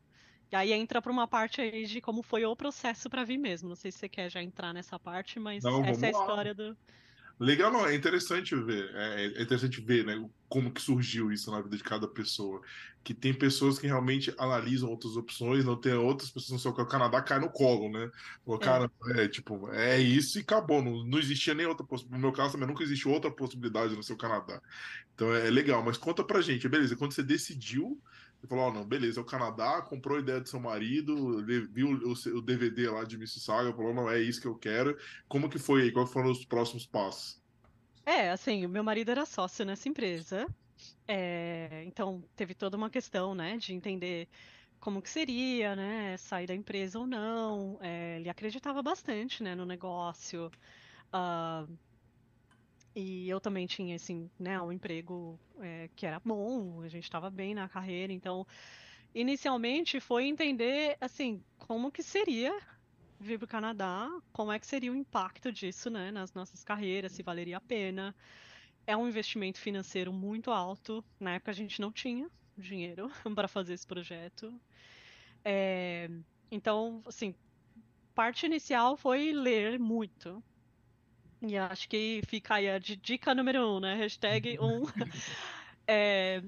E 0.53 0.57
aí 0.57 0.73
entra 0.73 1.01
para 1.01 1.11
uma 1.11 1.27
parte 1.27 1.63
aí 1.63 1.87
de 1.87 1.99
como 2.03 2.23
foi 2.23 2.45
o 2.45 2.55
processo 2.55 3.09
para 3.09 3.25
vir 3.25 3.39
mesmo. 3.39 3.71
Não 3.71 3.77
sei 3.77 3.91
se 3.91 3.99
você 3.99 4.09
quer 4.09 4.31
já 4.31 4.43
entrar 4.43 4.75
nessa 4.75 4.99
parte, 4.99 5.41
mas 5.41 5.65
não, 5.65 5.83
essa 5.83 6.05
é 6.05 6.09
a 6.09 6.13
história 6.13 6.55
do. 6.55 6.77
Legal, 7.41 7.73
não, 7.73 7.87
é 7.87 7.95
interessante 7.95 8.55
ver, 8.55 8.89
é, 8.95 9.25
é, 9.25 9.43
interessante 9.43 9.81
ver, 9.81 10.05
né, 10.05 10.29
como 10.49 10.71
que 10.71 10.81
surgiu 10.81 11.33
isso 11.33 11.51
na 11.51 11.61
vida 11.61 11.77
de 11.77 11.83
cada 11.83 12.07
pessoa. 12.07 12.61
Que 13.03 13.15
tem 13.15 13.33
pessoas 13.33 13.79
que 13.79 13.87
realmente 13.87 14.33
analisam 14.39 14.91
outras 14.91 15.17
opções, 15.17 15.65
não 15.65 15.75
tem 15.75 15.95
outras 15.95 16.31
pessoas 16.31 16.63
que 16.63 16.69
o 16.69 16.87
Canadá 16.87 17.21
cai 17.23 17.41
no 17.41 17.51
colo, 17.51 17.91
né? 17.91 18.11
O 18.45 18.59
cara, 18.59 18.89
é. 19.17 19.25
é 19.25 19.29
tipo, 19.29 19.69
é 19.73 19.99
isso 19.99 20.39
e 20.39 20.43
acabou, 20.43 20.83
não, 20.83 21.03
não 21.03 21.19
existia 21.19 21.55
nem 21.55 21.67
outra 21.67 21.85
possibilidade. 21.85 22.23
No 22.23 22.29
meu 22.29 22.37
caso 22.37 22.53
também 22.53 22.69
nunca 22.69 22.85
existe 22.85 23.09
outra 23.09 23.31
possibilidade 23.31 23.97
no 23.97 24.03
seu 24.03 24.17
Canadá. 24.17 24.61
Então 25.15 25.35
é, 25.35 25.49
é 25.49 25.51
legal, 25.51 25.83
mas 25.83 25.97
conta 25.97 26.23
pra 26.23 26.43
gente, 26.43 26.69
beleza, 26.69 26.95
quando 26.95 27.13
você 27.13 27.23
decidiu, 27.23 27.99
você 28.43 28.49
falou, 28.49 28.69
oh, 28.69 28.73
não, 28.73 28.85
beleza, 28.85 29.21
é 29.21 29.23
o 29.23 29.27
Canadá, 29.27 29.81
comprou 29.83 30.17
a 30.17 30.21
ideia 30.21 30.41
do 30.41 30.49
seu 30.49 30.59
marido, 30.59 31.45
viu 31.71 31.91
o, 31.91 32.37
o 32.37 32.43
DVD 32.43 32.91
lá 32.91 33.05
de 33.05 33.17
Mississauga, 33.17 33.73
falou, 33.73 33.95
não, 33.95 34.11
é 34.11 34.21
isso 34.21 34.41
que 34.41 34.49
eu 34.49 34.57
quero. 34.57 34.99
Como 35.29 35.49
que 35.49 35.61
foi 35.61 35.83
aí? 35.83 35.93
Quais 35.93 36.13
foram 36.13 36.29
os 36.29 36.45
próximos 36.45 36.85
passos? 36.85 37.41
É, 38.05 38.31
assim, 38.31 38.67
o 38.67 38.69
meu 38.69 38.83
marido 38.83 39.13
era 39.13 39.25
sócio 39.25 39.65
nessa 39.65 39.89
empresa, 39.89 40.45
é, 41.07 41.85
então 41.87 42.25
teve 42.35 42.53
toda 42.53 42.77
uma 42.77 42.91
questão, 42.91 43.33
né, 43.33 43.57
de 43.57 43.73
entender 43.73 44.29
como 44.81 45.01
que 45.01 45.09
seria, 45.09 45.77
né, 45.77 46.17
sair 46.17 46.49
da 46.49 46.55
empresa 46.55 46.99
ou 46.99 47.07
não. 47.07 47.79
É, 47.81 48.17
ele 48.19 48.29
acreditava 48.29 48.83
bastante, 48.83 49.41
né, 49.41 49.55
no 49.55 49.65
negócio. 49.65 50.51
Uh, 51.15 51.73
e 52.95 53.29
eu 53.29 53.41
também 53.41 53.67
tinha, 53.67 53.97
assim, 53.97 54.31
né, 54.39 54.61
um 54.61 54.71
emprego 54.71 55.39
é, 55.61 55.89
que 55.97 56.07
era 56.07 56.21
bom, 56.21 56.83
a 56.83 56.89
gente 56.89 57.05
estava 57.05 57.31
bem 57.31 57.55
na 57.55 57.69
carreira, 57.69 58.13
então, 58.13 58.47
inicialmente 59.15 60.01
foi 60.01 60.27
entender, 60.27 60.97
assim, 61.01 61.43
como 61.59 61.91
que 61.91 62.03
seria 62.03 62.59
vir 63.19 63.39
para 63.39 63.45
o 63.45 63.49
Canadá, 63.49 64.11
como 64.33 64.53
é 64.53 64.59
que 64.59 64.67
seria 64.67 64.93
o 64.93 64.97
impacto 64.97 65.53
disso, 65.53 65.89
né, 65.89 66.11
nas 66.11 66.35
nossas 66.35 66.65
carreiras, 66.65 67.13
se 67.13 67.23
valeria 67.23 67.57
a 67.57 67.61
pena. 67.61 68.15
É 68.87 68.97
um 68.97 69.09
investimento 69.09 69.59
financeiro 69.59 70.13
muito 70.13 70.51
alto, 70.51 71.05
na 71.21 71.35
época 71.35 71.53
a 71.53 71.55
gente 71.55 71.81
não 71.81 71.93
tinha 71.93 72.29
dinheiro 72.59 73.11
para 73.35 73.49
fazer 73.49 73.75
esse 73.75 73.87
projeto. 73.87 74.53
É, 75.45 76.11
então, 76.51 77.03
assim, 77.07 77.35
parte 78.15 78.45
inicial 78.47 78.97
foi 78.97 79.33
ler 79.33 79.79
muito, 79.79 80.43
e 81.43 81.59
acho 81.59 81.89
que 81.89 82.23
fica 82.27 82.55
aí 82.55 82.71
a 82.71 82.79
dica 82.79 83.35
número 83.35 83.77
um, 83.77 83.81
né? 83.81 83.95
Hashtag 83.95 84.59
um. 84.61 84.85
é, 85.87 86.43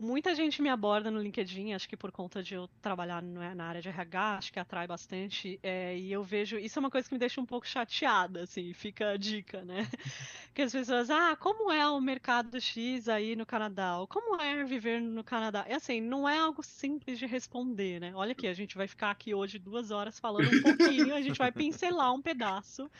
muita 0.00 0.34
gente 0.34 0.62
me 0.62 0.68
aborda 0.68 1.10
no 1.10 1.20
LinkedIn, 1.20 1.74
acho 1.74 1.88
que 1.88 1.96
por 1.96 2.10
conta 2.10 2.42
de 2.42 2.54
eu 2.54 2.68
trabalhar 2.80 3.22
é, 3.22 3.54
na 3.54 3.64
área 3.64 3.82
de 3.82 3.88
RH, 3.88 4.38
acho 4.38 4.52
que 4.52 4.58
atrai 4.58 4.86
bastante. 4.86 5.58
É, 5.62 5.96
e 5.96 6.12
eu 6.12 6.22
vejo. 6.22 6.58
Isso 6.58 6.78
é 6.78 6.80
uma 6.80 6.90
coisa 6.90 7.08
que 7.08 7.14
me 7.14 7.18
deixa 7.18 7.40
um 7.40 7.46
pouco 7.46 7.66
chateada, 7.66 8.42
assim, 8.42 8.72
fica 8.72 9.10
a 9.10 9.16
dica, 9.16 9.62
né? 9.62 9.86
Que 10.52 10.62
as 10.62 10.72
pessoas, 10.72 11.08
ah, 11.10 11.36
como 11.36 11.70
é 11.70 11.88
o 11.88 12.00
mercado 12.00 12.60
X 12.60 13.08
aí 13.08 13.36
no 13.36 13.46
Canadá? 13.46 13.98
Ou 13.98 14.06
como 14.08 14.40
é 14.42 14.64
viver 14.64 15.00
no 15.00 15.22
Canadá? 15.22 15.64
É 15.68 15.76
assim, 15.76 16.00
não 16.00 16.28
é 16.28 16.38
algo 16.38 16.60
simples 16.60 17.20
de 17.20 17.26
responder, 17.26 18.00
né? 18.00 18.12
Olha 18.16 18.32
aqui, 18.32 18.48
a 18.48 18.52
gente 18.52 18.76
vai 18.76 18.88
ficar 18.88 19.12
aqui 19.12 19.32
hoje 19.32 19.60
duas 19.60 19.92
horas 19.92 20.18
falando 20.18 20.48
um 20.52 20.62
pouquinho, 20.62 21.14
a 21.14 21.22
gente 21.22 21.38
vai 21.38 21.52
pincelar 21.52 22.12
um 22.12 22.20
pedaço 22.20 22.90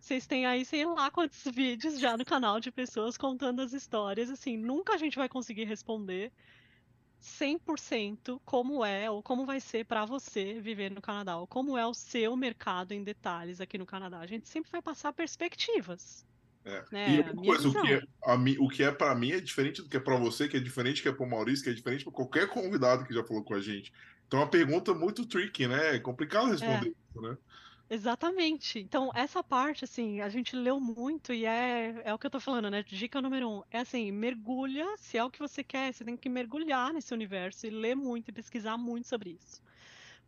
vocês 0.00 0.26
têm 0.26 0.46
aí, 0.46 0.64
sei 0.64 0.86
lá 0.86 1.10
quantos 1.10 1.44
vídeos 1.44 1.98
já 1.98 2.16
no 2.16 2.24
canal 2.24 2.60
de 2.60 2.70
pessoas 2.70 3.16
contando 3.16 3.60
as 3.60 3.72
histórias. 3.72 4.30
Assim, 4.30 4.56
nunca 4.56 4.94
a 4.94 4.96
gente 4.96 5.16
vai 5.16 5.28
conseguir 5.28 5.64
responder 5.64 6.32
100% 7.20 8.40
como 8.44 8.84
é 8.84 9.10
ou 9.10 9.22
como 9.22 9.44
vai 9.44 9.60
ser 9.60 9.84
para 9.84 10.04
você 10.04 10.60
viver 10.60 10.90
no 10.90 11.00
Canadá, 11.00 11.36
ou 11.36 11.46
como 11.46 11.76
é 11.76 11.86
o 11.86 11.94
seu 11.94 12.36
mercado 12.36 12.92
em 12.92 13.02
detalhes 13.02 13.60
aqui 13.60 13.76
no 13.76 13.86
Canadá. 13.86 14.18
A 14.18 14.26
gente 14.26 14.48
sempre 14.48 14.70
vai 14.70 14.82
passar 14.82 15.12
perspectivas. 15.12 16.26
É. 16.64 16.84
Né? 16.92 17.16
E 17.16 17.20
uma 17.20 17.42
coisa, 17.42 17.68
o 17.68 17.82
que, 17.82 17.92
é, 17.92 18.02
a, 18.24 18.34
o 18.60 18.68
que 18.68 18.82
é 18.82 18.90
para 18.90 19.14
mim 19.14 19.32
é 19.32 19.40
diferente 19.40 19.82
do 19.82 19.88
que 19.88 19.96
é 19.96 20.00
para 20.00 20.16
você, 20.16 20.48
que 20.48 20.56
é 20.56 20.60
diferente 20.60 20.96
do 20.98 21.02
que 21.02 21.08
é 21.08 21.12
para 21.12 21.24
o 21.24 21.30
Maurício, 21.30 21.64
que 21.64 21.70
é 21.70 21.74
diferente 21.74 22.04
para 22.04 22.12
qualquer 22.12 22.46
convidado 22.48 23.04
que 23.04 23.14
já 23.14 23.24
falou 23.24 23.42
com 23.42 23.54
a 23.54 23.60
gente. 23.60 23.92
Então 24.26 24.40
é 24.40 24.42
uma 24.42 24.50
pergunta 24.50 24.92
muito 24.92 25.24
tricky, 25.24 25.66
né? 25.66 25.96
É 25.96 25.98
complicado 25.98 26.50
responder 26.50 26.88
é. 26.88 26.90
isso, 26.90 27.22
né? 27.22 27.36
Exatamente. 27.90 28.78
Então, 28.78 29.10
essa 29.14 29.42
parte, 29.42 29.84
assim, 29.84 30.20
a 30.20 30.28
gente 30.28 30.54
leu 30.54 30.78
muito 30.78 31.32
e 31.32 31.44
é, 31.46 32.02
é 32.04 32.12
o 32.14 32.18
que 32.18 32.26
eu 32.26 32.30
tô 32.30 32.38
falando, 32.40 32.70
né? 32.70 32.82
Dica 32.82 33.20
número 33.22 33.48
um. 33.48 33.62
É 33.70 33.78
assim, 33.80 34.12
mergulha, 34.12 34.86
se 34.98 35.16
é 35.16 35.24
o 35.24 35.30
que 35.30 35.38
você 35.38 35.64
quer, 35.64 35.92
você 35.92 36.04
tem 36.04 36.16
que 36.16 36.28
mergulhar 36.28 36.92
nesse 36.92 37.14
universo 37.14 37.66
e 37.66 37.70
ler 37.70 37.94
muito 37.96 38.28
e 38.28 38.32
pesquisar 38.32 38.76
muito 38.76 39.08
sobre 39.08 39.30
isso. 39.40 39.62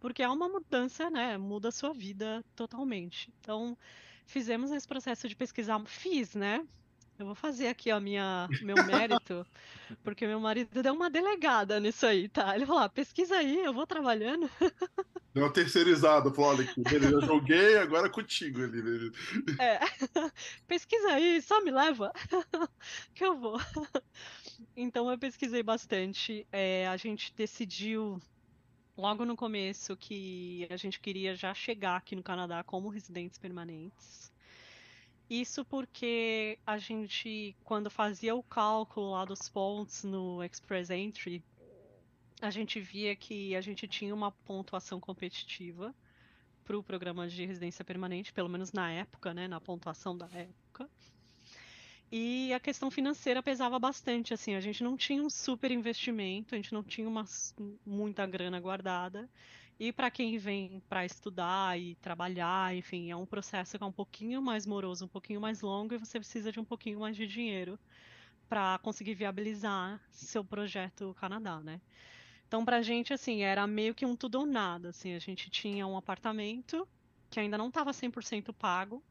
Porque 0.00 0.22
é 0.22 0.28
uma 0.28 0.48
mudança, 0.48 1.10
né? 1.10 1.38
Muda 1.38 1.68
a 1.68 1.72
sua 1.72 1.92
vida 1.92 2.44
totalmente. 2.56 3.32
Então, 3.40 3.76
fizemos 4.26 4.70
esse 4.72 4.88
processo 4.88 5.28
de 5.28 5.36
pesquisar. 5.36 5.80
Fiz, 5.86 6.34
né? 6.34 6.66
Eu 7.20 7.26
vou 7.26 7.34
fazer 7.34 7.68
aqui 7.68 7.90
a 7.90 8.00
minha 8.00 8.48
meu 8.62 8.82
mérito, 8.86 9.46
porque 10.02 10.26
meu 10.26 10.40
marido 10.40 10.82
deu 10.82 10.94
uma 10.94 11.10
delegada 11.10 11.78
nisso 11.78 12.06
aí, 12.06 12.30
tá? 12.30 12.56
Ele 12.56 12.64
falou: 12.64 12.80
ah, 12.80 12.88
pesquisa 12.88 13.36
aí, 13.36 13.62
eu 13.62 13.74
vou 13.74 13.86
trabalhando. 13.86 14.48
Deu 15.34 15.44
uma 15.44 15.52
terceirizada, 15.52 16.32
falou: 16.32 16.52
olha 16.52 16.64
aqui, 16.64 16.82
eu 16.90 17.20
joguei, 17.20 17.76
agora 17.76 18.06
é 18.06 18.10
contigo 18.10 18.64
ali. 18.64 19.12
É, 19.60 19.78
pesquisa 20.66 21.08
aí, 21.08 21.42
só 21.42 21.62
me 21.62 21.70
leva, 21.70 22.10
que 23.14 23.24
eu 23.24 23.38
vou. 23.38 23.60
Então 24.74 25.10
eu 25.10 25.18
pesquisei 25.18 25.62
bastante. 25.62 26.46
É, 26.50 26.88
a 26.88 26.96
gente 26.96 27.34
decidiu 27.36 28.18
logo 28.96 29.26
no 29.26 29.36
começo 29.36 29.94
que 29.94 30.66
a 30.70 30.76
gente 30.76 30.98
queria 30.98 31.36
já 31.36 31.52
chegar 31.52 31.96
aqui 31.96 32.16
no 32.16 32.22
Canadá 32.22 32.64
como 32.64 32.88
residentes 32.88 33.38
permanentes. 33.38 34.32
Isso 35.30 35.64
porque 35.64 36.58
a 36.66 36.76
gente, 36.76 37.54
quando 37.62 37.88
fazia 37.88 38.34
o 38.34 38.42
cálculo 38.42 39.12
lá 39.12 39.24
dos 39.24 39.48
pontos 39.48 40.02
no 40.02 40.42
Express 40.42 40.90
Entry, 40.90 41.40
a 42.42 42.50
gente 42.50 42.80
via 42.80 43.14
que 43.14 43.54
a 43.54 43.60
gente 43.60 43.86
tinha 43.86 44.12
uma 44.12 44.32
pontuação 44.32 44.98
competitiva 44.98 45.94
para 46.64 46.76
o 46.76 46.82
programa 46.82 47.28
de 47.28 47.46
residência 47.46 47.84
permanente, 47.84 48.32
pelo 48.32 48.48
menos 48.48 48.72
na 48.72 48.90
época, 48.90 49.32
né, 49.32 49.46
na 49.46 49.60
pontuação 49.60 50.18
da 50.18 50.28
época. 50.32 50.90
E 52.10 52.52
a 52.52 52.58
questão 52.58 52.90
financeira 52.90 53.40
pesava 53.40 53.78
bastante, 53.78 54.34
assim, 54.34 54.56
a 54.56 54.60
gente 54.60 54.82
não 54.82 54.96
tinha 54.96 55.22
um 55.22 55.30
super 55.30 55.70
investimento, 55.70 56.56
a 56.56 56.58
gente 56.58 56.72
não 56.72 56.82
tinha 56.82 57.08
uma, 57.08 57.24
muita 57.86 58.26
grana 58.26 58.58
guardada. 58.58 59.30
E 59.80 59.90
para 59.94 60.10
quem 60.10 60.36
vem 60.36 60.82
para 60.90 61.06
estudar 61.06 61.80
e 61.80 61.94
trabalhar, 61.94 62.76
enfim, 62.76 63.10
é 63.10 63.16
um 63.16 63.24
processo 63.24 63.78
que 63.78 63.82
é 63.82 63.86
um 63.86 63.90
pouquinho 63.90 64.42
mais 64.42 64.66
moroso, 64.66 65.06
um 65.06 65.08
pouquinho 65.08 65.40
mais 65.40 65.62
longo 65.62 65.94
e 65.94 65.96
você 65.96 66.18
precisa 66.18 66.52
de 66.52 66.60
um 66.60 66.64
pouquinho 66.66 67.00
mais 67.00 67.16
de 67.16 67.26
dinheiro 67.26 67.78
para 68.46 68.78
conseguir 68.80 69.14
viabilizar 69.14 69.98
seu 70.10 70.44
projeto 70.44 71.16
Canadá, 71.18 71.62
né? 71.62 71.80
Então, 72.46 72.62
pra 72.62 72.82
gente, 72.82 73.14
assim, 73.14 73.40
era 73.40 73.66
meio 73.66 73.94
que 73.94 74.04
um 74.04 74.14
tudo 74.14 74.40
ou 74.40 74.44
nada, 74.44 74.90
assim, 74.90 75.14
a 75.14 75.18
gente 75.18 75.48
tinha 75.48 75.86
um 75.86 75.96
apartamento 75.96 76.86
que 77.30 77.40
ainda 77.40 77.56
não 77.56 77.68
estava 77.68 77.90
100% 77.94 78.52
pago, 78.52 79.02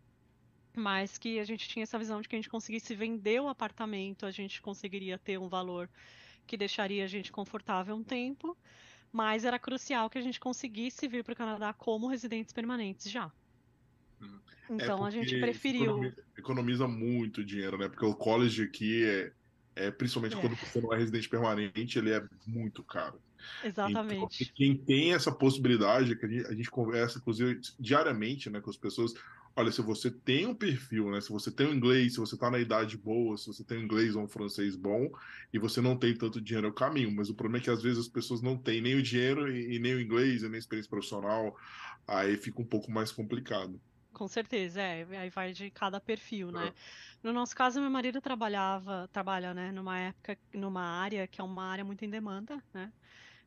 mas 0.75 1.17
que 1.17 1.39
a 1.39 1.45
gente 1.45 1.67
tinha 1.67 1.81
essa 1.81 1.97
visão 1.97 2.21
de 2.21 2.29
que 2.29 2.35
a 2.35 2.37
gente 2.37 2.49
conseguisse 2.49 2.93
vender 2.93 3.41
o 3.41 3.47
apartamento, 3.47 4.23
a 4.23 4.29
gente 4.29 4.61
conseguiria 4.61 5.17
ter 5.17 5.39
um 5.39 5.49
valor 5.49 5.89
que 6.45 6.55
deixaria 6.55 7.03
a 7.03 7.07
gente 7.07 7.31
confortável 7.31 7.95
um 7.95 8.03
tempo, 8.03 8.55
mas 9.11 9.45
era 9.45 9.57
crucial 9.57 10.09
que 10.09 10.17
a 10.17 10.21
gente 10.21 10.39
conseguisse 10.39 11.07
vir 11.07 11.23
para 11.23 11.33
o 11.33 11.35
Canadá 11.35 11.73
como 11.73 12.07
residentes 12.07 12.53
permanentes 12.53 13.09
já. 13.09 13.31
Hum. 14.21 14.39
Então 14.69 15.05
é 15.05 15.07
a 15.07 15.11
gente 15.11 15.39
preferiu. 15.39 15.83
Economiza, 15.83 16.23
economiza, 16.37 16.87
muito 16.87 17.43
dinheiro, 17.43 17.77
né? 17.77 17.89
Porque 17.89 18.05
o 18.05 18.13
college 18.13 18.63
aqui 18.63 19.05
é, 19.05 19.31
é 19.75 19.91
principalmente 19.91 20.37
é. 20.37 20.41
quando 20.41 20.55
você 20.55 20.81
não 20.81 20.93
é 20.93 20.97
residente 20.97 21.27
permanente, 21.27 21.97
ele 21.97 22.11
é 22.11 22.23
muito 22.45 22.83
caro. 22.83 23.19
Exatamente. 23.63 24.43
Então, 24.43 24.53
quem 24.55 24.77
tem 24.77 25.13
essa 25.13 25.31
possibilidade, 25.31 26.15
que 26.15 26.25
a 26.25 26.29
gente, 26.29 26.47
a 26.47 26.53
gente 26.53 26.69
conversa, 26.69 27.17
inclusive, 27.17 27.59
diariamente 27.79 28.49
né, 28.49 28.59
com 28.59 28.69
as 28.69 28.77
pessoas, 28.77 29.13
olha, 29.59 29.71
se 29.71 29.81
você 29.81 30.09
tem 30.09 30.47
um 30.47 30.55
perfil, 30.55 31.11
né? 31.11 31.19
Se 31.19 31.29
você 31.29 31.51
tem 31.51 31.67
um 31.67 31.73
inglês, 31.73 32.13
se 32.13 32.19
você 32.19 32.35
está 32.35 32.49
na 32.49 32.59
idade 32.59 32.97
boa, 32.97 33.37
se 33.37 33.47
você 33.47 33.63
tem 33.63 33.77
um 33.77 33.83
inglês 33.83 34.15
ou 34.15 34.23
um 34.23 34.27
francês 34.27 34.75
bom, 34.75 35.11
e 35.53 35.59
você 35.59 35.81
não 35.81 35.97
tem 35.97 36.15
tanto 36.15 36.39
dinheiro, 36.39 36.67
é 36.67 36.69
o 36.69 36.73
caminho. 36.73 37.11
Mas 37.11 37.29
o 37.29 37.35
problema 37.35 37.61
é 37.61 37.63
que 37.63 37.69
às 37.69 37.81
vezes 37.81 37.99
as 37.99 38.07
pessoas 38.07 38.41
não 38.41 38.57
têm 38.57 38.81
nem 38.81 38.95
o 38.95 39.03
dinheiro 39.03 39.51
e, 39.51 39.75
e 39.75 39.79
nem 39.79 39.93
o 39.95 40.01
inglês, 40.01 40.41
e 40.41 40.45
nem 40.45 40.55
a 40.55 40.59
experiência 40.59 40.89
profissional, 40.89 41.57
aí 42.07 42.37
fica 42.37 42.61
um 42.61 42.65
pouco 42.65 42.89
mais 42.89 43.11
complicado. 43.11 43.79
Com 44.13 44.27
certeza, 44.27 44.81
é. 44.81 45.05
Aí 45.17 45.29
vai 45.29 45.51
de 45.51 45.69
cada 45.69 45.99
perfil, 45.99 46.51
né? 46.51 46.67
É. 46.67 46.73
No 47.21 47.33
nosso 47.33 47.53
caso, 47.53 47.81
meu 47.81 47.89
marido 47.89 48.21
trabalhava, 48.21 49.09
trabalha, 49.11 49.53
né, 49.53 49.73
numa 49.73 49.99
época, 49.99 50.37
numa 50.53 50.81
área 50.81 51.27
que 51.27 51.41
é 51.41 51.43
uma 51.43 51.65
área 51.65 51.83
muito 51.83 52.05
em 52.05 52.09
demanda, 52.09 52.63
né? 52.73 52.91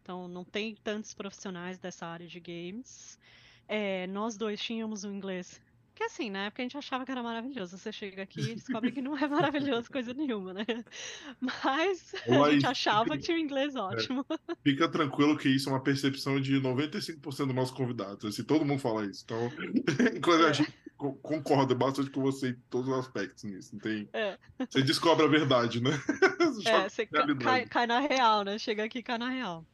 Então 0.02 0.28
não 0.28 0.44
tem 0.44 0.76
tantos 0.84 1.14
profissionais 1.14 1.78
dessa 1.78 2.06
área 2.06 2.26
de 2.26 2.38
games. 2.38 3.18
É, 3.66 4.06
nós 4.08 4.36
dois 4.36 4.60
tínhamos 4.60 5.04
o 5.04 5.08
um 5.08 5.14
inglês 5.14 5.60
que 5.94 6.04
assim, 6.04 6.30
na 6.30 6.46
época 6.46 6.62
a 6.62 6.64
gente 6.64 6.76
achava 6.76 7.04
que 7.04 7.10
era 7.10 7.22
maravilhoso. 7.22 7.76
Você 7.76 7.92
chega 7.92 8.22
aqui 8.22 8.40
e 8.40 8.54
descobre 8.54 8.90
que 8.92 9.02
não 9.02 9.16
é 9.16 9.28
maravilhoso 9.28 9.90
coisa 9.90 10.14
nenhuma, 10.14 10.54
né? 10.54 10.64
Mas 11.40 12.14
a 12.26 12.50
gente 12.50 12.66
achava 12.66 13.16
que 13.16 13.24
tinha 13.24 13.36
um 13.36 13.40
inglês 13.40 13.74
é. 13.74 13.80
ótimo. 13.80 14.24
É, 14.30 14.54
fica 14.62 14.88
tranquilo 14.88 15.36
que 15.36 15.48
isso 15.48 15.68
é 15.68 15.72
uma 15.72 15.82
percepção 15.82 16.40
de 16.40 16.60
95% 16.60 17.20
dos 17.20 17.54
nossos 17.54 17.76
convidados. 17.76 18.24
Assim, 18.24 18.42
todo 18.42 18.64
mundo 18.64 18.80
fala 18.80 19.04
isso. 19.04 19.22
Então, 19.24 19.52
inclusive, 20.16 20.46
é. 20.46 20.50
a 20.50 20.52
gente 20.52 20.72
concorda 20.96 21.74
bastante 21.74 22.10
com 22.10 22.22
você 22.22 22.50
em 22.50 22.56
todos 22.70 22.88
os 22.88 22.98
aspectos 22.98 23.44
nisso. 23.44 23.70
Não 23.74 23.80
tem... 23.80 24.08
É. 24.12 24.38
Você 24.70 24.82
descobre 24.82 25.26
a 25.26 25.28
verdade, 25.28 25.82
né? 25.82 25.90
Você 26.52 26.68
é, 26.68 26.88
você 26.88 27.06
cai, 27.06 27.64
cai, 27.66 27.86
na 27.86 28.00
real, 28.00 28.44
né? 28.44 28.58
Chega 28.58 28.84
aqui 28.84 28.98
e 28.98 29.02
cai 29.02 29.16
na 29.16 29.30
real. 29.30 29.64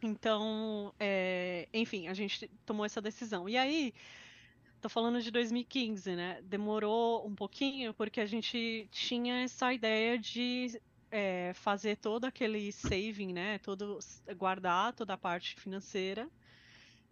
Então, 0.00 0.94
é... 1.00 1.66
enfim, 1.72 2.06
a 2.06 2.14
gente 2.14 2.48
tomou 2.64 2.86
essa 2.86 3.00
decisão. 3.00 3.48
E 3.48 3.56
aí 3.56 3.92
Tô 4.84 4.88
falando 4.90 5.18
de 5.22 5.30
2015, 5.30 6.14
né? 6.14 6.42
Demorou 6.42 7.26
um 7.26 7.34
pouquinho 7.34 7.94
porque 7.94 8.20
a 8.20 8.26
gente 8.26 8.86
tinha 8.90 9.42
essa 9.42 9.72
ideia 9.72 10.18
de 10.18 10.78
é, 11.10 11.52
fazer 11.54 11.96
todo 11.96 12.26
aquele 12.26 12.70
saving, 12.70 13.32
né? 13.32 13.58
Todo 13.60 13.98
guardar 14.36 14.92
toda 14.92 15.14
a 15.14 15.16
parte 15.16 15.58
financeira. 15.58 16.28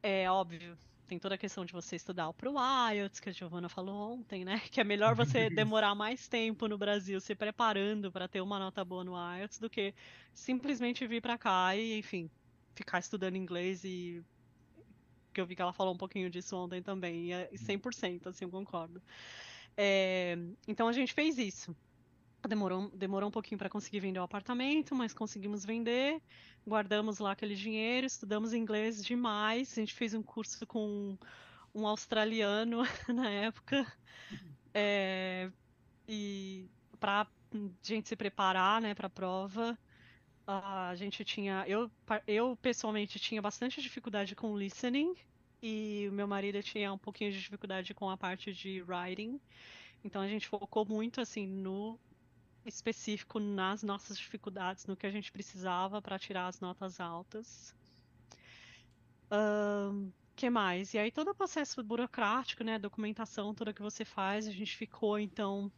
É 0.03 0.31
óbvio, 0.31 0.77
tem 1.07 1.19
toda 1.19 1.37
a 1.37 1.39
questão 1.39 1.65
de 1.65 1.73
você 1.73 1.97
estudar 1.97 2.29
o 2.29 2.35
pro 2.35 2.53
IELTS, 2.93 3.21
que 3.21 3.31
a 3.31 3.33
Giovana 3.33 3.71
falou 3.71 4.19
ontem, 4.19 4.45
né? 4.45 4.61
Que 4.71 4.83
é 4.83 4.85
melhor 4.85 5.15
você 5.15 5.49
demorar 5.49 5.95
mais 5.95 6.29
tempo 6.29 6.69
no 6.69 6.77
Brasil 6.77 7.19
se 7.23 7.35
preparando 7.35 8.13
para 8.13 8.29
ter 8.29 8.43
uma 8.43 8.59
nota 8.59 8.85
boa 8.85 9.03
no 9.03 9.15
IELTS 9.17 9.59
do 9.59 9.71
que 9.71 9.95
simplesmente 10.35 11.07
vir 11.07 11.23
para 11.23 11.39
cá 11.39 11.75
e, 11.75 11.99
enfim, 11.99 12.31
ficar 12.75 12.99
estudando 12.99 13.37
inglês 13.37 13.83
e 13.83 14.23
que 15.33 15.41
eu 15.41 15.47
vi 15.47 15.57
que 15.57 15.63
ela 15.63 15.73
falou 15.73 15.95
um 15.95 15.97
pouquinho 15.99 16.31
disso 16.31 16.57
ontem 16.57 16.83
também, 16.83 17.27
e 17.27 17.33
é 17.33 17.51
100%, 17.55 18.27
assim, 18.27 18.45
eu 18.45 18.51
concordo. 18.51 19.03
É, 19.77 20.37
então 20.69 20.89
a 20.89 20.93
gente 20.93 21.13
fez 21.13 21.39
isso. 21.39 21.75
Demorou, 22.47 22.91
demorou 22.91 23.29
um 23.29 23.33
pouquinho 23.33 23.59
para 23.59 23.71
conseguir 23.71 24.01
vender 24.01 24.19
o 24.19 24.25
apartamento, 24.25 24.95
mas 24.95 25.15
conseguimos 25.15 25.65
vender. 25.65 26.21
Guardamos 26.67 27.19
lá 27.19 27.33
aquele 27.33 27.55
dinheiro, 27.55 28.07
estudamos 28.07 28.53
inglês 28.53 29.05
demais. 29.05 29.73
A 29.73 29.81
gente 29.81 29.95
fez 29.95 30.13
um 30.13 30.23
curso 30.23 30.67
com 30.67 31.17
um 31.75 31.87
australiano 31.87 32.83
na 33.09 33.31
época. 33.31 33.87
É, 34.75 35.51
e 36.09 36.69
para 36.99 37.27
gente 37.83 38.09
se 38.09 38.17
preparar 38.17 38.81
né, 38.81 38.95
para 38.95 39.07
a 39.07 39.11
prova, 39.11 39.79
a 40.47 40.95
gente 40.95 41.25
tinha. 41.25 41.65
Eu, 41.67 41.91
eu 42.27 42.57
pessoalmente 42.57 43.19
tinha 43.19 43.41
bastante 43.41 43.81
dificuldade 43.81 44.35
com 44.35 44.57
listening 44.57 45.15
e 45.63 46.07
o 46.09 46.13
meu 46.13 46.27
marido 46.27 46.63
tinha 46.63 46.93
um 46.93 46.99
pouquinho 46.99 47.31
de 47.31 47.39
dificuldade 47.39 47.95
com 47.95 48.11
a 48.11 48.17
parte 48.17 48.53
de 48.53 48.83
writing. 48.83 49.41
Então 50.05 50.21
a 50.21 50.29
gente 50.29 50.49
focou 50.49 50.85
muito 50.85 51.21
assim 51.21 51.47
no 51.47 51.99
específico 52.65 53.39
nas 53.39 53.83
nossas 53.83 54.19
dificuldades, 54.19 54.87
no 54.87 54.97
que 54.97 55.07
a 55.07 55.11
gente 55.11 55.31
precisava 55.33 56.01
para 56.01 56.19
tirar 56.19 56.47
as 56.47 56.61
notas 56.61 57.01
altas. 57.01 57.75
Um, 59.31 60.13
que 60.35 60.51
mais? 60.51 60.95
E 60.95 60.99
aí 60.99 61.11
todo 61.11 61.31
o 61.31 61.35
processo 61.35 61.83
burocrático, 61.83 62.65
né, 62.65 62.79
documentação 62.79 63.55
toda 63.55 63.73
que 63.73 63.83
você 63.83 64.05
faz, 64.05 64.47
a 64.47 64.53
gente 64.53 64.77
ficou 64.77 65.19
então 65.19 65.71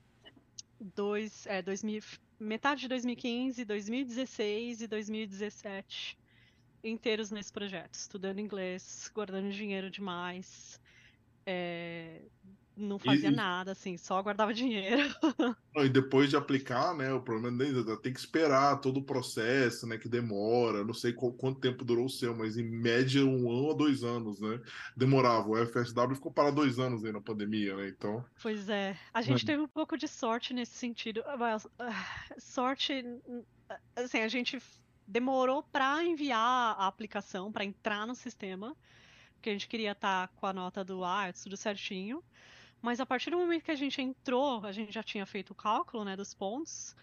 dois, 0.81 1.47
é, 1.47 1.63
2000, 1.63 2.03
metade 2.39 2.83
de 2.83 2.89
2015, 2.89 3.65
2016 3.65 4.83
e 4.83 4.87
2017 4.87 6.19
inteiros 6.83 7.31
nesse 7.31 7.53
projeto, 7.53 7.95
estudando 7.95 8.39
inglês, 8.39 9.11
guardando 9.15 9.51
dinheiro 9.51 9.91
demais, 9.91 10.81
é, 11.47 12.21
não 12.77 12.99
fazia 12.99 13.29
e, 13.29 13.35
nada, 13.35 13.73
assim, 13.73 13.97
só 13.97 14.21
guardava 14.23 14.53
dinheiro. 14.55 15.15
E 15.77 15.89
depois 15.89 16.31
de 16.31 16.37
aplicar, 16.37 16.95
né, 16.95 17.13
o 17.13 17.21
problema 17.21 17.63
é 17.63 17.97
tem 17.97 18.13
que 18.13 18.19
esperar 18.19 18.81
todo 18.81 18.99
o 18.99 19.05
processo, 19.05 19.87
né, 19.87 19.99
que 19.99 20.09
demora, 20.09 20.85
não 20.85 20.95
sei 20.95 21.13
qual, 21.13 21.33
quanto 21.33 21.61
tempo 21.61 21.85
durou 21.85 22.07
o 22.07 22.11
seu, 22.11 22.35
mas 22.35 22.57
em 22.57 22.65
média 22.65 23.25
um 23.25 23.51
ano 23.51 23.71
a 23.71 23.75
dois 23.75 24.03
anos, 24.03 24.41
né, 24.41 24.61
demorava. 24.97 25.49
O 25.49 25.67
FSW 25.67 26.15
ficou 26.15 26.33
para 26.33 26.51
dois 26.51 26.79
anos 26.79 27.05
aí 27.05 27.13
na 27.13 27.21
pandemia, 27.21 27.77
né, 27.77 27.89
então... 27.89 28.25
Pois 28.43 28.69
é, 28.69 28.97
a 29.13 29.23
gente 29.23 29.45
é. 29.45 29.47
teve 29.47 29.63
um 29.63 29.69
pouco 29.69 29.97
de 29.97 30.09
sorte 30.09 30.53
nesse 30.53 30.75
sentido, 30.75 31.23
ah, 31.27 31.59
ah, 31.79 32.07
sorte, 32.39 33.05
assim, 33.97 34.19
a 34.19 34.29
gente 34.29 34.61
demorou 35.07 35.63
para 35.63 36.03
enviar 36.03 36.77
a 36.79 36.87
aplicação, 36.87 37.53
para 37.53 37.65
entrar 37.65 38.07
no 38.07 38.15
sistema, 38.15 38.77
porque 39.35 39.51
a 39.51 39.53
gente 39.53 39.69
queria 39.69 39.93
estar 39.93 40.29
tá 40.29 40.35
com 40.37 40.47
a 40.47 40.53
nota 40.53 40.83
do 40.83 41.05
ARTS 41.05 41.43
tudo 41.43 41.57
certinho, 41.57 42.23
mas 42.85 43.01
a 43.01 43.07
partir 43.07 43.31
do 43.31 43.39
momento 43.39 43.65
que 43.65 43.71
a 43.71 43.77
gente 43.77 44.03
entrou, 44.03 44.63
a 44.67 44.71
gente 44.71 44.93
já 44.93 45.03
tinha 45.03 45.25
feito 45.25 45.53
o 45.53 45.55
cálculo, 45.55 46.05
né, 46.05 46.15
dos 46.15 46.35
pontos. 46.35 46.95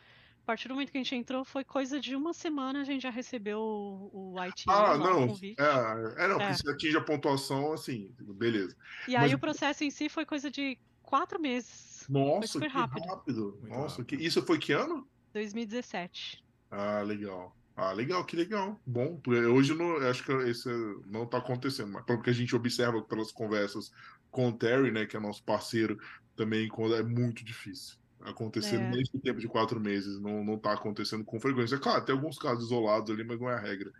A 0.43 0.45
partir 0.45 0.67
do 0.67 0.75
momento 0.75 0.91
que 0.91 0.97
a 0.99 1.01
gente 1.01 1.15
entrou, 1.15 1.43
foi 1.43 1.63
coisa 1.63 1.99
de 1.99 2.15
uma 2.15 2.33
semana 2.33 2.81
a 2.81 2.83
gente 2.83 3.01
já 3.01 3.09
recebeu 3.09 3.59
o, 3.59 4.33
o 4.35 4.39
IT. 4.41 4.65
Ah, 4.69 4.95
não. 4.95 5.23
É, 5.23 6.23
é, 6.23 6.27
não, 6.27 6.39
é. 6.39 6.53
porque 6.53 6.69
atinge 6.69 6.97
a 6.97 7.01
pontuação, 7.01 7.73
assim, 7.73 8.13
beleza. 8.19 8.77
E 9.07 9.13
Mas... 9.13 9.23
aí 9.23 9.33
o 9.33 9.39
processo 9.39 9.83
em 9.83 9.89
si 9.89 10.07
foi 10.07 10.23
coisa 10.23 10.51
de 10.51 10.77
quatro 11.01 11.39
meses. 11.39 12.05
Nossa, 12.07 12.59
que 12.59 12.67
rápido. 12.67 13.07
rápido. 13.07 13.59
Nossa, 13.63 13.97
rápido. 14.01 14.05
Que... 14.05 14.15
isso 14.23 14.43
foi 14.43 14.59
que 14.59 14.73
ano? 14.73 15.07
2017. 15.33 16.43
Ah, 16.69 17.01
legal. 17.01 17.55
Ah, 17.75 17.91
legal, 17.93 18.23
que 18.25 18.35
legal. 18.35 18.79
Bom, 18.85 19.19
hoje 19.27 19.73
não, 19.73 19.97
acho 19.97 20.23
que 20.23 20.33
isso 20.49 20.69
não 21.07 21.23
está 21.23 21.37
acontecendo, 21.37 21.91
mas 21.91 22.05
porque 22.05 22.29
a 22.29 22.33
gente 22.33 22.55
observa 22.55 23.01
pelas 23.01 23.31
conversas 23.31 23.91
com 24.29 24.49
o 24.49 24.53
Terry, 24.53 24.91
né, 24.91 25.05
que 25.05 25.17
é 25.17 25.19
nosso 25.19 25.43
parceiro, 25.43 25.97
também 26.35 26.67
quando 26.67 26.95
é 26.95 27.03
muito 27.03 27.43
difícil 27.43 28.01
acontecer 28.23 28.75
é. 28.75 28.89
nesse 28.89 29.17
tempo 29.19 29.39
de 29.39 29.47
quatro 29.47 29.79
meses, 29.79 30.19
não, 30.19 30.43
não 30.43 30.57
tá 30.57 30.73
acontecendo 30.73 31.23
com 31.23 31.39
frequência. 31.39 31.77
Claro, 31.77 32.05
tem 32.05 32.15
alguns 32.15 32.37
casos 32.37 32.65
isolados 32.65 33.09
ali, 33.09 33.23
mas 33.23 33.39
não 33.39 33.49
é 33.49 33.55
a 33.55 33.59
regra. 33.59 33.91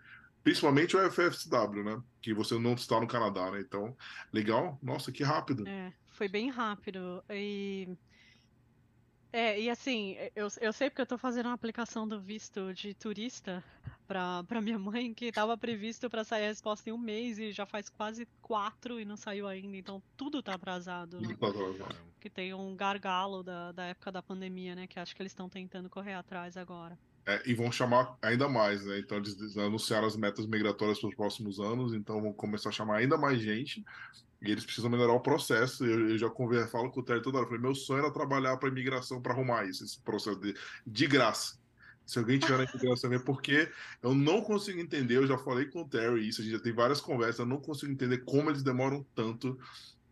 Principalmente 0.44 0.96
o 0.96 1.12
FFSW, 1.12 1.84
né? 1.84 2.02
Que 2.22 2.34
você 2.34 2.58
não 2.58 2.74
está 2.74 3.00
no 3.00 3.08
Canadá, 3.08 3.52
né? 3.52 3.62
Então, 3.62 3.96
legal. 4.34 4.80
Nossa, 4.82 5.12
que 5.12 5.24
rápido. 5.24 5.68
É, 5.68 5.94
foi 6.14 6.28
bem 6.28 6.50
rápido. 6.50 7.24
E 7.30 7.90
é, 9.34 9.60
e 9.60 9.70
assim, 9.70 10.16
eu, 10.36 10.48
eu 10.60 10.74
sei 10.74 10.90
porque 10.90 11.02
eu 11.02 11.06
tô 11.06 11.18
fazendo 11.18 11.46
uma 11.46 11.54
aplicação 11.54 12.08
do 12.08 12.20
visto 12.20 12.74
de 12.74 12.94
turista 12.94 13.64
pra, 14.08 14.44
pra 14.44 14.62
minha 14.62 14.78
mãe, 14.78 15.14
que 15.14 15.32
tava 15.32 15.58
previsto 15.58 16.10
para 16.10 16.24
sair 16.24 16.46
a 16.46 16.48
resposta 16.48 16.90
em 16.90 16.94
um 16.94 16.98
mês 16.98 17.40
e 17.40 17.52
já 17.52 17.66
faz 17.66 17.88
quase 17.88 18.28
quatro 18.42 19.00
e 19.00 19.06
não 19.06 19.16
saiu 19.16 19.48
ainda, 19.48 19.78
então 19.78 20.04
tudo 20.18 20.44
tá 20.44 20.56
atrasado. 20.56 21.22
Né? 21.22 21.28
Que 22.20 22.30
tem 22.30 22.54
um 22.54 22.76
gargalo 22.76 23.42
da, 23.42 23.72
da 23.72 23.86
época 23.86 24.12
da 24.12 24.22
pandemia, 24.22 24.76
né? 24.76 24.86
Que 24.86 25.00
acho 25.00 25.16
que 25.16 25.22
eles 25.22 25.32
estão 25.32 25.50
tentando 25.50 25.90
correr 25.90 26.14
atrás 26.14 26.58
agora. 26.58 27.00
É, 27.26 27.42
e 27.46 27.54
vão 27.54 27.72
chamar 27.72 28.18
ainda 28.22 28.50
mais, 28.50 28.84
né? 28.84 29.00
Então 29.00 29.18
eles 29.18 29.56
anunciaram 29.58 30.08
as 30.08 30.16
metas 30.16 30.48
migratórias 30.48 31.00
para 31.00 31.10
os 31.10 31.16
próximos 31.16 31.60
anos, 31.60 31.94
então 31.94 32.22
vão 32.22 32.34
começar 32.34 32.70
a 32.70 32.72
chamar 32.72 32.98
ainda 32.98 33.18
mais 33.18 33.40
gente. 33.40 33.84
E 34.42 34.52
eles 34.52 34.66
precisam 34.66 34.90
melhorar 34.90 35.14
o 35.14 35.20
processo. 35.20 35.86
Eu, 35.86 36.10
eu 36.10 36.18
já 36.18 36.30
converso, 36.30 36.72
falo 36.72 36.90
com 36.90 37.00
o 37.00 37.04
Terry 37.04 37.22
toda 37.22 37.38
hora. 37.38 37.46
Falei, 37.46 37.62
meu 37.62 37.76
sonho 37.76 38.00
era 38.00 38.12
trabalhar 38.12 38.58
para 38.58 38.70
imigração 38.70 39.22
para 39.22 39.34
arrumar 39.34 39.66
isso, 39.66 39.84
esse 39.84 40.00
processo 40.00 40.40
de, 40.40 40.56
de 40.86 41.08
graça. 41.08 41.60
Se 42.08 42.18
alguém 42.18 42.40
tiver 42.40 42.58
na 42.58 42.64
imigração, 42.64 43.14
é 43.14 43.20
porque 43.20 43.72
eu 44.02 44.16
não 44.16 44.42
consigo 44.42 44.80
entender. 44.80 45.18
Eu 45.18 45.28
já 45.28 45.38
falei 45.38 45.66
com 45.66 45.84
o 45.84 45.88
Terry 45.88 46.28
isso, 46.28 46.42
a 46.42 46.44
gente 46.44 46.54
já 46.54 46.60
tem 46.60 46.74
várias 46.74 47.00
conversas. 47.00 47.40
Eu 47.40 47.46
não 47.46 47.62
consigo 47.62 47.92
entender 47.92 48.20
como 48.20 48.50
eles 48.50 48.64
demoram 48.64 49.06
tanto 49.14 49.60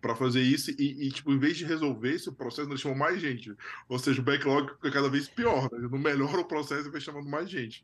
para 0.01 0.15
fazer 0.15 0.41
isso 0.41 0.71
e, 0.71 1.07
e, 1.07 1.11
tipo, 1.11 1.31
em 1.31 1.39
vez 1.39 1.57
de 1.57 1.65
resolver 1.65 2.13
esse 2.13 2.31
processo, 2.31 2.69
nós 2.69 2.79
chamamos 2.79 2.99
mais 2.99 3.21
gente. 3.21 3.53
Ou 3.87 3.99
seja, 3.99 4.21
o 4.21 4.23
backlog 4.23 4.71
fica 4.75 4.91
cada 4.91 5.09
vez 5.09 5.27
pior, 5.27 5.69
né? 5.71 5.87
não 5.91 5.99
melhora 5.99 6.39
o 6.39 6.45
processo 6.45 6.87
e 6.87 6.91
vai 6.91 7.01
chamando 7.01 7.29
mais 7.29 7.49
gente. 7.49 7.83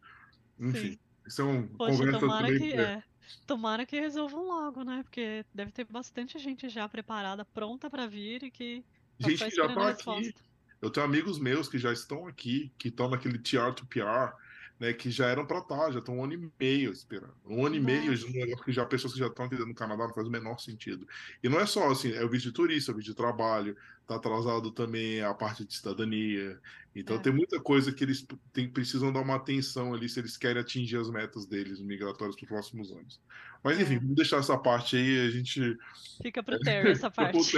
Enfim, 0.60 0.92
Sim. 0.92 1.00
isso 1.28 1.42
é 1.42 1.46
um 1.46 1.68
Poxa, 1.68 1.98
conversa 1.98 2.20
também. 2.20 2.60
Que, 2.60 2.74
é. 2.74 3.04
Tomara 3.46 3.86
que 3.86 4.00
resolvam 4.00 4.48
logo, 4.48 4.84
né? 4.84 5.04
Porque 5.04 5.46
deve 5.54 5.72
ter 5.72 5.86
bastante 5.86 6.38
gente 6.40 6.70
já 6.70 6.88
preparada, 6.88 7.44
pronta 7.44 7.90
para 7.90 8.08
vir 8.08 8.44
e 8.44 8.52
que. 8.52 8.84
Gente 9.20 9.44
que 9.46 9.56
já 9.56 9.74
tá 9.74 9.90
aqui. 9.90 10.34
Eu 10.82 10.90
tenho 10.90 11.06
amigos 11.06 11.40
meus 11.40 11.68
que 11.68 11.80
já 11.80 11.92
estão 11.92 12.28
aqui, 12.28 12.72
que 12.78 12.90
estão 12.90 13.10
naquele 13.10 13.40
TR 13.40 13.74
to 13.76 13.86
PR, 13.88 14.36
né, 14.80 14.92
que 14.94 15.10
já 15.10 15.28
eram 15.28 15.46
para 15.46 15.60
estar, 15.60 15.92
já 15.92 16.00
estão 16.00 16.18
um 16.18 16.24
ano 16.24 16.34
e 16.34 16.52
meio 16.60 16.92
esperando. 16.92 17.34
Um 17.46 17.66
ano 17.66 17.76
Nossa. 17.76 17.78
e 17.78 17.80
meio 17.80 18.18
de 18.18 18.26
um 18.26 18.32
negócio 18.32 18.64
que 18.64 18.72
já 18.72 18.86
pessoas 18.86 19.14
que 19.14 19.20
já 19.20 19.28
estão 19.28 19.46
aqui 19.46 19.56
no 19.56 19.74
Canadá 19.74 20.08
não 20.08 20.14
faz 20.14 20.28
o 20.28 20.32
menor 20.32 20.60
sentido. 20.60 21.08
E 21.42 21.48
não 21.48 21.60
é 21.60 21.66
só 21.66 21.90
assim, 21.90 22.12
é 22.12 22.24
o 22.24 22.30
visto 22.30 22.46
de 22.46 22.52
turista, 22.52 22.92
é 22.92 22.94
o 22.94 22.98
visto 22.98 23.10
de 23.10 23.16
trabalho, 23.16 23.76
tá 24.06 24.16
atrasado 24.16 24.72
também 24.72 25.22
a 25.22 25.34
parte 25.34 25.66
de 25.66 25.74
cidadania. 25.74 26.60
Então 26.94 27.16
é. 27.16 27.20
tem 27.20 27.34
muita 27.34 27.60
coisa 27.60 27.92
que 27.92 28.04
eles 28.04 28.26
tem, 28.52 28.70
precisam 28.70 29.12
dar 29.12 29.22
uma 29.22 29.36
atenção 29.36 29.94
ali 29.94 30.10
se 30.10 30.20
eles 30.20 30.38
querem 30.38 30.62
atingir 30.62 30.98
as 30.98 31.10
metas 31.10 31.46
deles 31.46 31.80
migratórias 31.80 32.36
para 32.36 32.44
os 32.44 32.50
próximos 32.50 32.92
anos. 32.92 33.20
Mas 33.66 33.80
enfim, 33.80 33.96
é. 33.96 34.00
vamos 34.00 34.16
deixar 34.16 34.38
essa 34.38 34.56
parte 34.56 34.96
aí, 34.96 35.26
a 35.26 35.32
gente. 35.32 35.76
Fica 36.22 36.44
pro 36.44 36.60
Terry 36.60 36.92
essa 36.92 37.10
parte. 37.12 37.58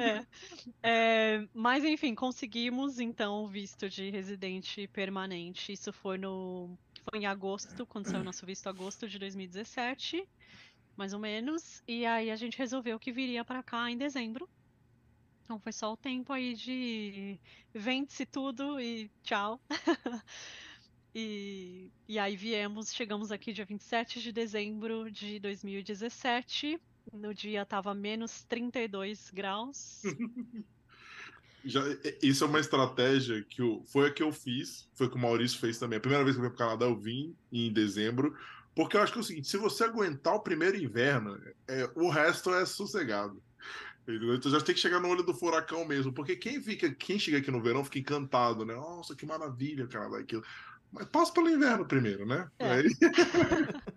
É. 0.00 0.26
É, 0.82 1.48
mas 1.54 1.84
enfim, 1.84 2.12
conseguimos 2.12 2.98
então 2.98 3.44
o 3.44 3.48
visto 3.48 3.88
de 3.88 4.10
residente 4.10 4.88
permanente. 4.88 5.72
Isso 5.72 5.92
foi 5.92 6.18
no. 6.18 6.76
Foi 7.08 7.20
em 7.20 7.26
agosto, 7.26 7.86
quando 7.86 8.06
saiu 8.06 8.20
o 8.20 8.24
nosso 8.24 8.44
visto 8.44 8.66
agosto 8.66 9.08
de 9.08 9.16
2017, 9.16 10.28
mais 10.96 11.12
ou 11.14 11.20
menos. 11.20 11.84
E 11.86 12.04
aí 12.04 12.28
a 12.28 12.36
gente 12.36 12.58
resolveu 12.58 12.98
que 12.98 13.12
viria 13.12 13.44
para 13.44 13.62
cá 13.62 13.88
em 13.88 13.96
dezembro. 13.96 14.48
Então 15.44 15.60
foi 15.60 15.72
só 15.72 15.92
o 15.92 15.96
tempo 15.96 16.32
aí 16.32 16.54
de 16.54 17.38
vende-se 17.72 18.26
tudo 18.26 18.80
e 18.80 19.08
tchau. 19.22 19.60
E, 21.14 21.90
e 22.08 22.18
aí 22.18 22.36
viemos, 22.36 22.94
chegamos 22.94 23.32
aqui 23.32 23.52
dia 23.52 23.64
27 23.64 24.20
de 24.20 24.32
dezembro 24.32 25.10
de 25.10 25.40
2017. 25.40 26.80
No 27.12 27.34
dia 27.34 27.66
tava 27.66 27.94
menos 27.94 28.44
32 28.44 29.30
graus. 29.30 30.02
Já, 31.64 31.82
isso 32.22 32.44
é 32.44 32.46
uma 32.46 32.60
estratégia 32.60 33.42
que 33.42 33.60
eu, 33.60 33.82
foi 33.86 34.08
a 34.08 34.12
que 34.12 34.22
eu 34.22 34.32
fiz, 34.32 34.88
foi 34.94 35.10
que 35.10 35.16
o 35.16 35.18
Maurício 35.18 35.58
fez 35.58 35.78
também. 35.78 35.98
A 35.98 36.00
primeira 36.00 36.24
vez 36.24 36.34
que 36.34 36.42
eu 36.42 36.48
vim 36.48 36.56
para 36.56 36.64
o 36.64 36.68
Canadá, 36.68 36.86
eu 36.86 36.96
vim 36.96 37.36
em 37.52 37.70
dezembro, 37.70 38.34
porque 38.74 38.96
eu 38.96 39.02
acho 39.02 39.12
que 39.12 39.18
é 39.18 39.20
o 39.20 39.24
seguinte: 39.24 39.48
se 39.48 39.58
você 39.58 39.84
aguentar 39.84 40.34
o 40.34 40.40
primeiro 40.40 40.76
inverno, 40.76 41.38
é, 41.68 41.90
o 41.94 42.08
resto 42.08 42.54
é 42.54 42.64
sossegado. 42.64 43.42
Então 44.08 44.50
já 44.50 44.60
tem 44.60 44.74
que 44.74 44.80
chegar 44.80 45.00
no 45.00 45.08
olho 45.08 45.22
do 45.22 45.34
furacão 45.34 45.84
mesmo, 45.84 46.12
porque 46.12 46.34
quem 46.34 46.60
fica, 46.62 46.90
quem 46.92 47.18
chega 47.18 47.38
aqui 47.38 47.50
no 47.50 47.62
verão 47.62 47.84
fica 47.84 47.98
encantado, 47.98 48.64
né? 48.64 48.74
Nossa, 48.74 49.14
que 49.14 49.26
maravilha, 49.26 49.86
Canadá, 49.86 50.18
aquilo. 50.18 50.42
Mas 50.92 51.06
passa 51.06 51.32
pelo 51.32 51.48
inverno 51.48 51.86
primeiro, 51.86 52.26
né? 52.26 52.50
É. 52.58 52.72
Aí... 52.72 52.84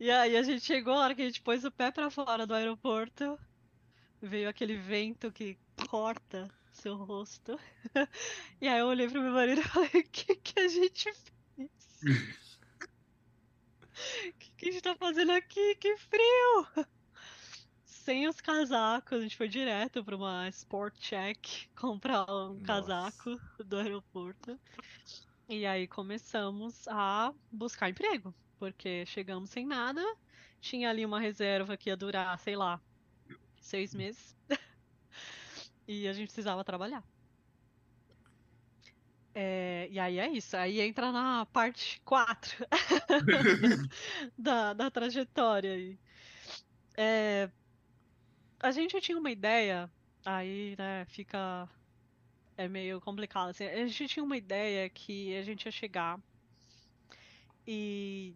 e 0.00 0.10
aí 0.10 0.36
a 0.36 0.42
gente 0.42 0.64
chegou, 0.64 0.94
a 0.94 1.04
hora 1.04 1.14
que 1.14 1.22
a 1.22 1.26
gente 1.26 1.42
pôs 1.42 1.64
o 1.64 1.70
pé 1.70 1.90
para 1.90 2.10
fora 2.10 2.46
do 2.46 2.54
aeroporto, 2.54 3.38
veio 4.20 4.48
aquele 4.48 4.76
vento 4.76 5.30
que 5.30 5.56
corta 5.88 6.50
seu 6.72 6.96
rosto. 6.96 7.58
E 8.60 8.68
aí 8.68 8.78
eu 8.78 8.86
olhei 8.86 9.08
pro 9.08 9.20
meu 9.20 9.32
marido 9.32 9.60
e 9.60 9.64
falei, 9.64 9.88
o 9.88 10.04
que, 10.04 10.36
que 10.36 10.60
a 10.60 10.68
gente 10.68 11.12
fez? 11.12 11.70
O 14.28 14.32
que, 14.38 14.52
que 14.56 14.68
a 14.68 14.72
gente 14.72 14.82
tá 14.82 14.94
fazendo 14.94 15.32
aqui? 15.32 15.74
Que 15.76 15.96
frio! 15.96 16.86
Sem 17.84 18.28
os 18.28 18.40
casacos, 18.40 19.18
a 19.18 19.22
gente 19.22 19.36
foi 19.36 19.48
direto 19.48 20.04
pra 20.04 20.16
uma 20.16 20.48
Sport 20.48 20.94
Check 20.98 21.68
comprar 21.76 22.28
um 22.28 22.54
Nossa. 22.54 22.64
casaco 22.64 23.40
do 23.64 23.76
aeroporto. 23.76 24.58
E 25.54 25.66
aí 25.66 25.86
começamos 25.86 26.88
a 26.88 27.30
buscar 27.50 27.90
emprego, 27.90 28.34
porque 28.58 29.04
chegamos 29.04 29.50
sem 29.50 29.66
nada, 29.66 30.02
tinha 30.62 30.88
ali 30.88 31.04
uma 31.04 31.20
reserva 31.20 31.76
que 31.76 31.90
ia 31.90 31.96
durar, 31.96 32.38
sei 32.38 32.56
lá, 32.56 32.80
seis 33.60 33.94
meses. 33.94 34.34
e 35.86 36.08
a 36.08 36.14
gente 36.14 36.28
precisava 36.28 36.64
trabalhar. 36.64 37.04
É, 39.34 39.88
e 39.90 39.98
aí 39.98 40.18
é 40.18 40.26
isso. 40.30 40.56
Aí 40.56 40.80
entra 40.80 41.12
na 41.12 41.44
parte 41.44 42.00
4 42.00 42.66
da, 44.38 44.72
da 44.72 44.90
trajetória. 44.90 45.74
Aí. 45.74 45.98
É, 46.96 47.50
a 48.58 48.70
gente 48.70 48.98
tinha 49.02 49.18
uma 49.18 49.30
ideia, 49.30 49.90
aí 50.24 50.74
né, 50.78 51.04
fica 51.04 51.68
é 52.62 52.68
meio 52.68 53.00
complicado. 53.00 53.50
Assim. 53.50 53.64
A 53.64 53.86
gente 53.86 54.08
tinha 54.08 54.24
uma 54.24 54.36
ideia 54.36 54.88
que 54.88 55.36
a 55.36 55.42
gente 55.42 55.66
ia 55.66 55.72
chegar 55.72 56.20
e 57.66 58.34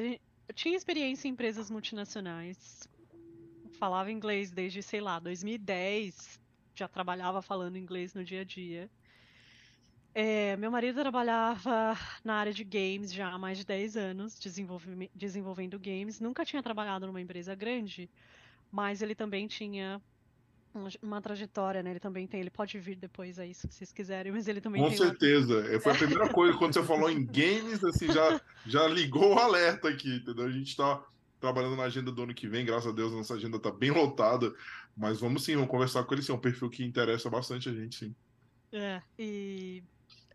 gente 0.00 0.20
tinha 0.54 0.76
experiência 0.76 1.28
em 1.28 1.32
empresas 1.32 1.70
multinacionais, 1.70 2.88
falava 3.72 4.10
inglês 4.10 4.50
desde, 4.50 4.82
sei 4.82 5.00
lá, 5.00 5.18
2010, 5.18 6.40
já 6.74 6.88
trabalhava 6.88 7.42
falando 7.42 7.76
inglês 7.76 8.14
no 8.14 8.24
dia 8.24 8.40
a 8.40 8.44
dia. 8.44 8.90
É, 10.14 10.56
meu 10.56 10.70
marido 10.70 11.00
trabalhava 11.00 11.96
na 12.24 12.34
área 12.34 12.52
de 12.52 12.64
games 12.64 13.12
já 13.12 13.28
há 13.28 13.38
mais 13.38 13.58
de 13.58 13.64
10 13.64 13.96
anos, 13.96 14.38
desenvolvendo 15.14 15.78
games. 15.78 16.18
Nunca 16.18 16.44
tinha 16.44 16.62
trabalhado 16.62 17.06
numa 17.06 17.20
empresa 17.20 17.54
grande, 17.54 18.10
mas 18.70 19.00
ele 19.00 19.14
também 19.14 19.46
tinha 19.46 20.02
uma 21.02 21.20
trajetória, 21.20 21.82
né? 21.82 21.90
Ele 21.90 22.00
também 22.00 22.26
tem, 22.26 22.40
ele 22.40 22.50
pode 22.50 22.78
vir 22.78 22.96
depois 22.96 23.38
aí, 23.38 23.54
se 23.54 23.66
vocês 23.66 23.92
quiserem, 23.92 24.32
mas 24.32 24.48
ele 24.48 24.60
também 24.60 24.82
Com 24.82 24.88
tem. 24.88 24.98
Com 24.98 25.04
certeza. 25.04 25.60
Uma... 25.60 25.80
Foi 25.80 25.92
a 25.92 25.94
primeira 25.96 26.28
coisa 26.28 26.56
quando 26.58 26.74
você 26.74 26.82
falou 26.82 27.10
em 27.10 27.24
games, 27.24 27.82
assim, 27.84 28.06
já, 28.06 28.40
já 28.66 28.86
ligou 28.86 29.34
o 29.34 29.38
alerta 29.38 29.88
aqui, 29.88 30.16
entendeu? 30.16 30.46
A 30.46 30.50
gente 30.50 30.68
está 30.68 31.02
trabalhando 31.40 31.76
na 31.76 31.84
agenda 31.84 32.10
do 32.10 32.22
ano 32.22 32.34
que 32.34 32.48
vem, 32.48 32.64
graças 32.64 32.88
a 32.88 32.92
Deus, 32.92 33.12
nossa 33.12 33.34
agenda 33.34 33.56
está 33.56 33.70
bem 33.70 33.90
lotada, 33.90 34.52
mas 34.96 35.20
vamos 35.20 35.44
sim, 35.44 35.54
vamos 35.54 35.70
conversar 35.70 36.04
com 36.04 36.14
ele 36.14 36.22
sim, 36.22 36.32
é 36.32 36.34
um 36.34 36.40
perfil 36.40 36.68
que 36.68 36.84
interessa 36.84 37.30
bastante 37.30 37.68
a 37.68 37.72
gente, 37.72 37.96
sim. 37.96 38.14
É, 38.72 39.00
e, 39.18 39.82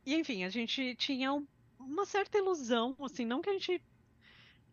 e 0.05 0.15
enfim, 0.15 0.43
a 0.43 0.49
gente 0.49 0.95
tinha 0.95 1.31
uma 1.79 2.05
certa 2.05 2.37
ilusão, 2.37 2.95
assim, 3.01 3.25
não 3.25 3.41
que 3.41 3.49
a 3.49 3.53
gente 3.53 3.81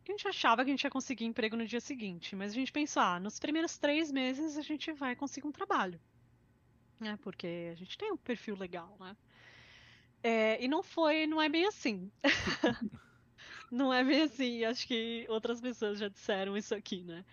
a 0.07 0.11
gente 0.11 0.29
achava 0.29 0.65
que 0.65 0.71
a 0.71 0.73
gente 0.73 0.85
ia 0.85 0.91
conseguir 0.91 1.25
emprego 1.25 1.57
no 1.57 1.67
dia 1.67 1.81
seguinte, 1.81 2.35
mas 2.35 2.53
a 2.53 2.55
gente 2.55 2.73
pensou, 2.73 3.03
ah, 3.03 3.21
nos 3.21 3.39
primeiros 3.39 3.79
três 3.79 4.11
meses 4.11 4.57
a 4.57 4.63
gente 4.63 4.93
vai 4.93 5.15
conseguir 5.15 5.47
um 5.47 5.53
trabalho. 5.53 6.01
Né? 6.99 7.19
Porque 7.23 7.71
a 7.73 7.75
gente 7.75 7.97
tem 7.97 8.13
um 8.13 8.17
perfil 8.17 8.57
legal, 8.57 8.97
né? 9.01 9.17
É, 10.23 10.63
e 10.63 10.69
não 10.69 10.83
foi, 10.83 11.27
não 11.27 11.41
é 11.41 11.49
bem 11.49 11.67
assim. 11.67 12.11
não 13.71 13.93
é 13.93 14.05
bem 14.05 14.23
assim. 14.23 14.65
Acho 14.65 14.87
que 14.87 15.27
outras 15.29 15.61
pessoas 15.61 15.99
já 15.99 16.09
disseram 16.09 16.57
isso 16.57 16.75
aqui, 16.75 17.03
né? 17.03 17.25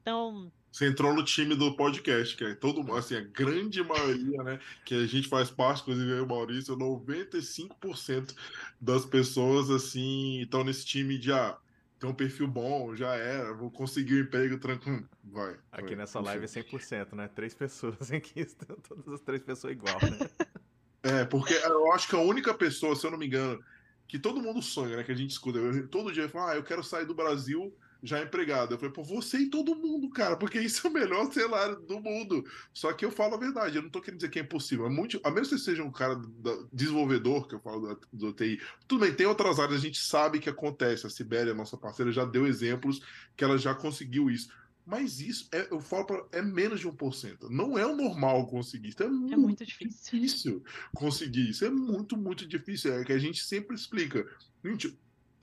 Então. 0.00 0.50
Você 0.70 0.88
entrou 0.88 1.14
no 1.14 1.22
time 1.22 1.54
do 1.54 1.76
podcast, 1.76 2.34
que 2.34 2.44
é 2.44 2.54
todo, 2.54 2.80
assim, 2.94 3.16
a 3.16 3.20
grande 3.20 3.84
maioria, 3.84 4.42
né? 4.42 4.58
Que 4.86 4.94
a 4.94 5.06
gente 5.06 5.28
faz 5.28 5.50
parte, 5.50 5.82
inclusive 5.82 6.10
eu 6.10 6.26
Maurício, 6.26 6.74
95% 6.74 8.34
das 8.80 9.04
pessoas, 9.04 9.68
assim, 9.68 10.40
estão 10.40 10.64
nesse 10.64 10.86
time 10.86 11.18
de 11.18 11.30
ah, 11.30 11.58
tem 12.02 12.10
um 12.10 12.14
perfil 12.14 12.48
bom, 12.48 12.96
já 12.96 13.14
era, 13.14 13.54
vou 13.54 13.70
conseguir 13.70 14.16
um 14.16 14.20
emprego 14.22 14.58
tranquilo. 14.58 15.08
Vai. 15.22 15.56
Aqui 15.70 15.86
vai, 15.90 15.96
nessa 15.96 16.18
live 16.18 16.44
é 16.44 16.48
100%, 16.48 17.12
né? 17.12 17.28
Três 17.28 17.54
pessoas 17.54 18.10
aqui, 18.10 18.40
estão 18.40 18.76
todas 18.76 19.06
as 19.06 19.20
três 19.20 19.40
pessoas 19.40 19.72
igual, 19.72 19.98
né? 20.02 20.28
É, 21.04 21.24
porque 21.24 21.52
eu 21.52 21.92
acho 21.92 22.08
que 22.08 22.14
a 22.14 22.20
única 22.20 22.54
pessoa, 22.54 22.94
se 22.94 23.04
eu 23.04 23.10
não 23.10 23.18
me 23.18 23.26
engano, 23.26 23.60
que 24.06 24.20
todo 24.20 24.40
mundo 24.40 24.62
sonha, 24.62 24.96
né? 24.96 25.02
Que 25.02 25.10
a 25.10 25.16
gente 25.16 25.30
escuta, 25.30 25.58
eu, 25.58 25.88
todo 25.88 26.12
dia 26.12 26.28
fala, 26.28 26.52
ah, 26.52 26.54
eu 26.54 26.62
quero 26.62 26.82
sair 26.84 27.04
do 27.04 27.12
Brasil 27.12 27.76
já 28.02 28.20
empregado. 28.20 28.74
Eu 28.74 28.78
falei, 28.78 28.92
pô, 28.92 29.02
você 29.02 29.38
e 29.38 29.50
todo 29.50 29.76
mundo, 29.76 30.10
cara, 30.10 30.36
porque 30.36 30.58
isso 30.60 30.86
é 30.86 30.90
o 30.90 30.92
melhor 30.92 31.32
cenário 31.32 31.80
do 31.80 32.00
mundo. 32.00 32.44
Só 32.72 32.92
que 32.92 33.04
eu 33.04 33.10
falo 33.10 33.34
a 33.34 33.38
verdade, 33.38 33.76
eu 33.76 33.82
não 33.82 33.90
tô 33.90 34.00
querendo 34.00 34.18
dizer 34.18 34.30
que 34.30 34.38
é 34.38 34.42
impossível. 34.42 34.86
É 34.86 34.90
muito, 34.90 35.20
a 35.22 35.30
menos 35.30 35.48
que 35.48 35.58
você 35.58 35.64
seja 35.64 35.84
um 35.84 35.92
cara 35.92 36.16
da, 36.16 36.56
desenvolvedor, 36.72 37.46
que 37.46 37.54
eu 37.54 37.60
falo 37.60 37.94
do, 37.94 38.00
do 38.12 38.32
TI, 38.32 38.60
tudo 38.88 39.04
bem, 39.04 39.14
tem 39.14 39.26
outras 39.26 39.60
áreas, 39.60 39.78
a 39.78 39.82
gente 39.82 40.00
sabe 40.00 40.40
que 40.40 40.50
acontece. 40.50 41.06
A 41.06 41.10
Sibéria, 41.10 41.54
nossa 41.54 41.76
parceira, 41.76 42.10
já 42.10 42.24
deu 42.24 42.46
exemplos 42.46 43.00
que 43.36 43.44
ela 43.44 43.56
já 43.56 43.74
conseguiu 43.74 44.28
isso. 44.28 44.48
Mas 44.84 45.20
isso, 45.20 45.48
é, 45.52 45.68
eu 45.70 45.80
falo 45.80 46.04
pra, 46.04 46.24
é 46.32 46.42
menos 46.42 46.80
de 46.80 46.88
1%. 46.88 47.48
Não 47.48 47.78
é 47.78 47.86
o 47.86 47.94
normal 47.94 48.46
conseguir 48.48 48.88
isso. 48.88 49.02
É, 49.02 49.06
é 49.06 49.08
muito, 49.08 49.38
muito 49.38 49.64
difícil. 49.64 50.20
difícil 50.20 50.64
conseguir 50.92 51.50
isso. 51.50 51.64
É 51.64 51.70
muito, 51.70 52.16
muito 52.16 52.46
difícil. 52.46 52.92
É 52.92 53.04
que 53.04 53.12
a 53.12 53.18
gente 53.18 53.44
sempre 53.44 53.76
explica. 53.76 54.26
Gente, 54.64 54.98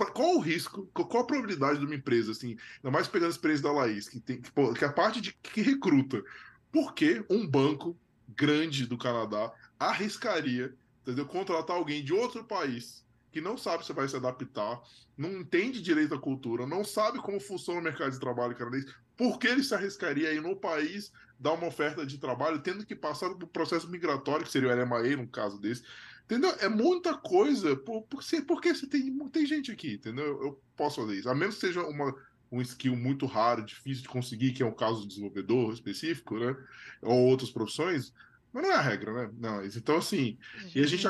qual 0.05 0.35
o 0.35 0.39
risco, 0.39 0.85
qual 0.93 1.23
a 1.23 1.27
probabilidade 1.27 1.79
de 1.79 1.85
uma 1.85 1.95
empresa, 1.95 2.31
assim, 2.31 2.57
ainda 2.77 2.91
mais 2.91 3.07
pegando 3.07 3.29
a 3.29 3.31
experiência 3.31 3.63
da 3.63 3.71
Laís, 3.71 4.07
que, 4.07 4.19
tem, 4.19 4.41
que, 4.41 4.51
que 4.51 4.83
é 4.83 4.87
a 4.87 4.93
parte 4.93 5.21
de 5.21 5.33
que 5.33 5.61
recruta, 5.61 6.23
por 6.71 6.93
que 6.93 7.23
um 7.29 7.47
banco 7.47 7.97
grande 8.35 8.85
do 8.85 8.97
Canadá 8.97 9.51
arriscaria, 9.79 10.73
entendeu, 11.01 11.25
contratar 11.25 11.75
alguém 11.75 12.03
de 12.03 12.13
outro 12.13 12.43
país 12.43 13.05
que 13.31 13.41
não 13.41 13.57
sabe 13.57 13.85
se 13.85 13.93
vai 13.93 14.07
se 14.07 14.15
adaptar, 14.15 14.81
não 15.17 15.31
entende 15.41 15.81
direito 15.81 16.15
à 16.15 16.19
cultura, 16.19 16.65
não 16.65 16.83
sabe 16.83 17.19
como 17.19 17.39
funciona 17.39 17.79
o 17.79 17.83
mercado 17.83 18.11
de 18.11 18.19
trabalho 18.19 18.55
canadense, 18.55 18.87
por 19.15 19.37
que 19.37 19.47
ele 19.47 19.63
se 19.63 19.73
arriscaria 19.73 20.29
aí 20.29 20.39
no 20.39 20.55
país 20.55 21.11
dar 21.39 21.53
uma 21.53 21.67
oferta 21.67 22.05
de 22.05 22.17
trabalho, 22.17 22.59
tendo 22.59 22.85
que 22.85 22.95
passar 22.95 23.29
por 23.29 23.47
processo 23.47 23.89
migratório, 23.89 24.45
que 24.45 24.51
seria 24.51 24.69
o 24.69 24.83
LMAE, 24.83 25.15
no 25.15 25.27
caso 25.27 25.59
desse, 25.59 25.83
Entendeu? 26.29 26.51
É 26.59 26.69
muita 26.69 27.17
coisa. 27.17 27.75
Por, 27.75 28.03
por, 28.03 28.21
porque 28.45 28.75
você 28.75 28.85
tem, 28.85 29.17
tem 29.29 29.45
gente 29.47 29.71
aqui, 29.71 29.93
entendeu? 29.93 30.25
Eu 30.43 30.61
posso 30.77 31.01
fazer 31.01 31.15
isso. 31.15 31.27
A 31.27 31.33
menos 31.33 31.55
que 31.55 31.61
seja 31.61 31.81
uma, 31.81 32.15
um 32.51 32.61
skill 32.61 32.95
muito 32.95 33.25
raro, 33.25 33.65
difícil 33.65 34.03
de 34.03 34.09
conseguir, 34.09 34.53
que 34.53 34.61
é 34.61 34.65
o 34.65 34.71
caso 34.71 35.01
do 35.01 35.07
desenvolvedor 35.07 35.73
específico, 35.73 36.37
né? 36.37 36.55
Ou 37.01 37.19
outras 37.25 37.49
profissões. 37.49 38.13
Mas 38.53 38.61
não 38.61 38.71
é 38.71 38.75
a 38.75 38.81
regra, 38.81 39.11
né? 39.11 39.31
Não, 39.39 39.65
então, 39.65 39.97
assim, 39.97 40.37
e 40.75 40.81
a 40.81 40.85
gente, 40.85 41.07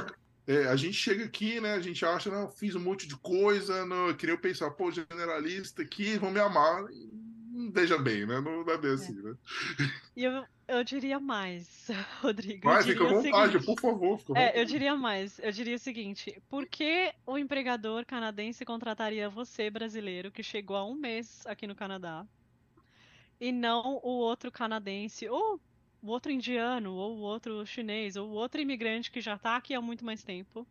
é, 0.47 0.67
a 0.67 0.75
gente 0.77 0.93
chega 0.93 1.25
aqui, 1.25 1.59
né? 1.59 1.73
A 1.73 1.81
gente 1.81 2.05
acha, 2.05 2.31
não, 2.31 2.49
fiz 2.49 2.73
um 2.75 2.79
monte 2.79 3.05
de 3.05 3.17
coisa, 3.17 3.85
não, 3.85 4.07
eu 4.07 4.15
queria 4.15 4.37
pensar, 4.37 4.71
pô, 4.71 4.89
generalista 4.89 5.81
aqui, 5.81 6.17
vão 6.17 6.31
me 6.31 6.39
amar. 6.39 6.85
Veja 7.71 7.97
bem, 7.97 8.25
né? 8.25 8.39
Não 8.41 8.61
é 8.61 8.77
bem 8.77 8.91
assim, 8.91 9.13
né? 9.21 9.35
E 10.15 10.23
eu, 10.23 10.45
eu 10.67 10.83
diria 10.83 11.19
mais, 11.19 11.87
Rodrigo. 12.21 12.67
Mas 12.67 12.85
fica 12.85 13.03
à 13.03 13.07
vontade, 13.07 13.51
seguinte, 13.53 13.65
por 13.65 13.79
favor. 13.79 14.19
Fica 14.19 14.39
é, 14.39 14.59
eu 14.59 14.65
diria 14.65 14.95
mais. 14.95 15.39
Eu 15.39 15.51
diria 15.51 15.75
o 15.75 15.79
seguinte: 15.79 16.41
por 16.49 16.65
que 16.65 17.13
o 17.25 17.37
empregador 17.37 18.05
canadense 18.05 18.65
contrataria 18.65 19.29
você, 19.29 19.69
brasileiro, 19.69 20.31
que 20.31 20.43
chegou 20.43 20.75
há 20.75 20.85
um 20.85 20.95
mês 20.95 21.45
aqui 21.45 21.65
no 21.65 21.75
Canadá, 21.75 22.25
e 23.39 23.51
não 23.51 23.99
o 24.03 24.19
outro 24.19 24.51
canadense, 24.51 25.27
ou 25.27 25.59
o 26.01 26.07
outro 26.07 26.31
indiano, 26.31 26.93
ou 26.93 27.17
o 27.17 27.21
outro 27.21 27.65
chinês, 27.65 28.15
ou 28.15 28.29
o 28.29 28.33
outro 28.33 28.61
imigrante 28.61 29.11
que 29.11 29.21
já 29.21 29.35
está 29.35 29.55
aqui 29.55 29.73
há 29.73 29.81
muito 29.81 30.05
mais 30.05 30.23
tempo? 30.23 30.67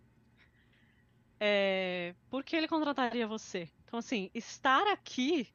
É, 1.40 2.14
por 2.28 2.42
que 2.42 2.56
ele 2.56 2.66
contrataria 2.66 3.26
você? 3.26 3.68
Então, 3.84 3.98
assim, 3.98 4.30
estar 4.34 4.86
aqui 4.88 5.48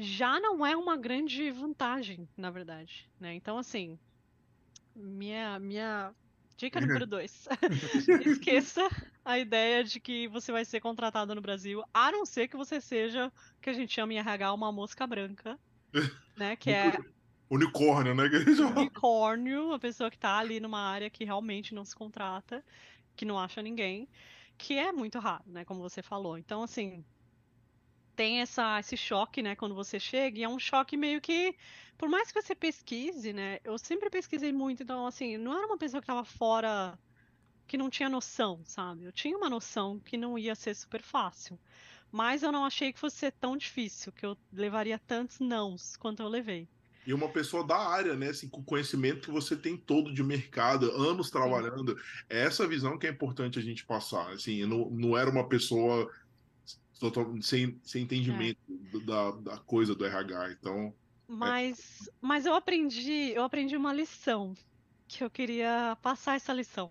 já 0.00 0.40
não 0.40 0.64
é 0.64 0.74
uma 0.74 0.96
grande 0.96 1.50
vantagem, 1.50 2.28
na 2.36 2.50
verdade, 2.50 3.08
né? 3.20 3.34
Então, 3.34 3.58
assim, 3.58 3.98
minha, 4.94 5.58
minha 5.58 6.14
dica 6.56 6.80
número 6.80 7.06
dois. 7.06 7.46
Esqueça 8.26 8.88
a 9.24 9.38
ideia 9.38 9.84
de 9.84 10.00
que 10.00 10.26
você 10.28 10.50
vai 10.50 10.64
ser 10.64 10.80
contratado 10.80 11.34
no 11.34 11.40
Brasil, 11.40 11.82
a 11.92 12.10
não 12.10 12.24
ser 12.24 12.48
que 12.48 12.56
você 12.56 12.80
seja, 12.80 13.30
que 13.60 13.68
a 13.68 13.72
gente 13.72 13.92
chama 13.92 14.14
em 14.14 14.18
RH, 14.18 14.52
uma 14.52 14.72
mosca 14.72 15.06
branca, 15.06 15.58
né? 16.36 16.56
Que 16.56 16.70
é... 16.70 16.96
Unicórnio, 17.50 18.14
né? 18.14 18.24
Unicórnio, 18.76 19.66
uma 19.66 19.78
pessoa 19.78 20.10
que 20.10 20.18
tá 20.18 20.38
ali 20.38 20.60
numa 20.60 20.80
área 20.80 21.10
que 21.10 21.24
realmente 21.24 21.74
não 21.74 21.84
se 21.84 21.96
contrata, 21.96 22.64
que 23.16 23.24
não 23.24 23.36
acha 23.36 23.60
ninguém, 23.60 24.08
que 24.56 24.78
é 24.78 24.92
muito 24.92 25.18
raro, 25.18 25.42
né? 25.46 25.64
Como 25.64 25.80
você 25.80 26.00
falou. 26.00 26.38
Então, 26.38 26.62
assim, 26.62 27.04
tem 28.20 28.42
essa, 28.42 28.78
esse 28.78 28.98
choque, 28.98 29.42
né, 29.42 29.56
quando 29.56 29.74
você 29.74 29.98
chega, 29.98 30.38
e 30.38 30.42
é 30.42 30.48
um 30.48 30.58
choque 30.58 30.94
meio 30.94 31.22
que, 31.22 31.56
por 31.96 32.06
mais 32.06 32.30
que 32.30 32.42
você 32.42 32.54
pesquise, 32.54 33.32
né, 33.32 33.60
eu 33.64 33.78
sempre 33.78 34.10
pesquisei 34.10 34.52
muito, 34.52 34.82
então, 34.82 35.06
assim, 35.06 35.38
não 35.38 35.56
era 35.56 35.66
uma 35.66 35.78
pessoa 35.78 36.02
que 36.02 36.04
estava 36.04 36.22
fora, 36.22 36.98
que 37.66 37.78
não 37.78 37.88
tinha 37.88 38.10
noção, 38.10 38.60
sabe? 38.62 39.06
Eu 39.06 39.12
tinha 39.12 39.34
uma 39.34 39.48
noção 39.48 39.98
que 39.98 40.18
não 40.18 40.38
ia 40.38 40.54
ser 40.54 40.74
super 40.74 41.00
fácil, 41.00 41.58
mas 42.12 42.42
eu 42.42 42.52
não 42.52 42.66
achei 42.66 42.92
que 42.92 43.00
fosse 43.00 43.16
ser 43.16 43.32
tão 43.32 43.56
difícil, 43.56 44.12
que 44.12 44.26
eu 44.26 44.36
levaria 44.52 44.98
tantos 44.98 45.40
nãos 45.40 45.96
quanto 45.96 46.22
eu 46.22 46.28
levei. 46.28 46.68
E 47.06 47.14
uma 47.14 47.30
pessoa 47.30 47.66
da 47.66 47.78
área, 47.78 48.14
né, 48.16 48.28
assim, 48.28 48.50
com 48.50 48.60
o 48.60 48.64
conhecimento 48.64 49.28
que 49.28 49.30
você 49.30 49.56
tem 49.56 49.78
todo 49.78 50.12
de 50.12 50.22
mercado, 50.22 50.90
anos 50.90 51.30
trabalhando, 51.30 51.96
é 52.28 52.42
essa 52.42 52.68
visão 52.68 52.98
que 52.98 53.06
é 53.06 53.10
importante 53.10 53.58
a 53.58 53.62
gente 53.62 53.86
passar, 53.86 54.30
assim, 54.32 54.66
não, 54.66 54.90
não 54.90 55.16
era 55.16 55.30
uma 55.30 55.48
pessoa 55.48 56.06
sem, 57.42 57.80
sem 57.82 58.02
entendimento 58.02 58.58
é. 58.94 58.98
da, 59.00 59.30
da 59.30 59.58
coisa 59.58 59.94
do 59.94 60.04
RH. 60.04 60.52
Então. 60.52 60.86
É. 60.86 60.92
Mas, 61.28 62.08
é... 62.08 62.12
mas 62.20 62.46
eu 62.46 62.54
aprendi, 62.54 63.32
eu 63.34 63.44
aprendi 63.44 63.76
uma 63.76 63.92
lição 63.92 64.54
que 65.06 65.24
eu 65.24 65.30
queria 65.30 65.96
passar 66.02 66.36
essa 66.36 66.52
lição. 66.52 66.90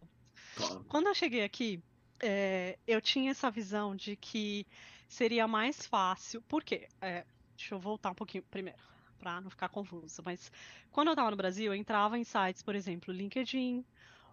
Claro. 0.55 0.85
Quando 0.89 1.07
eu 1.07 1.15
cheguei 1.15 1.43
aqui, 1.43 1.81
é, 2.21 2.77
eu 2.85 3.01
tinha 3.01 3.31
essa 3.31 3.49
visão 3.49 3.95
de 3.95 4.15
que 4.15 4.65
seria 5.07 5.47
mais 5.47 5.85
fácil. 5.85 6.41
Por 6.41 6.63
quê? 6.63 6.87
É, 7.01 7.25
deixa 7.55 7.75
eu 7.75 7.79
voltar 7.79 8.11
um 8.11 8.15
pouquinho 8.15 8.43
primeiro, 8.51 8.79
para 9.19 9.39
não 9.41 9.49
ficar 9.49 9.69
confuso. 9.69 10.21
Mas 10.23 10.51
quando 10.91 11.07
eu 11.07 11.13
estava 11.13 11.31
no 11.31 11.37
Brasil, 11.37 11.71
eu 11.71 11.75
entrava 11.75 12.17
em 12.17 12.23
sites, 12.23 12.61
por 12.61 12.75
exemplo, 12.75 13.13
LinkedIn 13.13 13.85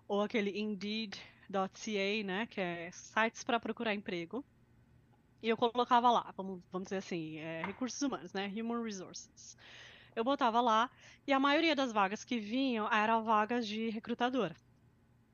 ou 0.09 0.23
aquele 0.23 0.59
Indeed.ca, 0.59 2.25
né, 2.25 2.47
que 2.47 2.61
é 2.61 2.91
sites 2.93 3.45
para 3.45 3.61
procurar 3.61 3.95
emprego. 3.95 4.45
E 5.43 5.49
eu 5.49 5.57
colocava 5.57 6.11
lá, 6.11 6.33
vamos, 6.37 6.63
vamos 6.73 6.87
dizer 6.87 6.99
assim, 6.99 7.39
é, 7.39 7.63
recursos 7.65 8.01
humanos, 8.01 8.33
né? 8.33 8.53
Human 8.57 8.83
Resources. 8.83 9.57
Eu 10.15 10.25
botava 10.25 10.61
lá 10.61 10.91
e 11.27 11.33
a 11.33 11.39
maioria 11.39 11.77
das 11.77 11.93
vagas 11.93 12.25
que 12.25 12.39
vinham 12.39 12.91
eram 12.91 13.23
vagas 13.23 13.67
de 13.67 13.91
recrutadora, 13.91 14.57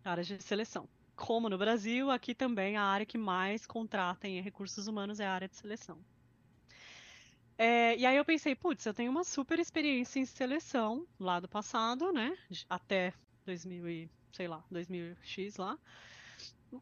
áreas 0.05 0.27
de 0.27 0.43
seleção. 0.43 0.89
Como 1.15 1.49
no 1.49 1.57
Brasil, 1.57 2.11
aqui 2.11 2.35
também 2.35 2.77
a 2.77 2.83
área 2.83 3.07
que 3.07 3.17
mais 3.17 3.65
contrata 3.67 4.27
em 4.27 4.41
recursos 4.41 4.89
humanos 4.89 5.21
é 5.21 5.27
a 5.27 5.33
área 5.33 5.49
de 5.49 5.57
seleção. 5.57 6.05
É, 7.57 7.97
e 7.97 8.05
aí 8.05 8.17
eu 8.17 8.25
pensei, 8.25 8.57
putz, 8.57 8.85
eu 8.87 8.95
tenho 8.95 9.11
uma 9.11 9.23
super 9.23 9.59
experiência 9.61 10.19
em 10.19 10.25
seleção 10.27 11.07
lá 11.19 11.39
do 11.39 11.49
passado, 11.49 12.13
né? 12.13 12.37
Até 12.69 13.15
2000 13.45 13.89
e, 13.89 14.11
sei 14.33 14.49
lá, 14.49 14.65
2000x 14.73 15.59
lá. 15.59 15.79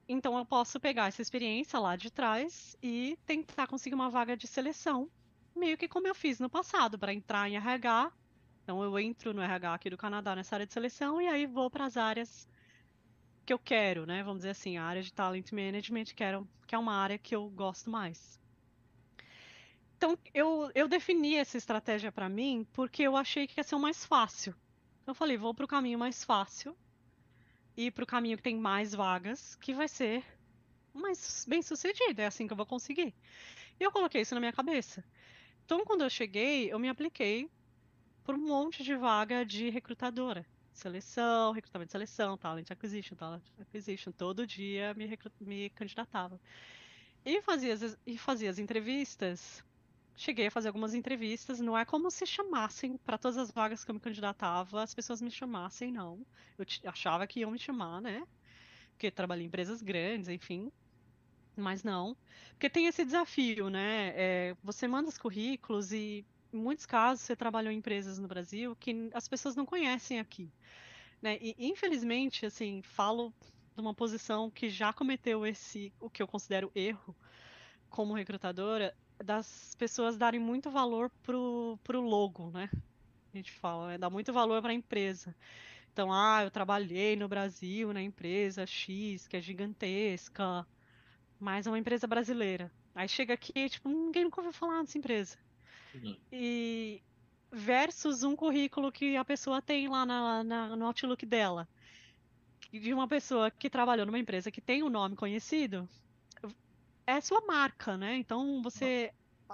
Então 0.08 0.36
eu 0.38 0.44
posso 0.44 0.78
pegar 0.78 1.08
essa 1.08 1.22
experiência 1.22 1.78
lá 1.78 1.96
de 1.96 2.10
trás 2.10 2.76
e 2.82 3.18
tentar 3.26 3.66
conseguir 3.66 3.94
uma 3.94 4.10
vaga 4.10 4.36
de 4.36 4.46
seleção, 4.46 5.10
meio 5.54 5.76
que 5.76 5.88
como 5.88 6.06
eu 6.06 6.14
fiz 6.14 6.38
no 6.38 6.48
passado, 6.48 6.98
para 6.98 7.12
entrar 7.12 7.48
em 7.48 7.56
RH. 7.56 8.12
Então 8.62 8.82
eu 8.82 8.98
entro 8.98 9.34
no 9.34 9.42
RH 9.42 9.74
aqui 9.74 9.90
do 9.90 9.96
Canadá 9.96 10.36
nessa 10.36 10.56
área 10.56 10.66
de 10.66 10.72
seleção 10.72 11.20
e 11.20 11.26
aí 11.26 11.46
vou 11.46 11.70
para 11.70 11.86
as 11.86 11.96
áreas 11.96 12.48
que 13.44 13.52
eu 13.52 13.58
quero, 13.58 14.06
né? 14.06 14.22
Vamos 14.22 14.40
dizer 14.40 14.50
assim, 14.50 14.76
a 14.76 14.84
área 14.84 15.02
de 15.02 15.12
talent 15.12 15.50
management, 15.50 16.04
que, 16.04 16.22
era, 16.22 16.42
que 16.66 16.74
é 16.74 16.78
uma 16.78 16.94
área 16.94 17.18
que 17.18 17.34
eu 17.34 17.48
gosto 17.50 17.90
mais. 17.90 18.38
Então 19.96 20.16
eu, 20.32 20.70
eu 20.74 20.88
defini 20.88 21.34
essa 21.34 21.58
estratégia 21.58 22.12
para 22.12 22.28
mim 22.28 22.66
porque 22.72 23.02
eu 23.02 23.16
achei 23.16 23.46
que 23.46 23.58
ia 23.58 23.64
ser 23.64 23.74
o 23.74 23.80
mais 23.80 24.04
fácil. 24.04 24.54
Eu 25.06 25.14
falei, 25.14 25.36
vou 25.36 25.52
para 25.52 25.64
o 25.64 25.68
caminho 25.68 25.98
mais 25.98 26.22
fácil 26.22 26.76
ir 27.86 27.90
para 27.92 28.04
o 28.04 28.06
caminho 28.06 28.36
que 28.36 28.42
tem 28.42 28.56
mais 28.56 28.94
vagas, 28.94 29.54
que 29.56 29.72
vai 29.72 29.88
ser 29.88 30.24
mais 30.92 31.46
bem 31.48 31.62
sucedido. 31.62 32.20
É 32.20 32.26
assim 32.26 32.46
que 32.46 32.52
eu 32.52 32.56
vou 32.56 32.66
conseguir. 32.66 33.14
E 33.78 33.82
eu 33.82 33.90
coloquei 33.90 34.20
isso 34.22 34.34
na 34.34 34.40
minha 34.40 34.52
cabeça. 34.52 35.04
Então, 35.64 35.84
quando 35.84 36.02
eu 36.02 36.10
cheguei, 36.10 36.72
eu 36.72 36.78
me 36.78 36.88
apliquei 36.88 37.48
por 38.24 38.34
um 38.34 38.46
monte 38.46 38.82
de 38.82 38.94
vaga 38.94 39.44
de 39.44 39.70
recrutadora. 39.70 40.44
Seleção, 40.72 41.52
recrutamento 41.52 41.88
de 41.88 41.92
seleção, 41.92 42.36
talent 42.36 42.70
acquisition, 42.70 43.14
talent 43.14 43.42
acquisition. 43.60 44.12
Todo 44.12 44.46
dia 44.46 44.94
me, 44.94 45.18
me 45.40 45.70
candidatava. 45.70 46.40
E 47.24 47.40
fazia, 47.42 47.74
as, 47.74 47.98
e 48.06 48.16
fazia 48.16 48.50
as 48.50 48.58
entrevistas 48.58 49.62
cheguei 50.20 50.48
a 50.48 50.50
fazer 50.50 50.68
algumas 50.68 50.94
entrevistas. 50.94 51.60
Não 51.60 51.76
é 51.76 51.84
como 51.84 52.10
se 52.10 52.26
chamassem 52.26 52.96
para 52.98 53.16
todas 53.16 53.38
as 53.38 53.50
vagas 53.50 53.84
que 53.84 53.90
eu 53.90 53.94
me 53.94 54.00
candidatava, 54.00 54.82
as 54.82 54.94
pessoas 54.94 55.20
me 55.22 55.30
chamassem, 55.30 55.90
não. 55.90 56.24
Eu 56.58 56.66
achava 56.84 57.26
que 57.26 57.40
iam 57.40 57.50
me 57.50 57.58
chamar, 57.58 58.00
né? 58.02 58.22
Porque 58.92 59.10
trabalhei 59.10 59.44
em 59.44 59.48
empresas 59.48 59.80
grandes, 59.80 60.28
enfim. 60.28 60.70
Mas 61.56 61.82
não. 61.82 62.16
Porque 62.50 62.68
tem 62.68 62.86
esse 62.86 63.04
desafio, 63.04 63.70
né? 63.70 64.12
É, 64.14 64.56
você 64.62 64.86
manda 64.86 65.08
os 65.08 65.16
currículos 65.16 65.90
e, 65.90 66.24
em 66.52 66.58
muitos 66.58 66.84
casos, 66.84 67.24
você 67.24 67.34
trabalhou 67.34 67.72
em 67.72 67.78
empresas 67.78 68.18
no 68.18 68.28
Brasil 68.28 68.76
que 68.76 69.10
as 69.14 69.26
pessoas 69.26 69.56
não 69.56 69.64
conhecem 69.64 70.20
aqui. 70.20 70.52
Né? 71.22 71.38
E, 71.40 71.54
infelizmente, 71.58 72.44
assim, 72.44 72.82
falo 72.82 73.32
de 73.74 73.80
uma 73.80 73.94
posição 73.94 74.50
que 74.50 74.68
já 74.68 74.92
cometeu 74.92 75.46
esse, 75.46 75.92
o 75.98 76.10
que 76.10 76.22
eu 76.22 76.28
considero 76.28 76.70
erro 76.74 77.16
como 77.88 78.14
recrutadora, 78.14 78.94
das 79.22 79.74
pessoas 79.78 80.16
darem 80.16 80.40
muito 80.40 80.70
valor 80.70 81.10
pro, 81.22 81.78
pro 81.84 82.00
logo, 82.00 82.50
né? 82.50 82.70
A 83.32 83.36
gente 83.36 83.52
fala, 83.52 83.92
é 83.92 83.98
dar 83.98 84.10
muito 84.10 84.32
valor 84.32 84.60
para 84.60 84.70
a 84.70 84.74
empresa. 84.74 85.34
Então, 85.92 86.12
ah, 86.12 86.42
eu 86.42 86.50
trabalhei 86.50 87.16
no 87.16 87.28
Brasil 87.28 87.92
na 87.92 88.02
empresa 88.02 88.66
X, 88.66 89.26
que 89.26 89.36
é 89.36 89.40
gigantesca, 89.40 90.66
mas 91.38 91.66
é 91.66 91.70
uma 91.70 91.78
empresa 91.78 92.06
brasileira. 92.06 92.70
Aí 92.94 93.08
chega 93.08 93.34
aqui, 93.34 93.68
tipo, 93.68 93.88
ninguém 93.88 94.24
nunca 94.24 94.40
ouviu 94.40 94.52
falar 94.52 94.82
dessa 94.82 94.98
empresa. 94.98 95.36
Uhum. 95.94 96.16
E 96.32 97.02
versus 97.52 98.22
um 98.22 98.36
currículo 98.36 98.92
que 98.92 99.16
a 99.16 99.24
pessoa 99.24 99.60
tem 99.60 99.88
lá 99.88 100.06
na, 100.06 100.44
na, 100.44 100.76
no 100.76 100.86
Outlook 100.86 101.24
dela. 101.26 101.68
De 102.72 102.94
uma 102.94 103.08
pessoa 103.08 103.50
que 103.50 103.68
trabalhou 103.68 104.06
numa 104.06 104.18
empresa 104.18 104.50
que 104.50 104.60
tem 104.60 104.82
um 104.82 104.88
nome 104.88 105.16
conhecido, 105.16 105.88
é 107.10 107.20
sua 107.20 107.40
marca, 107.46 107.96
né? 107.96 108.16
Então 108.16 108.62
você 108.62 109.12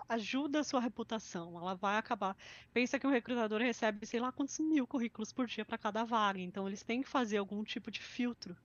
ajuda 0.09 0.61
a 0.61 0.65
sua 0.65 0.81
reputação, 0.81 1.59
ela 1.59 1.75
vai 1.75 1.97
acabar. 1.97 2.37
Pensa 2.73 2.99
que 2.99 3.07
um 3.07 3.11
recrutador 3.11 3.61
recebe, 3.61 4.07
sei 4.07 4.21
lá, 4.21 4.31
quantos 4.31 4.59
mil 4.59 4.87
currículos 4.87 5.33
por 5.33 5.47
dia 5.47 5.65
para 5.65 5.79
cada 5.79 6.05
vaga, 6.05 6.41
então 6.41 6.67
eles 6.67 6.83
têm 6.83 7.03
que 7.03 7.09
fazer 7.09 7.39
algum 7.39 7.65
tipo 7.65 7.91
de 7.91 8.03
filtro. 8.03 8.57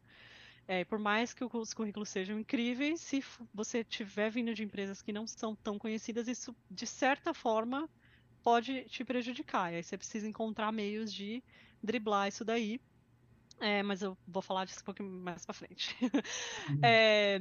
É, 0.68 0.86
por 0.86 1.00
mais 1.00 1.34
que 1.34 1.44
os 1.44 1.74
currículos 1.74 2.10
sejam 2.10 2.40
incríveis, 2.40 3.02
se 3.02 3.24
você 3.54 3.84
tiver 3.84 4.30
vindo 4.30 4.54
de 4.54 4.64
empresas 4.64 5.02
que 5.02 5.12
não 5.12 5.26
são 5.26 5.56
tão 5.56 5.78
conhecidas, 5.80 6.28
isso 6.28 6.56
de 6.70 6.86
certa 6.86 7.34
forma 7.34 7.90
pode 8.44 8.86
te 8.86 9.04
prejudicar. 9.04 9.74
E 9.74 9.78
aí 9.78 9.84
você 9.84 9.98
precisa 9.98 10.28
encontrar 10.28 10.72
meios 10.72 11.14
de 11.14 11.44
driblar 11.84 12.28
isso 12.28 12.46
daí. 12.46 12.80
É, 13.60 13.84
mas 13.84 14.02
eu 14.02 14.18
vou 14.28 14.42
falar 14.42 14.66
disso 14.66 14.80
um 14.82 14.86
pouquinho 14.86 15.10
mais 15.10 15.46
pra 15.46 15.54
frente. 15.54 15.96
é, 16.84 17.40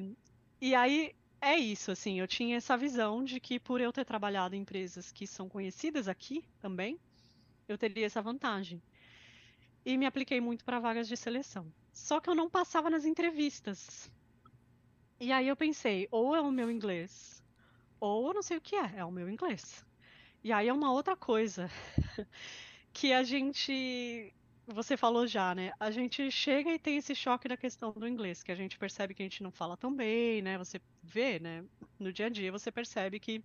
e 0.61 0.75
aí 0.75 1.15
é 1.41 1.57
isso, 1.57 1.91
assim, 1.91 2.21
eu 2.21 2.29
tinha 2.29 2.57
essa 2.57 2.77
visão 2.77 3.25
de 3.25 3.41
que 3.41 3.59
por 3.59 3.81
eu 3.81 3.93
ter 3.93 4.05
trabalhado 4.05 4.55
em 4.55 4.61
empresas 4.61 5.11
que 5.11 5.27
são 5.27 5.49
conhecidas 5.49 6.07
aqui 6.07 6.45
também, 6.61 7.01
eu 7.67 7.79
teria 7.79 8.07
essa 8.07 8.21
vantagem. 8.21 8.83
E 9.85 9.97
me 9.97 10.05
apliquei 10.05 10.41
muito 10.41 10.65
para 10.65 10.79
vagas 10.79 11.09
de 11.09 11.17
seleção. 11.17 11.73
Só 11.93 12.21
que 12.21 12.29
eu 12.29 12.35
não 12.35 12.51
passava 12.51 12.91
nas 12.91 13.05
entrevistas. 13.05 14.11
E 15.19 15.33
aí 15.33 15.49
eu 15.49 15.57
pensei, 15.57 16.07
ou 16.11 16.37
é 16.37 16.41
o 16.41 16.51
meu 16.51 16.71
inglês, 16.71 17.43
ou 17.99 18.29
eu 18.29 18.35
não 18.35 18.43
sei 18.43 18.57
o 18.57 18.61
que 18.61 18.77
é, 18.77 18.97
é 18.97 19.05
o 19.05 19.11
meu 19.11 19.29
inglês. 19.29 19.85
E 20.43 20.53
aí 20.53 20.69
é 20.69 20.73
uma 20.73 20.93
outra 20.93 21.17
coisa 21.17 21.71
que 22.93 23.13
a 23.13 23.23
gente 23.23 24.33
você 24.73 24.97
falou 24.97 25.27
já, 25.27 25.55
né? 25.55 25.73
A 25.79 25.91
gente 25.91 26.31
chega 26.31 26.71
e 26.73 26.79
tem 26.79 26.97
esse 26.97 27.15
choque 27.15 27.49
da 27.49 27.57
questão 27.57 27.93
do 27.93 28.07
inglês, 28.07 28.43
que 28.43 28.53
a 28.53 28.55
gente 28.55 28.79
percebe 28.79 29.15
que 29.15 29.23
a 29.23 29.25
gente 29.25 29.43
não 29.43 29.51
fala 29.51 29.77
tão 29.77 29.95
bem, 29.95 30.43
né? 30.43 30.57
Você 30.59 30.81
vê, 31.03 31.39
né? 31.39 31.65
No 31.99 32.13
dia 32.13 32.27
a 32.27 32.29
dia 32.29 32.53
você 32.53 32.71
percebe 32.71 33.19
que, 33.19 33.43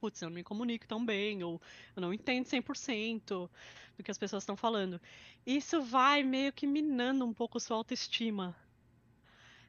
putz, 0.00 0.20
eu 0.20 0.28
não 0.28 0.34
me 0.34 0.42
comunico 0.42 0.86
tão 0.86 1.04
bem, 1.04 1.42
ou 1.42 1.60
eu 1.94 2.00
não 2.00 2.12
entendo 2.12 2.46
100% 2.46 3.50
do 3.96 4.02
que 4.02 4.10
as 4.10 4.18
pessoas 4.18 4.42
estão 4.42 4.56
falando. 4.56 5.00
Isso 5.46 5.82
vai 5.82 6.22
meio 6.22 6.52
que 6.52 6.66
minando 6.66 7.24
um 7.24 7.32
pouco 7.32 7.60
sua 7.60 7.76
autoestima. 7.76 8.56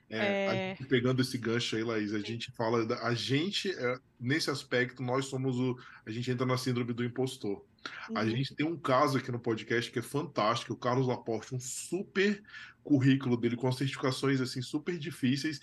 É, 0.10 0.76
é... 0.80 0.86
pegando 0.90 1.22
esse 1.22 1.38
gancho 1.38 1.78
aí, 1.78 1.84
Laís, 1.84 2.14
a 2.14 2.20
Sim. 2.20 2.26
gente 2.26 2.52
fala, 2.52 2.86
a 3.02 3.14
gente, 3.14 3.72
é, 3.72 4.00
nesse 4.20 4.50
aspecto, 4.50 5.02
nós 5.02 5.28
somos 5.28 5.58
o, 5.58 5.80
a 6.06 6.12
gente 6.12 6.30
entra 6.30 6.46
na 6.46 6.58
síndrome 6.58 6.92
do 6.92 7.04
impostor. 7.04 7.66
Uhum. 8.10 8.18
A 8.18 8.26
gente 8.26 8.56
tem 8.56 8.66
um 8.66 8.78
caso 8.78 9.18
aqui 9.18 9.32
no 9.32 9.40
podcast 9.40 9.92
que 9.92 10.00
é 10.00 10.02
fantástico, 10.02 10.74
o 10.74 10.78
Carlos 10.78 11.08
Laporte, 11.08 11.56
um 11.56 11.60
super 11.60 12.42
currículo 12.84 13.38
dele 13.38 13.56
com 13.56 13.72
certificações 13.72 14.42
assim 14.42 14.62
super 14.62 14.98
difíceis. 14.98 15.60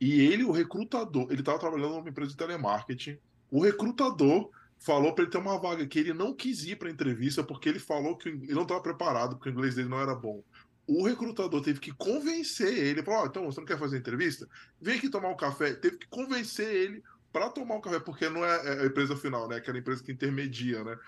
E 0.00 0.20
ele, 0.20 0.44
o 0.44 0.50
recrutador, 0.50 1.28
ele 1.30 1.40
estava 1.40 1.58
trabalhando 1.58 1.94
numa 1.94 2.08
empresa 2.08 2.32
de 2.32 2.36
telemarketing. 2.36 3.18
O 3.50 3.62
recrutador 3.62 4.50
falou 4.78 5.14
para 5.14 5.22
ele 5.22 5.30
ter 5.30 5.38
uma 5.38 5.58
vaga 5.58 5.86
que 5.86 5.98
ele 5.98 6.12
não 6.12 6.34
quis 6.34 6.64
ir 6.64 6.76
para 6.76 6.88
a 6.88 6.90
entrevista 6.90 7.44
porque 7.44 7.68
ele 7.68 7.78
falou 7.78 8.16
que 8.16 8.28
ele 8.28 8.54
não 8.54 8.62
estava 8.62 8.80
preparado, 8.80 9.36
porque 9.36 9.48
o 9.48 9.52
inglês 9.52 9.76
dele 9.76 9.88
não 9.88 10.00
era 10.00 10.14
bom. 10.14 10.42
O 10.86 11.06
recrutador 11.06 11.62
teve 11.62 11.78
que 11.78 11.92
convencer 11.92 12.76
ele, 12.76 13.02
falou: 13.02 13.22
oh, 13.22 13.26
então 13.26 13.44
você 13.44 13.60
não 13.60 13.66
quer 13.66 13.78
fazer 13.78 13.98
entrevista? 13.98 14.48
Vem 14.80 14.96
aqui 14.96 15.08
tomar 15.08 15.28
um 15.28 15.36
café. 15.36 15.74
Teve 15.74 15.98
que 15.98 16.08
convencer 16.08 16.68
ele 16.68 17.02
para 17.32 17.48
tomar 17.48 17.76
um 17.76 17.80
café, 17.80 18.00
porque 18.00 18.28
não 18.28 18.44
é, 18.44 18.66
é 18.66 18.82
a 18.82 18.86
empresa 18.86 19.16
final, 19.16 19.48
né? 19.48 19.56
Aquela 19.56 19.78
empresa 19.78 20.02
que 20.02 20.12
intermedia, 20.12 20.82
né? 20.82 20.98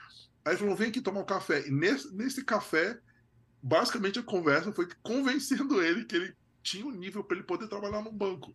Aí 0.44 0.56
falou: 0.56 0.76
vem 0.76 0.88
aqui 0.88 1.00
tomar 1.00 1.20
um 1.20 1.26
café. 1.26 1.66
E 1.66 1.70
nesse, 1.70 2.14
nesse 2.14 2.44
café, 2.44 2.98
basicamente 3.62 4.18
a 4.18 4.22
conversa 4.22 4.72
foi 4.72 4.88
convencendo 5.02 5.82
ele 5.82 6.04
que 6.04 6.16
ele 6.16 6.36
tinha 6.62 6.84
um 6.84 6.90
nível 6.90 7.24
para 7.24 7.36
ele 7.36 7.46
poder 7.46 7.68
trabalhar 7.68 8.02
no 8.02 8.12
banco. 8.12 8.54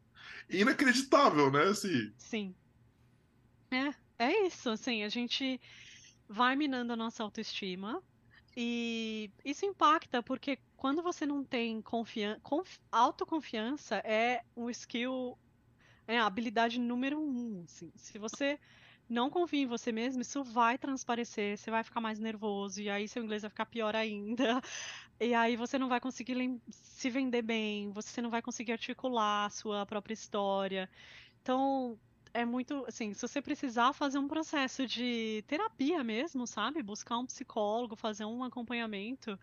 Inacreditável, 0.49 1.51
né? 1.51 1.63
Assim. 1.63 2.13
Sim. 2.17 2.55
É, 3.71 3.93
é 4.25 4.47
isso. 4.47 4.69
Assim, 4.69 5.03
a 5.03 5.09
gente 5.09 5.59
vai 6.27 6.55
minando 6.55 6.93
a 6.93 6.95
nossa 6.95 7.23
autoestima. 7.23 8.03
E 8.55 9.31
isso 9.45 9.65
impacta 9.65 10.21
porque 10.21 10.59
quando 10.75 11.01
você 11.01 11.25
não 11.25 11.43
tem 11.43 11.81
confiança, 11.81 12.39
conf, 12.41 12.77
autoconfiança 12.91 13.97
é 13.97 14.43
um 14.55 14.69
skill, 14.69 15.37
é 16.07 16.19
a 16.19 16.25
habilidade 16.25 16.79
número 16.79 17.19
um. 17.19 17.63
Assim. 17.63 17.91
Se 17.95 18.17
você 18.17 18.59
não 19.09 19.29
confia 19.29 19.61
em 19.63 19.65
você 19.65 19.91
mesmo, 19.91 20.21
isso 20.21 20.43
vai 20.43 20.77
transparecer, 20.77 21.57
você 21.57 21.71
vai 21.71 21.83
ficar 21.83 21.99
mais 22.01 22.19
nervoso, 22.19 22.81
e 22.81 22.89
aí 22.89 23.07
seu 23.07 23.23
inglês 23.23 23.41
vai 23.41 23.49
ficar 23.49 23.65
pior 23.65 23.95
ainda. 23.95 24.61
E 25.21 25.33
aí 25.33 25.57
você 25.57 25.77
não 25.77 25.89
vai 25.89 25.99
conseguir 25.99 26.61
se 26.69 27.09
vender 27.09 27.41
bem, 27.41 27.91
você 27.91 28.21
não 28.21 28.29
vai 28.29 28.41
conseguir 28.41 28.71
articular 28.71 29.47
a 29.47 29.49
sua 29.49 29.85
própria 29.85 30.13
história. 30.13 30.89
Então, 31.41 31.99
é 32.33 32.45
muito, 32.45 32.85
assim, 32.87 33.13
se 33.13 33.21
você 33.21 33.41
precisar 33.41 33.93
fazer 33.93 34.17
um 34.17 34.27
processo 34.27 34.85
de 34.87 35.43
terapia 35.47 36.03
mesmo, 36.03 36.45
sabe? 36.47 36.81
Buscar 36.83 37.17
um 37.17 37.25
psicólogo, 37.25 37.95
fazer 37.95 38.25
um 38.25 38.43
acompanhamento, 38.43 39.37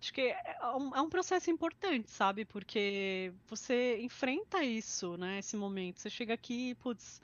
acho 0.00 0.12
que 0.12 0.22
é 0.22 0.66
um, 0.76 0.94
é 0.96 1.00
um 1.02 1.08
processo 1.10 1.50
importante, 1.50 2.10
sabe? 2.10 2.44
Porque 2.44 3.32
você 3.46 3.98
enfrenta 4.00 4.62
isso, 4.64 5.16
né? 5.16 5.38
Esse 5.40 5.56
momento. 5.56 6.00
Você 6.00 6.10
chega 6.10 6.34
aqui, 6.34 6.74
putz, 6.76 7.20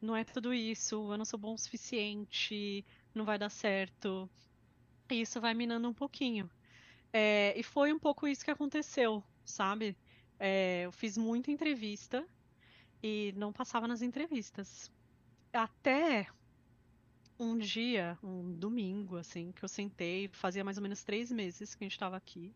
não 0.00 0.14
é 0.16 0.24
tudo 0.24 0.52
isso, 0.54 1.12
eu 1.12 1.18
não 1.18 1.24
sou 1.24 1.38
bom 1.38 1.54
o 1.54 1.58
suficiente, 1.58 2.84
não 3.14 3.24
vai 3.24 3.38
dar 3.38 3.50
certo. 3.50 4.28
E 5.10 5.20
isso 5.20 5.40
vai 5.40 5.54
minando 5.54 5.88
um 5.88 5.94
pouquinho. 5.94 6.50
É, 7.12 7.58
e 7.58 7.62
foi 7.62 7.92
um 7.92 7.98
pouco 7.98 8.28
isso 8.28 8.44
que 8.44 8.50
aconteceu, 8.50 9.22
sabe? 9.44 9.96
É, 10.38 10.82
eu 10.84 10.92
fiz 10.92 11.16
muita 11.16 11.50
entrevista 11.50 12.26
e 13.02 13.32
não 13.36 13.52
passava 13.52 13.88
nas 13.88 14.02
entrevistas. 14.02 14.90
Até 15.52 16.28
um 17.38 17.56
dia, 17.56 18.18
um 18.22 18.52
domingo, 18.52 19.16
assim, 19.16 19.52
que 19.52 19.64
eu 19.64 19.68
sentei, 19.68 20.28
fazia 20.32 20.64
mais 20.64 20.76
ou 20.76 20.82
menos 20.82 21.02
três 21.02 21.30
meses 21.30 21.74
que 21.74 21.84
a 21.84 21.86
gente 21.86 21.92
estava 21.92 22.16
aqui. 22.16 22.54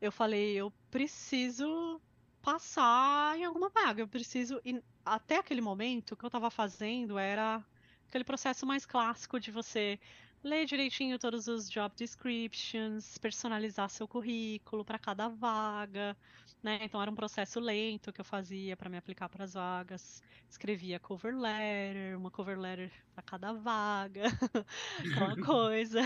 Eu 0.00 0.10
falei, 0.10 0.54
eu 0.54 0.72
preciso 0.90 2.00
passar 2.42 3.38
em 3.38 3.44
alguma 3.44 3.68
vaga. 3.70 4.02
Eu 4.02 4.08
preciso. 4.08 4.60
E 4.64 4.82
até 5.04 5.38
aquele 5.38 5.60
momento, 5.60 6.12
o 6.12 6.16
que 6.16 6.24
eu 6.24 6.28
estava 6.28 6.50
fazendo 6.50 7.18
era 7.18 7.64
aquele 8.08 8.24
processo 8.24 8.66
mais 8.66 8.86
clássico 8.86 9.40
de 9.40 9.50
você 9.50 9.98
ler 10.42 10.66
direitinho 10.66 11.18
todos 11.18 11.48
os 11.48 11.70
job 11.70 11.94
descriptions, 11.96 13.16
personalizar 13.18 13.88
seu 13.88 14.06
currículo 14.06 14.84
para 14.84 14.98
cada 14.98 15.28
vaga, 15.28 16.16
né? 16.62 16.80
Então 16.82 17.00
era 17.00 17.10
um 17.10 17.14
processo 17.14 17.58
lento 17.60 18.12
que 18.12 18.20
eu 18.20 18.24
fazia 18.24 18.76
para 18.76 18.90
me 18.90 18.96
aplicar 18.96 19.28
para 19.28 19.44
as 19.44 19.54
vagas. 19.54 20.22
Escrevia 20.48 21.00
cover 21.00 21.34
letter, 21.36 22.18
uma 22.18 22.30
cover 22.30 22.58
letter 22.58 22.92
para 23.14 23.22
cada 23.22 23.52
vaga, 23.52 24.24
aquela 24.98 25.36
coisa. 25.36 26.00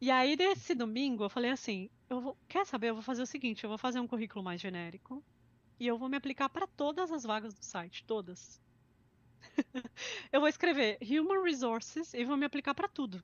E 0.00 0.10
aí, 0.10 0.36
desse 0.36 0.74
domingo, 0.74 1.24
eu 1.24 1.30
falei 1.30 1.50
assim: 1.50 1.90
eu 2.08 2.20
vou, 2.20 2.38
quer 2.48 2.66
saber? 2.66 2.88
Eu 2.90 2.94
vou 2.94 3.02
fazer 3.02 3.22
o 3.22 3.26
seguinte: 3.26 3.64
eu 3.64 3.68
vou 3.68 3.78
fazer 3.78 4.00
um 4.00 4.06
currículo 4.06 4.44
mais 4.44 4.60
genérico 4.60 5.24
e 5.80 5.86
eu 5.86 5.96
vou 5.96 6.10
me 6.10 6.16
aplicar 6.18 6.50
para 6.50 6.66
todas 6.66 7.10
as 7.10 7.24
vagas 7.24 7.54
do 7.54 7.64
site, 7.64 8.04
todas. 8.04 8.60
eu 10.30 10.38
vou 10.38 10.48
escrever 10.48 10.98
Human 11.02 11.42
Resources 11.42 12.12
e 12.12 12.22
vou 12.22 12.36
me 12.36 12.44
aplicar 12.44 12.74
para 12.74 12.86
tudo. 12.86 13.22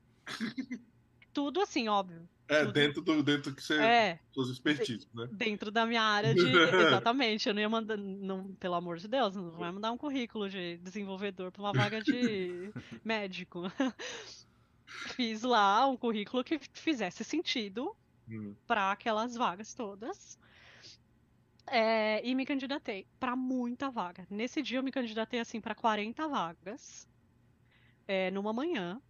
tudo 1.34 1.60
assim, 1.60 1.86
óbvio. 1.86 2.26
É, 2.48 2.60
tudo. 2.60 2.72
dentro 2.72 3.02
do 3.02 3.22
dentro 3.22 3.54
que 3.54 3.62
você 3.62 3.74
é, 3.74 4.18
suas 4.32 4.48
expertise, 4.48 5.06
né? 5.12 5.28
Dentro 5.32 5.70
da 5.70 5.84
minha 5.84 6.00
área 6.00 6.32
de 6.34 6.40
exatamente, 6.80 7.48
eu 7.48 7.54
não 7.54 7.60
ia 7.60 7.68
mandar, 7.68 7.98
não, 7.98 8.54
pelo 8.54 8.76
amor 8.76 8.96
de 8.96 9.08
Deus, 9.08 9.36
não 9.36 9.50
vai 9.50 9.70
mandar 9.70 9.92
um 9.92 9.98
currículo 9.98 10.48
de 10.48 10.78
desenvolvedor 10.78 11.52
para 11.52 11.60
uma 11.60 11.72
vaga 11.72 12.00
de 12.00 12.72
médico. 13.04 13.64
Fiz 14.86 15.42
lá 15.42 15.86
um 15.86 15.96
currículo 15.96 16.42
que 16.42 16.58
fizesse 16.72 17.22
sentido 17.22 17.94
hum. 18.26 18.54
para 18.66 18.92
aquelas 18.92 19.36
vagas 19.36 19.74
todas. 19.74 20.38
É, 21.68 22.24
e 22.24 22.34
me 22.34 22.46
candidatei 22.46 23.06
para 23.18 23.34
muita 23.34 23.90
vaga. 23.90 24.26
Nesse 24.30 24.62
dia 24.62 24.78
eu 24.78 24.82
me 24.82 24.92
candidatei 24.92 25.40
assim 25.40 25.60
para 25.60 25.74
40 25.74 26.28
vagas. 26.28 27.08
É, 28.06 28.30
numa 28.30 28.52
manhã. 28.52 29.00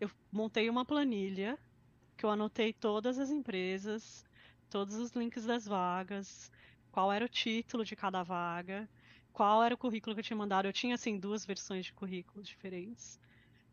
Eu 0.00 0.10
montei 0.30 0.68
uma 0.68 0.84
planilha 0.84 1.58
que 2.16 2.24
eu 2.24 2.30
anotei 2.30 2.72
todas 2.72 3.18
as 3.18 3.30
empresas, 3.30 4.24
todos 4.68 4.96
os 4.96 5.12
links 5.12 5.44
das 5.44 5.66
vagas, 5.66 6.50
qual 6.90 7.12
era 7.12 7.24
o 7.24 7.28
título 7.28 7.84
de 7.84 7.94
cada 7.94 8.22
vaga, 8.22 8.88
qual 9.32 9.62
era 9.62 9.74
o 9.74 9.78
currículo 9.78 10.14
que 10.14 10.20
eu 10.20 10.24
tinha 10.24 10.36
mandado. 10.36 10.66
Eu 10.66 10.72
tinha 10.72 10.94
assim 10.94 11.18
duas 11.18 11.44
versões 11.46 11.86
de 11.86 11.92
currículos 11.92 12.48
diferentes. 12.48 13.20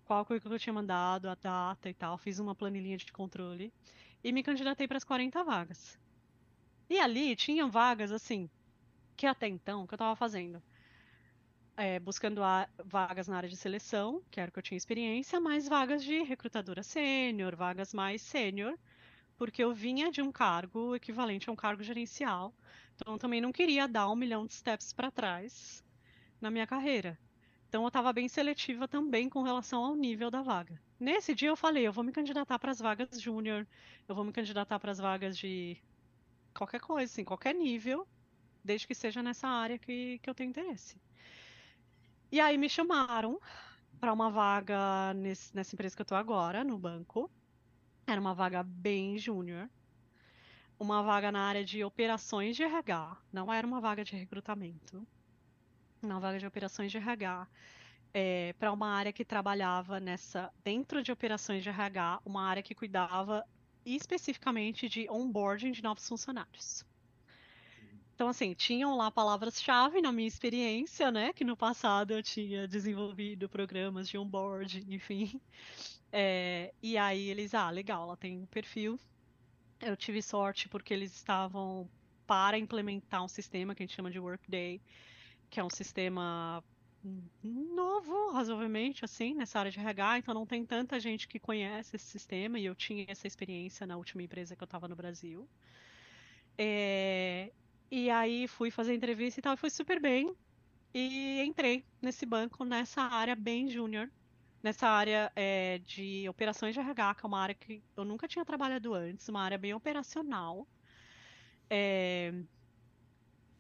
Qual 0.06 0.26
currículo 0.26 0.56
eu 0.56 0.60
tinha 0.60 0.74
mandado, 0.74 1.30
a 1.30 1.36
data 1.36 1.90
e 1.90 1.94
tal. 1.94 2.18
Fiz 2.18 2.38
uma 2.40 2.54
planilhinha 2.54 2.98
de 2.98 3.12
controle 3.12 3.74
e 4.24 4.32
me 4.32 4.44
candidatei 4.44 4.88
para 4.88 4.98
as 4.98 5.04
40 5.04 5.44
vagas. 5.44 5.98
E 6.90 7.00
ali 7.00 7.36
tinham 7.36 7.70
vagas, 7.70 8.12
assim, 8.12 8.50
que 9.16 9.26
até 9.26 9.48
então, 9.48 9.88
que 9.88 9.94
eu 9.94 9.96
estava 9.96 10.16
fazendo? 10.16 10.62
É, 11.76 12.00
buscando 12.00 12.44
a, 12.44 12.68
vagas 12.86 13.28
na 13.28 13.38
área 13.38 13.50
de 13.50 13.58
seleção, 13.58 14.22
que 14.30 14.40
era 14.40 14.50
o 14.50 14.54
que 14.54 14.60
eu 14.60 14.64
tinha 14.64 14.78
experiência, 14.78 15.40
mas 15.40 15.68
vagas 15.68 16.04
de 16.04 16.22
recrutadora 16.24 16.84
sênior, 16.84 17.56
vagas 17.56 17.94
mais 17.94 18.22
sênior, 18.22 18.78
porque 19.38 19.64
eu 19.64 19.74
vinha 19.74 20.12
de 20.12 20.22
um 20.22 20.32
cargo 20.32 20.96
equivalente 20.96 21.50
a 21.50 21.54
um 21.54 21.56
cargo 21.56 21.82
gerencial, 21.82 22.54
então 22.96 23.14
eu 23.14 23.20
também 23.20 23.42
não 23.42 23.52
queria 23.52 23.88
dar 23.88 24.10
um 24.10 24.16
milhão 24.16 24.46
de 24.46 24.54
steps 24.54 24.94
para 24.94 25.10
trás 25.10 25.84
na 26.40 26.52
minha 26.52 26.68
carreira. 26.68 27.18
Então 27.68 27.82
eu 27.82 27.88
estava 27.88 28.14
bem 28.14 28.28
seletiva 28.28 28.88
também 28.88 29.28
com 29.28 29.42
relação 29.42 29.84
ao 29.84 29.96
nível 29.96 30.30
da 30.30 30.44
vaga. 30.44 30.80
Nesse 31.00 31.34
dia 31.34 31.50
eu 31.50 31.56
falei, 31.56 31.88
eu 31.88 31.92
vou 31.92 32.04
me 32.04 32.12
candidatar 32.12 32.60
para 32.60 32.72
as 32.72 32.80
vagas 32.80 33.20
júnior, 33.20 33.68
eu 34.08 34.14
vou 34.14 34.24
me 34.24 34.32
candidatar 34.32 34.80
para 34.80 34.92
as 34.92 35.00
vagas 35.00 35.36
de 35.36 35.82
qualquer 36.54 36.80
coisa, 36.82 37.12
assim, 37.12 37.24
qualquer 37.24 37.54
nível, 37.56 38.08
desde 38.64 38.88
que 38.88 38.96
seja 38.96 39.22
nessa 39.24 39.48
área 39.48 39.78
que, 39.78 40.20
que 40.20 40.30
eu 40.30 40.36
tenho 40.36 40.50
interesse. 40.50 41.02
E 42.32 42.40
aí 42.40 42.58
me 42.58 42.70
chamaram 42.70 43.40
para 44.00 44.12
uma 44.14 44.30
vaga 44.30 45.14
nesse, 45.14 45.56
nessa 45.56 45.76
empresa 45.76 45.96
que 45.96 46.02
eu 46.02 46.06
tô 46.06 46.16
agora, 46.16 46.64
no 46.64 46.78
banco. 46.78 47.30
Era 48.08 48.20
uma 48.20 48.34
vaga 48.34 48.64
bem 48.64 49.18
júnior. 49.18 49.70
uma 50.80 51.02
vaga 51.02 51.32
na 51.32 51.42
área 51.48 51.64
de 51.64 51.84
operações 51.84 52.56
de 52.56 52.64
RH, 52.64 53.18
não 53.32 53.52
era 53.52 53.66
uma 53.66 53.80
vaga 53.80 54.04
de 54.04 54.16
recrutamento, 54.16 55.08
uma 56.02 56.20
vaga 56.20 56.40
de 56.40 56.46
operações 56.46 56.92
de 56.92 56.98
RH, 56.98 57.48
é, 58.14 58.54
para 58.60 58.72
uma 58.72 58.90
área 58.90 59.14
que 59.14 59.26
trabalhava 59.26 60.00
nessa, 60.00 60.52
dentro 60.64 61.02
de 61.02 61.12
operações 61.12 61.64
de 61.64 61.70
RH, 61.70 62.22
uma 62.26 62.44
área 62.44 62.62
que 62.62 62.76
cuidava 62.76 63.46
especificamente 63.86 64.88
de 64.88 65.10
onboarding 65.10 65.72
de 65.72 65.84
novos 65.84 66.08
funcionários. 66.08 66.86
Então, 68.16 68.28
assim, 68.28 68.54
tinham 68.54 68.96
lá 68.96 69.10
palavras-chave 69.10 70.02
na 70.02 70.12
minha 70.12 70.28
experiência, 70.28 71.12
né? 71.12 71.34
Que 71.34 71.44
no 71.44 71.58
passado 71.58 72.12
eu 72.12 72.22
tinha 72.22 72.68
desenvolvido 72.68 73.50
programas 73.50 74.08
de 74.08 74.18
onboarding, 74.18 74.86
enfim. 74.90 75.42
É, 76.12 76.72
e 76.82 76.96
aí 76.96 77.28
eles, 77.28 77.56
ah, 77.56 77.72
legal, 77.72 78.04
ela 78.04 78.16
tem 78.16 78.38
um 78.38 78.46
perfil. 78.46 79.00
Eu 79.82 79.98
tive 79.98 80.22
sorte 80.22 80.70
porque 80.70 80.94
eles 80.94 81.12
estavam 81.14 81.90
para 82.28 82.58
implementar 82.58 83.24
um 83.24 83.28
sistema 83.28 83.74
que 83.74 83.82
a 83.82 83.86
gente 83.86 83.96
chama 83.96 84.12
de 84.12 84.20
Workday, 84.20 84.80
que 85.50 85.60
é 85.60 85.64
um 85.64 85.72
sistema 85.72 86.64
novo, 87.44 88.32
razoavelmente, 88.32 89.04
assim, 89.04 89.34
nessa 89.34 89.60
área 89.60 89.72
de 89.72 89.80
RH, 89.80 90.20
então 90.20 90.34
não 90.34 90.46
tem 90.46 90.66
tanta 90.66 91.00
gente 91.00 91.28
que 91.28 91.40
conhece 91.40 91.96
esse 91.96 92.06
sistema, 92.06 92.60
e 92.60 92.66
eu 92.66 92.76
tinha 92.76 93.06
essa 93.08 93.28
experiência 93.28 93.86
na 93.86 93.98
última 93.98 94.24
empresa 94.24 94.56
que 94.56 94.64
eu 94.64 94.66
estava 94.66 94.88
no 94.88 94.96
Brasil. 94.96 95.48
É, 96.58 97.52
e 97.92 98.10
aí 98.10 98.48
fui 98.48 98.72
fazer 98.72 98.94
entrevista 98.94 99.40
e 99.40 99.44
tal, 99.44 99.58
foi 99.58 99.70
super 99.70 100.00
bem, 100.00 100.34
e 100.94 101.42
entrei 101.42 101.86
nesse 102.02 102.26
banco, 102.26 102.64
nessa 102.64 103.02
área 103.02 103.36
bem 103.36 103.68
júnior, 103.70 104.10
nessa 104.62 104.88
área 104.88 105.32
é, 105.36 105.80
de 105.80 106.28
operações 106.30 106.74
de 106.74 106.80
RH, 106.80 107.16
que 107.16 107.26
é 107.26 107.28
uma 107.28 107.40
área 107.40 107.56
que 107.56 107.84
eu 107.98 108.06
nunca 108.06 108.28
tinha 108.28 108.46
trabalhado 108.46 108.94
antes, 108.94 109.28
uma 109.28 109.42
área 109.42 109.58
bem 109.58 109.74
operacional, 109.74 110.68
é, 111.70 112.34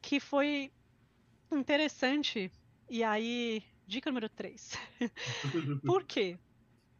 que 0.01 0.19
foi 0.19 0.71
interessante 1.51 2.51
e 2.89 3.03
aí, 3.03 3.63
dica 3.87 4.09
número 4.09 4.29
3. 4.29 4.77
Por 5.85 6.03
quê? 6.03 6.37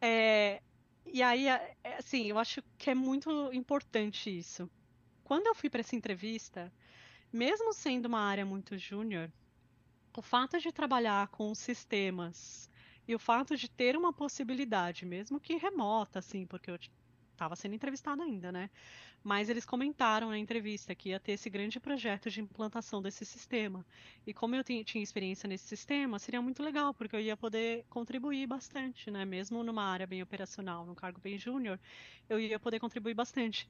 É, 0.00 0.62
e 1.06 1.22
aí, 1.22 1.48
é, 1.48 1.76
é, 1.82 1.96
assim, 1.96 2.26
eu 2.26 2.38
acho 2.38 2.62
que 2.76 2.90
é 2.90 2.94
muito 2.94 3.52
importante 3.52 4.36
isso. 4.36 4.68
Quando 5.22 5.46
eu 5.46 5.54
fui 5.54 5.70
para 5.70 5.80
essa 5.80 5.96
entrevista, 5.96 6.72
mesmo 7.32 7.72
sendo 7.72 8.06
uma 8.06 8.20
área 8.20 8.44
muito 8.44 8.76
júnior, 8.76 9.32
o 10.16 10.22
fato 10.22 10.58
de 10.58 10.70
trabalhar 10.72 11.28
com 11.28 11.54
sistemas 11.54 12.68
e 13.06 13.14
o 13.14 13.18
fato 13.18 13.56
de 13.56 13.68
ter 13.68 13.96
uma 13.96 14.12
possibilidade, 14.12 15.04
mesmo 15.04 15.40
que 15.40 15.56
remota, 15.56 16.18
assim, 16.18 16.46
porque 16.46 16.70
eu 16.70 16.78
estava 17.34 17.54
sendo 17.56 17.74
entrevistada 17.74 18.22
ainda, 18.22 18.50
né? 18.50 18.70
Mas 19.22 19.48
eles 19.48 19.64
comentaram 19.64 20.30
na 20.30 20.38
entrevista 20.38 20.94
que 20.94 21.10
ia 21.10 21.20
ter 21.20 21.32
esse 21.32 21.48
grande 21.48 21.80
projeto 21.80 22.30
de 22.30 22.40
implantação 22.40 23.00
desse 23.00 23.24
sistema. 23.24 23.84
E 24.26 24.34
como 24.34 24.54
eu 24.54 24.64
tinha 24.64 25.02
experiência 25.02 25.48
nesse 25.48 25.66
sistema, 25.66 26.18
seria 26.18 26.42
muito 26.42 26.62
legal, 26.62 26.92
porque 26.92 27.16
eu 27.16 27.20
ia 27.20 27.36
poder 27.36 27.84
contribuir 27.88 28.46
bastante, 28.46 29.10
né? 29.10 29.24
Mesmo 29.24 29.62
numa 29.62 29.84
área 29.84 30.06
bem 30.06 30.22
operacional, 30.22 30.84
num 30.84 30.94
cargo 30.94 31.20
bem 31.20 31.38
júnior, 31.38 31.78
eu 32.28 32.38
ia 32.38 32.58
poder 32.58 32.80
contribuir 32.80 33.14
bastante. 33.14 33.68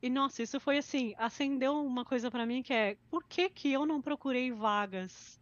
E 0.00 0.08
nossa, 0.08 0.42
isso 0.42 0.60
foi 0.60 0.78
assim, 0.78 1.14
acendeu 1.18 1.84
uma 1.84 2.04
coisa 2.04 2.30
para 2.30 2.46
mim 2.46 2.62
que 2.62 2.72
é, 2.72 2.96
por 3.10 3.24
que 3.24 3.50
que 3.50 3.72
eu 3.72 3.84
não 3.84 4.00
procurei 4.00 4.52
vagas 4.52 5.40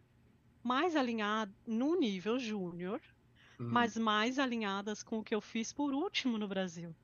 mais 0.62 0.96
alinhadas 0.96 1.54
no 1.66 1.94
nível 1.94 2.38
júnior, 2.38 3.00
uhum. 3.60 3.68
mas 3.70 3.96
mais 3.96 4.38
alinhadas 4.38 5.02
com 5.02 5.18
o 5.18 5.22
que 5.24 5.34
eu 5.34 5.40
fiz 5.40 5.72
por 5.72 5.92
último 5.92 6.38
no 6.38 6.48
Brasil? 6.48 6.94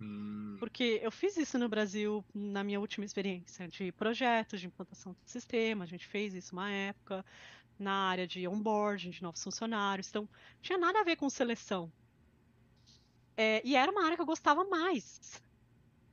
Hum. 0.00 0.56
Porque 0.58 1.00
eu 1.02 1.10
fiz 1.10 1.36
isso 1.36 1.58
no 1.58 1.68
Brasil 1.68 2.24
na 2.34 2.62
minha 2.62 2.80
última 2.80 3.04
experiência 3.04 3.66
de 3.68 3.90
projetos 3.92 4.60
de 4.60 4.66
implantação 4.66 5.12
de 5.12 5.30
sistema, 5.30 5.84
a 5.84 5.86
gente 5.86 6.06
fez 6.06 6.34
isso 6.34 6.54
uma 6.54 6.70
época 6.70 7.24
na 7.78 7.92
área 7.92 8.26
de 8.26 8.46
onboarding 8.46 9.10
de 9.10 9.22
novos 9.22 9.42
funcionários, 9.42 10.08
então 10.08 10.28
tinha 10.60 10.78
nada 10.78 11.00
a 11.00 11.04
ver 11.04 11.16
com 11.16 11.28
seleção. 11.30 11.92
É, 13.36 13.62
e 13.64 13.76
era 13.76 13.90
uma 13.90 14.04
área 14.04 14.16
que 14.16 14.22
eu 14.22 14.26
gostava 14.26 14.64
mais. 14.64 15.40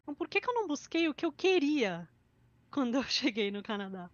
Então 0.02 0.14
por 0.14 0.28
que, 0.28 0.40
que 0.40 0.50
eu 0.50 0.54
não 0.54 0.68
busquei 0.68 1.10
o 1.10 1.14
que 1.14 1.26
eu 1.26 1.32
queria 1.32 2.08
quando 2.72 2.96
eu 2.96 3.04
cheguei 3.04 3.50
no 3.52 3.64
Canadá? 3.64 4.10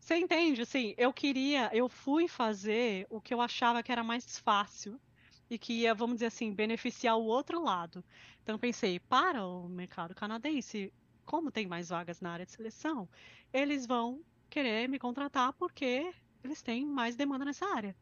Você 0.00 0.16
entende? 0.16 0.62
Assim, 0.62 0.94
eu 0.96 1.12
queria, 1.12 1.70
eu 1.74 1.88
fui 1.88 2.26
fazer 2.26 3.06
o 3.10 3.20
que 3.20 3.34
eu 3.34 3.40
achava 3.40 3.82
que 3.82 3.92
era 3.92 4.02
mais 4.02 4.38
fácil 4.38 4.98
e 5.50 5.58
que 5.58 5.72
ia, 5.72 5.92
vamos 5.92 6.16
dizer 6.16 6.26
assim, 6.26 6.54
beneficiar 6.54 7.16
o 7.18 7.24
outro 7.24 7.62
lado. 7.62 8.04
Então 8.42 8.58
pensei, 8.58 9.00
para 9.00 9.44
o 9.44 9.68
mercado 9.68 10.14
canadense, 10.14 10.92
como 11.26 11.50
tem 11.50 11.66
mais 11.66 11.88
vagas 11.88 12.20
na 12.20 12.32
área 12.32 12.46
de 12.46 12.52
seleção, 12.52 13.08
eles 13.52 13.86
vão 13.86 14.24
querer 14.48 14.88
me 14.88 14.98
contratar 14.98 15.52
porque 15.54 16.14
eles 16.42 16.62
têm 16.62 16.86
mais 16.86 17.16
demanda 17.16 17.44
nessa 17.44 17.66
área. 17.66 17.96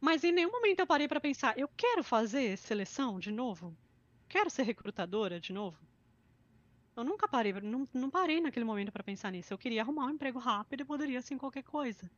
Mas 0.00 0.24
em 0.24 0.32
nenhum 0.32 0.50
momento 0.50 0.80
eu 0.80 0.86
parei 0.86 1.08
para 1.08 1.20
pensar, 1.20 1.58
eu 1.58 1.68
quero 1.76 2.02
fazer 2.02 2.56
seleção 2.56 3.18
de 3.18 3.30
novo? 3.30 3.76
Quero 4.28 4.48
ser 4.48 4.62
recrutadora 4.62 5.40
de 5.40 5.52
novo? 5.52 5.78
Eu 6.96 7.04
nunca 7.04 7.28
parei, 7.28 7.52
não, 7.52 7.86
não 7.94 8.10
parei 8.10 8.40
naquele 8.40 8.64
momento 8.64 8.90
para 8.92 9.04
pensar 9.04 9.30
nisso. 9.30 9.52
Eu 9.52 9.58
queria 9.58 9.82
arrumar 9.82 10.06
um 10.06 10.10
emprego 10.10 10.38
rápido 10.38 10.80
e 10.80 10.84
poderia 10.84 11.20
em 11.30 11.38
qualquer 11.38 11.62
coisa. 11.62 12.10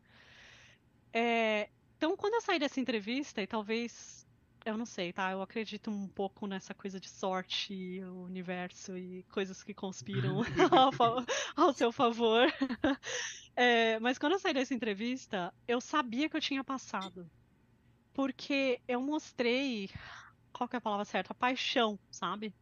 É, 1.13 1.69
então, 2.01 2.17
quando 2.17 2.33
eu 2.33 2.41
saí 2.41 2.59
dessa 2.59 2.81
entrevista, 2.81 3.43
e 3.43 3.47
talvez, 3.47 4.27
eu 4.65 4.75
não 4.75 4.87
sei, 4.87 5.13
tá? 5.13 5.33
Eu 5.33 5.43
acredito 5.43 5.91
um 5.91 6.09
pouco 6.09 6.47
nessa 6.47 6.73
coisa 6.73 6.99
de 6.99 7.11
sorte, 7.11 8.01
o 8.03 8.23
universo 8.23 8.97
e 8.97 9.23
coisas 9.25 9.63
que 9.63 9.75
conspiram 9.75 10.41
ao, 10.73 11.27
ao, 11.55 11.75
seu 11.75 11.93
favor. 11.93 12.47
É, 13.57 13.99
mas 14.01 14.17
quando 14.17 14.33
eu 14.33 14.39
saí 14.39 14.55
dessa 14.55 14.73
entrevista, 14.73 15.53
eu 15.69 15.83
sabia 15.83 16.31
que 16.31 16.37
eu 16.37 16.41
tinha 16.41 16.65
passado. 16.65 17.31
Porque 18.15 18.81
eu 18.89 19.03
mostrei, 19.03 19.91
qual 20.51 20.67
que 20.67 20.77
é 20.77 20.79
a 20.79 20.81
palavra 20.81 21.05
certa? 21.05 21.33
A 21.33 21.35
paixão, 21.35 21.99
sabe? 22.11 22.55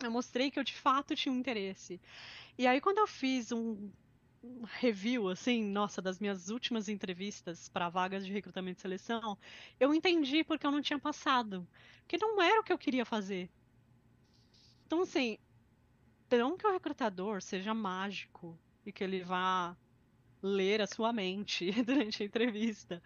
Eu 0.00 0.12
mostrei 0.12 0.52
que 0.52 0.60
eu 0.60 0.62
de 0.62 0.74
fato 0.74 1.16
tinha 1.16 1.32
um 1.32 1.38
interesse. 1.38 2.00
E 2.56 2.64
aí, 2.64 2.80
quando 2.80 2.98
eu 2.98 3.08
fiz 3.08 3.50
um 3.50 3.90
review, 4.80 5.28
assim, 5.28 5.64
nossa, 5.64 6.00
das 6.02 6.18
minhas 6.18 6.48
últimas 6.50 6.88
entrevistas 6.88 7.68
para 7.68 7.88
vagas 7.88 8.24
de 8.26 8.32
recrutamento 8.32 8.78
e 8.80 8.82
seleção, 8.82 9.38
eu 9.80 9.94
entendi 9.94 10.44
porque 10.44 10.66
eu 10.66 10.70
não 10.70 10.82
tinha 10.82 10.98
passado. 10.98 11.66
Porque 12.02 12.18
não 12.18 12.40
era 12.42 12.60
o 12.60 12.64
que 12.64 12.72
eu 12.72 12.78
queria 12.78 13.04
fazer. 13.04 13.50
Então, 14.86 15.02
assim, 15.02 15.38
não 16.30 16.56
que 16.56 16.66
o 16.66 16.72
recrutador 16.72 17.42
seja 17.42 17.74
mágico 17.74 18.58
e 18.84 18.92
que 18.92 19.04
ele 19.04 19.22
vá 19.22 19.76
ler 20.42 20.80
a 20.82 20.86
sua 20.86 21.12
mente 21.12 21.70
durante 21.84 22.22
a 22.22 22.26
entrevista, 22.26 23.02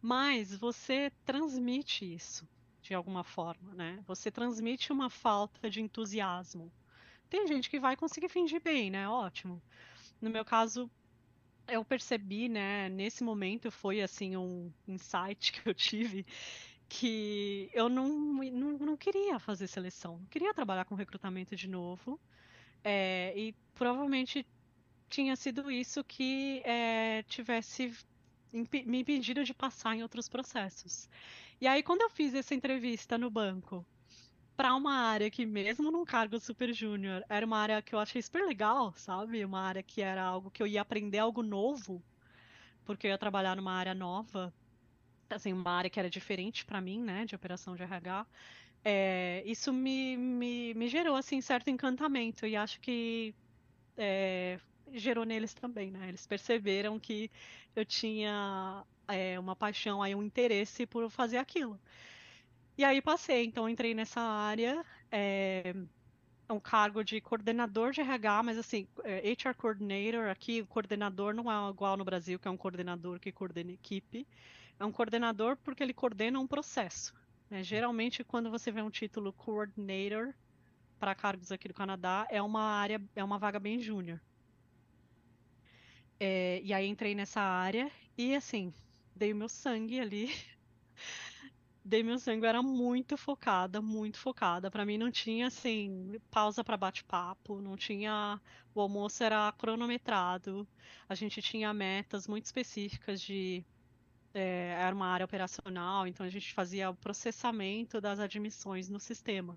mas 0.00 0.56
você 0.56 1.12
transmite 1.24 2.12
isso 2.14 2.48
de 2.82 2.94
alguma 2.94 3.24
forma, 3.24 3.74
né? 3.74 4.02
Você 4.06 4.30
transmite 4.30 4.92
uma 4.92 5.10
falta 5.10 5.68
de 5.68 5.80
entusiasmo. 5.82 6.72
Tem 7.28 7.46
gente 7.46 7.68
que 7.70 7.80
vai 7.80 7.96
conseguir 7.96 8.28
fingir 8.28 8.62
bem, 8.62 8.90
né? 8.90 9.08
Ótimo. 9.08 9.62
No 10.20 10.30
meu 10.30 10.44
caso, 10.44 10.90
eu 11.68 11.84
percebi, 11.84 12.48
né, 12.48 12.88
nesse 12.88 13.22
momento 13.24 13.70
foi 13.70 14.00
assim 14.00 14.36
um 14.36 14.72
insight 14.86 15.52
que 15.52 15.68
eu 15.68 15.74
tive 15.74 16.26
que 16.88 17.68
eu 17.72 17.88
não, 17.88 18.08
não, 18.08 18.78
não 18.78 18.96
queria 18.96 19.38
fazer 19.38 19.66
seleção, 19.66 20.18
não 20.18 20.26
queria 20.26 20.54
trabalhar 20.54 20.84
com 20.84 20.94
recrutamento 20.94 21.56
de 21.56 21.68
novo. 21.68 22.20
É, 22.84 23.32
e 23.36 23.52
provavelmente 23.74 24.46
tinha 25.08 25.34
sido 25.34 25.70
isso 25.70 26.04
que 26.04 26.62
é, 26.64 27.24
tivesse 27.24 27.92
me 28.52 29.00
impedido 29.00 29.44
de 29.44 29.52
passar 29.52 29.96
em 29.96 30.02
outros 30.02 30.28
processos. 30.28 31.08
E 31.60 31.66
aí, 31.66 31.82
quando 31.82 32.02
eu 32.02 32.10
fiz 32.10 32.34
essa 32.34 32.54
entrevista 32.54 33.18
no 33.18 33.30
banco, 33.30 33.84
para 34.56 34.74
uma 34.74 34.94
área 34.94 35.30
que, 35.30 35.44
mesmo 35.44 35.90
num 35.90 36.04
cargo 36.04 36.40
super 36.40 36.72
júnior, 36.72 37.24
era 37.28 37.44
uma 37.44 37.58
área 37.58 37.82
que 37.82 37.94
eu 37.94 37.98
achei 37.98 38.22
super 38.22 38.44
legal, 38.46 38.92
sabe? 38.96 39.44
Uma 39.44 39.60
área 39.60 39.82
que 39.82 40.00
era 40.00 40.22
algo 40.22 40.50
que 40.50 40.62
eu 40.62 40.66
ia 40.66 40.80
aprender 40.80 41.18
algo 41.18 41.42
novo, 41.42 42.02
porque 42.84 43.06
eu 43.06 43.10
ia 43.10 43.18
trabalhar 43.18 43.54
numa 43.56 43.72
área 43.72 43.94
nova, 43.94 44.52
assim, 45.28 45.52
uma 45.52 45.70
área 45.70 45.90
que 45.90 45.98
era 46.00 46.08
diferente 46.08 46.64
para 46.64 46.80
mim, 46.80 47.00
né, 47.02 47.24
de 47.26 47.34
operação 47.34 47.76
de 47.76 47.82
RH. 47.82 48.26
É, 48.84 49.42
isso 49.44 49.72
me, 49.72 50.16
me, 50.16 50.74
me, 50.74 50.88
gerou, 50.88 51.16
assim, 51.16 51.40
certo 51.40 51.68
encantamento, 51.68 52.46
e 52.46 52.56
acho 52.56 52.80
que 52.80 53.34
é, 53.96 54.58
gerou 54.92 55.24
neles 55.24 55.52
também, 55.54 55.90
né? 55.90 56.08
Eles 56.08 56.26
perceberam 56.26 56.98
que 56.98 57.30
eu 57.74 57.84
tinha 57.84 58.84
é, 59.08 59.38
uma 59.38 59.56
paixão, 59.56 60.02
aí, 60.02 60.14
um 60.14 60.22
interesse 60.22 60.86
por 60.86 61.10
fazer 61.10 61.38
aquilo. 61.38 61.78
E 62.78 62.84
aí 62.84 63.00
passei, 63.00 63.44
então 63.44 63.68
entrei 63.68 63.94
nessa 63.94 64.20
área, 64.20 64.84
é, 65.10 65.74
um 66.50 66.60
cargo 66.60 67.02
de 67.02 67.20
coordenador 67.20 67.92
de 67.92 68.00
RH, 68.02 68.42
mas 68.42 68.58
assim, 68.58 68.86
HR 69.04 69.54
Coordinator, 69.56 70.28
aqui 70.28 70.60
o 70.60 70.66
coordenador 70.66 71.34
não 71.34 71.50
é 71.50 71.70
igual 71.70 71.96
no 71.96 72.04
Brasil, 72.04 72.38
que 72.38 72.46
é 72.46 72.50
um 72.50 72.56
coordenador 72.56 73.18
que 73.18 73.32
coordena 73.32 73.72
equipe, 73.72 74.26
é 74.78 74.84
um 74.84 74.92
coordenador 74.92 75.56
porque 75.56 75.82
ele 75.82 75.94
coordena 75.94 76.38
um 76.38 76.46
processo. 76.46 77.14
Né? 77.48 77.62
Geralmente, 77.62 78.22
quando 78.22 78.50
você 78.50 78.70
vê 78.70 78.82
um 78.82 78.90
título 78.90 79.32
Coordinator, 79.32 80.34
para 80.98 81.14
cargos 81.14 81.52
aqui 81.52 81.68
do 81.68 81.74
Canadá 81.74 82.26
é 82.30 82.40
uma 82.40 82.62
área, 82.62 83.00
é 83.14 83.22
uma 83.22 83.38
vaga 83.38 83.58
bem 83.58 83.80
júnior. 83.80 84.20
É, 86.18 86.60
e 86.62 86.72
aí 86.72 86.86
entrei 86.86 87.14
nessa 87.14 87.40
área 87.40 87.90
e 88.16 88.34
assim, 88.34 88.72
dei 89.14 89.32
o 89.32 89.36
meu 89.36 89.48
sangue 89.48 90.00
ali. 90.00 90.34
dei 91.86 92.02
meu 92.02 92.18
sangue, 92.18 92.46
era 92.46 92.62
muito 92.62 93.16
focada, 93.16 93.80
muito 93.80 94.18
focada. 94.18 94.70
Para 94.70 94.84
mim 94.84 94.98
não 94.98 95.10
tinha 95.10 95.46
assim 95.46 96.20
pausa 96.30 96.64
para 96.64 96.76
bate-papo, 96.76 97.60
não 97.60 97.76
tinha 97.76 98.40
o 98.74 98.80
almoço 98.80 99.22
era 99.22 99.52
cronometrado. 99.52 100.66
A 101.08 101.14
gente 101.14 101.40
tinha 101.40 101.72
metas 101.72 102.26
muito 102.26 102.46
específicas 102.46 103.20
de 103.20 103.64
é, 104.34 104.76
era 104.78 104.94
uma 104.94 105.06
área 105.06 105.24
operacional, 105.24 106.06
então 106.06 106.26
a 106.26 106.28
gente 106.28 106.52
fazia 106.52 106.90
o 106.90 106.94
processamento 106.94 108.00
das 108.00 108.18
admissões 108.18 108.88
no 108.88 109.00
sistema. 109.00 109.56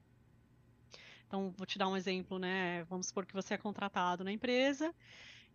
Então, 1.27 1.53
vou 1.57 1.65
te 1.65 1.77
dar 1.77 1.87
um 1.87 1.97
exemplo, 1.97 2.39
né? 2.39 2.83
Vamos 2.85 3.07
supor 3.07 3.25
que 3.25 3.33
você 3.33 3.55
é 3.55 3.57
contratado 3.57 4.23
na 4.23 4.31
empresa 4.31 4.93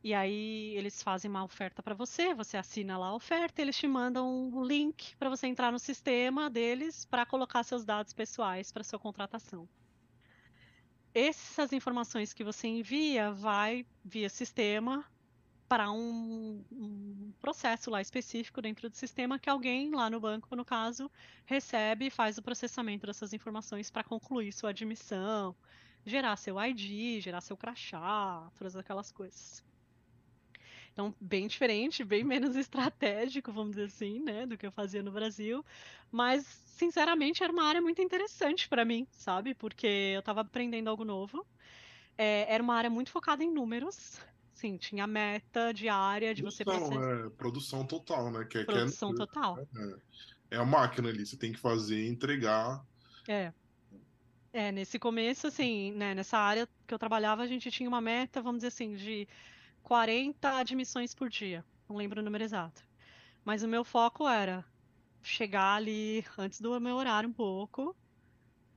e 0.04 0.12
aí 0.12 0.76
eles 0.76 1.02
fazem 1.02 1.30
uma 1.30 1.42
oferta 1.42 1.82
para 1.82 1.94
você, 1.94 2.34
você 2.34 2.58
assina 2.58 2.98
lá 2.98 3.06
a 3.06 3.14
oferta, 3.14 3.62
eles 3.62 3.74
te 3.74 3.88
mandam 3.88 4.50
um 4.52 4.62
link 4.62 5.16
para 5.16 5.30
você 5.30 5.46
entrar 5.46 5.72
no 5.72 5.78
sistema 5.78 6.50
deles 6.50 7.06
para 7.06 7.24
colocar 7.24 7.62
seus 7.62 7.86
dados 7.86 8.12
pessoais 8.12 8.70
para 8.70 8.84
sua 8.84 8.98
contratação. 8.98 9.66
Essas 11.14 11.72
informações 11.72 12.34
que 12.34 12.44
você 12.44 12.68
envia 12.68 13.32
vai 13.32 13.86
via 14.04 14.28
sistema 14.28 15.02
para 15.66 15.90
um, 15.90 16.62
um, 16.70 17.32
processo 17.40 17.90
lá 17.90 18.02
específico 18.02 18.60
dentro 18.60 18.90
do 18.90 18.96
sistema 18.96 19.38
que 19.38 19.48
alguém 19.48 19.90
lá 19.90 20.10
no 20.10 20.20
banco, 20.20 20.54
no 20.54 20.66
caso, 20.66 21.10
recebe 21.46 22.08
e 22.08 22.10
faz 22.10 22.36
o 22.36 22.42
processamento 22.42 23.06
dessas 23.06 23.32
informações 23.32 23.90
para 23.90 24.04
concluir 24.04 24.52
sua 24.52 24.68
admissão, 24.68 25.56
gerar 26.04 26.36
seu 26.36 26.62
ID, 26.62 27.22
gerar 27.22 27.40
seu 27.40 27.56
crachá, 27.56 28.50
todas 28.54 28.76
aquelas 28.76 29.10
coisas. 29.10 29.64
Então, 30.94 31.12
bem 31.20 31.48
diferente, 31.48 32.04
bem 32.04 32.22
menos 32.22 32.54
estratégico, 32.56 33.52
vamos 33.52 33.72
dizer 33.72 33.86
assim, 33.86 34.20
né, 34.20 34.46
do 34.46 34.56
que 34.56 34.64
eu 34.64 34.70
fazia 34.70 35.02
no 35.02 35.10
Brasil. 35.10 35.64
Mas, 36.10 36.46
sinceramente, 36.46 37.42
era 37.42 37.52
uma 37.52 37.64
área 37.64 37.82
muito 37.82 38.00
interessante 38.00 38.68
para 38.68 38.84
mim, 38.84 39.06
sabe? 39.10 39.54
Porque 39.54 39.86
eu 40.14 40.20
estava 40.20 40.40
aprendendo 40.40 40.88
algo 40.88 41.04
novo. 41.04 41.44
É, 42.16 42.46
era 42.48 42.62
uma 42.62 42.76
área 42.76 42.88
muito 42.88 43.10
focada 43.10 43.42
em 43.42 43.52
números. 43.52 44.20
Sim, 44.54 44.76
tinha 44.76 45.04
meta 45.04 45.74
diária 45.74 46.32
de 46.32 46.42
produção, 46.42 46.64
você 46.64 46.64
processar. 46.64 47.26
É, 47.26 47.30
produção 47.30 47.84
total, 47.84 48.30
né? 48.30 48.44
Que, 48.44 48.64
produção 48.64 49.12
que 49.12 49.20
é, 49.20 49.26
total. 49.26 49.58
É, 49.58 50.54
é 50.54 50.56
a 50.56 50.64
máquina 50.64 51.08
ali, 51.08 51.26
você 51.26 51.36
tem 51.36 51.52
que 51.52 51.58
fazer, 51.58 52.06
entregar. 52.06 52.86
É. 53.26 53.52
É, 54.52 54.70
nesse 54.70 55.00
começo, 55.00 55.48
assim, 55.48 55.90
né, 55.90 56.14
nessa 56.14 56.38
área 56.38 56.68
que 56.86 56.94
eu 56.94 56.98
trabalhava, 57.00 57.42
a 57.42 57.46
gente 57.48 57.68
tinha 57.72 57.88
uma 57.88 58.00
meta, 58.00 58.40
vamos 58.40 58.58
dizer 58.58 58.68
assim, 58.68 58.94
de 58.94 59.26
40 59.84 60.56
admissões 60.56 61.14
por 61.14 61.28
dia. 61.28 61.64
Não 61.88 61.96
lembro 61.96 62.20
o 62.20 62.24
número 62.24 62.42
exato. 62.42 62.82
Mas 63.44 63.62
o 63.62 63.68
meu 63.68 63.84
foco 63.84 64.26
era 64.26 64.64
chegar 65.22 65.76
ali 65.76 66.24
antes 66.36 66.60
do 66.60 66.80
meu 66.80 66.96
horário 66.96 67.28
um 67.28 67.32
pouco, 67.32 67.94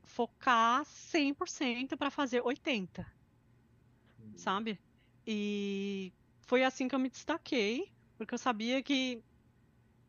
focar 0.04 0.84
100% 0.86 1.98
para 1.98 2.12
fazer 2.12 2.42
80. 2.42 3.08
Hum. 4.20 4.34
Sabe? 4.36 4.80
E 5.26 6.14
foi 6.42 6.64
assim 6.64 6.88
que 6.88 6.94
eu 6.94 7.00
me 7.00 7.10
destaquei, 7.10 7.92
porque 8.18 8.34
eu 8.34 8.38
sabia 8.38 8.84
que 8.84 9.24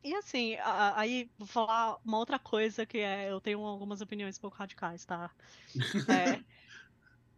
e 0.02 0.14
assim, 0.14 0.56
aí 0.94 1.28
vou 1.36 1.46
falar 1.46 1.98
uma 2.04 2.18
outra 2.18 2.38
coisa 2.38 2.86
que 2.86 2.98
é, 2.98 3.30
eu 3.30 3.40
tenho 3.40 3.60
algumas 3.60 4.00
opiniões 4.00 4.38
um 4.38 4.40
pouco 4.40 4.56
radicais, 4.56 5.04
tá? 5.04 5.30
É, 6.08 6.40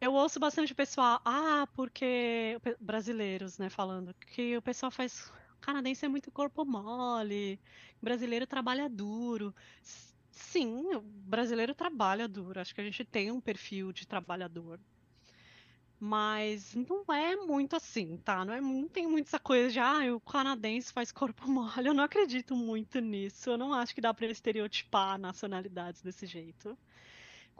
eu 0.01 0.13
ouço 0.15 0.41
bastante 0.41 0.75
pessoal, 0.75 1.21
ah, 1.25 1.67
porque 1.75 2.59
brasileiros, 2.81 3.59
né, 3.59 3.69
falando 3.71 4.15
que 4.15 4.57
o 4.57 4.63
pessoal 4.63 4.91
faz 4.91 5.33
canadense 5.61 6.05
é 6.05 6.09
muito 6.09 6.31
corpo 6.31 6.65
mole, 6.65 7.61
brasileiro 8.03 8.47
trabalha 8.47 8.89
duro. 8.89 9.55
Sim, 10.31 10.95
o 10.95 11.01
brasileiro 11.03 11.75
trabalha 11.75 12.27
duro. 12.29 12.61
Acho 12.61 12.75
que 12.75 12.81
a 12.81 12.85
gente 12.85 13.05
tem 13.05 13.31
um 13.31 13.41
perfil 13.41 13.93
de 13.93 14.07
trabalhador. 14.07 14.81
Mas 15.99 16.75
não 16.75 17.05
é 17.15 17.37
muito 17.37 17.77
assim, 17.77 18.17
tá? 18.19 18.43
Não, 18.45 18.55
é, 18.55 18.61
não 18.61 18.89
tem 18.89 19.07
muito 19.07 19.27
essa 19.29 19.39
coisa 19.39 19.71
de, 19.71 19.79
ah, 19.79 20.15
o 20.15 20.21
canadense 20.21 20.93
faz 20.93 21.13
corpo 21.13 21.47
mole. 21.51 21.87
Eu 21.89 21.95
não 21.95 22.05
acredito 22.05 22.57
muito 22.57 23.01
nisso. 23.01 23.51
Eu 23.51 23.59
não 23.59 23.73
acho 23.75 23.95
que 23.95 24.01
dá 24.01 24.13
pra 24.15 24.27
estereotipar 24.27 25.19
nacionalidades 25.19 26.01
desse 26.03 26.27
jeito. 26.27 26.77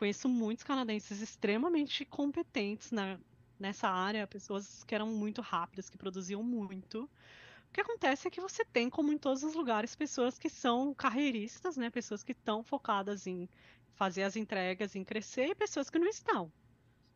Conheço 0.01 0.31
muitos 0.31 0.65
canadenses 0.65 1.21
extremamente 1.21 2.07
competentes 2.07 2.91
na, 2.91 3.21
nessa 3.59 3.87
área, 3.87 4.27
pessoas 4.27 4.83
que 4.83 4.95
eram 4.95 5.09
muito 5.09 5.43
rápidas, 5.43 5.91
que 5.91 5.99
produziam 5.99 6.43
muito. 6.43 7.03
O 7.03 7.71
que 7.71 7.83
acontece 7.83 8.27
é 8.27 8.31
que 8.31 8.41
você 8.41 8.65
tem, 8.65 8.89
como 8.89 9.13
em 9.13 9.19
todos 9.19 9.43
os 9.43 9.55
lugares, 9.55 9.95
pessoas 9.95 10.39
que 10.39 10.49
são 10.49 10.95
carreiristas, 10.95 11.77
né? 11.77 11.91
Pessoas 11.91 12.23
que 12.23 12.33
estão 12.33 12.63
focadas 12.63 13.27
em 13.27 13.47
fazer 13.93 14.23
as 14.23 14.37
entregas, 14.37 14.97
em 14.97 15.05
crescer, 15.05 15.49
e 15.51 15.55
pessoas 15.55 15.91
que 15.91 15.99
não 15.99 16.09
estão, 16.09 16.51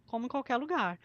como 0.06 0.26
em 0.26 0.28
qualquer 0.28 0.58
lugar. 0.58 1.00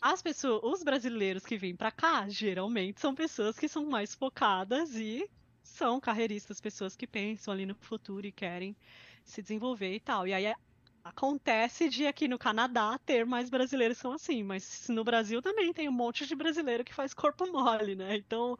As 0.00 0.22
pessoas, 0.22 0.62
os 0.64 0.82
brasileiros 0.82 1.44
que 1.44 1.58
vêm 1.58 1.76
para 1.76 1.92
cá, 1.92 2.26
geralmente 2.26 3.02
são 3.02 3.14
pessoas 3.14 3.58
que 3.58 3.68
são 3.68 3.84
mais 3.84 4.14
focadas 4.14 4.94
e 4.94 5.28
são 5.62 6.00
carreiristas, 6.00 6.58
pessoas 6.58 6.96
que 6.96 7.06
pensam 7.06 7.52
ali 7.52 7.66
no 7.66 7.74
futuro 7.74 8.26
e 8.26 8.32
querem 8.32 8.74
se 9.26 9.42
desenvolver 9.42 9.94
e 9.94 10.00
tal. 10.00 10.26
E 10.26 10.32
aí 10.32 10.46
Acontece 11.04 11.88
de 11.88 12.06
aqui 12.06 12.28
no 12.28 12.38
Canadá 12.38 12.98
ter 13.04 13.26
mais 13.26 13.50
brasileiros 13.50 13.96
que 13.96 14.02
são 14.02 14.12
assim, 14.12 14.42
mas 14.42 14.86
no 14.88 15.02
Brasil 15.02 15.42
também 15.42 15.72
tem 15.72 15.88
um 15.88 15.92
monte 15.92 16.26
de 16.26 16.34
brasileiro 16.34 16.84
que 16.84 16.94
faz 16.94 17.12
corpo 17.12 17.46
mole, 17.50 17.96
né? 17.96 18.16
Então, 18.16 18.56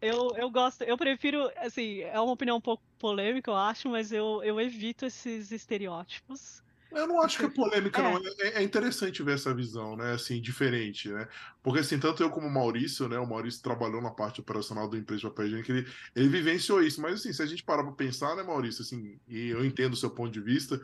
eu, 0.00 0.32
eu 0.36 0.50
gosto, 0.50 0.82
eu 0.82 0.96
prefiro, 0.96 1.50
assim, 1.56 2.00
é 2.00 2.18
uma 2.20 2.32
opinião 2.32 2.56
um 2.56 2.60
pouco 2.60 2.82
polêmica, 2.98 3.50
eu 3.50 3.56
acho, 3.56 3.88
mas 3.88 4.12
eu, 4.12 4.42
eu 4.42 4.60
evito 4.60 5.06
esses 5.06 5.52
estereótipos. 5.52 6.62
Eu 6.90 7.06
não 7.06 7.20
acho 7.20 7.38
que 7.38 7.44
é 7.44 7.48
polêmica, 7.50 8.00
é. 8.00 8.02
não. 8.02 8.20
É, 8.40 8.60
é, 8.60 8.62
interessante 8.62 9.22
ver 9.22 9.34
essa 9.34 9.54
visão, 9.54 9.94
né? 9.94 10.12
Assim, 10.12 10.40
diferente, 10.40 11.08
né? 11.08 11.28
Porque, 11.62 11.80
assim, 11.80 11.98
tanto 11.98 12.22
eu 12.22 12.30
como 12.30 12.46
o 12.46 12.50
Maurício, 12.50 13.08
né? 13.08 13.18
O 13.18 13.26
Maurício 13.26 13.62
trabalhou 13.62 14.00
na 14.00 14.10
parte 14.10 14.40
operacional 14.40 14.88
da 14.88 14.96
empresa 14.96 15.20
de 15.20 15.28
papel 15.28 15.46
higiênico, 15.46 15.70
ele, 15.70 15.86
ele 16.16 16.28
vivenciou 16.28 16.82
isso. 16.82 17.00
Mas, 17.00 17.20
assim, 17.20 17.32
se 17.32 17.42
a 17.42 17.46
gente 17.46 17.62
parar 17.62 17.82
pra 17.82 17.92
pensar, 17.92 18.34
né, 18.36 18.42
Maurício, 18.42 18.82
assim, 18.82 19.18
e 19.28 19.48
eu 19.48 19.64
entendo 19.64 19.92
o 19.92 19.96
seu 19.96 20.10
ponto 20.10 20.30
de 20.30 20.40
vista, 20.40 20.80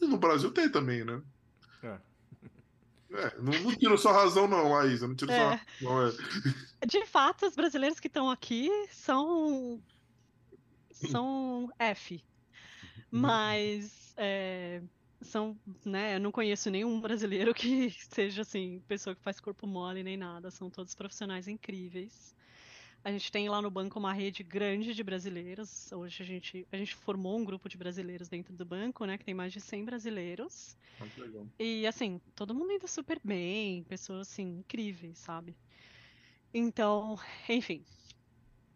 no 0.00 0.16
Brasil 0.18 0.50
tem 0.50 0.68
também, 0.68 1.04
né? 1.04 1.22
É. 1.82 1.98
É, 3.16 3.36
não, 3.38 3.52
não 3.62 3.76
tiro 3.76 3.96
sua 3.96 4.12
razão, 4.12 4.48
não, 4.48 4.72
Laísa. 4.72 5.06
Não 5.06 5.14
tiro 5.14 5.30
é. 5.30 5.60
sua 5.78 5.94
razão, 5.94 6.14
é. 6.82 6.86
De 6.86 7.06
fato, 7.06 7.46
os 7.46 7.54
brasileiros 7.54 8.00
que 8.00 8.08
estão 8.08 8.30
aqui 8.30 8.68
são. 8.90 9.80
são 10.90 11.70
F. 11.78 12.22
Mas. 13.10 14.14
É, 14.16 14.82
são, 15.24 15.58
né, 15.84 16.16
eu 16.16 16.20
não 16.20 16.30
conheço 16.30 16.70
nenhum 16.70 17.00
brasileiro 17.00 17.54
que 17.54 17.90
seja 18.10 18.42
assim, 18.42 18.82
pessoa 18.86 19.16
que 19.16 19.22
faz 19.22 19.40
corpo 19.40 19.66
mole 19.66 20.02
nem 20.02 20.16
nada, 20.16 20.50
são 20.50 20.68
todos 20.70 20.94
profissionais 20.94 21.48
incríveis. 21.48 22.34
A 23.04 23.12
gente 23.12 23.30
tem 23.30 23.50
lá 23.50 23.60
no 23.60 23.70
banco 23.70 23.98
uma 23.98 24.14
rede 24.14 24.42
grande 24.42 24.94
de 24.94 25.04
brasileiros. 25.04 25.92
Hoje 25.92 26.22
a 26.22 26.26
gente, 26.26 26.66
a 26.72 26.76
gente 26.78 26.94
formou 26.94 27.38
um 27.38 27.44
grupo 27.44 27.68
de 27.68 27.76
brasileiros 27.76 28.30
dentro 28.30 28.56
do 28.56 28.64
banco, 28.64 29.04
né? 29.04 29.18
Que 29.18 29.24
tem 29.26 29.34
mais 29.34 29.52
de 29.52 29.60
100 29.60 29.84
brasileiros. 29.84 30.74
Ah, 30.98 31.04
legal. 31.18 31.46
E 31.58 31.86
assim, 31.86 32.18
todo 32.34 32.54
mundo 32.54 32.72
indo 32.72 32.88
super 32.88 33.20
bem, 33.22 33.84
pessoas 33.84 34.22
assim, 34.22 34.60
incríveis, 34.60 35.18
sabe? 35.18 35.54
Então, 36.52 37.18
enfim. 37.46 37.84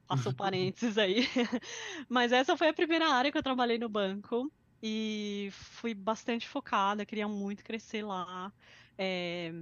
Passou 0.07 0.35
parênteses 0.37 0.99
aí. 0.99 1.20
Mas 2.07 2.31
essa 2.31 2.55
foi 2.55 2.68
a 2.68 2.74
primeira 2.74 3.09
área 3.09 3.33
que 3.33 3.39
eu 3.39 3.43
trabalhei 3.43 3.79
no 3.79 3.89
banco. 3.89 4.53
E 4.83 5.49
fui 5.53 5.95
bastante 5.95 6.47
focada, 6.47 7.07
queria 7.07 7.26
muito 7.26 7.64
crescer 7.64 8.05
lá. 8.05 8.53
É... 8.99 9.55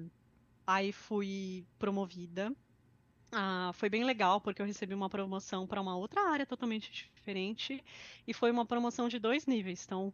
Aí 0.67 0.91
fui 0.91 1.65
promovida 1.79 2.53
ah, 3.33 3.71
foi 3.75 3.89
bem 3.89 4.05
legal, 4.05 4.41
porque 4.41 4.63
eu 4.63 4.67
recebi 4.67 4.95
uma 4.95 5.09
promoção 5.09 5.67
para 5.67 5.81
uma 5.81 5.97
outra 5.97 6.23
área 6.31 6.47
totalmente 6.47 6.91
diferente. 7.15 7.83
E 8.27 8.33
foi 8.33 8.51
uma 8.51 8.65
promoção 8.65 9.09
de 9.09 9.19
dois 9.19 9.47
níveis. 9.47 9.85
Então, 9.85 10.13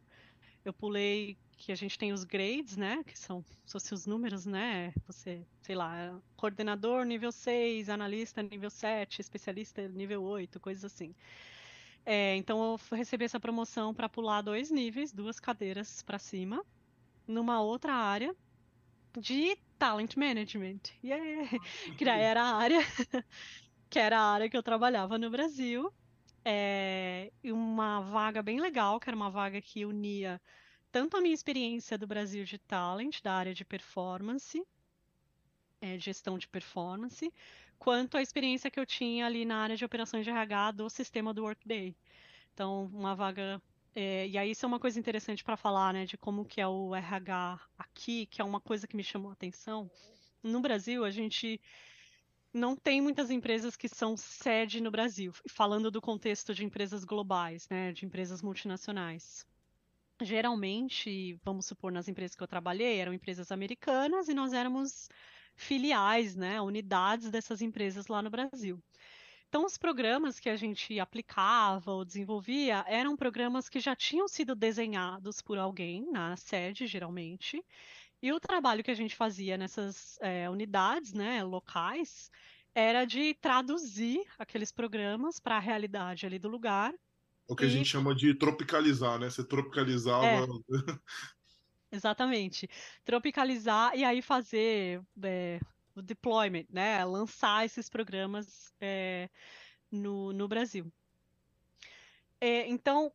eu 0.65 0.73
pulei 0.73 1.37
que 1.57 1.71
a 1.71 1.75
gente 1.77 1.99
tem 1.99 2.13
os 2.13 2.25
grades, 2.25 2.77
né? 2.77 3.03
Que 3.05 3.17
são, 3.19 3.45
são 3.65 3.81
os 3.93 4.07
números, 4.07 4.47
né? 4.47 4.93
Você, 5.07 5.47
sei 5.61 5.75
lá, 5.75 6.21
coordenador 6.37 7.05
nível 7.05 7.31
6, 7.31 7.89
analista 7.89 8.43
nível 8.43 8.71
7, 8.71 9.21
especialista 9.21 9.87
nível 9.89 10.23
8, 10.23 10.59
coisas 10.59 10.85
assim. 10.85 11.15
É, 12.05 12.35
então 12.37 12.73
eu 12.91 12.97
recebi 12.97 13.25
essa 13.25 13.39
promoção 13.39 13.95
para 13.95 14.09
pular 14.09 14.43
dois 14.43 14.71
níveis, 14.71 15.13
duas 15.13 15.39
cadeiras 15.39 16.03
para 16.03 16.19
cima, 16.19 16.65
numa 17.29 17.63
outra 17.63 17.95
área 17.95 18.35
de 19.21 19.57
talent 19.83 20.17
management. 20.17 20.93
Yeah. 21.03 21.49
Que 21.99 22.09
era 22.09 22.41
a 22.41 22.57
área 22.57 22.81
que 23.91 23.99
era 23.99 24.19
a 24.21 24.33
área 24.33 24.49
que 24.49 24.57
eu 24.57 24.63
trabalhava 24.63 25.19
no 25.19 25.29
Brasil. 25.29 25.93
É, 26.45 27.33
uma 27.45 28.01
vaga 28.01 28.43
bem 28.43 28.61
legal, 28.61 29.01
que 29.01 29.09
era 29.11 29.17
uma 29.17 29.31
vaga 29.31 29.61
que 29.61 29.85
unia 29.85 30.41
tanto 30.93 31.17
a 31.17 31.21
minha 31.21 31.35
experiência 31.35 31.99
do 31.99 32.07
Brasil 32.07 32.45
de 32.45 32.59
Talent, 32.59 33.23
da 33.23 33.33
área 33.33 33.55
de 33.55 33.65
performance, 33.65 34.63
é, 35.81 35.99
gestão 35.99 36.39
de 36.39 36.47
performance, 36.47 37.33
quanto 37.79 38.17
a 38.17 38.23
experiência 38.23 38.71
que 38.71 38.79
eu 38.79 38.87
tinha 38.87 39.27
ali 39.27 39.45
na 39.45 39.57
área 39.57 39.77
de 39.77 39.85
operações 39.85 40.25
de 40.25 40.31
RH 40.31 40.73
do 40.73 40.91
sistema 40.91 41.35
do 41.35 41.43
Workday. 41.43 41.97
Então, 42.55 42.85
uma 42.93 43.17
vaga. 43.17 43.61
É, 43.95 44.27
e 44.27 44.39
aí, 44.39 44.51
isso 44.53 44.65
é 44.65 44.69
uma 44.69 44.81
coisa 44.81 44.99
interessante 44.99 45.45
para 45.45 45.57
falar, 45.57 45.93
né, 45.93 46.07
de 46.07 46.17
como 46.17 46.47
que 46.47 46.61
é 46.61 46.67
o 46.67 46.95
RH 46.95 47.61
aqui, 47.77 48.27
que 48.27 48.41
é 48.41 48.45
uma 48.45 48.61
coisa 48.61 48.87
que 48.87 48.97
me 48.97 49.05
chamou 49.05 49.31
a 49.31 49.35
atenção. 49.35 49.91
No 50.43 50.61
Brasil, 50.61 51.05
a 51.05 51.11
gente 51.11 51.61
não 52.55 52.75
tem 52.75 53.01
muitas 53.03 53.31
empresas 53.31 53.77
que 53.77 53.89
são 53.89 54.17
sede 54.17 54.81
no 54.81 54.91
Brasil, 54.91 55.33
falando 55.49 55.91
do 55.91 56.01
contexto 56.01 56.55
de 56.55 56.65
empresas 56.65 57.05
globais, 57.05 57.69
né, 57.69 57.93
de 57.93 58.07
empresas 58.07 58.43
multinacionais. 58.43 59.47
Geralmente, 60.23 61.35
vamos 61.45 61.67
supor, 61.67 61.93
nas 61.93 62.09
empresas 62.09 62.35
que 62.35 62.43
eu 62.43 62.49
trabalhei, 62.49 62.99
eram 62.99 63.13
empresas 63.13 63.53
americanas 63.53 64.29
e 64.29 64.35
nós 64.35 64.53
éramos 64.55 65.09
filiais, 65.55 66.35
né, 66.35 66.61
unidades 66.63 67.31
dessas 67.31 67.61
empresas 67.61 68.07
lá 68.07 68.23
no 68.23 68.31
Brasil. 68.31 68.83
Então, 69.53 69.67
os 69.67 69.77
programas 69.77 70.41
que 70.41 70.49
a 70.49 70.57
gente 70.57 70.99
aplicava 70.99 71.93
ou 71.93 72.07
desenvolvia 72.07 72.83
eram 72.89 73.15
programas 73.15 73.69
que 73.69 73.81
já 73.81 73.95
tinham 73.95 74.27
sido 74.27 74.55
desenhados 74.55 75.43
por 75.43 75.59
alguém 75.59 76.11
na 76.11 76.39
sede, 76.39 76.87
geralmente, 76.87 77.63
e 78.23 78.33
o 78.33 78.41
trabalho 78.41 78.83
que 78.83 78.91
a 78.91 78.95
gente 78.95 79.15
fazia 79.15 79.59
nessas 79.59 80.19
é, 80.23 80.49
unidades, 80.49 81.13
né, 81.13 81.45
locais, 81.45 82.31
era 82.75 83.05
de 83.05 83.35
traduzir 83.43 84.25
aqueles 84.39 84.73
programas 84.73 85.39
para 85.39 85.59
a 85.59 85.61
realidade 85.61 86.25
ali 86.25 86.39
do 86.39 86.49
lugar. 86.49 86.95
O 87.47 87.55
que 87.55 87.65
e... 87.65 87.67
a 87.67 87.71
gente 87.71 87.91
chama 87.91 88.15
de 88.15 88.33
tropicalizar, 88.33 89.19
né? 89.19 89.29
Você 89.29 89.45
tropicalizava. 89.45 90.25
É. 90.25 90.47
Exatamente. 91.93 92.71
Tropicalizar 93.05 93.95
e 93.95 94.03
aí 94.03 94.23
fazer 94.23 95.03
é, 95.23 95.61
o 95.95 96.03
deployment, 96.03 96.67
né? 96.71 97.05
Lançar 97.05 97.65
esses 97.65 97.89
programas 97.89 98.73
é, 98.81 99.29
no, 99.91 100.33
no 100.33 100.49
Brasil. 100.49 100.93
É, 102.41 102.67
então, 102.69 103.13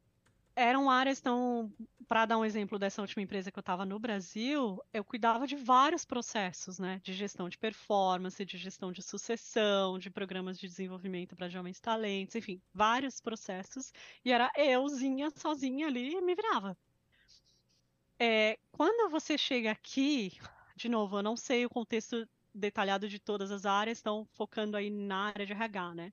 eram 0.57 0.89
áreas 0.89 1.21
tão. 1.21 1.71
Para 2.07 2.25
dar 2.25 2.37
um 2.37 2.45
exemplo 2.45 2.79
dessa 2.79 3.01
última 3.01 3.21
empresa 3.21 3.51
que 3.51 3.59
eu 3.59 3.61
estava 3.61 3.85
no 3.85 3.99
Brasil, 3.99 4.81
eu 4.93 5.03
cuidava 5.03 5.45
de 5.45 5.55
vários 5.55 6.05
processos, 6.05 6.79
né? 6.79 6.99
De 7.03 7.13
gestão 7.13 7.47
de 7.47 7.57
performance, 7.57 8.43
de 8.43 8.57
gestão 8.57 8.91
de 8.91 9.03
sucessão, 9.03 9.99
de 9.99 10.09
programas 10.09 10.57
de 10.57 10.67
desenvolvimento 10.67 11.35
para 11.35 11.49
jovens 11.49 11.79
talentos, 11.79 12.35
enfim, 12.35 12.61
vários 12.73 13.21
processos. 13.21 13.91
E 14.25 14.31
era 14.31 14.51
euzinha, 14.55 15.29
sozinha 15.35 15.87
ali, 15.87 16.13
e 16.13 16.21
me 16.21 16.33
virava. 16.33 16.75
É, 18.19 18.57
quando 18.71 19.11
você 19.11 19.37
chega 19.37 19.69
aqui, 19.69 20.31
de 20.75 20.89
novo, 20.89 21.19
eu 21.19 21.23
não 21.23 21.35
sei 21.37 21.65
o 21.65 21.69
contexto 21.69 22.27
detalhado 22.57 23.07
de 23.07 23.19
todas 23.19 23.51
as 23.51 23.65
áreas, 23.65 23.99
estão 23.99 24.27
focando 24.33 24.75
aí 24.75 24.89
na 24.89 25.27
área 25.27 25.45
de 25.45 25.53
RH, 25.53 25.95
né? 25.95 26.11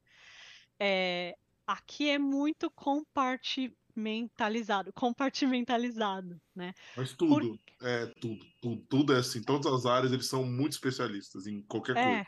É, 0.78 1.36
aqui 1.66 2.10
é 2.10 2.18
muito 2.18 2.70
compartimentalizado, 2.70 4.92
compartimentalizado, 4.92 6.40
né? 6.54 6.74
Mas 6.96 7.12
tudo, 7.12 7.34
Por... 7.34 7.58
é 7.82 8.06
tudo, 8.20 8.46
tudo, 8.60 8.86
tudo 8.88 9.12
é 9.14 9.18
assim, 9.18 9.42
todas 9.42 9.72
as 9.72 9.86
áreas 9.86 10.12
eles 10.12 10.26
são 10.26 10.44
muito 10.44 10.72
especialistas 10.72 11.46
em 11.46 11.62
qualquer 11.62 11.96
é, 11.96 12.04
coisa. 12.04 12.26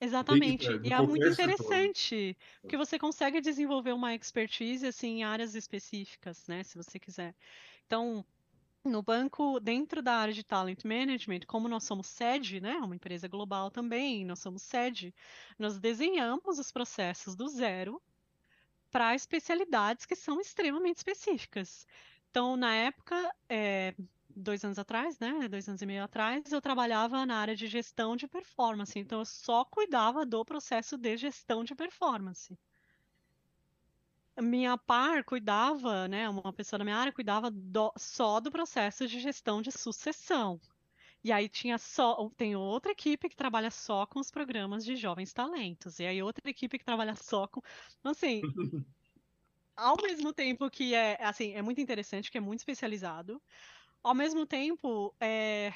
Exatamente. 0.00 0.66
e 0.82 0.92
é 0.92 1.00
muito 1.00 1.24
interessante, 1.26 2.36
porque 2.60 2.76
você 2.76 2.98
consegue 2.98 3.40
desenvolver 3.40 3.92
uma 3.92 4.14
expertise 4.14 4.86
assim, 4.86 5.20
em 5.20 5.24
áreas 5.24 5.54
específicas, 5.54 6.46
né? 6.46 6.62
Se 6.62 6.76
você 6.76 6.98
quiser. 6.98 7.34
Então, 7.86 8.22
no 8.84 9.02
banco, 9.02 9.58
dentro 9.60 10.02
da 10.02 10.14
área 10.14 10.34
de 10.34 10.44
talent 10.44 10.84
management, 10.84 11.40
como 11.46 11.68
nós 11.68 11.84
somos 11.84 12.06
sede, 12.06 12.60
né, 12.60 12.76
uma 12.76 12.94
empresa 12.94 13.26
global 13.28 13.70
também, 13.70 14.24
nós 14.24 14.38
somos 14.40 14.62
sede, 14.62 15.14
nós 15.58 15.78
desenhamos 15.78 16.58
os 16.58 16.70
processos 16.70 17.34
do 17.34 17.48
zero 17.48 18.00
para 18.90 19.14
especialidades 19.14 20.06
que 20.06 20.14
são 20.14 20.40
extremamente 20.40 20.98
específicas. 20.98 21.86
Então, 22.30 22.56
na 22.56 22.74
época, 22.74 23.34
é, 23.48 23.94
dois 24.28 24.64
anos 24.64 24.78
atrás, 24.78 25.18
né, 25.18 25.48
dois 25.48 25.68
anos 25.68 25.82
e 25.82 25.86
meio 25.86 26.04
atrás, 26.04 26.52
eu 26.52 26.60
trabalhava 26.60 27.24
na 27.26 27.38
área 27.38 27.56
de 27.56 27.66
gestão 27.66 28.16
de 28.16 28.28
performance, 28.28 28.98
então 28.98 29.20
eu 29.20 29.24
só 29.24 29.64
cuidava 29.64 30.26
do 30.26 30.44
processo 30.44 30.96
de 30.98 31.16
gestão 31.16 31.64
de 31.64 31.74
performance 31.74 32.58
minha 34.42 34.76
par 34.78 35.24
cuidava, 35.24 36.08
né, 36.08 36.28
uma 36.28 36.52
pessoa 36.52 36.78
da 36.78 36.84
minha 36.84 36.96
área 36.96 37.12
cuidava 37.12 37.50
do, 37.50 37.92
só 37.98 38.40
do 38.40 38.50
processo 38.50 39.06
de 39.06 39.20
gestão 39.20 39.62
de 39.62 39.70
sucessão. 39.72 40.60
E 41.24 41.32
aí 41.32 41.48
tinha 41.48 41.78
só, 41.78 42.30
tem 42.36 42.54
outra 42.56 42.92
equipe 42.92 43.28
que 43.30 43.36
trabalha 43.36 43.70
só 43.70 44.06
com 44.06 44.20
os 44.20 44.30
programas 44.30 44.84
de 44.84 44.96
jovens 44.96 45.32
talentos. 45.32 45.98
E 45.98 46.06
aí 46.06 46.22
outra 46.22 46.48
equipe 46.50 46.78
que 46.78 46.84
trabalha 46.84 47.16
só 47.16 47.48
com, 47.48 47.60
assim, 48.04 48.42
ao 49.76 49.96
mesmo 50.02 50.32
tempo 50.32 50.70
que 50.70 50.94
é, 50.94 51.22
assim, 51.24 51.52
é 51.54 51.62
muito 51.62 51.80
interessante, 51.80 52.30
que 52.30 52.38
é 52.38 52.40
muito 52.40 52.60
especializado, 52.60 53.42
ao 54.02 54.14
mesmo 54.14 54.46
tempo 54.46 55.16
é 55.20 55.72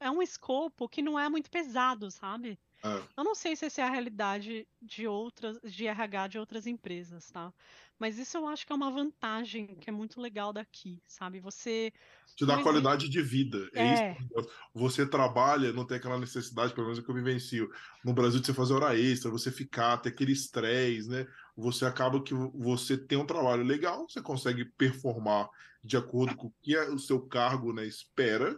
é 0.00 0.10
um 0.10 0.22
escopo 0.22 0.88
que 0.88 1.02
não 1.02 1.18
é 1.18 1.28
muito 1.28 1.50
pesado, 1.50 2.10
sabe? 2.10 2.60
É. 2.84 3.02
Eu 3.16 3.24
não 3.24 3.34
sei 3.34 3.56
se 3.56 3.66
essa 3.66 3.80
é 3.80 3.84
a 3.84 3.90
realidade 3.90 4.66
de 4.80 5.06
outras, 5.06 5.58
de 5.64 5.86
RH 5.86 6.28
de 6.28 6.38
outras 6.38 6.66
empresas, 6.66 7.30
tá? 7.30 7.52
Mas 7.98 8.16
isso 8.18 8.36
eu 8.36 8.46
acho 8.46 8.64
que 8.64 8.72
é 8.72 8.76
uma 8.76 8.90
vantagem 8.90 9.74
que 9.80 9.90
é 9.90 9.92
muito 9.92 10.20
legal 10.20 10.52
daqui, 10.52 11.02
sabe? 11.08 11.40
Você 11.40 11.92
te 12.36 12.46
dá 12.46 12.62
qualidade 12.62 13.08
de 13.08 13.20
vida. 13.20 13.68
É, 13.74 13.82
é. 13.82 14.12
isso. 14.12 14.48
Você 14.72 15.04
trabalha, 15.04 15.72
não 15.72 15.84
tem 15.84 15.96
aquela 15.96 16.18
necessidade, 16.18 16.72
pelo 16.72 16.86
menos 16.86 17.04
que 17.04 17.10
eu 17.10 17.14
vivencio. 17.14 17.68
No 18.04 18.14
Brasil, 18.14 18.38
de 18.38 18.46
você 18.46 18.54
fazer 18.54 18.74
hora 18.74 18.96
extra, 18.96 19.28
você 19.28 19.50
ficar, 19.50 19.96
ter 19.96 20.10
aquele 20.10 20.30
estresse, 20.30 21.08
né? 21.08 21.26
Você 21.56 21.84
acaba 21.84 22.22
que 22.22 22.32
você 22.54 22.96
tem 22.96 23.18
um 23.18 23.26
trabalho 23.26 23.64
legal, 23.64 24.08
você 24.08 24.22
consegue 24.22 24.64
performar 24.64 25.48
de 25.82 25.96
acordo 25.96 26.36
com 26.36 26.46
o 26.46 26.54
que 26.62 26.76
o 26.76 26.98
seu 26.98 27.20
cargo 27.20 27.72
né, 27.72 27.84
espera, 27.84 28.56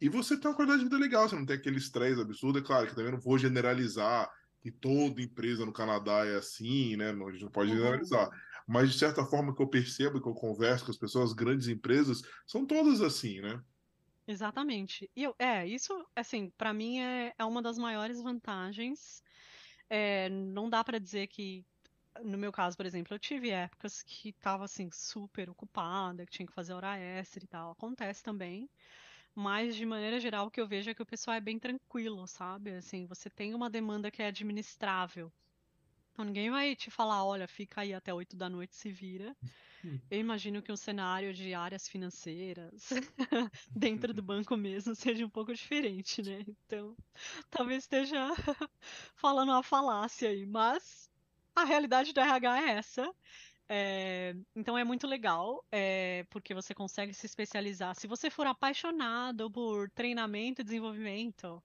e 0.00 0.08
você 0.08 0.36
tem 0.36 0.50
uma 0.50 0.56
qualidade 0.56 0.82
de 0.82 0.90
vida 0.90 0.98
legal, 0.98 1.28
você 1.28 1.36
não 1.36 1.46
tem 1.46 1.56
aquele 1.56 1.78
estresse 1.78 2.20
absurdo. 2.20 2.58
É 2.58 2.62
claro 2.62 2.86
que 2.86 2.94
também 2.94 3.12
não 3.12 3.20
vou 3.20 3.38
generalizar 3.38 4.30
que 4.60 4.70
toda 4.70 5.22
empresa 5.22 5.64
no 5.64 5.72
Canadá 5.72 6.26
é 6.26 6.36
assim, 6.36 6.96
né? 6.96 7.12
Não, 7.12 7.28
a 7.28 7.32
gente 7.32 7.44
não 7.44 7.50
pode 7.50 7.70
uhum. 7.70 7.76
generalizar. 7.76 8.28
Mas 8.66 8.92
de 8.92 8.98
certa 8.98 9.24
forma 9.24 9.54
que 9.54 9.62
eu 9.62 9.68
percebo, 9.68 10.20
que 10.20 10.28
eu 10.28 10.34
converso 10.34 10.84
com 10.84 10.90
as 10.90 10.98
pessoas, 10.98 11.30
as 11.30 11.32
grandes 11.32 11.68
empresas, 11.68 12.20
são 12.46 12.66
todas 12.66 13.00
assim, 13.00 13.40
né? 13.40 13.62
Exatamente. 14.26 15.08
E 15.14 15.22
eu, 15.22 15.34
é, 15.38 15.66
isso, 15.66 16.04
assim, 16.16 16.50
para 16.58 16.74
mim 16.74 16.98
é, 16.98 17.32
é 17.38 17.44
uma 17.44 17.62
das 17.62 17.78
maiores 17.78 18.20
vantagens. 18.20 19.22
É, 19.88 20.28
não 20.28 20.68
dá 20.68 20.82
para 20.82 20.98
dizer 20.98 21.28
que, 21.28 21.64
no 22.24 22.36
meu 22.36 22.50
caso, 22.50 22.76
por 22.76 22.84
exemplo, 22.84 23.14
eu 23.14 23.20
tive 23.20 23.50
épocas 23.50 24.02
que 24.02 24.30
estava 24.30 24.64
assim 24.64 24.90
super 24.92 25.48
ocupada, 25.48 26.26
que 26.26 26.32
tinha 26.32 26.46
que 26.46 26.52
fazer 26.52 26.72
hora 26.72 26.98
extra 26.98 27.44
e 27.44 27.46
tal. 27.46 27.70
Acontece 27.70 28.20
também. 28.22 28.68
Mas, 29.36 29.76
de 29.76 29.84
maneira 29.84 30.18
geral, 30.18 30.46
o 30.46 30.50
que 30.50 30.60
eu 30.60 30.66
vejo 30.66 30.90
é 30.90 30.94
que 30.94 31.02
o 31.02 31.06
pessoal 31.06 31.36
é 31.36 31.40
bem 31.40 31.58
tranquilo, 31.58 32.26
sabe? 32.26 32.72
Assim, 32.72 33.06
você 33.06 33.28
tem 33.28 33.54
uma 33.54 33.68
demanda 33.70 34.10
que 34.10 34.22
é 34.22 34.28
administrável. 34.28 35.30
Então, 36.12 36.24
ninguém 36.24 36.50
vai 36.50 36.74
te 36.74 36.90
falar, 36.90 37.24
olha, 37.24 37.46
fica 37.46 37.82
aí 37.82 37.92
até 37.92 38.14
8 38.14 38.34
da 38.36 38.48
noite, 38.48 38.74
se 38.74 38.90
vira. 38.90 39.36
Eu 40.10 40.18
imagino 40.20 40.62
que 40.62 40.72
um 40.72 40.76
cenário 40.76 41.34
de 41.34 41.52
áreas 41.54 41.88
financeiras 41.88 42.88
dentro 43.76 44.14
do 44.14 44.22
banco 44.22 44.56
mesmo 44.56 44.94
seja 44.94 45.26
um 45.26 45.30
pouco 45.30 45.52
diferente, 45.54 46.22
né? 46.22 46.44
Então, 46.48 46.96
talvez 47.50 47.84
esteja 47.84 48.28
falando 49.16 49.50
uma 49.50 49.62
falácia 49.62 50.30
aí, 50.30 50.46
mas 50.46 51.10
a 51.54 51.64
realidade 51.64 52.12
do 52.14 52.20
RH 52.20 52.62
é 52.62 52.70
essa. 52.78 53.14
É, 53.68 54.34
então 54.54 54.78
é 54.78 54.84
muito 54.84 55.06
legal, 55.06 55.64
é, 55.72 56.24
porque 56.30 56.54
você 56.54 56.74
consegue 56.74 57.12
se 57.12 57.26
especializar. 57.26 57.94
Se 57.96 58.06
você 58.06 58.30
for 58.30 58.46
apaixonado 58.46 59.50
por 59.50 59.90
treinamento 59.90 60.60
e 60.60 60.64
desenvolvimento, 60.64 61.62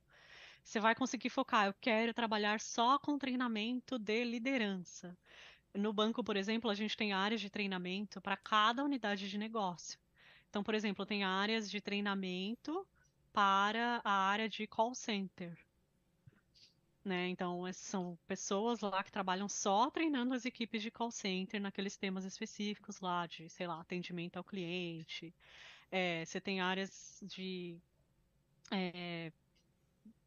você 0.63 0.79
vai 0.79 0.95
conseguir 0.95 1.29
focar. 1.29 1.67
Eu 1.67 1.73
quero 1.79 2.13
trabalhar 2.13 2.59
só 2.59 2.97
com 2.99 3.17
treinamento 3.17 3.99
de 3.99 4.23
liderança. 4.23 5.17
No 5.73 5.93
banco, 5.93 6.23
por 6.23 6.35
exemplo, 6.35 6.69
a 6.69 6.75
gente 6.75 6.97
tem 6.97 7.13
áreas 7.13 7.39
de 7.39 7.49
treinamento 7.49 8.19
para 8.21 8.35
cada 8.37 8.83
unidade 8.83 9.29
de 9.29 9.37
negócio. 9.37 9.99
Então, 10.49 10.63
por 10.63 10.75
exemplo, 10.75 11.05
tem 11.05 11.23
áreas 11.23 11.69
de 11.69 11.79
treinamento 11.79 12.85
para 13.31 14.01
a 14.03 14.11
área 14.11 14.49
de 14.49 14.67
call 14.67 14.93
center. 14.93 15.57
Né? 17.03 17.29
Então, 17.29 17.63
são 17.73 18.17
pessoas 18.27 18.79
lá 18.81 19.03
que 19.03 19.11
trabalham 19.11 19.49
só 19.49 19.89
treinando 19.89 20.35
as 20.35 20.45
equipes 20.45 20.83
de 20.83 20.91
call 20.91 21.09
center 21.09 21.59
naqueles 21.59 21.97
temas 21.97 22.25
específicos 22.25 22.99
lá, 22.99 23.25
de, 23.25 23.49
sei 23.49 23.65
lá, 23.65 23.81
atendimento 23.81 24.37
ao 24.37 24.43
cliente. 24.43 25.33
É, 25.91 26.23
você 26.23 26.39
tem 26.39 26.61
áreas 26.61 27.19
de 27.23 27.75
é, 28.71 29.31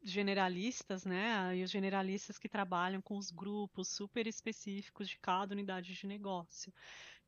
generalistas, 0.03 1.05
né? 1.05 1.55
E 1.57 1.63
os 1.63 1.71
generalistas 1.71 2.37
que 2.37 2.49
trabalham 2.49 3.01
com 3.01 3.17
os 3.17 3.31
grupos 3.31 3.87
super 3.87 4.27
específicos 4.27 5.09
de 5.09 5.17
cada 5.17 5.53
unidade 5.53 5.93
de 5.93 6.07
negócio. 6.07 6.73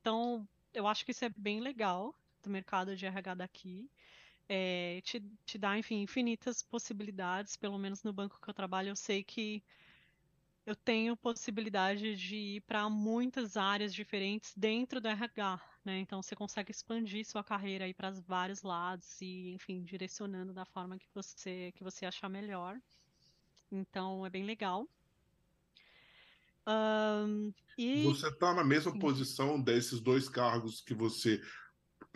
Então, 0.01 0.47
eu 0.73 0.87
acho 0.87 1.05
que 1.05 1.11
isso 1.11 1.25
é 1.25 1.29
bem 1.29 1.59
legal 1.59 2.13
do 2.43 2.49
mercado 2.49 2.95
de 2.95 3.05
RH 3.05 3.35
daqui. 3.35 3.89
É, 4.49 5.01
te, 5.03 5.21
te 5.45 5.57
dá, 5.57 5.77
enfim, 5.77 6.01
infinitas 6.01 6.63
possibilidades. 6.63 7.55
Pelo 7.55 7.77
menos 7.77 8.03
no 8.03 8.13
banco 8.13 8.39
que 8.41 8.49
eu 8.49 8.53
trabalho, 8.53 8.89
eu 8.89 8.95
sei 8.95 9.23
que 9.23 9.63
eu 10.65 10.75
tenho 10.75 11.15
possibilidade 11.15 12.15
de 12.17 12.35
ir 12.35 12.61
para 12.61 12.89
muitas 12.89 13.55
áreas 13.55 13.93
diferentes 13.93 14.53
dentro 14.53 14.99
do 14.99 15.07
RH, 15.07 15.61
né? 15.85 15.99
Então 15.99 16.21
você 16.21 16.35
consegue 16.35 16.71
expandir 16.71 17.25
sua 17.25 17.41
carreira 17.41 17.85
aí 17.85 17.93
para 17.93 18.11
vários 18.11 18.63
lados 18.63 19.21
e, 19.21 19.53
enfim, 19.53 19.81
direcionando 19.81 20.53
da 20.53 20.65
forma 20.65 20.97
que 20.97 21.07
você 21.15 21.71
que 21.73 21.85
você 21.85 22.05
achar 22.05 22.29
melhor. 22.29 22.77
Então 23.71 24.25
é 24.25 24.29
bem 24.29 24.43
legal. 24.43 24.85
Um, 26.67 27.53
e... 27.77 28.03
Você 28.03 28.27
está 28.27 28.53
na 28.53 28.63
mesma 28.63 28.91
Sim. 28.91 28.99
posição 28.99 29.61
desses 29.61 30.01
dois 30.01 30.27
cargos 30.27 30.81
que 30.81 30.93
você 30.93 31.41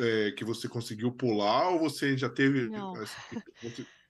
é, 0.01 0.31
que 0.31 0.43
você 0.43 0.67
conseguiu 0.67 1.11
pular 1.11 1.69
ou 1.69 1.79
você 1.79 2.17
já 2.17 2.29
teve? 2.29 2.67
Você... 2.67 3.15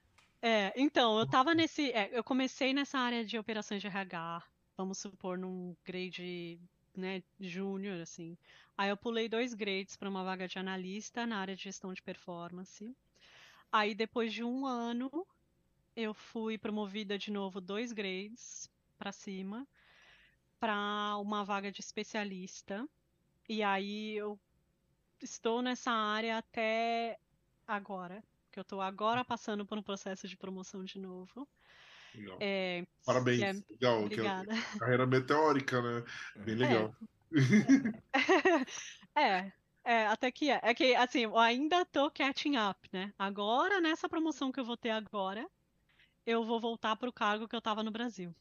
É, 0.44 0.72
então, 0.74 1.20
eu 1.20 1.24
tava 1.24 1.54
nesse. 1.54 1.92
É, 1.92 2.10
eu 2.12 2.24
comecei 2.24 2.74
nessa 2.74 2.98
área 2.98 3.24
de 3.24 3.38
operações 3.38 3.80
de 3.80 3.86
RH, 3.86 4.42
vamos 4.76 4.98
supor, 4.98 5.38
num 5.38 5.76
grade 5.84 6.58
né, 6.96 7.22
júnior, 7.38 8.00
assim. 8.00 8.36
Aí 8.76 8.90
eu 8.90 8.96
pulei 8.96 9.28
dois 9.28 9.54
grades 9.54 9.96
para 9.96 10.08
uma 10.08 10.24
vaga 10.24 10.48
de 10.48 10.58
analista 10.58 11.24
na 11.28 11.38
área 11.38 11.54
de 11.54 11.62
gestão 11.62 11.94
de 11.94 12.02
performance. 12.02 12.92
Aí 13.70 13.94
depois 13.94 14.32
de 14.32 14.42
um 14.42 14.66
ano, 14.66 15.24
eu 15.94 16.12
fui 16.12 16.58
promovida 16.58 17.16
de 17.16 17.30
novo 17.30 17.60
dois 17.60 17.92
grades 17.92 18.68
para 18.98 19.12
cima 19.12 19.64
para 20.58 21.16
uma 21.18 21.44
vaga 21.44 21.72
de 21.72 21.80
especialista. 21.80 22.88
E 23.48 23.62
aí 23.62 24.16
eu 24.16 24.38
estou 25.22 25.62
nessa 25.62 25.90
área 25.90 26.38
até 26.38 27.18
agora 27.66 28.22
que 28.52 28.58
eu 28.58 28.62
estou 28.62 28.82
agora 28.82 29.24
passando 29.24 29.64
por 29.64 29.78
um 29.78 29.82
processo 29.82 30.28
de 30.28 30.36
promoção 30.36 30.84
de 30.84 30.98
novo. 30.98 31.48
Legal. 32.14 32.36
É, 32.38 32.86
Parabéns, 33.04 33.40
é, 33.40 33.52
legal. 33.70 34.00
É 34.00 34.04
obrigada. 34.04 34.54
carreira 34.78 35.06
meteórica, 35.06 35.80
né? 35.80 36.04
Bem 36.36 36.54
legal. 36.56 36.94
É, 39.14 39.20
é, 39.24 39.52
é, 39.82 40.06
até 40.06 40.30
que 40.30 40.50
é. 40.50 40.60
É 40.62 40.74
que, 40.74 40.94
assim, 40.94 41.20
eu 41.20 41.38
ainda 41.38 41.86
tô 41.86 42.10
catching 42.10 42.58
up, 42.58 42.78
né? 42.92 43.14
Agora, 43.18 43.80
nessa 43.80 44.08
promoção 44.08 44.52
que 44.52 44.60
eu 44.60 44.64
vou 44.64 44.76
ter 44.76 44.90
agora, 44.90 45.48
eu 46.26 46.44
vou 46.44 46.60
voltar 46.60 46.94
para 46.96 47.08
o 47.08 47.12
cargo 47.12 47.48
que 47.48 47.56
eu 47.56 47.60
estava 47.60 47.82
no 47.82 47.90
Brasil. 47.90 48.34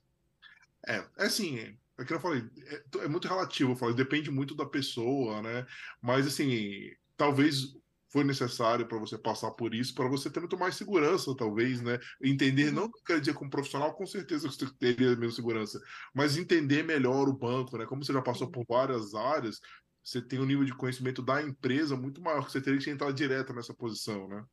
É, 0.86 0.98
é 1.18 1.26
assim, 1.26 1.78
é 2.02 2.06
que 2.06 2.14
eu 2.14 2.20
falei, 2.20 2.44
é, 2.66 2.84
é 3.06 3.08
muito 3.08 3.28
relativo, 3.28 3.72
eu 3.72 3.76
falei, 3.76 3.96
depende 3.96 4.32
muito 4.32 4.56
da 4.56 4.66
pessoa, 4.66 5.42
né? 5.42 5.66
Mas, 6.02 6.28
assim, 6.28 6.92
talvez 7.18 7.74
foi 8.12 8.26
necessário 8.26 8.86
para 8.86 8.98
você 8.98 9.18
passar 9.18 9.52
por 9.52 9.74
isso, 9.74 9.96
para 9.96 10.08
você 10.08 10.30
ter 10.30 10.42
muito 10.42 10.58
mais 10.58 10.76
segurança, 10.76 11.34
talvez, 11.36 11.82
né? 11.82 11.98
Entender, 12.22 12.68
uhum. 12.68 12.74
não 12.74 12.92
quer 13.06 13.20
dizer 13.20 13.34
como 13.34 13.50
profissional, 13.50 13.94
com 13.94 14.06
certeza 14.06 14.50
você 14.50 14.70
teria 14.78 15.16
menos 15.16 15.36
segurança, 15.36 15.82
mas 16.14 16.38
entender 16.38 16.84
melhor 16.84 17.30
o 17.30 17.34
banco, 17.34 17.78
né? 17.78 17.86
Como 17.86 18.04
você 18.04 18.12
já 18.12 18.22
passou 18.22 18.52
por 18.52 18.66
várias 18.68 19.16
áreas, 19.16 19.62
você 20.04 20.22
tem 20.22 20.40
um 20.40 20.46
nível 20.46 20.66
de 20.66 20.76
conhecimento 20.76 21.22
da 21.22 21.42
empresa 21.42 21.96
muito 21.96 22.22
maior, 22.22 22.46
que 22.46 22.52
você 22.52 22.62
teria 22.62 22.80
que 22.80 22.90
entrar 22.90 23.12
direto 23.14 23.54
nessa 23.54 23.74
posição, 23.74 24.28
né? 24.28 24.44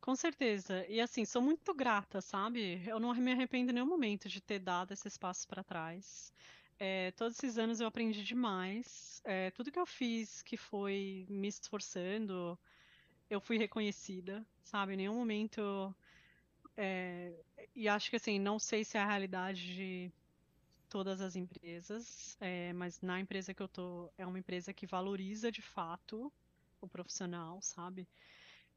Com 0.00 0.14
certeza. 0.16 0.84
E 0.88 1.00
assim, 1.00 1.24
sou 1.24 1.40
muito 1.40 1.72
grata, 1.72 2.20
sabe? 2.20 2.82
Eu 2.86 2.98
não 2.98 3.14
me 3.14 3.32
arrependo 3.32 3.70
em 3.70 3.74
nenhum 3.74 3.86
momento 3.86 4.28
de 4.28 4.40
ter 4.40 4.58
dado 4.58 4.92
esse 4.92 5.06
espaço 5.06 5.46
para 5.46 5.62
trás. 5.62 6.32
É, 6.84 7.12
todos 7.12 7.38
esses 7.38 7.58
anos 7.58 7.78
eu 7.78 7.86
aprendi 7.86 8.24
demais. 8.24 9.22
É, 9.24 9.52
tudo 9.52 9.70
que 9.70 9.78
eu 9.78 9.86
fiz 9.86 10.42
que 10.42 10.56
foi 10.56 11.24
me 11.30 11.46
esforçando, 11.46 12.58
eu 13.30 13.40
fui 13.40 13.56
reconhecida, 13.56 14.44
sabe? 14.64 14.94
Em 14.94 14.96
nenhum 14.96 15.14
momento. 15.14 15.94
É, 16.76 17.32
e 17.72 17.88
acho 17.88 18.10
que 18.10 18.16
assim, 18.16 18.36
não 18.40 18.58
sei 18.58 18.82
se 18.82 18.98
é 18.98 19.00
a 19.00 19.06
realidade 19.06 19.76
de 19.76 20.12
todas 20.88 21.20
as 21.20 21.36
empresas, 21.36 22.36
é, 22.40 22.72
mas 22.72 23.00
na 23.00 23.20
empresa 23.20 23.54
que 23.54 23.62
eu 23.62 23.68
tô, 23.68 24.10
é 24.18 24.26
uma 24.26 24.40
empresa 24.40 24.72
que 24.72 24.84
valoriza 24.84 25.52
de 25.52 25.62
fato 25.62 26.32
o 26.80 26.88
profissional, 26.88 27.62
sabe? 27.62 28.08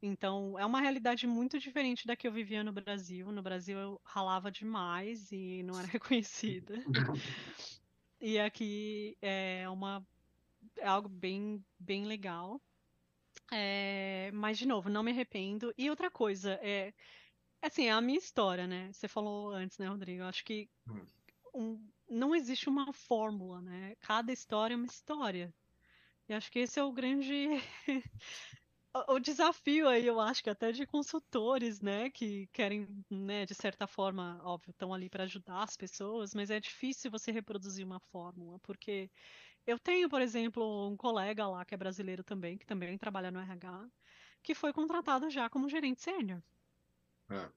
Então, 0.00 0.56
é 0.56 0.64
uma 0.64 0.80
realidade 0.80 1.26
muito 1.26 1.58
diferente 1.58 2.06
da 2.06 2.14
que 2.14 2.28
eu 2.28 2.32
vivia 2.32 2.62
no 2.62 2.70
Brasil. 2.72 3.32
No 3.32 3.42
Brasil 3.42 3.76
eu 3.76 4.00
ralava 4.04 4.48
demais 4.48 5.32
e 5.32 5.64
não 5.64 5.76
era 5.76 5.88
reconhecida. 5.90 6.74
e 8.20 8.38
aqui 8.38 9.16
é 9.20 9.68
uma 9.68 10.06
é 10.78 10.86
algo 10.86 11.08
bem 11.08 11.64
bem 11.78 12.04
legal. 12.04 12.60
É, 13.52 14.30
mas, 14.32 14.58
de 14.58 14.66
novo, 14.66 14.88
não 14.88 15.02
me 15.02 15.10
arrependo. 15.10 15.72
E 15.76 15.90
outra 15.90 16.10
coisa, 16.10 16.58
é. 16.62 16.92
Assim, 17.62 17.86
é 17.86 17.92
a 17.92 18.00
minha 18.00 18.18
história, 18.18 18.66
né? 18.66 18.92
Você 18.92 19.08
falou 19.08 19.50
antes, 19.50 19.78
né, 19.78 19.88
Rodrigo? 19.88 20.22
Eu 20.22 20.26
acho 20.26 20.44
que 20.44 20.68
hum. 20.88 21.06
um, 21.54 21.88
não 22.08 22.34
existe 22.34 22.68
uma 22.68 22.92
fórmula, 22.92 23.60
né? 23.60 23.94
Cada 24.00 24.32
história 24.32 24.74
é 24.74 24.76
uma 24.76 24.86
história. 24.86 25.54
E 26.28 26.34
acho 26.34 26.50
que 26.50 26.60
esse 26.60 26.78
é 26.78 26.84
o 26.84 26.92
grande. 26.92 27.48
o 29.08 29.18
desafio 29.18 29.88
aí, 29.88 30.06
eu 30.06 30.20
acho 30.20 30.42
que 30.42 30.50
até 30.50 30.72
de 30.72 30.86
consultores, 30.86 31.80
né, 31.80 32.10
que 32.10 32.46
querem, 32.48 32.86
né, 33.10 33.44
de 33.46 33.54
certa 33.54 33.86
forma, 33.86 34.40
óbvio, 34.44 34.70
estão 34.70 34.92
ali 34.94 35.08
para 35.10 35.24
ajudar 35.24 35.62
as 35.62 35.76
pessoas, 35.76 36.34
mas 36.34 36.50
é 36.50 36.60
difícil 36.60 37.10
você 37.10 37.30
reproduzir 37.32 37.84
uma 37.84 38.00
fórmula, 38.00 38.58
porque 38.60 39.10
eu 39.66 39.78
tenho, 39.78 40.08
por 40.08 40.22
exemplo, 40.22 40.88
um 40.88 40.96
colega 40.96 41.46
lá 41.48 41.64
que 41.64 41.74
é 41.74 41.78
brasileiro 41.78 42.22
também, 42.24 42.56
que 42.58 42.66
também 42.66 42.96
trabalha 42.98 43.30
no 43.30 43.40
RH, 43.40 43.88
que 44.42 44.54
foi 44.54 44.72
contratado 44.72 45.28
já 45.30 45.50
como 45.50 45.68
gerente 45.68 46.02
sênior. 46.02 46.42
É. 47.30 47.50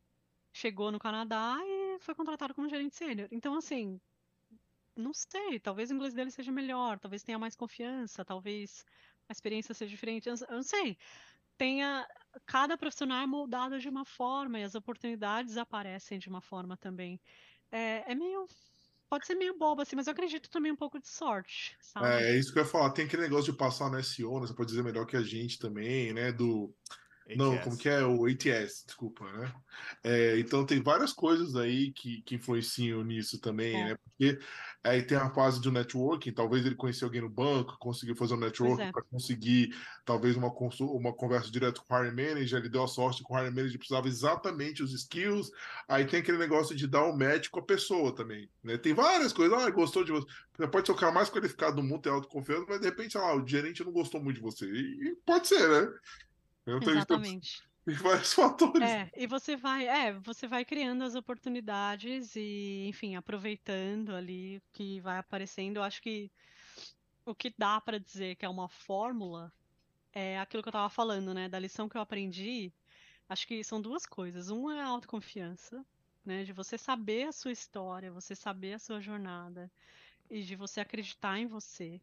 Chegou 0.53 0.91
no 0.91 0.99
Canadá 0.99 1.57
e 1.63 1.99
foi 1.99 2.15
contratado 2.15 2.53
como 2.55 2.69
gerente 2.69 2.95
sênior. 2.95 3.27
Então, 3.31 3.55
assim, 3.55 3.99
não 4.95 5.13
sei, 5.13 5.59
talvez 5.59 5.89
o 5.89 5.93
inglês 5.93 6.13
dele 6.13 6.31
seja 6.31 6.51
melhor, 6.51 6.99
talvez 6.99 7.23
tenha 7.23 7.39
mais 7.39 7.55
confiança, 7.55 8.25
talvez 8.25 8.85
a 9.29 9.31
experiência 9.31 9.73
seja 9.73 9.91
diferente, 9.91 10.27
eu 10.27 10.35
não 10.49 10.63
sei. 10.63 10.97
Tenha, 11.59 12.07
cada 12.45 12.77
profissional 12.77 13.21
é 13.21 13.27
moldado 13.27 13.77
de 13.79 13.89
uma 13.89 14.05
forma 14.05 14.57
e 14.57 14.63
as 14.63 14.75
oportunidades 14.75 15.57
aparecem 15.57 16.17
de 16.17 16.29
uma 16.29 16.39
forma 16.39 16.77
também. 16.77 17.19
É, 17.69 18.09
é 18.09 18.15
meio 18.15 18.47
pode 19.09 19.25
ser 19.25 19.35
meio 19.35 19.57
bobo, 19.57 19.81
assim, 19.81 19.95
mas 19.95 20.07
eu 20.07 20.13
acredito 20.13 20.49
também 20.49 20.71
um 20.71 20.75
pouco 20.75 20.99
de 20.99 21.07
sorte, 21.09 21.75
sabe? 21.81 22.23
É, 22.23 22.31
é 22.31 22.39
isso 22.39 22.53
que 22.53 22.59
eu 22.59 22.63
ia 22.63 22.69
falar. 22.69 22.91
Tem 22.91 23.05
aquele 23.05 23.23
negócio 23.23 23.51
de 23.51 23.57
passar 23.57 23.89
no 23.89 24.01
SEO, 24.01 24.39
né? 24.39 24.47
Você 24.47 24.53
pode 24.53 24.69
dizer 24.69 24.83
melhor 24.83 25.05
que 25.05 25.17
a 25.17 25.21
gente 25.21 25.59
também, 25.59 26.13
né? 26.13 26.31
Do 26.31 26.73
ATS. 27.29 27.37
Não, 27.37 27.57
como 27.59 27.77
que 27.77 27.89
é? 27.89 28.03
O 28.03 28.25
ATS, 28.25 28.83
desculpa, 28.85 29.25
né? 29.31 29.53
É, 30.03 30.39
então 30.39 30.65
tem 30.65 30.81
várias 30.81 31.13
coisas 31.13 31.55
aí 31.55 31.91
que, 31.91 32.21
que 32.23 32.35
influenciam 32.35 33.03
nisso 33.03 33.39
também, 33.39 33.75
é. 33.75 33.85
né? 33.85 33.97
Porque 34.03 34.39
aí 34.83 35.03
tem 35.03 35.17
a 35.17 35.29
fase 35.29 35.61
do 35.61 35.71
networking, 35.71 36.31
talvez 36.31 36.65
ele 36.65 36.75
conheceu 36.75 37.07
alguém 37.07 37.21
no 37.21 37.29
banco, 37.29 37.77
conseguiu 37.79 38.15
fazer 38.15 38.33
um 38.35 38.39
networking 38.39 38.83
é. 38.83 38.91
para 38.91 39.03
conseguir 39.03 39.75
talvez 40.05 40.35
uma, 40.35 40.51
uma 40.81 41.13
conversa 41.13 41.51
direto 41.51 41.83
com 41.83 41.93
o 41.93 41.97
hiring 41.97 42.15
manager, 42.15 42.59
ele 42.59 42.69
deu 42.69 42.83
a 42.83 42.87
sorte 42.87 43.23
que 43.23 43.31
o 43.31 43.37
hiring 43.37 43.55
manager 43.55 43.77
precisava 43.77 44.07
exatamente 44.07 44.81
os 44.81 44.93
skills, 44.93 45.51
aí 45.87 46.05
tem 46.05 46.19
aquele 46.19 46.37
negócio 46.37 46.75
de 46.75 46.87
dar 46.87 47.03
o 47.03 47.13
um 47.13 47.17
match 47.17 47.49
com 47.49 47.59
a 47.59 47.65
pessoa 47.65 48.13
também, 48.13 48.49
né? 48.63 48.77
Tem 48.77 48.93
várias 48.93 49.33
coisas, 49.33 49.57
ah, 49.57 49.69
gostou 49.69 50.03
de 50.03 50.11
você, 50.11 50.27
você 50.57 50.67
pode 50.67 50.87
ser 50.87 50.93
o 50.93 50.95
cara 50.95 51.11
mais 51.11 51.29
qualificado 51.29 51.75
do 51.75 51.83
mundo, 51.83 52.01
ter 52.01 52.09
autoconfiança, 52.09 52.65
mas 52.67 52.79
de 52.79 52.85
repente, 52.85 53.17
lá, 53.17 53.35
o 53.35 53.47
gerente 53.47 53.83
não 53.83 53.91
gostou 53.91 54.21
muito 54.21 54.37
de 54.37 54.41
você, 54.41 54.65
e, 54.65 55.09
e 55.09 55.15
pode 55.25 55.47
ser, 55.47 55.67
né? 55.69 55.93
Então, 56.65 56.93
Exatamente. 56.93 57.63
Tem 57.85 57.95
vários 57.95 58.33
fatores. 58.33 58.81
É, 58.81 59.09
e 59.15 59.27
você 59.27 59.55
vai, 59.55 59.87
é, 59.87 60.13
você 60.13 60.47
vai 60.47 60.63
criando 60.63 61.03
as 61.03 61.15
oportunidades 61.15 62.35
e, 62.35 62.85
enfim, 62.87 63.15
aproveitando 63.15 64.15
ali 64.15 64.57
o 64.57 64.61
que 64.73 64.99
vai 65.01 65.17
aparecendo. 65.17 65.77
Eu 65.77 65.83
acho 65.83 66.01
que 66.01 66.31
o 67.25 67.33
que 67.35 67.53
dá 67.57 67.79
para 67.81 67.99
dizer 67.99 68.35
que 68.35 68.45
é 68.45 68.49
uma 68.49 68.67
fórmula 68.67 69.51
é 70.13 70.39
aquilo 70.39 70.63
que 70.63 70.69
eu 70.69 70.71
estava 70.71 70.89
falando, 70.89 71.33
né? 71.33 71.47
Da 71.47 71.59
lição 71.59 71.87
que 71.87 71.97
eu 71.97 72.01
aprendi. 72.01 72.71
Acho 73.27 73.47
que 73.47 73.63
são 73.63 73.81
duas 73.81 74.05
coisas. 74.05 74.49
Uma 74.49 74.77
é 74.77 74.81
a 74.81 74.87
autoconfiança, 74.87 75.85
né? 76.25 76.43
De 76.43 76.53
você 76.53 76.77
saber 76.77 77.27
a 77.27 77.31
sua 77.31 77.51
história, 77.51 78.11
você 78.11 78.35
saber 78.35 78.73
a 78.73 78.79
sua 78.79 78.99
jornada 78.99 79.71
e 80.29 80.41
de 80.43 80.55
você 80.55 80.79
acreditar 80.79 81.37
em 81.39 81.47
você, 81.47 82.01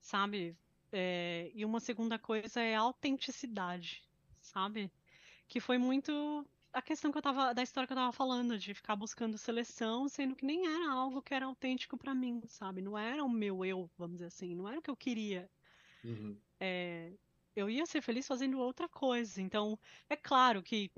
sabe? 0.00 0.56
É, 0.92 1.50
e 1.54 1.64
uma 1.64 1.80
segunda 1.80 2.18
coisa 2.18 2.60
é 2.60 2.76
a 2.76 2.80
autenticidade, 2.80 4.02
sabe? 4.40 4.90
Que 5.48 5.58
foi 5.58 5.78
muito 5.78 6.46
a 6.72 6.80
questão 6.80 7.10
que 7.10 7.18
eu 7.18 7.22
tava, 7.22 7.52
da 7.52 7.62
história 7.62 7.86
que 7.86 7.92
eu 7.92 7.96
tava 7.96 8.12
falando, 8.12 8.58
de 8.58 8.74
ficar 8.74 8.96
buscando 8.96 9.36
seleção, 9.36 10.08
sendo 10.08 10.34
que 10.34 10.44
nem 10.44 10.66
era 10.66 10.90
algo 10.92 11.22
que 11.22 11.34
era 11.34 11.46
autêntico 11.46 11.96
para 11.96 12.14
mim, 12.14 12.42
sabe? 12.46 12.80
Não 12.80 12.96
era 12.96 13.22
o 13.24 13.28
meu 13.28 13.64
eu, 13.64 13.90
vamos 13.98 14.16
dizer 14.16 14.26
assim, 14.26 14.54
não 14.54 14.68
era 14.68 14.78
o 14.78 14.82
que 14.82 14.90
eu 14.90 14.96
queria. 14.96 15.50
Uhum. 16.04 16.36
É, 16.58 17.12
eu 17.54 17.68
ia 17.68 17.84
ser 17.86 18.00
feliz 18.00 18.26
fazendo 18.26 18.58
outra 18.58 18.88
coisa. 18.88 19.40
Então, 19.40 19.78
é 20.08 20.16
claro 20.16 20.62
que 20.62 20.90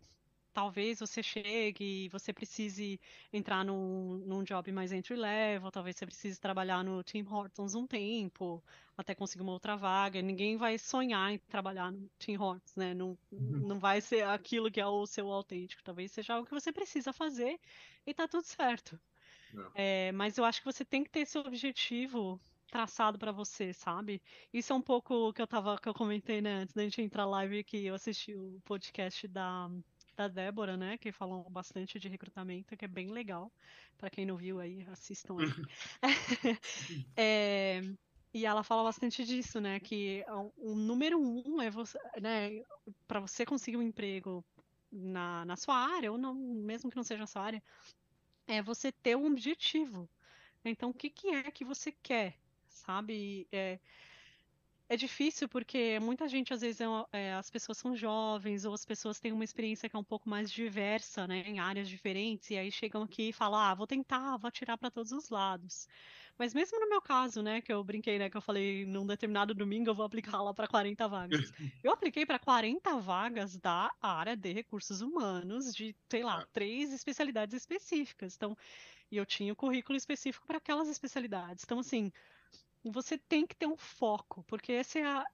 talvez 0.54 1.00
você 1.00 1.22
chegue 1.22 2.04
e 2.04 2.08
você 2.08 2.32
precise 2.32 3.00
entrar 3.32 3.64
num, 3.64 4.18
num 4.24 4.44
job 4.44 4.70
mais 4.70 4.92
entry 4.92 5.16
level, 5.16 5.70
talvez 5.70 5.96
você 5.96 6.06
precise 6.06 6.40
trabalhar 6.40 6.84
no 6.84 7.02
Tim 7.02 7.26
Hortons 7.28 7.74
um 7.74 7.86
tempo, 7.86 8.62
até 8.96 9.14
conseguir 9.14 9.42
uma 9.42 9.52
outra 9.52 9.76
vaga. 9.76 10.22
Ninguém 10.22 10.56
vai 10.56 10.78
sonhar 10.78 11.32
em 11.32 11.38
trabalhar 11.38 11.90
no 11.90 12.08
Tim 12.18 12.36
Hortons, 12.36 12.76
né? 12.76 12.94
Não, 12.94 13.18
uhum. 13.32 13.66
não 13.66 13.78
vai 13.80 14.00
ser 14.00 14.24
aquilo 14.24 14.70
que 14.70 14.80
é 14.80 14.86
o 14.86 15.04
seu 15.06 15.30
autêntico. 15.30 15.82
Talvez 15.82 16.12
seja 16.12 16.34
algo 16.34 16.46
que 16.46 16.54
você 16.54 16.72
precisa 16.72 17.12
fazer 17.12 17.58
e 18.06 18.14
tá 18.14 18.28
tudo 18.28 18.44
certo. 18.44 18.98
É, 19.74 20.12
mas 20.12 20.38
eu 20.38 20.44
acho 20.44 20.60
que 20.60 20.66
você 20.66 20.84
tem 20.84 21.02
que 21.04 21.10
ter 21.10 21.20
esse 21.20 21.36
objetivo 21.38 22.40
traçado 22.68 23.18
para 23.18 23.30
você, 23.30 23.72
sabe? 23.72 24.20
Isso 24.52 24.72
é 24.72 24.76
um 24.76 24.82
pouco 24.82 25.32
que 25.32 25.40
eu 25.40 25.46
tava 25.46 25.78
que 25.78 25.88
eu 25.88 25.94
comentei 25.94 26.40
né, 26.40 26.54
antes 26.62 26.74
da 26.74 26.82
gente 26.82 27.00
entrar 27.00 27.24
live 27.24 27.62
que 27.62 27.86
eu 27.86 27.94
assisti 27.94 28.34
o 28.34 28.60
podcast 28.64 29.28
da 29.28 29.70
da 30.16 30.28
Débora, 30.28 30.76
né, 30.76 30.96
que 30.98 31.12
falam 31.12 31.42
bastante 31.50 31.98
de 31.98 32.08
recrutamento, 32.08 32.76
que 32.76 32.84
é 32.84 32.88
bem 32.88 33.10
legal. 33.10 33.52
Para 33.98 34.10
quem 34.10 34.24
não 34.24 34.36
viu 34.36 34.60
aí, 34.60 34.84
assistam 34.90 35.36
aí. 35.38 35.48
é, 37.16 37.80
e 38.32 38.46
ela 38.46 38.62
fala 38.62 38.84
bastante 38.84 39.24
disso, 39.24 39.60
né, 39.60 39.80
que 39.80 40.24
o 40.56 40.74
número 40.74 41.18
um 41.20 41.60
é 41.60 41.70
você, 41.70 41.98
né, 42.20 42.62
para 43.06 43.20
você 43.20 43.44
conseguir 43.44 43.76
um 43.76 43.82
emprego 43.82 44.44
na, 44.90 45.44
na 45.44 45.56
sua 45.56 45.76
área 45.76 46.10
ou 46.10 46.18
não, 46.18 46.34
mesmo 46.34 46.90
que 46.90 46.96
não 46.96 47.04
seja 47.04 47.24
a 47.24 47.28
sua 47.28 47.42
área, 47.42 47.62
é 48.46 48.62
você 48.62 48.92
ter 48.92 49.16
um 49.16 49.26
objetivo. 49.26 50.08
Então, 50.64 50.90
o 50.90 50.94
que, 50.94 51.10
que 51.10 51.28
é 51.28 51.50
que 51.50 51.64
você 51.64 51.92
quer, 51.92 52.38
sabe? 52.68 53.46
É, 53.52 53.78
é 54.88 54.96
difícil 54.96 55.48
porque 55.48 55.98
muita 56.00 56.28
gente, 56.28 56.52
às 56.52 56.60
vezes, 56.60 56.80
é, 56.80 56.86
é, 57.12 57.34
as 57.34 57.50
pessoas 57.50 57.78
são 57.78 57.96
jovens 57.96 58.64
ou 58.64 58.74
as 58.74 58.84
pessoas 58.84 59.18
têm 59.18 59.32
uma 59.32 59.44
experiência 59.44 59.88
que 59.88 59.96
é 59.96 59.98
um 59.98 60.04
pouco 60.04 60.28
mais 60.28 60.50
diversa, 60.50 61.26
né, 61.26 61.42
em 61.46 61.58
áreas 61.58 61.88
diferentes, 61.88 62.50
e 62.50 62.58
aí 62.58 62.70
chegam 62.70 63.02
aqui 63.02 63.30
e 63.30 63.32
falam, 63.32 63.58
ah, 63.58 63.74
vou 63.74 63.86
tentar, 63.86 64.36
vou 64.36 64.48
atirar 64.48 64.76
para 64.76 64.90
todos 64.90 65.10
os 65.12 65.30
lados. 65.30 65.88
Mas 66.38 66.52
mesmo 66.52 66.78
no 66.78 66.88
meu 66.88 67.00
caso, 67.00 67.42
né, 67.42 67.60
que 67.62 67.72
eu 67.72 67.82
brinquei, 67.82 68.18
né, 68.18 68.28
que 68.28 68.36
eu 68.36 68.42
falei 68.42 68.84
num 68.84 69.06
determinado 69.06 69.54
domingo 69.54 69.88
eu 69.88 69.94
vou 69.94 70.04
aplicar 70.04 70.42
lá 70.42 70.52
para 70.52 70.68
40 70.68 71.08
vagas. 71.08 71.50
Eu 71.82 71.92
apliquei 71.92 72.24
para 72.26 72.38
40 72.38 72.98
vagas 72.98 73.56
da 73.58 73.90
área 74.00 74.36
de 74.36 74.52
recursos 74.52 75.00
humanos, 75.00 75.74
de, 75.74 75.94
sei 76.10 76.22
lá, 76.22 76.46
três 76.52 76.92
especialidades 76.92 77.54
específicas. 77.54 78.34
Então, 78.36 78.56
e 79.10 79.16
eu 79.16 79.26
tinha 79.26 79.52
o 79.52 79.56
currículo 79.56 79.96
específico 79.96 80.46
para 80.46 80.58
aquelas 80.58 80.88
especialidades. 80.88 81.64
Então, 81.64 81.78
assim, 81.78 82.10
você 82.84 83.18
tem 83.18 83.46
que 83.46 83.56
ter 83.56 83.66
um 83.66 83.76
foco, 83.76 84.44
porque 84.44 84.72
esse 84.72 84.98
é 84.98 85.06
a, 85.06 85.24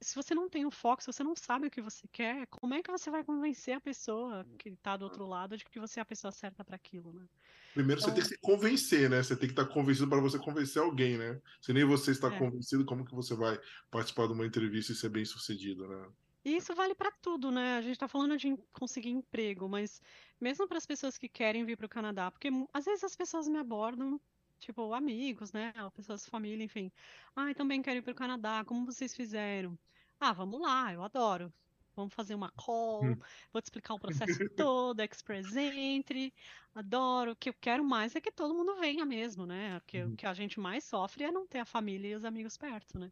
se 0.00 0.14
você 0.14 0.34
não 0.34 0.48
tem 0.48 0.64
um 0.64 0.70
foco, 0.70 1.02
se 1.02 1.06
você 1.06 1.24
não 1.24 1.34
sabe 1.34 1.66
o 1.66 1.70
que 1.70 1.80
você 1.80 2.06
quer, 2.12 2.46
como 2.46 2.74
é 2.74 2.82
que 2.82 2.90
você 2.90 3.10
vai 3.10 3.24
convencer 3.24 3.74
a 3.74 3.80
pessoa 3.80 4.46
que 4.58 4.70
está 4.70 4.96
do 4.96 5.04
outro 5.04 5.26
lado 5.26 5.56
de 5.56 5.64
que 5.64 5.80
você 5.80 5.98
é 5.98 6.02
a 6.02 6.06
pessoa 6.06 6.30
certa 6.30 6.64
para 6.64 6.76
aquilo, 6.76 7.12
né? 7.12 7.26
Primeiro 7.74 8.00
então, 8.00 8.10
você 8.10 8.20
tem 8.20 8.22
que 8.22 8.34
se 8.34 8.40
convencer, 8.40 9.10
né? 9.10 9.22
Você 9.22 9.36
tem 9.36 9.48
que 9.48 9.52
estar 9.52 9.66
tá 9.66 9.72
convencido 9.72 10.08
para 10.08 10.20
você 10.20 10.38
convencer 10.38 10.80
alguém, 10.80 11.18
né? 11.18 11.40
Se 11.60 11.72
nem 11.72 11.84
você 11.84 12.12
está 12.12 12.28
é. 12.28 12.38
convencido, 12.38 12.84
como 12.84 13.04
que 13.04 13.14
você 13.14 13.34
vai 13.34 13.58
participar 13.90 14.26
de 14.26 14.32
uma 14.32 14.46
entrevista 14.46 14.92
e 14.92 14.94
ser 14.94 15.08
bem 15.08 15.24
sucedido, 15.24 15.86
né? 15.86 16.08
E 16.44 16.56
isso 16.56 16.74
vale 16.74 16.94
para 16.94 17.10
tudo, 17.20 17.50
né? 17.50 17.76
A 17.76 17.82
gente 17.82 17.92
está 17.92 18.08
falando 18.08 18.36
de 18.36 18.56
conseguir 18.72 19.10
emprego, 19.10 19.68
mas 19.68 20.00
mesmo 20.40 20.66
para 20.66 20.78
as 20.78 20.86
pessoas 20.86 21.18
que 21.18 21.28
querem 21.28 21.64
vir 21.64 21.76
para 21.76 21.86
o 21.86 21.90
Canadá, 21.90 22.30
porque 22.30 22.48
às 22.72 22.84
vezes 22.84 23.04
as 23.04 23.16
pessoas 23.16 23.48
me 23.48 23.58
abordam 23.58 24.20
tipo, 24.58 24.92
amigos, 24.92 25.52
né? 25.52 25.72
Pessoas 25.94 26.24
de 26.24 26.30
família, 26.30 26.64
enfim. 26.64 26.90
Ah, 27.34 27.52
também 27.54 27.82
quero 27.82 27.98
ir 27.98 28.02
para 28.02 28.12
o 28.12 28.14
Canadá, 28.14 28.64
como 28.64 28.84
vocês 28.84 29.14
fizeram? 29.14 29.78
Ah, 30.20 30.32
vamos 30.32 30.60
lá, 30.60 30.92
eu 30.92 31.02
adoro. 31.02 31.52
Vamos 31.94 32.14
fazer 32.14 32.36
uma 32.36 32.50
call, 32.52 33.04
hum. 33.04 33.18
vou 33.52 33.60
te 33.60 33.64
explicar 33.64 33.94
o 33.94 33.98
processo 33.98 34.38
todo, 34.56 35.00
Express 35.00 35.56
Entry, 35.56 36.32
adoro. 36.72 37.32
O 37.32 37.36
que 37.36 37.48
eu 37.48 37.54
quero 37.60 37.84
mais 37.84 38.14
é 38.14 38.20
que 38.20 38.30
todo 38.30 38.54
mundo 38.54 38.76
venha 38.76 39.04
mesmo, 39.04 39.44
né? 39.44 39.80
Porque 39.80 40.04
hum. 40.04 40.12
o 40.12 40.16
que 40.16 40.24
a 40.24 40.32
gente 40.32 40.60
mais 40.60 40.84
sofre 40.84 41.24
é 41.24 41.32
não 41.32 41.44
ter 41.44 41.58
a 41.58 41.64
família 41.64 42.10
e 42.10 42.14
os 42.14 42.24
amigos 42.24 42.56
perto, 42.56 43.00
né? 43.00 43.10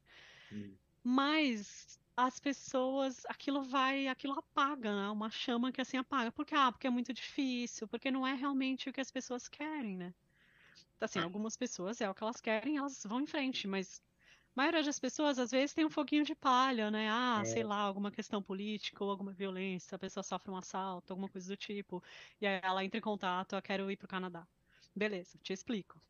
Hum. 0.53 0.77
Mas 1.03 1.99
as 2.17 2.39
pessoas, 2.39 3.27
aquilo 3.27 3.63
vai, 3.63 4.07
aquilo 4.07 4.39
apaga, 4.39 4.95
né? 4.95 5.09
Uma 5.11 5.31
chama 5.31 5.73
que 5.73 5.81
assim 5.81 5.97
apaga. 5.97 6.31
Por 6.31 6.47
quê? 6.47 6.55
Ah, 6.55 6.71
porque 6.71 6.87
é 6.87 6.91
muito 6.91 7.13
difícil, 7.13 7.89
porque 7.89 8.11
não 8.11 8.27
é 8.27 8.35
realmente 8.35 8.89
o 8.89 8.93
que 8.93 9.01
as 9.01 9.11
pessoas 9.11 9.49
querem, 9.49 9.97
né? 9.97 10.15
Assim, 11.01 11.19
algumas 11.19 11.57
pessoas 11.57 12.01
é 12.01 12.09
o 12.09 12.15
que 12.15 12.23
elas 12.23 12.41
querem, 12.41 12.79
elas 12.79 13.03
vão 13.05 13.21
em 13.21 13.27
frente, 13.27 13.69
mas 13.69 14.01
a 14.57 14.61
maioria 14.63 14.83
das 14.83 14.99
pessoas 14.99 15.39
às 15.39 15.51
vezes 15.51 15.75
tem 15.75 15.85
um 15.85 15.91
foguinho 15.91 16.25
de 16.25 16.35
palha, 16.35 16.91
né? 16.91 17.09
Ah, 17.11 17.41
é. 17.43 17.45
sei 17.45 17.63
lá, 17.63 17.77
alguma 17.77 18.11
questão 18.11 18.43
política 18.43 19.05
ou 19.05 19.11
alguma 19.11 19.33
violência, 19.33 19.97
a 19.97 19.99
pessoa 19.99 20.23
sofre 20.23 20.51
um 20.51 20.57
assalto, 20.57 21.13
alguma 21.13 21.29
coisa 21.29 21.49
do 21.49 21.57
tipo, 21.57 22.03
e 22.41 22.47
aí 22.47 22.61
ela 22.63 22.85
entra 22.85 22.99
em 22.99 23.03
contato, 23.03 23.55
eu 23.55 23.63
quero 23.63 23.91
ir 23.91 23.97
pro 23.97 24.09
Canadá. 24.09 24.47
Beleza, 24.95 25.39
te 25.43 25.53
explico. 25.53 26.01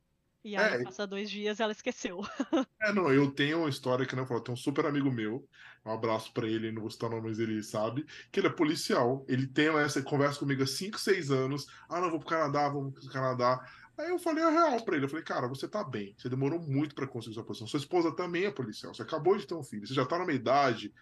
E 0.44 0.56
aí, 0.56 0.74
é, 0.74 0.82
passa 0.84 1.04
dois 1.08 1.28
dias, 1.28 1.58
ela 1.58 1.72
esqueceu. 1.72 2.20
É, 2.80 2.92
não, 2.92 3.10
eu 3.10 3.32
tenho 3.32 3.60
uma 3.60 3.70
história 3.70 4.04
que 4.06 4.14
não 4.14 4.26
falo, 4.26 4.42
tem 4.42 4.52
um 4.52 4.56
super 4.56 4.84
amigo 4.84 5.10
meu, 5.10 5.48
um 5.84 5.90
abraço 5.90 6.30
para 6.32 6.46
ele, 6.46 6.70
não 6.70 6.82
vou 6.82 6.90
citar 6.90 7.08
nomes, 7.08 7.38
mas 7.38 7.38
ele 7.38 7.62
sabe, 7.62 8.04
que 8.30 8.38
ele 8.38 8.48
é 8.48 8.50
policial, 8.50 9.24
ele 9.28 9.46
tem 9.46 9.68
essa 9.78 10.02
conversa 10.02 10.38
comigo 10.38 10.62
há 10.62 10.66
5, 10.66 10.98
6 10.98 11.30
anos, 11.30 11.66
ah, 11.88 12.00
não, 12.02 12.10
vou 12.10 12.20
pro 12.20 12.28
Canadá, 12.28 12.68
vamos 12.68 12.92
pro 12.92 13.10
Canadá. 13.10 13.66
Aí 13.98 14.10
eu 14.10 14.18
falei 14.18 14.44
a 14.44 14.50
real 14.50 14.84
pra 14.84 14.96
ele. 14.96 15.06
Eu 15.06 15.08
falei, 15.08 15.24
cara, 15.24 15.48
você 15.48 15.66
tá 15.66 15.82
bem. 15.82 16.14
Você 16.18 16.28
demorou 16.28 16.60
muito 16.60 16.94
para 16.94 17.06
conseguir 17.06 17.34
sua 17.34 17.44
posição. 17.44 17.66
Sua 17.66 17.78
esposa 17.78 18.12
também 18.12 18.44
é 18.44 18.50
policial. 18.50 18.94
Você 18.94 19.02
acabou 19.02 19.36
de 19.36 19.46
ter 19.46 19.54
um 19.54 19.62
filho. 19.62 19.86
Você 19.86 19.94
já 19.94 20.04
tá 20.04 20.18
numa 20.18 20.32
idade 20.32 20.92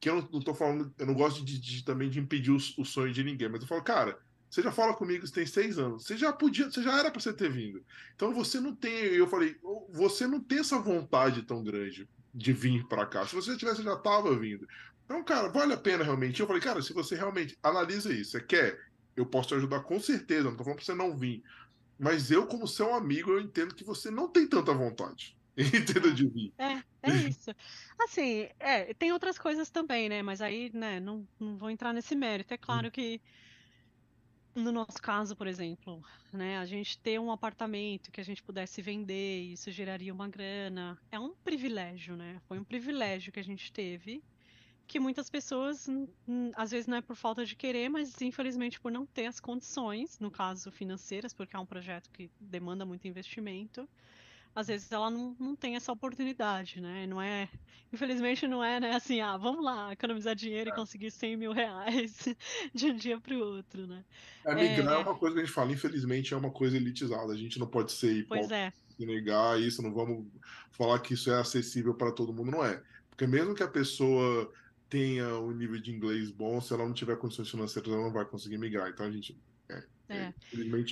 que 0.00 0.10
eu 0.10 0.28
não, 0.32 0.40
tô 0.40 0.52
falando. 0.52 0.92
Eu 0.98 1.06
não 1.06 1.14
gosto 1.14 1.44
de, 1.44 1.58
de 1.58 1.84
também 1.84 2.10
de 2.10 2.18
impedir 2.18 2.50
o, 2.50 2.56
o, 2.56 2.84
sonho 2.84 3.12
de 3.12 3.22
ninguém. 3.22 3.48
Mas 3.48 3.62
eu 3.62 3.68
falo, 3.68 3.82
cara, 3.82 4.18
você 4.50 4.62
já 4.62 4.72
fala 4.72 4.94
comigo, 4.94 5.26
você 5.26 5.32
tem 5.32 5.46
seis 5.46 5.78
anos. 5.78 6.04
Você 6.04 6.16
já 6.16 6.32
podia, 6.32 6.68
você 6.70 6.82
já 6.82 6.98
era 6.98 7.10
para 7.10 7.20
você 7.20 7.32
ter 7.32 7.50
vindo. 7.50 7.84
Então 8.16 8.34
você 8.34 8.58
não 8.58 8.74
tem. 8.74 8.92
Eu 8.92 9.28
falei, 9.28 9.56
você 9.90 10.26
não 10.26 10.40
tem 10.40 10.58
essa 10.58 10.78
vontade 10.78 11.42
tão 11.42 11.62
grande 11.62 12.08
de 12.34 12.52
vir 12.52 12.84
para 12.88 13.06
cá. 13.06 13.24
Se 13.26 13.34
você 13.34 13.56
tivesse, 13.56 13.82
já 13.82 13.96
tava 13.96 14.36
vindo. 14.36 14.66
Então, 15.04 15.22
cara, 15.22 15.48
vale 15.48 15.72
a 15.72 15.76
pena 15.76 16.02
realmente. 16.02 16.40
Eu 16.40 16.46
falei, 16.46 16.62
cara, 16.62 16.82
se 16.82 16.92
você 16.92 17.14
realmente 17.14 17.56
analisa 17.62 18.12
isso, 18.12 18.32
você 18.32 18.40
quer, 18.40 18.80
eu 19.16 19.24
posso 19.24 19.48
te 19.48 19.54
ajudar 19.54 19.80
com 19.80 20.00
certeza. 20.00 20.44
Não 20.44 20.56
tô 20.56 20.64
falando 20.64 20.76
pra 20.76 20.84
você 20.84 20.94
não 20.94 21.16
vir. 21.16 21.44
Mas 21.98 22.30
eu, 22.30 22.46
como 22.46 22.66
seu 22.66 22.94
amigo, 22.94 23.30
eu 23.30 23.40
entendo 23.40 23.74
que 23.74 23.84
você 23.84 24.10
não 24.10 24.28
tem 24.28 24.46
tanta 24.46 24.72
vontade. 24.72 25.36
Entenda 25.56 26.12
de 26.12 26.26
mim. 26.26 26.52
É, 26.58 26.82
é 27.02 27.16
isso. 27.28 27.54
Assim, 27.98 28.48
é, 28.58 28.92
tem 28.94 29.12
outras 29.12 29.38
coisas 29.38 29.70
também, 29.70 30.08
né? 30.08 30.22
Mas 30.22 30.40
aí, 30.40 30.70
né, 30.74 30.98
não, 30.98 31.26
não 31.38 31.56
vou 31.56 31.70
entrar 31.70 31.92
nesse 31.92 32.16
mérito. 32.16 32.52
É 32.52 32.58
claro 32.58 32.88
hum. 32.88 32.90
que 32.90 33.20
no 34.54 34.70
nosso 34.70 35.00
caso, 35.02 35.34
por 35.34 35.46
exemplo, 35.46 36.02
né, 36.32 36.58
a 36.58 36.66
gente 36.66 36.98
ter 36.98 37.18
um 37.18 37.30
apartamento 37.30 38.10
que 38.12 38.20
a 38.20 38.24
gente 38.24 38.42
pudesse 38.42 38.80
vender, 38.80 39.42
isso 39.42 39.70
geraria 39.70 40.12
uma 40.12 40.28
grana, 40.28 40.98
é 41.10 41.18
um 41.18 41.34
privilégio, 41.34 42.16
né? 42.16 42.40
Foi 42.46 42.58
um 42.58 42.64
privilégio 42.64 43.32
que 43.32 43.40
a 43.40 43.44
gente 43.44 43.72
teve 43.72 44.22
que 44.86 45.00
muitas 45.00 45.30
pessoas, 45.30 45.86
às 46.54 46.70
vezes 46.70 46.86
não 46.86 46.96
é 46.96 47.02
por 47.02 47.16
falta 47.16 47.44
de 47.44 47.56
querer, 47.56 47.88
mas 47.88 48.20
infelizmente 48.20 48.78
por 48.80 48.92
não 48.92 49.06
ter 49.06 49.26
as 49.26 49.40
condições, 49.40 50.18
no 50.18 50.30
caso 50.30 50.70
financeiras, 50.70 51.32
porque 51.32 51.56
é 51.56 51.58
um 51.58 51.66
projeto 51.66 52.10
que 52.10 52.30
demanda 52.40 52.84
muito 52.84 53.08
investimento, 53.08 53.88
às 54.54 54.68
vezes 54.68 54.90
ela 54.92 55.10
não, 55.10 55.34
não 55.38 55.56
tem 55.56 55.74
essa 55.74 55.90
oportunidade, 55.90 56.80
né? 56.80 57.06
Não 57.08 57.20
é, 57.20 57.48
infelizmente 57.92 58.46
não 58.46 58.62
é, 58.62 58.78
né, 58.78 58.94
assim, 58.94 59.20
ah, 59.20 59.36
vamos 59.36 59.64
lá, 59.64 59.92
economizar 59.92 60.34
dinheiro 60.36 60.70
é. 60.70 60.72
e 60.72 60.76
conseguir 60.76 61.10
100 61.10 61.36
mil 61.36 61.52
reais 61.52 62.28
de 62.72 62.86
um 62.86 62.94
dia 62.94 63.18
para 63.18 63.34
o 63.34 63.40
outro, 63.40 63.86
né? 63.86 64.04
É, 64.44 64.54
migrar 64.54 64.94
é, 64.94 65.00
é 65.00 65.02
uma 65.02 65.16
coisa 65.16 65.34
que 65.34 65.42
a 65.42 65.44
gente 65.44 65.54
fala, 65.54 65.72
infelizmente 65.72 66.32
é 66.32 66.36
uma 66.36 66.50
coisa 66.50 66.76
elitizada, 66.76 67.32
a 67.32 67.36
gente 67.36 67.58
não 67.58 67.66
pode 67.66 67.90
ser 67.90 68.12
hipócrita 68.12 68.48
pois 68.48 68.52
é. 68.52 68.72
e 68.98 69.06
negar 69.06 69.60
isso, 69.60 69.82
não 69.82 69.92
vamos 69.92 70.26
falar 70.70 71.00
que 71.00 71.14
isso 71.14 71.30
é 71.30 71.40
acessível 71.40 71.94
para 71.94 72.12
todo 72.12 72.32
mundo, 72.32 72.52
não 72.52 72.64
é. 72.64 72.80
Porque 73.10 73.26
mesmo 73.26 73.54
que 73.54 73.62
a 73.62 73.68
pessoa 73.68 74.52
tenha 74.94 75.26
um 75.40 75.50
nível 75.50 75.80
de 75.80 75.90
inglês 75.90 76.30
bom, 76.30 76.60
se 76.60 76.72
ela 76.72 76.86
não 76.86 76.94
tiver 76.94 77.18
condições 77.18 77.50
financeiras, 77.50 77.92
ela 77.92 78.00
não 78.00 78.12
vai 78.12 78.24
conseguir 78.24 78.58
migrar. 78.58 78.88
Então 78.88 79.04
a 79.04 79.10
gente. 79.10 79.36
É, 79.68 79.84
é. 80.08 80.16
é 80.16 80.32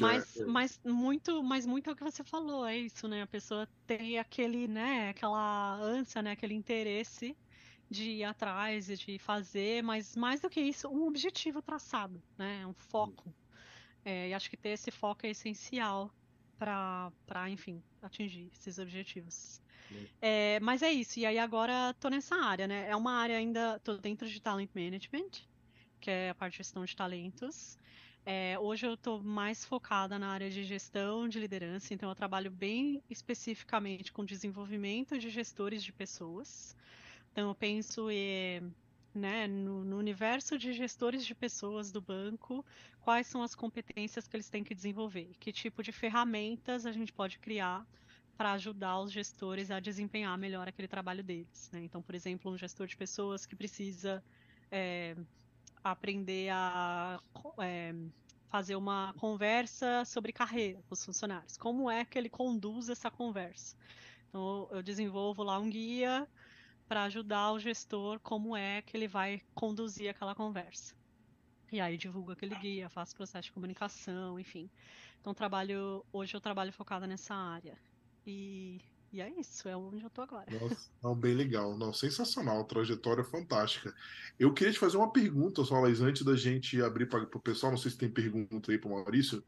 mas, 0.01 0.37
é, 0.37 0.45
mas 0.45 0.81
muito, 0.85 1.41
mas 1.41 1.65
muito 1.65 1.89
é 1.89 1.93
o 1.93 1.97
que 1.97 2.03
você 2.03 2.25
falou, 2.25 2.67
é 2.67 2.77
isso, 2.77 3.07
né? 3.07 3.23
A 3.23 3.27
pessoa 3.29 3.69
tem 3.87 4.19
aquele, 4.19 4.67
né, 4.67 5.11
aquela 5.11 5.77
ânsia, 5.77 6.21
né, 6.21 6.33
aquele 6.33 6.55
interesse 6.55 7.37
de 7.89 8.11
ir 8.11 8.25
atrás 8.25 8.91
e 8.91 8.97
de 8.97 9.19
fazer, 9.21 9.85
mas 9.85 10.17
mais 10.17 10.41
do 10.41 10.51
que 10.51 10.61
isso, 10.61 10.89
um 10.89 11.07
objetivo 11.07 11.63
traçado, 11.63 12.21
né? 12.37 12.67
Um 12.67 12.75
foco. 12.75 13.33
É, 14.05 14.31
e 14.31 14.35
acho 14.35 14.51
que 14.51 14.57
ter 14.57 14.71
esse 14.71 14.91
foco 14.91 15.25
é 15.27 15.31
essencial 15.31 16.13
para, 16.63 17.51
enfim, 17.51 17.83
atingir 18.01 18.49
esses 18.53 18.79
objetivos. 18.79 19.61
É, 20.21 20.61
mas 20.61 20.83
é 20.83 20.91
isso, 20.91 21.19
e 21.19 21.27
aí 21.27 21.39
agora 21.39 21.95
tô 21.99 22.09
nessa 22.09 22.37
área, 22.37 22.67
né? 22.67 22.89
É 22.89 22.95
uma 22.95 23.13
área 23.13 23.37
ainda, 23.37 23.79
tô 23.81 23.97
dentro 23.99 24.29
de 24.29 24.41
Talent 24.41 24.71
Management, 24.75 25.31
que 26.01 26.11
é 26.11 26.31
a 26.31 26.35
parte 26.35 26.53
de 26.53 26.59
gestão 26.59 26.85
de 26.85 26.95
talentos. 26.95 27.77
É, 28.25 28.57
hoje 28.61 28.87
eu 28.87 28.95
estou 28.95 29.21
mais 29.21 29.65
focada 29.65 30.17
na 30.19 30.29
área 30.29 30.49
de 30.49 30.63
gestão 30.63 31.29
de 31.29 31.41
liderança, 31.41 31.93
então 31.93 32.09
eu 32.09 32.15
trabalho 32.15 32.51
bem 32.51 33.03
especificamente 33.11 34.13
com 34.13 34.25
desenvolvimento 34.25 35.19
de 35.19 35.29
gestores 35.29 35.83
de 35.83 35.93
pessoas. 35.93 36.77
Então 37.33 37.49
eu 37.49 37.55
penso 37.55 38.09
em 38.11 38.73
né, 39.15 39.47
no, 39.47 39.85
no, 39.85 39.99
universo 39.99 40.59
de 40.59 40.73
gestores 40.73 41.25
de 41.25 41.35
pessoas 41.35 41.93
do 41.93 42.01
banco, 42.01 42.65
quais 43.01 43.27
são 43.27 43.43
as 43.43 43.55
competências 43.55 44.27
que 44.27 44.37
eles 44.37 44.49
têm 44.49 44.65
que 44.65 44.75
desenvolver, 44.75 45.31
que 45.39 45.53
tipo 45.53 45.83
de 45.83 45.93
ferramentas 45.93 46.87
a 46.87 46.93
gente 46.93 47.13
pode 47.13 47.39
criar 47.39 47.87
para 48.37 48.53
ajudar 48.53 48.99
os 49.01 49.13
gestores 49.13 49.71
a 49.71 49.79
desempenhar 49.79 50.37
melhor 50.39 50.67
aquele 50.67 50.89
trabalho 50.89 51.23
deles. 51.23 51.71
Né? 51.73 51.81
Então, 51.85 52.01
por 52.03 52.15
exemplo, 52.15 52.51
um 52.51 52.57
gestor 52.57 52.87
de 52.87 52.97
pessoas 52.97 53.47
que 53.47 53.55
precisa 53.55 54.25
é, 54.71 55.15
aprender 55.85 56.49
a 56.51 57.21
é, 57.61 57.95
fazer 58.49 58.77
uma 58.77 59.15
conversa 59.19 60.05
sobre 60.05 60.33
carreira 60.33 60.83
com 60.89 60.95
os 60.95 61.05
funcionários. 61.05 61.57
Como 61.57 61.91
é 61.91 62.05
que 62.05 62.19
ele 62.19 62.29
conduz 62.29 62.89
essa 62.89 63.11
conversa? 63.11 63.77
Então, 64.29 64.69
eu 64.71 64.83
desenvolvo 64.83 65.43
lá 65.43 65.59
um 65.59 65.69
guia 65.69 66.27
para 66.93 67.05
ajudar 67.05 67.53
o 67.53 67.59
gestor 67.59 68.21
como 68.21 68.55
é 68.55 68.83
que 68.83 68.95
ele 68.95 69.09
vai 69.09 69.41
conduzir 69.55 70.11
aquela 70.11 70.35
conversa. 70.35 70.95
E 71.73 71.81
aí 71.81 71.97
divulgo 71.97 72.33
aquele 72.33 72.55
guia, 72.57 72.91
faço 72.91 73.17
processo 73.17 73.47
de 73.47 73.53
comunicação, 73.53 74.39
enfim. 74.39 74.69
Então 75.19 75.33
trabalho 75.33 76.05
hoje 76.13 76.35
eu 76.35 76.41
trabalho 76.41 76.71
focada 76.71 77.07
nessa 77.07 77.35
área. 77.35 77.79
E, 78.27 78.79
e 79.11 79.23
é 79.23 79.31
isso, 79.41 79.67
é 79.71 79.75
onde 79.75 80.05
eu 80.05 80.11
tô 80.11 80.21
agora. 80.21 80.45
Nossa, 80.51 80.91
não, 81.03 81.15
bem 81.15 81.35
legal, 81.35 81.79
não, 81.79 81.95
sensacional, 81.95 82.63
trajetória 82.67 83.25
fantástica. 83.25 83.95
Eu 84.39 84.53
queria 84.53 84.75
te 84.75 84.79
fazer 84.79 84.99
uma 84.99 85.11
pergunta, 85.11 85.65
só, 85.65 85.81
Laís, 85.81 86.03
antes 86.03 86.23
da 86.23 86.37
gente 86.37 86.83
abrir 86.83 87.07
para 87.07 87.23
o 87.23 87.41
pessoal, 87.41 87.73
não 87.73 87.79
sei 87.79 87.91
se 87.91 87.97
tem 87.97 88.11
pergunta 88.11 88.71
aí 88.71 88.77
para 88.77 88.91
o 88.91 88.93
Maurício, 88.93 89.43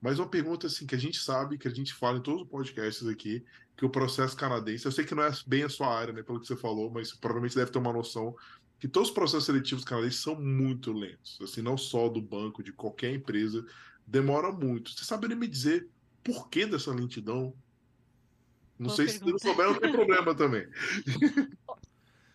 mas 0.00 0.18
uma 0.18 0.28
pergunta 0.28 0.66
assim 0.66 0.86
que 0.86 0.94
a 0.94 0.98
gente 0.98 1.18
sabe, 1.18 1.58
que 1.58 1.68
a 1.68 1.70
gente 1.70 1.92
fala 1.92 2.18
em 2.18 2.22
todos 2.22 2.42
os 2.42 2.48
podcasts 2.48 3.06
aqui, 3.06 3.44
que 3.76 3.84
o 3.84 3.90
processo 3.90 4.36
canadense, 4.36 4.86
eu 4.86 4.92
sei 4.92 5.04
que 5.04 5.14
não 5.14 5.22
é 5.22 5.30
bem 5.46 5.62
a 5.62 5.68
sua 5.68 5.88
área, 5.88 6.12
né, 6.12 6.22
pelo 6.22 6.40
que 6.40 6.46
você 6.46 6.56
falou, 6.56 6.90
mas 6.90 7.12
provavelmente 7.12 7.54
deve 7.54 7.70
ter 7.70 7.78
uma 7.78 7.92
noção 7.92 8.34
que 8.78 8.86
todos 8.86 9.08
os 9.08 9.14
processos 9.14 9.46
seletivos 9.46 9.84
canadenses 9.84 10.20
são 10.20 10.40
muito 10.40 10.92
lentos, 10.92 11.38
assim, 11.42 11.60
não 11.62 11.76
só 11.76 12.08
do 12.08 12.22
banco, 12.22 12.62
de 12.62 12.72
qualquer 12.72 13.12
empresa, 13.12 13.64
demora 14.06 14.52
muito. 14.52 14.92
Você 14.92 15.04
saberia 15.04 15.36
me 15.36 15.48
dizer 15.48 15.88
por 16.22 16.48
que 16.48 16.64
dessa 16.64 16.92
lentidão? 16.92 17.52
Não 18.78 18.86
Boa 18.86 18.96
sei 18.96 19.06
pergunta. 19.06 19.38
se 19.38 19.44
você 19.44 19.48
souber, 19.48 19.66
não 19.66 19.80
tem 19.80 19.92
problema 19.92 20.34
também. 20.34 20.66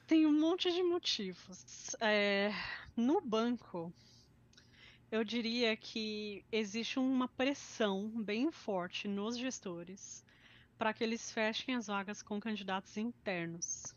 Tem 0.05 0.25
um 0.25 0.37
monte 0.37 0.71
de 0.71 0.83
motivos. 0.83 1.95
É, 1.99 2.51
no 2.95 3.21
banco, 3.21 3.91
eu 5.13 5.23
diria 5.23 5.77
que 5.77 6.43
existe 6.51 6.97
uma 6.97 7.27
pressão 7.27 8.09
bem 8.09 8.51
forte 8.51 9.07
nos 9.07 9.37
gestores 9.37 10.25
para 10.75 10.91
que 10.91 11.03
eles 11.03 11.31
fechem 11.31 11.75
as 11.75 11.85
vagas 11.85 12.23
com 12.23 12.39
candidatos 12.39 12.97
internos, 12.97 13.95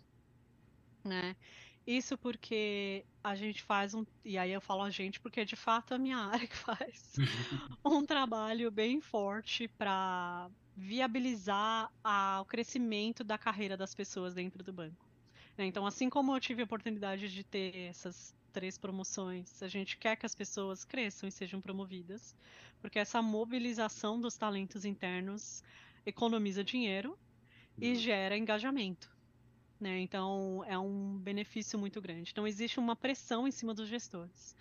né? 1.03 1.35
Isso 1.87 2.19
porque 2.19 3.03
a 3.25 3.35
gente 3.35 3.63
faz 3.63 3.95
um, 3.95 4.05
e 4.23 4.37
aí 4.37 4.53
eu 4.53 4.61
falo 4.61 4.83
a 4.83 4.91
gente 4.91 5.19
porque 5.19 5.43
de 5.43 5.57
fato 5.57 5.95
é 5.95 5.97
a 5.97 5.99
minha 5.99 6.19
área 6.29 6.47
que 6.47 6.55
faz 6.55 7.15
um 7.83 8.05
trabalho 8.05 8.71
bem 8.71 9.01
forte 9.01 9.69
para 9.69 10.51
viabilizar 10.77 11.91
a, 12.05 12.43
o 12.43 12.45
crescimento 12.45 13.25
da 13.25 13.39
carreira 13.39 13.75
das 13.75 13.95
pessoas 13.95 14.35
dentro 14.35 14.63
do 14.63 14.71
banco. 14.71 15.09
Né? 15.57 15.65
Então, 15.65 15.87
assim 15.87 16.11
como 16.11 16.37
eu 16.37 16.41
tive 16.41 16.61
a 16.61 16.67
oportunidade 16.67 17.33
de 17.33 17.43
ter 17.43 17.75
essas 17.89 18.35
três 18.57 18.78
promoções. 18.78 19.62
A 19.62 19.69
gente 19.69 19.99
quer 19.99 20.16
que 20.16 20.24
as 20.24 20.35
pessoas 20.35 20.83
cresçam 20.83 21.28
e 21.28 21.31
sejam 21.31 21.61
promovidas, 21.61 22.35
porque 22.81 22.99
essa 22.99 23.20
mobilização 23.20 24.19
dos 24.19 24.39
talentos 24.39 24.87
internos 24.87 25.62
economiza 26.07 26.65
dinheiro 26.65 27.19
e 27.77 27.91
uhum. 27.91 27.95
gera 27.97 28.35
engajamento. 28.35 29.15
Né? 29.78 30.01
Então, 30.01 30.65
é 30.66 30.78
um 30.78 31.19
benefício 31.19 31.78
muito 31.78 32.01
grande. 32.01 32.31
Então, 32.33 32.47
existe 32.47 32.78
uma 32.78 32.97
pressão 32.97 33.47
em 33.47 33.51
cima 33.51 33.74
dos 33.74 33.91
gestores. 33.91 34.57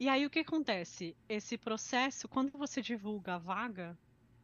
E 0.00 0.08
aí, 0.08 0.26
o 0.26 0.30
que 0.30 0.40
acontece? 0.40 1.16
Esse 1.28 1.56
processo, 1.56 2.26
quando 2.26 2.50
você 2.58 2.82
divulga 2.82 3.36
a 3.36 3.38
vaga, 3.38 3.96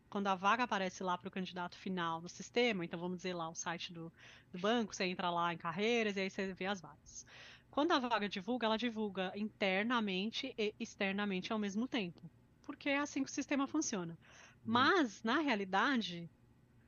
quando 0.08 0.28
a 0.28 0.36
vaga 0.36 0.62
aparece 0.62 1.02
lá 1.02 1.18
para 1.18 1.26
o 1.26 1.32
candidato 1.32 1.76
final 1.76 2.20
no 2.20 2.28
sistema, 2.28 2.84
então 2.84 3.00
vamos 3.00 3.16
dizer 3.16 3.34
lá 3.34 3.48
o 3.48 3.56
site 3.56 3.92
do, 3.92 4.12
do 4.52 4.58
banco, 4.60 4.94
você 4.94 5.02
entra 5.06 5.30
lá 5.30 5.52
em 5.52 5.56
carreiras 5.56 6.16
e 6.16 6.20
aí 6.20 6.30
você 6.30 6.52
vê 6.52 6.66
as 6.66 6.80
vagas. 6.80 7.26
Quando 7.74 7.90
a 7.90 7.98
vaga 7.98 8.28
divulga, 8.28 8.66
ela 8.68 8.78
divulga 8.78 9.32
internamente 9.34 10.54
e 10.56 10.72
externamente 10.78 11.52
ao 11.52 11.58
mesmo 11.58 11.88
tempo. 11.88 12.20
Porque 12.62 12.88
é 12.88 12.98
assim 12.98 13.24
que 13.24 13.28
o 13.28 13.34
sistema 13.34 13.66
funciona. 13.66 14.12
Uhum. 14.12 14.72
Mas, 14.72 15.24
na 15.24 15.40
realidade, 15.40 16.30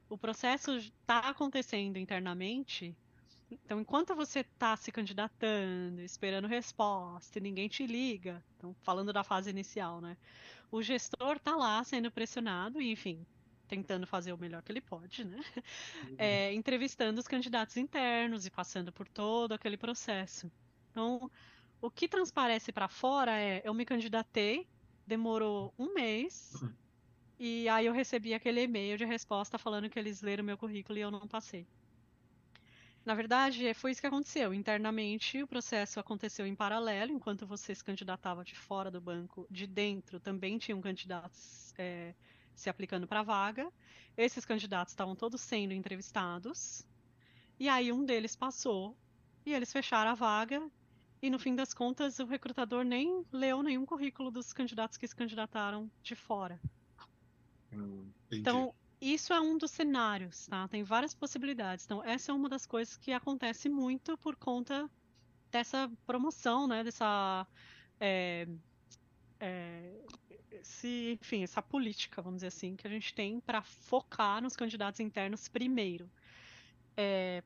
o 0.08 0.16
processo 0.16 0.76
está 0.76 1.18
acontecendo 1.18 1.96
internamente. 1.96 2.96
Então, 3.50 3.80
enquanto 3.80 4.14
você 4.14 4.40
está 4.40 4.76
se 4.76 4.92
candidatando, 4.92 6.02
esperando 6.02 6.46
resposta 6.46 7.36
e 7.36 7.42
ninguém 7.42 7.66
te 7.66 7.84
liga, 7.84 8.40
então, 8.56 8.72
falando 8.82 9.12
da 9.12 9.24
fase 9.24 9.50
inicial, 9.50 10.00
né? 10.00 10.16
O 10.70 10.80
gestor 10.82 11.34
está 11.34 11.56
lá 11.56 11.82
sendo 11.82 12.12
pressionado 12.12 12.80
e, 12.80 12.92
enfim, 12.92 13.26
tentando 13.66 14.06
fazer 14.06 14.32
o 14.32 14.38
melhor 14.38 14.62
que 14.62 14.70
ele 14.70 14.80
pode, 14.80 15.24
né? 15.24 15.42
Uhum. 16.04 16.14
É, 16.16 16.54
entrevistando 16.54 17.18
os 17.18 17.26
candidatos 17.26 17.76
internos 17.76 18.46
e 18.46 18.50
passando 18.52 18.92
por 18.92 19.08
todo 19.08 19.50
aquele 19.50 19.76
processo. 19.76 20.48
Então, 20.96 21.30
o 21.78 21.90
que 21.90 22.08
transparece 22.08 22.72
para 22.72 22.88
fora 22.88 23.38
é: 23.38 23.60
eu 23.62 23.74
me 23.74 23.84
candidatei, 23.84 24.66
demorou 25.06 25.74
um 25.78 25.92
mês, 25.92 26.54
e 27.38 27.68
aí 27.68 27.84
eu 27.84 27.92
recebi 27.92 28.32
aquele 28.32 28.62
e-mail 28.62 28.96
de 28.96 29.04
resposta 29.04 29.58
falando 29.58 29.90
que 29.90 29.98
eles 29.98 30.22
leram 30.22 30.42
meu 30.42 30.56
currículo 30.56 30.98
e 30.98 31.02
eu 31.02 31.10
não 31.10 31.28
passei. 31.28 31.66
Na 33.04 33.14
verdade, 33.14 33.74
foi 33.74 33.90
isso 33.90 34.00
que 34.00 34.06
aconteceu. 34.06 34.54
Internamente, 34.54 35.42
o 35.42 35.46
processo 35.46 36.00
aconteceu 36.00 36.46
em 36.46 36.54
paralelo, 36.54 37.12
enquanto 37.12 37.46
você 37.46 37.74
se 37.74 37.84
candidatava 37.84 38.42
de 38.42 38.56
fora 38.56 38.90
do 38.90 38.98
banco, 38.98 39.46
de 39.50 39.66
dentro 39.66 40.18
também 40.18 40.56
tinham 40.56 40.80
candidatos 40.80 41.74
é, 41.76 42.14
se 42.54 42.70
aplicando 42.70 43.06
para 43.06 43.20
a 43.20 43.22
vaga. 43.22 43.70
Esses 44.16 44.46
candidatos 44.46 44.92
estavam 44.92 45.14
todos 45.14 45.42
sendo 45.42 45.74
entrevistados. 45.74 46.86
E 47.60 47.68
aí 47.68 47.92
um 47.92 48.02
deles 48.02 48.34
passou 48.34 48.96
e 49.44 49.52
eles 49.52 49.70
fecharam 49.70 50.10
a 50.10 50.14
vaga 50.14 50.70
e 51.22 51.30
no 51.30 51.38
fim 51.38 51.54
das 51.54 51.72
contas, 51.72 52.18
o 52.18 52.26
recrutador 52.26 52.84
nem 52.84 53.24
leu 53.32 53.62
nenhum 53.62 53.86
currículo 53.86 54.30
dos 54.30 54.52
candidatos 54.52 54.98
que 54.98 55.06
se 55.06 55.16
candidataram 55.16 55.90
de 56.02 56.14
fora. 56.14 56.60
Hum, 57.72 58.10
então, 58.30 58.74
isso 59.00 59.32
é 59.32 59.40
um 59.40 59.56
dos 59.58 59.70
cenários, 59.70 60.46
tá? 60.46 60.68
Tem 60.68 60.82
várias 60.82 61.14
possibilidades. 61.14 61.84
Então, 61.84 62.02
essa 62.04 62.32
é 62.32 62.34
uma 62.34 62.48
das 62.48 62.66
coisas 62.66 62.96
que 62.96 63.12
acontece 63.12 63.68
muito 63.68 64.16
por 64.18 64.36
conta 64.36 64.90
dessa 65.50 65.90
promoção, 66.06 66.66
né? 66.66 66.84
Dessa. 66.84 67.46
É, 67.98 68.46
é, 69.40 70.00
esse, 70.50 71.18
enfim, 71.20 71.42
essa 71.42 71.62
política, 71.62 72.22
vamos 72.22 72.38
dizer 72.38 72.48
assim, 72.48 72.76
que 72.76 72.86
a 72.86 72.90
gente 72.90 73.14
tem 73.14 73.40
para 73.40 73.62
focar 73.62 74.42
nos 74.42 74.56
candidatos 74.56 75.00
internos 75.00 75.48
primeiro. 75.48 76.10
É, 76.96 77.42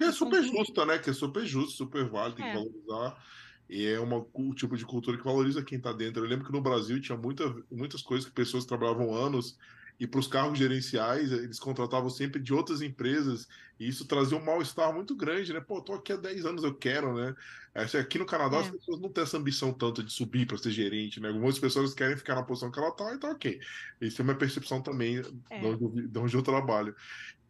é 0.00 0.12
super 0.12 0.42
justa, 0.42 0.84
né? 0.84 0.98
Que 0.98 1.10
é 1.10 1.12
super 1.12 1.46
justo, 1.46 1.72
super 1.72 2.08
válido, 2.08 2.36
tem 2.36 2.46
é. 2.46 2.50
que 2.50 2.56
valorizar. 2.56 3.22
E 3.68 3.86
é 3.86 3.98
uma, 3.98 4.24
um 4.34 4.52
tipo 4.52 4.76
de 4.76 4.84
cultura 4.84 5.16
que 5.16 5.24
valoriza 5.24 5.62
quem 5.62 5.78
está 5.78 5.92
dentro. 5.92 6.22
Eu 6.22 6.28
lembro 6.28 6.46
que 6.46 6.52
no 6.52 6.60
Brasil 6.60 7.00
tinha 7.00 7.16
muita, 7.16 7.54
muitas 7.70 8.02
coisas 8.02 8.26
que 8.26 8.32
pessoas 8.32 8.64
trabalhavam 8.64 9.14
anos 9.14 9.56
e 9.98 10.06
para 10.06 10.18
os 10.18 10.26
cargos 10.26 10.58
gerenciais 10.58 11.30
eles 11.30 11.58
contratavam 11.58 12.10
sempre 12.10 12.42
de 12.42 12.52
outras 12.52 12.82
empresas 12.82 13.46
e 13.78 13.88
isso 13.88 14.04
trazia 14.06 14.36
um 14.36 14.44
mal-estar 14.44 14.92
muito 14.92 15.14
grande, 15.14 15.52
né? 15.52 15.60
Pô, 15.60 15.80
tô 15.80 15.94
aqui 15.94 16.12
há 16.12 16.16
10 16.16 16.44
anos, 16.44 16.64
eu 16.64 16.74
quero, 16.74 17.14
né? 17.14 17.34
Aqui 17.74 18.18
no 18.18 18.26
Canadá 18.26 18.58
é. 18.58 18.60
as 18.60 18.70
pessoas 18.70 19.00
não 19.00 19.08
têm 19.08 19.22
essa 19.22 19.36
ambição 19.36 19.72
tanto 19.72 20.02
de 20.02 20.12
subir 20.12 20.46
para 20.46 20.58
ser 20.58 20.70
gerente, 20.70 21.20
né? 21.20 21.28
Algumas 21.28 21.58
pessoas 21.58 21.94
querem 21.94 22.16
ficar 22.16 22.34
na 22.34 22.42
posição 22.42 22.70
que 22.70 22.78
ela 22.78 22.88
está, 22.88 23.14
então 23.14 23.30
ok. 23.30 23.60
Isso 24.00 24.20
é 24.20 24.24
uma 24.24 24.34
percepção 24.34 24.82
também 24.82 25.22
é. 25.50 25.58
de, 25.58 25.66
onde, 25.66 26.08
de 26.08 26.18
onde 26.18 26.36
eu 26.36 26.42
trabalho. 26.42 26.94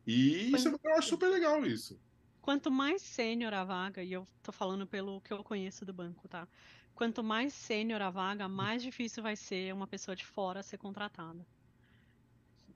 E 0.07 0.53
isso, 0.55 0.69
eu 0.69 0.95
acho 0.95 1.09
super 1.09 1.29
legal 1.29 1.65
isso 1.65 1.99
quanto 2.45 2.71
mais 2.71 3.01
sênior 3.01 3.55
a 3.55 3.65
vaga, 3.65 4.03
e 4.03 4.13
eu 4.13 4.29
tô 4.43 4.53
falando 4.53 4.87
pelo 4.87 5.19
que 5.23 5.33
eu 5.33 5.43
conheço 5.43 5.83
do 5.83 5.95
banco, 5.95 6.29
tá? 6.29 6.47
Quanto 6.95 7.25
mais 7.25 7.55
sênior 7.55 8.03
a 8.03 8.11
vaga, 8.11 8.47
mais 8.47 8.83
difícil 8.83 9.23
vai 9.23 9.35
ser 9.35 9.73
uma 9.73 9.87
pessoa 9.87 10.15
de 10.15 10.27
fora 10.27 10.63
ser 10.63 10.77
contratada. 10.77 11.47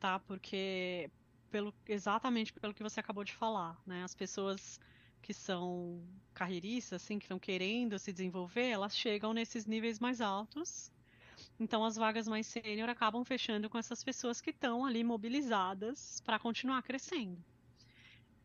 Tá? 0.01 0.19
Porque 0.21 1.11
pelo 1.51 1.75
exatamente 1.87 2.51
pelo 2.51 2.73
que 2.73 2.83
você 2.83 2.99
acabou 2.99 3.23
de 3.25 3.35
falar, 3.35 3.79
né? 3.87 4.03
As 4.05 4.15
pessoas 4.15 4.81
que 5.21 5.35
são 5.35 6.03
carreiristas, 6.33 7.03
assim, 7.03 7.19
que 7.19 7.27
estão 7.27 7.39
querendo 7.39 7.99
se 7.99 8.11
desenvolver, 8.11 8.71
elas 8.71 8.97
chegam 8.97 9.35
nesses 9.35 9.67
níveis 9.67 10.01
mais 10.01 10.23
altos. 10.23 10.91
Então 11.61 11.85
as 11.85 11.95
vagas 11.95 12.27
mais 12.27 12.47
sênior 12.47 12.89
acabam 12.89 13.23
fechando 13.23 13.69
com 13.69 13.77
essas 13.77 14.03
pessoas 14.03 14.41
que 14.41 14.49
estão 14.49 14.87
ali 14.87 15.05
mobilizadas 15.05 16.23
para 16.25 16.39
continuar 16.39 16.83
crescendo. 16.83 17.45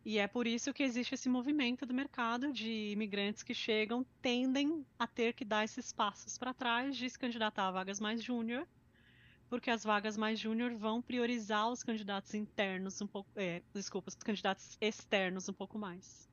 E 0.05 0.17
é 0.17 0.27
por 0.27 0.45
isso 0.45 0.73
que 0.73 0.84
existe 0.84 1.15
esse 1.15 1.30
movimento 1.30 1.85
do 1.85 1.93
mercado 1.93 2.51
de 2.51 2.91
imigrantes 2.91 3.41
que 3.41 3.53
chegam, 3.53 4.05
tendem 4.21 4.85
a 4.99 5.07
ter 5.07 5.34
que 5.34 5.45
dar 5.45 5.63
esses 5.63 5.93
passos 5.93 6.38
para 6.38 6.53
trás 6.53 6.97
de 6.97 7.09
se 7.09 7.17
candidatar 7.17 7.69
a 7.69 7.71
vagas 7.71 8.01
mais 8.01 8.21
júnior, 8.21 8.67
porque 9.47 9.69
as 9.69 9.84
vagas 9.84 10.17
mais 10.17 10.38
júnior 10.38 10.75
vão 10.75 11.01
priorizar 11.01 11.69
os 11.69 11.84
candidatos 11.84 12.34
internos 12.34 12.99
um 13.01 13.07
pouco, 13.07 13.30
é, 13.35 13.61
desculpa, 13.73 14.09
os 14.09 14.15
candidatos 14.15 14.77
externos 14.81 15.47
um 15.47 15.53
pouco 15.53 15.80
mais. 15.80 16.30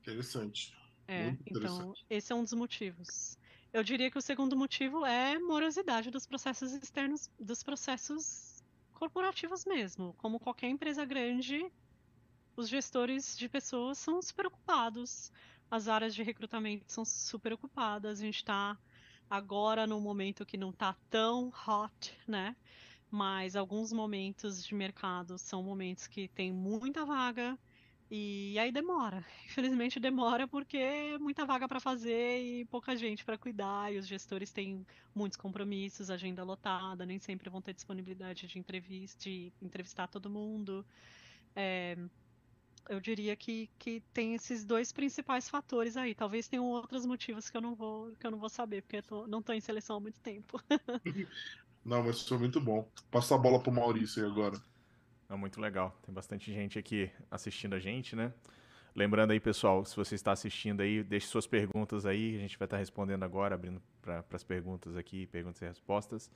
Interessante. 0.00 0.74
É, 1.06 1.36
então 1.46 1.94
esse 2.10 2.32
é 2.32 2.34
um 2.34 2.42
dos 2.42 2.52
motivos. 2.52 3.38
Eu 3.72 3.84
diria 3.84 4.10
que 4.10 4.18
o 4.18 4.22
segundo 4.22 4.56
motivo 4.56 5.04
é 5.06 5.38
morosidade 5.38 6.10
dos 6.10 6.26
processos 6.26 6.72
externos, 6.72 7.30
dos 7.38 7.62
processos 7.62 8.64
corporativos 8.94 9.64
mesmo. 9.64 10.14
Como 10.18 10.40
qualquer 10.40 10.68
empresa 10.68 11.04
grande, 11.04 11.70
os 12.56 12.68
gestores 12.68 13.36
de 13.36 13.48
pessoas 13.48 13.98
são 13.98 14.22
super 14.22 14.46
ocupados, 14.46 15.30
as 15.70 15.88
áreas 15.88 16.14
de 16.14 16.22
recrutamento 16.22 16.90
são 16.90 17.04
super 17.04 17.52
ocupadas, 17.52 18.18
a 18.20 18.24
gente 18.24 18.36
está 18.36 18.78
agora 19.28 19.86
num 19.86 20.00
momento 20.00 20.46
que 20.46 20.56
não 20.56 20.70
está 20.70 20.96
tão 21.10 21.52
hot, 21.66 22.16
né? 22.26 22.56
Mas 23.10 23.56
alguns 23.56 23.92
momentos 23.92 24.64
de 24.64 24.74
mercado 24.74 25.38
são 25.38 25.62
momentos 25.62 26.06
que 26.06 26.28
tem 26.28 26.52
muita 26.52 27.04
vaga, 27.04 27.58
e 28.10 28.56
aí 28.58 28.70
demora. 28.70 29.24
Infelizmente 29.46 29.98
demora 29.98 30.46
porque 30.46 30.76
é 30.76 31.18
muita 31.18 31.44
vaga 31.44 31.68
para 31.68 31.80
fazer 31.80 32.40
e 32.42 32.64
pouca 32.66 32.96
gente 32.96 33.24
para 33.24 33.36
cuidar, 33.36 33.92
e 33.92 33.98
os 33.98 34.06
gestores 34.06 34.52
têm 34.52 34.86
muitos 35.14 35.36
compromissos, 35.36 36.10
agenda 36.10 36.44
lotada, 36.44 37.04
nem 37.04 37.18
sempre 37.18 37.50
vão 37.50 37.60
ter 37.60 37.74
disponibilidade 37.74 38.46
de 38.46 38.58
entrevista, 38.58 39.24
de 39.24 39.52
entrevistar 39.60 40.06
todo 40.06 40.30
mundo. 40.30 40.86
É, 41.54 41.96
eu 42.88 43.00
diria 43.00 43.34
que, 43.36 43.68
que 43.78 44.00
tem 44.12 44.34
esses 44.34 44.64
dois 44.64 44.92
principais 44.92 45.48
fatores 45.48 45.96
aí. 45.96 46.14
Talvez 46.14 46.48
tenham 46.48 46.64
outros 46.64 47.04
motivos 47.04 47.50
que 47.50 47.56
eu 47.56 47.60
não 47.60 47.74
vou, 47.74 48.12
que 48.18 48.26
eu 48.26 48.30
não 48.30 48.38
vou 48.38 48.48
saber, 48.48 48.82
porque 48.82 48.98
eu 48.98 49.02
tô, 49.02 49.26
não 49.26 49.40
estou 49.40 49.54
em 49.54 49.60
seleção 49.60 49.96
há 49.96 50.00
muito 50.00 50.20
tempo. 50.20 50.60
não, 51.84 52.02
mas 52.02 52.26
foi 52.26 52.38
muito 52.38 52.60
bom. 52.60 52.88
Passa 53.10 53.34
a 53.34 53.38
bola 53.38 53.60
pro 53.60 53.72
Maurício 53.72 54.24
aí 54.24 54.30
agora. 54.30 54.60
É 55.28 55.34
muito 55.34 55.60
legal. 55.60 55.98
Tem 56.04 56.14
bastante 56.14 56.52
gente 56.52 56.78
aqui 56.78 57.10
assistindo 57.30 57.74
a 57.74 57.78
gente, 57.78 58.14
né? 58.14 58.32
Lembrando 58.94 59.32
aí, 59.32 59.40
pessoal, 59.40 59.84
se 59.84 59.94
você 59.94 60.14
está 60.14 60.32
assistindo 60.32 60.80
aí, 60.80 61.02
deixe 61.02 61.26
suas 61.26 61.46
perguntas 61.46 62.06
aí, 62.06 62.36
a 62.36 62.40
gente 62.40 62.58
vai 62.58 62.64
estar 62.64 62.78
respondendo 62.78 63.24
agora, 63.24 63.54
abrindo 63.54 63.82
para 64.00 64.24
as 64.32 64.42
perguntas 64.42 64.96
aqui, 64.96 65.26
perguntas 65.26 65.60
e 65.60 65.66
respostas. 65.66 66.30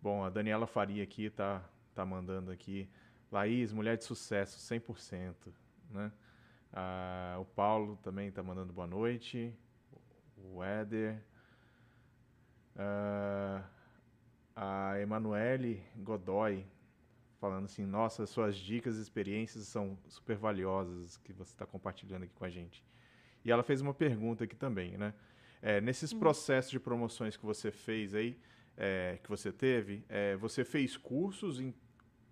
Bom, 0.00 0.24
a 0.24 0.30
Daniela 0.30 0.66
Faria 0.66 1.02
aqui 1.02 1.28
tá, 1.28 1.62
tá 1.94 2.06
mandando 2.06 2.50
aqui. 2.50 2.88
Laís, 3.30 3.72
mulher 3.72 3.98
de 3.98 4.04
sucesso, 4.04 4.58
100%. 4.58 5.34
Né? 5.92 6.10
Ah, 6.72 7.36
o 7.40 7.44
Paulo 7.44 7.98
também 8.02 8.28
está 8.28 8.42
mandando 8.42 8.72
boa 8.72 8.86
noite. 8.86 9.54
O 10.36 10.62
Éder. 10.62 11.22
Ah, 12.76 13.64
a 14.56 15.00
Emanuele 15.00 15.82
Godoy 15.96 16.66
falando 17.42 17.64
assim, 17.64 17.84
nossa, 17.84 18.24
suas 18.24 18.56
dicas 18.56 18.98
e 18.98 19.02
experiências 19.02 19.66
são 19.66 19.98
super 20.06 20.36
valiosas 20.36 21.16
que 21.16 21.32
você 21.32 21.52
está 21.52 21.66
compartilhando 21.66 22.22
aqui 22.22 22.32
com 22.34 22.44
a 22.44 22.48
gente. 22.48 22.84
E 23.44 23.50
ela 23.50 23.64
fez 23.64 23.80
uma 23.80 23.92
pergunta 23.92 24.44
aqui 24.44 24.54
também, 24.54 24.96
né? 24.96 25.12
É, 25.60 25.80
nesses 25.80 26.12
hum. 26.12 26.20
processos 26.20 26.70
de 26.70 26.78
promoções 26.78 27.36
que 27.36 27.44
você 27.44 27.72
fez 27.72 28.14
aí, 28.14 28.38
é, 28.76 29.18
que 29.22 29.28
você 29.28 29.50
teve, 29.50 30.04
é, 30.08 30.36
você 30.36 30.64
fez 30.64 30.96
cursos 30.96 31.58
em, 31.58 31.74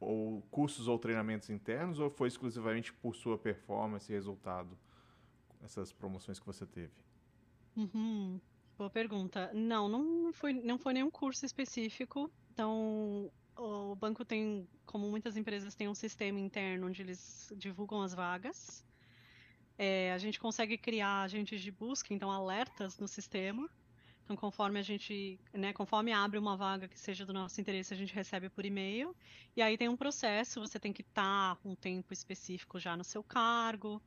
ou 0.01 0.43
cursos 0.51 0.89
ou 0.89 0.99
treinamentos 0.99 1.51
internos 1.51 2.01
ou 2.01 2.11
foi 2.11 2.29
exclusivamente 2.29 2.93
por 2.93 3.15
sua 3.15 3.39
performance 3.39 4.11
e 4.11 4.15
resultado 4.15 4.77
essas 5.63 5.93
promoções 5.93 6.41
que 6.41 6.47
você 6.47 6.67
teve? 6.67 6.93
Uhum. 7.77 8.41
Boa 8.79 8.91
pergunta. 8.91 9.51
Não, 9.53 9.89
não 9.89 10.33
foi, 10.33 10.55
não 10.55 10.79
foi 10.79 10.95
nenhum 10.95 11.11
curso 11.11 11.45
específico. 11.45 12.33
Então, 12.51 13.31
o 13.57 13.95
banco 13.95 14.25
tem, 14.25 14.67
como 14.87 15.09
muitas 15.11 15.37
empresas, 15.37 15.75
tem 15.75 15.87
um 15.87 15.95
sistema 15.95 16.41
interno 16.41 16.87
onde 16.87 17.03
eles 17.03 17.53
divulgam 17.57 18.01
as 18.01 18.15
vagas. 18.15 18.85
É, 19.77 20.13
a 20.13 20.19
gente 20.19 20.41
consegue 20.41 20.77
criar 20.79 21.23
agentes 21.23 21.61
de 21.61 21.71
busca, 21.71 22.13
então 22.13 22.31
alertas 22.31 22.99
no 22.99 23.07
sistema. 23.07 23.69
Então, 24.25 24.37
conforme 24.37 24.79
a 24.79 24.83
gente, 24.83 25.41
né, 25.53 25.73
conforme 25.73 26.13
abre 26.13 26.39
uma 26.39 26.57
vaga 26.57 26.87
que 26.87 26.99
seja 26.99 27.27
do 27.27 27.33
nosso 27.33 27.61
interesse, 27.61 27.93
a 27.93 27.97
gente 27.97 28.15
recebe 28.15 28.49
por 28.49 28.65
e-mail. 28.65 29.15
E 29.57 29.63
aí 29.63 29.77
tem 29.77 29.89
um 29.89 29.97
processo, 29.97 30.61
você 30.61 30.79
tem 30.79 30.93
que 30.93 31.03
estar 31.03 31.57
tá 31.57 31.61
um 31.65 31.75
tempo 31.75 32.13
específico 32.13 32.79
já 32.79 32.97
no 32.97 33.05
seu 33.05 33.23
cargo. 33.23 34.01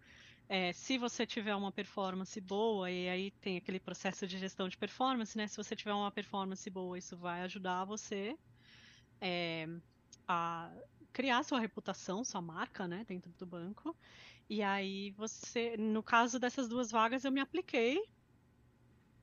É, 0.47 0.71
se 0.73 0.97
você 0.97 1.25
tiver 1.25 1.55
uma 1.55 1.71
performance 1.71 2.39
boa, 2.39 2.89
e 2.89 3.09
aí 3.09 3.31
tem 3.31 3.57
aquele 3.57 3.79
processo 3.79 4.27
de 4.27 4.37
gestão 4.37 4.69
de 4.69 4.77
performance, 4.77 5.37
né? 5.37 5.47
Se 5.47 5.57
você 5.57 5.75
tiver 5.75 5.93
uma 5.93 6.11
performance 6.11 6.69
boa, 6.69 6.97
isso 6.97 7.17
vai 7.17 7.41
ajudar 7.41 7.85
você 7.85 8.37
é, 9.21 9.67
a 10.27 10.69
criar 11.13 11.43
sua 11.43 11.59
reputação, 11.59 12.23
sua 12.23 12.41
marca, 12.41 12.87
né, 12.87 13.05
dentro 13.07 13.31
do 13.33 13.45
banco. 13.45 13.95
E 14.49 14.61
aí 14.61 15.11
você, 15.11 15.77
no 15.77 16.03
caso 16.03 16.39
dessas 16.39 16.67
duas 16.67 16.91
vagas, 16.91 17.23
eu 17.23 17.31
me 17.31 17.39
apliquei 17.39 18.03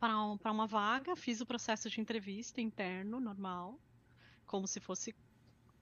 para 0.01 0.19
um, 0.19 0.39
uma 0.47 0.67
vaga, 0.67 1.15
fiz 1.15 1.43
o 1.43 1.47
processo 1.47 1.91
de 1.91 2.01
entrevista 2.01 2.61
interno, 2.61 3.21
normal, 3.21 3.79
como 4.47 4.67
se 4.67 4.81
fosse, 4.81 5.15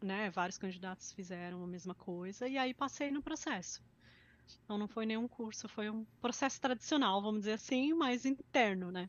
né, 0.03 0.29
vários 0.31 0.59
candidatos 0.59 1.13
fizeram 1.13 1.63
a 1.63 1.67
mesma 1.67 1.95
coisa, 1.95 2.49
e 2.49 2.59
aí 2.59 2.75
passei 2.75 3.13
no 3.13 3.23
processo. 3.23 3.81
Então 4.65 4.77
não 4.77 4.89
foi 4.89 5.07
nenhum 5.07 5.29
curso, 5.29 5.69
foi 5.69 5.89
um 5.89 6.05
processo 6.21 6.61
tradicional, 6.61 7.23
vamos 7.23 7.41
dizer 7.43 7.53
assim, 7.53 7.95
mas 7.95 8.25
interno, 8.25 8.91
né? 8.91 9.09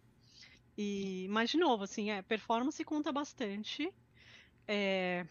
E, 0.77 1.27
mas 1.29 1.49
de 1.49 1.57
novo, 1.57 1.83
assim, 1.83 2.11
é, 2.11 2.21
performance 2.21 2.81
conta 2.85 3.11
bastante, 3.11 3.91
é, 4.67 5.25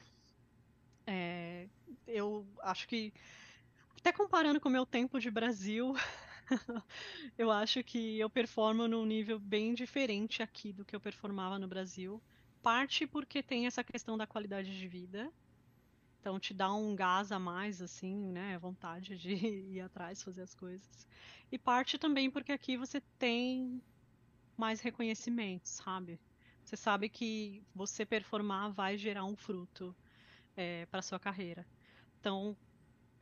é, 1.06 1.68
eu 2.06 2.46
acho 2.62 2.88
que, 2.88 3.12
até 3.96 4.12
comparando 4.12 4.60
com 4.60 4.68
o 4.68 4.72
meu 4.72 4.84
tempo 4.84 5.20
de 5.20 5.30
Brasil, 5.30 5.94
eu 7.36 7.50
acho 7.50 7.82
que 7.82 8.18
eu 8.18 8.30
performo 8.30 8.88
num 8.88 9.04
nível 9.04 9.38
bem 9.38 9.74
diferente 9.74 10.42
aqui 10.42 10.72
do 10.72 10.84
que 10.84 10.94
eu 10.94 11.00
performava 11.00 11.58
no 11.58 11.68
Brasil. 11.68 12.22
Parte 12.62 13.06
porque 13.06 13.42
tem 13.42 13.66
essa 13.66 13.84
questão 13.84 14.16
da 14.16 14.26
qualidade 14.26 14.76
de 14.76 14.88
vida. 14.88 15.32
Então 16.20 16.38
te 16.38 16.52
dá 16.52 16.72
um 16.72 16.94
gás 16.94 17.30
a 17.32 17.38
mais, 17.38 17.80
assim, 17.80 18.32
né? 18.32 18.58
Vontade 18.58 19.16
de 19.16 19.32
ir 19.74 19.80
atrás, 19.80 20.22
fazer 20.22 20.42
as 20.42 20.54
coisas. 20.54 21.06
E 21.50 21.58
parte 21.58 21.98
também 21.98 22.30
porque 22.30 22.52
aqui 22.52 22.76
você 22.76 23.00
tem 23.18 23.82
mais 24.56 24.80
reconhecimento, 24.80 25.68
sabe? 25.68 26.20
Você 26.64 26.76
sabe 26.76 27.08
que 27.08 27.62
você 27.74 28.04
performar 28.04 28.72
vai 28.72 28.98
gerar 28.98 29.24
um 29.24 29.36
fruto 29.36 29.96
é, 30.56 30.84
para 30.86 31.00
sua 31.00 31.18
carreira. 31.18 31.66
Então, 32.20 32.56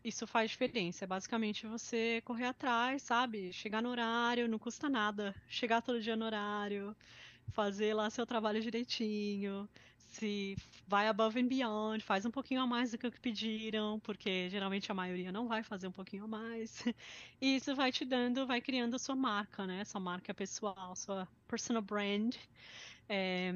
isso 0.06 0.26
faz 0.26 0.50
diferença. 0.52 1.04
É 1.04 1.06
basicamente 1.08 1.66
você 1.66 2.22
correr 2.24 2.46
atrás, 2.46 3.02
sabe? 3.02 3.52
Chegar 3.52 3.82
no 3.82 3.90
horário, 3.90 4.48
não 4.48 4.58
custa 4.58 4.88
nada. 4.88 5.34
Chegar 5.48 5.82
todo 5.82 6.00
dia 6.00 6.14
no 6.14 6.24
horário, 6.24 6.96
fazer 7.52 7.92
lá 7.92 8.08
seu 8.08 8.24
trabalho 8.24 8.60
direitinho. 8.60 9.68
Se 9.96 10.56
vai 10.86 11.08
above 11.08 11.40
and 11.40 11.48
beyond, 11.48 12.02
faz 12.04 12.24
um 12.24 12.30
pouquinho 12.30 12.62
a 12.62 12.66
mais 12.66 12.92
do 12.92 12.98
que 12.98 13.06
o 13.06 13.10
que 13.10 13.20
pediram, 13.20 13.98
porque 14.00 14.48
geralmente 14.48 14.90
a 14.90 14.94
maioria 14.94 15.32
não 15.32 15.48
vai 15.48 15.62
fazer 15.64 15.88
um 15.88 15.92
pouquinho 15.92 16.24
a 16.24 16.28
mais. 16.28 16.84
E 17.40 17.56
isso 17.56 17.74
vai 17.74 17.92
te 17.92 18.04
dando, 18.04 18.46
vai 18.46 18.60
criando 18.60 18.94
a 18.94 18.98
sua 18.98 19.16
marca, 19.16 19.66
né? 19.66 19.84
Sua 19.84 20.00
marca 20.00 20.32
pessoal, 20.32 20.94
sua 20.96 21.28
personal 21.48 21.82
brand. 21.82 22.34
É, 23.08 23.52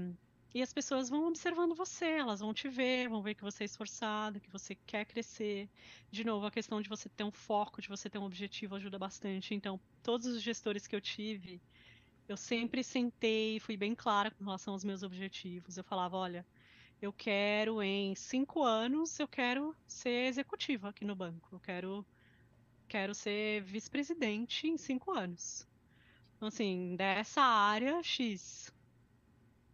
e 0.52 0.62
as 0.62 0.72
pessoas 0.72 1.09
vão 1.09 1.28
observando 1.28 1.74
você, 1.74 2.06
elas 2.06 2.40
vão 2.40 2.52
te 2.52 2.68
ver, 2.68 3.09
vão 3.09 3.22
ver 3.22 3.35
que 3.35 3.43
você 3.43 3.62
é 3.64 3.66
esforçado, 3.66 4.40
que 4.40 4.51
você 4.51 4.74
quer 4.74 5.05
crescer. 5.05 5.68
De 6.10 6.24
novo, 6.24 6.44
a 6.47 6.51
questão 6.51 6.81
de 6.81 6.89
você 6.89 7.09
ter 7.09 7.22
um 7.22 7.31
foco, 7.31 7.81
de 7.81 7.89
você 7.89 8.10
ter 8.10 8.18
um 8.18 8.24
objetivo 8.24 8.74
ajuda 8.74 8.98
bastante. 8.98 9.55
Então, 9.55 9.78
todos 10.02 10.27
os 10.27 10.43
gestores 10.43 10.89
que 10.89 10.97
eu 10.97 11.01
tive, 11.01 11.60
eu 12.28 12.36
sempre 12.36 12.82
sentei, 12.82 13.60
fui 13.60 13.77
bem 13.77 13.94
clara 13.94 14.31
com 14.32 14.43
relação 14.43 14.72
aos 14.74 14.82
meus 14.82 15.05
objetivos. 15.05 15.77
Eu 15.77 15.85
falava, 15.85 16.16
olha, 16.16 16.44
eu 17.01 17.12
quero 17.12 17.81
em 17.81 18.14
cinco 18.16 18.64
anos, 18.64 19.20
eu 19.20 19.28
quero 19.28 19.74
ser 19.86 20.27
executiva 20.27 20.89
aqui 20.89 21.05
no 21.05 21.14
banco. 21.14 21.48
Eu 21.52 21.60
quero, 21.60 22.05
quero 22.89 23.14
ser 23.14 23.62
vice-presidente 23.62 24.66
em 24.66 24.77
cinco 24.77 25.12
anos. 25.12 25.66
Então, 26.36 26.48
assim, 26.48 26.97
dessa 26.97 27.40
área 27.40 28.02
X, 28.02 28.72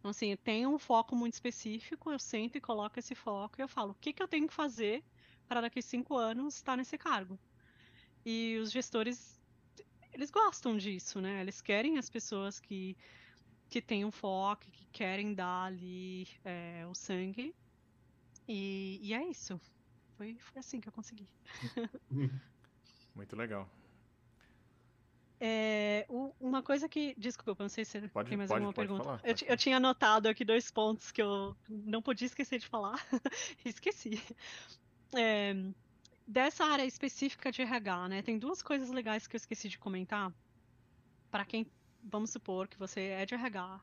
então, 0.07 0.11
assim, 0.11 0.31
eu 0.31 0.37
tenho 0.37 0.69
um 0.69 0.79
foco 0.79 1.13
muito 1.17 1.33
específico, 1.33 2.09
eu 2.09 2.17
sento 2.17 2.57
e 2.57 2.61
coloco 2.61 2.97
esse 2.97 3.13
foco 3.13 3.59
e 3.59 3.61
eu 3.61 3.67
falo, 3.67 3.91
o 3.91 3.95
que, 3.95 4.13
que 4.13 4.23
eu 4.23 4.27
tenho 4.27 4.47
que 4.47 4.53
fazer 4.53 5.03
para 5.49 5.59
daqui 5.59 5.81
cinco 5.81 6.15
anos 6.15 6.55
estar 6.55 6.77
nesse 6.77 6.97
cargo? 6.97 7.37
E 8.25 8.57
os 8.57 8.71
gestores, 8.71 9.37
eles 10.13 10.31
gostam 10.31 10.77
disso, 10.77 11.19
né? 11.19 11.41
Eles 11.41 11.61
querem 11.61 11.97
as 11.97 12.09
pessoas 12.09 12.57
que, 12.57 12.95
que 13.69 13.81
têm 13.81 14.05
um 14.05 14.11
foco, 14.11 14.63
que 14.71 14.85
querem 14.93 15.33
dar 15.33 15.65
ali 15.65 16.25
é, 16.45 16.85
o 16.89 16.95
sangue. 16.95 17.53
E, 18.47 19.01
e 19.03 19.13
é 19.13 19.27
isso. 19.27 19.59
Foi, 20.15 20.37
foi 20.39 20.59
assim 20.59 20.79
que 20.79 20.87
eu 20.87 20.93
consegui. 20.93 21.27
Muito 23.13 23.35
legal. 23.35 23.69
É, 25.39 26.05
uma 26.39 26.63
coisa 26.63 26.89
que. 26.89 27.13
Desculpa, 27.17 27.63
não 27.63 27.69
sei 27.69 27.85
se 27.85 28.07
pode, 28.07 28.29
tem 28.29 28.37
mais 28.37 28.49
pode, 28.49 28.63
alguma 28.63 28.73
pode 28.73 28.87
pergunta. 28.87 29.03
Falar, 29.03 29.21
eu, 29.23 29.35
eu, 29.47 29.57
tinha 29.57 29.77
anotado 29.77 30.27
aqui 30.27 30.43
dois 30.43 30.71
pontos 30.71 31.11
que 31.11 31.21
eu 31.21 31.55
não 31.69 32.01
podia 32.01 32.25
esquecer 32.25 32.59
de 32.59 32.67
falar. 32.67 32.99
Esqueci. 33.63 34.21
É, 35.15 35.55
dessa 36.27 36.65
área 36.65 36.85
específica 36.85 37.51
de 37.51 37.61
RH, 37.61 38.09
né? 38.09 38.21
Tem 38.21 38.39
duas 38.39 38.61
coisas 38.63 38.89
legais 38.89 39.27
que 39.27 39.35
eu 39.35 39.37
esqueci 39.37 39.69
de 39.69 39.77
comentar. 39.77 40.33
para 41.29 41.45
quem, 41.45 41.67
vamos 42.03 42.31
supor 42.31 42.67
que 42.67 42.77
você 42.77 43.01
é 43.01 43.25
de 43.25 43.35
RH 43.35 43.79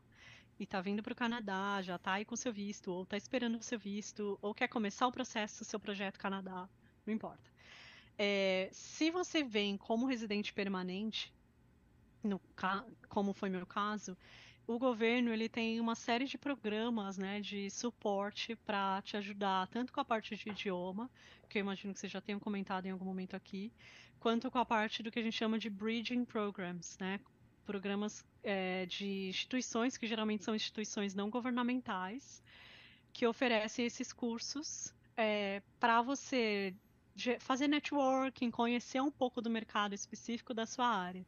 e 0.59 0.65
está 0.65 0.81
vindo 0.81 1.03
para 1.03 1.13
o 1.13 1.17
Canadá, 1.17 1.81
já 1.83 1.97
está 1.97 2.15
aí 2.15 2.25
com 2.25 2.37
seu 2.37 2.53
visto, 2.53 2.93
ou 2.93 3.03
está 3.03 3.17
esperando 3.17 3.59
o 3.59 3.63
seu 3.63 3.79
visto, 3.79 4.39
ou 4.41 4.55
quer 4.55 4.69
começar 4.69 5.07
o 5.07 5.13
processo 5.13 5.61
do 5.61 5.65
seu 5.65 5.81
projeto 5.81 6.19
Canadá, 6.19 6.69
não 7.07 7.15
importa. 7.15 7.51
É, 8.17 8.69
se 8.73 9.11
você 9.11 9.43
vem 9.43 9.77
como 9.77 10.07
residente 10.07 10.53
permanente, 10.53 11.33
no, 12.27 12.41
como 13.09 13.33
foi 13.33 13.49
meu 13.49 13.67
caso, 13.67 14.17
o 14.67 14.79
governo 14.79 15.31
ele 15.31 15.49
tem 15.49 15.79
uma 15.79 15.95
série 15.95 16.25
de 16.25 16.39
programas 16.39 17.19
né, 17.19 17.41
de 17.41 17.71
suporte 17.71 18.57
para 18.57 19.03
te 19.03 19.17
ajudar, 19.17 19.69
tanto 19.69 19.93
com 19.93 20.01
a 20.01 20.05
parte 20.05 20.35
de 20.35 20.49
idioma, 20.49 21.11
que 21.49 21.59
eu 21.59 21.61
imagino 21.61 21.93
que 21.93 22.01
você 22.01 22.09
já 22.09 22.21
tenha 22.21 22.41
comentado 22.41 22.87
em 22.87 22.91
algum 22.91 23.05
momento 23.05 23.37
aqui, 23.37 23.71
quanto 24.19 24.51
com 24.51 24.59
a 24.59 24.65
parte 24.65 25.03
do 25.03 25.11
que 25.11 25.19
a 25.19 25.23
gente 25.23 25.37
chama 25.37 25.59
de 25.59 25.69
bridging 25.69 26.25
programs, 26.25 26.97
né? 26.99 27.21
Programas 27.67 28.25
é, 28.43 28.87
de 28.87 29.29
instituições, 29.29 29.99
que 29.99 30.07
geralmente 30.07 30.45
são 30.45 30.55
instituições 30.55 31.15
não 31.15 31.29
governamentais, 31.29 32.43
que 33.13 33.27
oferecem 33.27 33.85
esses 33.85 34.13
cursos 34.13 34.95
é, 35.17 35.63
para 35.79 36.01
você 36.01 36.75
fazer 37.39 37.69
networking, 37.69 38.51
conhecer 38.51 39.01
um 39.01 39.11
pouco 39.11 39.41
do 39.41 39.51
mercado 39.51 39.95
específico 39.95 40.53
da 40.53 40.67
sua 40.67 40.87
área 40.89 41.25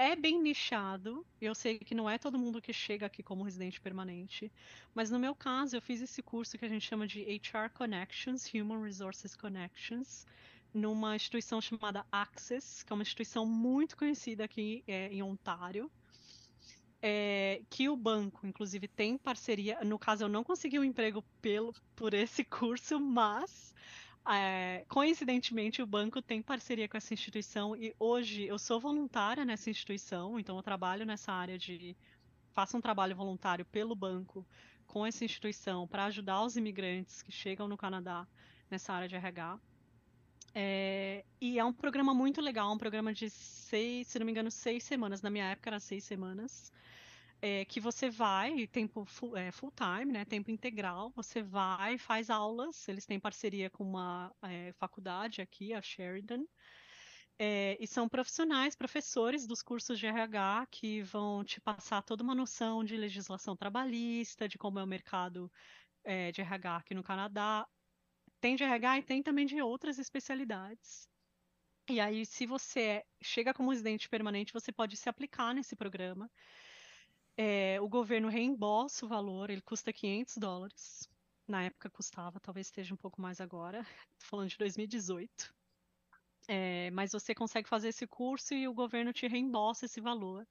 é 0.00 0.16
bem 0.16 0.40
nichado. 0.40 1.26
Eu 1.38 1.54
sei 1.54 1.78
que 1.78 1.94
não 1.94 2.08
é 2.08 2.16
todo 2.16 2.38
mundo 2.38 2.62
que 2.62 2.72
chega 2.72 3.04
aqui 3.04 3.22
como 3.22 3.44
residente 3.44 3.78
permanente, 3.78 4.50
mas 4.94 5.10
no 5.10 5.18
meu 5.18 5.34
caso 5.34 5.76
eu 5.76 5.82
fiz 5.82 6.00
esse 6.00 6.22
curso 6.22 6.56
que 6.56 6.64
a 6.64 6.68
gente 6.68 6.86
chama 6.86 7.06
de 7.06 7.20
HR 7.20 7.68
Connections, 7.74 8.50
Human 8.54 8.82
Resources 8.82 9.36
Connections, 9.36 10.26
numa 10.72 11.14
instituição 11.14 11.60
chamada 11.60 12.06
Access, 12.10 12.82
que 12.82 12.90
é 12.90 12.94
uma 12.94 13.02
instituição 13.02 13.44
muito 13.44 13.94
conhecida 13.94 14.44
aqui 14.44 14.82
é, 14.86 15.12
em 15.12 15.22
Ontário. 15.22 15.90
É, 17.02 17.60
que 17.68 17.86
o 17.88 17.96
banco, 17.96 18.46
inclusive, 18.46 18.88
tem 18.88 19.18
parceria. 19.18 19.80
No 19.84 19.98
caso, 19.98 20.24
eu 20.24 20.28
não 20.30 20.42
consegui 20.42 20.78
um 20.78 20.84
emprego 20.84 21.22
pelo, 21.42 21.74
por 21.94 22.14
esse 22.14 22.42
curso, 22.44 22.98
mas 22.98 23.69
é, 24.28 24.84
coincidentemente, 24.88 25.82
o 25.82 25.86
banco 25.86 26.20
tem 26.20 26.42
parceria 26.42 26.88
com 26.88 26.96
essa 26.96 27.14
instituição 27.14 27.74
e 27.76 27.94
hoje 27.98 28.44
eu 28.44 28.58
sou 28.58 28.78
voluntária 28.78 29.44
nessa 29.44 29.70
instituição, 29.70 30.38
então 30.38 30.56
eu 30.56 30.62
trabalho 30.62 31.06
nessa 31.06 31.32
área 31.32 31.58
de. 31.58 31.96
faço 32.52 32.76
um 32.76 32.80
trabalho 32.80 33.16
voluntário 33.16 33.64
pelo 33.64 33.94
banco 33.94 34.46
com 34.86 35.06
essa 35.06 35.24
instituição 35.24 35.86
para 35.86 36.04
ajudar 36.06 36.42
os 36.42 36.56
imigrantes 36.56 37.22
que 37.22 37.32
chegam 37.32 37.68
no 37.68 37.76
Canadá 37.76 38.26
nessa 38.70 38.92
área 38.92 39.08
de 39.08 39.16
RH. 39.16 39.58
É, 40.52 41.24
e 41.40 41.58
é 41.58 41.64
um 41.64 41.72
programa 41.72 42.12
muito 42.12 42.40
legal, 42.40 42.72
um 42.72 42.78
programa 42.78 43.14
de 43.14 43.30
seis, 43.30 44.08
se 44.08 44.18
não 44.18 44.26
me 44.26 44.32
engano, 44.32 44.50
seis 44.50 44.82
semanas. 44.82 45.22
Na 45.22 45.30
minha 45.30 45.44
época 45.44 45.70
era 45.70 45.80
seis 45.80 46.04
semanas 46.04 46.72
é, 47.42 47.64
que 47.64 47.80
você 47.80 48.10
vai, 48.10 48.66
tempo 48.66 49.04
full, 49.04 49.36
é, 49.36 49.50
full, 49.50 49.72
time, 49.72 50.12
né, 50.12 50.24
tempo 50.24 50.50
integral, 50.50 51.10
você 51.14 51.42
vai, 51.42 51.98
faz 51.98 52.30
aulas, 52.30 52.86
eles 52.88 53.06
têm 53.06 53.18
parceria 53.18 53.70
com 53.70 53.84
uma 53.84 54.34
é, 54.42 54.72
faculdade 54.74 55.40
aqui, 55.40 55.72
a 55.72 55.80
Sheridan, 55.80 56.44
é, 57.38 57.78
e 57.80 57.86
são 57.86 58.06
profissionais, 58.06 58.76
professores 58.76 59.46
dos 59.46 59.62
cursos 59.62 59.98
de 59.98 60.06
RH 60.06 60.66
que 60.70 61.02
vão 61.02 61.42
te 61.42 61.58
passar 61.58 62.02
toda 62.02 62.22
uma 62.22 62.34
noção 62.34 62.84
de 62.84 62.96
legislação 62.98 63.56
trabalhista, 63.56 64.46
de 64.46 64.58
como 64.58 64.78
é 64.78 64.84
o 64.84 64.86
mercado 64.86 65.50
é, 66.04 66.30
de 66.32 66.42
RH 66.42 66.76
aqui 66.76 66.94
no 66.94 67.02
Canadá. 67.02 67.66
Tem 68.42 68.56
de 68.56 68.64
RH 68.64 68.98
e 68.98 69.02
tem 69.02 69.22
também 69.22 69.46
de 69.46 69.62
outras 69.62 69.98
especialidades. 69.98 71.08
E 71.88 71.98
aí, 71.98 72.26
se 72.26 72.44
você 72.44 73.02
chega 73.22 73.54
como 73.54 73.70
residente 73.70 74.06
permanente, 74.08 74.52
você 74.52 74.70
pode 74.70 74.96
se 74.98 75.08
aplicar 75.08 75.54
nesse 75.54 75.74
programa. 75.74 76.30
É, 77.42 77.80
o 77.80 77.88
governo 77.88 78.28
reembolsa 78.28 79.06
o 79.06 79.08
valor, 79.08 79.48
ele 79.48 79.62
custa 79.62 79.94
500 79.94 80.36
dólares. 80.36 81.08
Na 81.48 81.62
época 81.62 81.88
custava, 81.88 82.38
talvez 82.38 82.66
esteja 82.66 82.92
um 82.92 82.98
pouco 82.98 83.18
mais 83.18 83.40
agora. 83.40 83.78
Estou 84.12 84.28
falando 84.28 84.50
de 84.50 84.58
2018. 84.58 85.54
É, 86.46 86.90
mas 86.90 87.12
você 87.12 87.34
consegue 87.34 87.66
fazer 87.66 87.88
esse 87.88 88.06
curso 88.06 88.52
e 88.52 88.68
o 88.68 88.74
governo 88.74 89.10
te 89.10 89.26
reembolsa 89.26 89.86
esse 89.86 90.02
valor. 90.02 90.46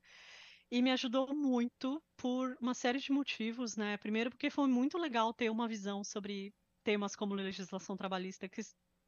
E 0.72 0.82
me 0.82 0.90
ajudou 0.90 1.36
muito 1.36 2.02
por 2.18 2.58
uma 2.60 2.74
série 2.74 2.98
de 2.98 3.12
motivos, 3.12 3.78
né? 3.78 3.96
Primeiro, 3.98 4.32
porque 4.32 4.50
foi 4.50 4.68
muito 4.68 4.98
legal 4.98 5.32
ter 5.32 5.52
uma 5.52 5.68
visão 5.68 6.04
sobre 6.04 6.52
temas 6.84 7.16
como 7.16 7.36
legislação 7.36 7.96
trabalhista, 7.96 8.50
que 8.50 8.62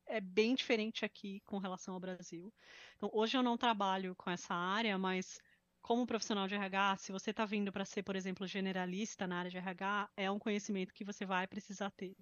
é 0.05 0.21
bem 0.21 0.53
diferente 0.53 1.03
aqui 1.03 1.41
com 1.47 1.57
relação 1.57 1.95
ao 1.95 1.99
Brasil. 1.99 2.53
Então, 2.95 3.09
hoje 3.11 3.35
eu 3.35 3.41
não 3.41 3.57
trabalho 3.57 4.15
com 4.15 4.29
essa 4.29 4.53
área, 4.53 4.99
mas 4.99 5.39
como 5.81 6.05
profissional 6.05 6.47
de 6.47 6.55
RH, 6.55 6.97
se 6.97 7.11
você 7.11 7.31
está 7.31 7.45
vindo 7.45 7.71
para 7.71 7.85
ser, 7.85 8.03
por 8.03 8.15
exemplo, 8.15 8.47
generalista 8.47 9.27
na 9.27 9.39
área 9.39 9.51
de 9.51 9.57
RH, 9.57 10.09
é 10.15 10.29
um 10.29 10.39
conhecimento 10.39 10.93
que 10.93 11.03
você 11.03 11.25
vai 11.25 11.47
precisar 11.47 11.91
ter. 11.91 12.15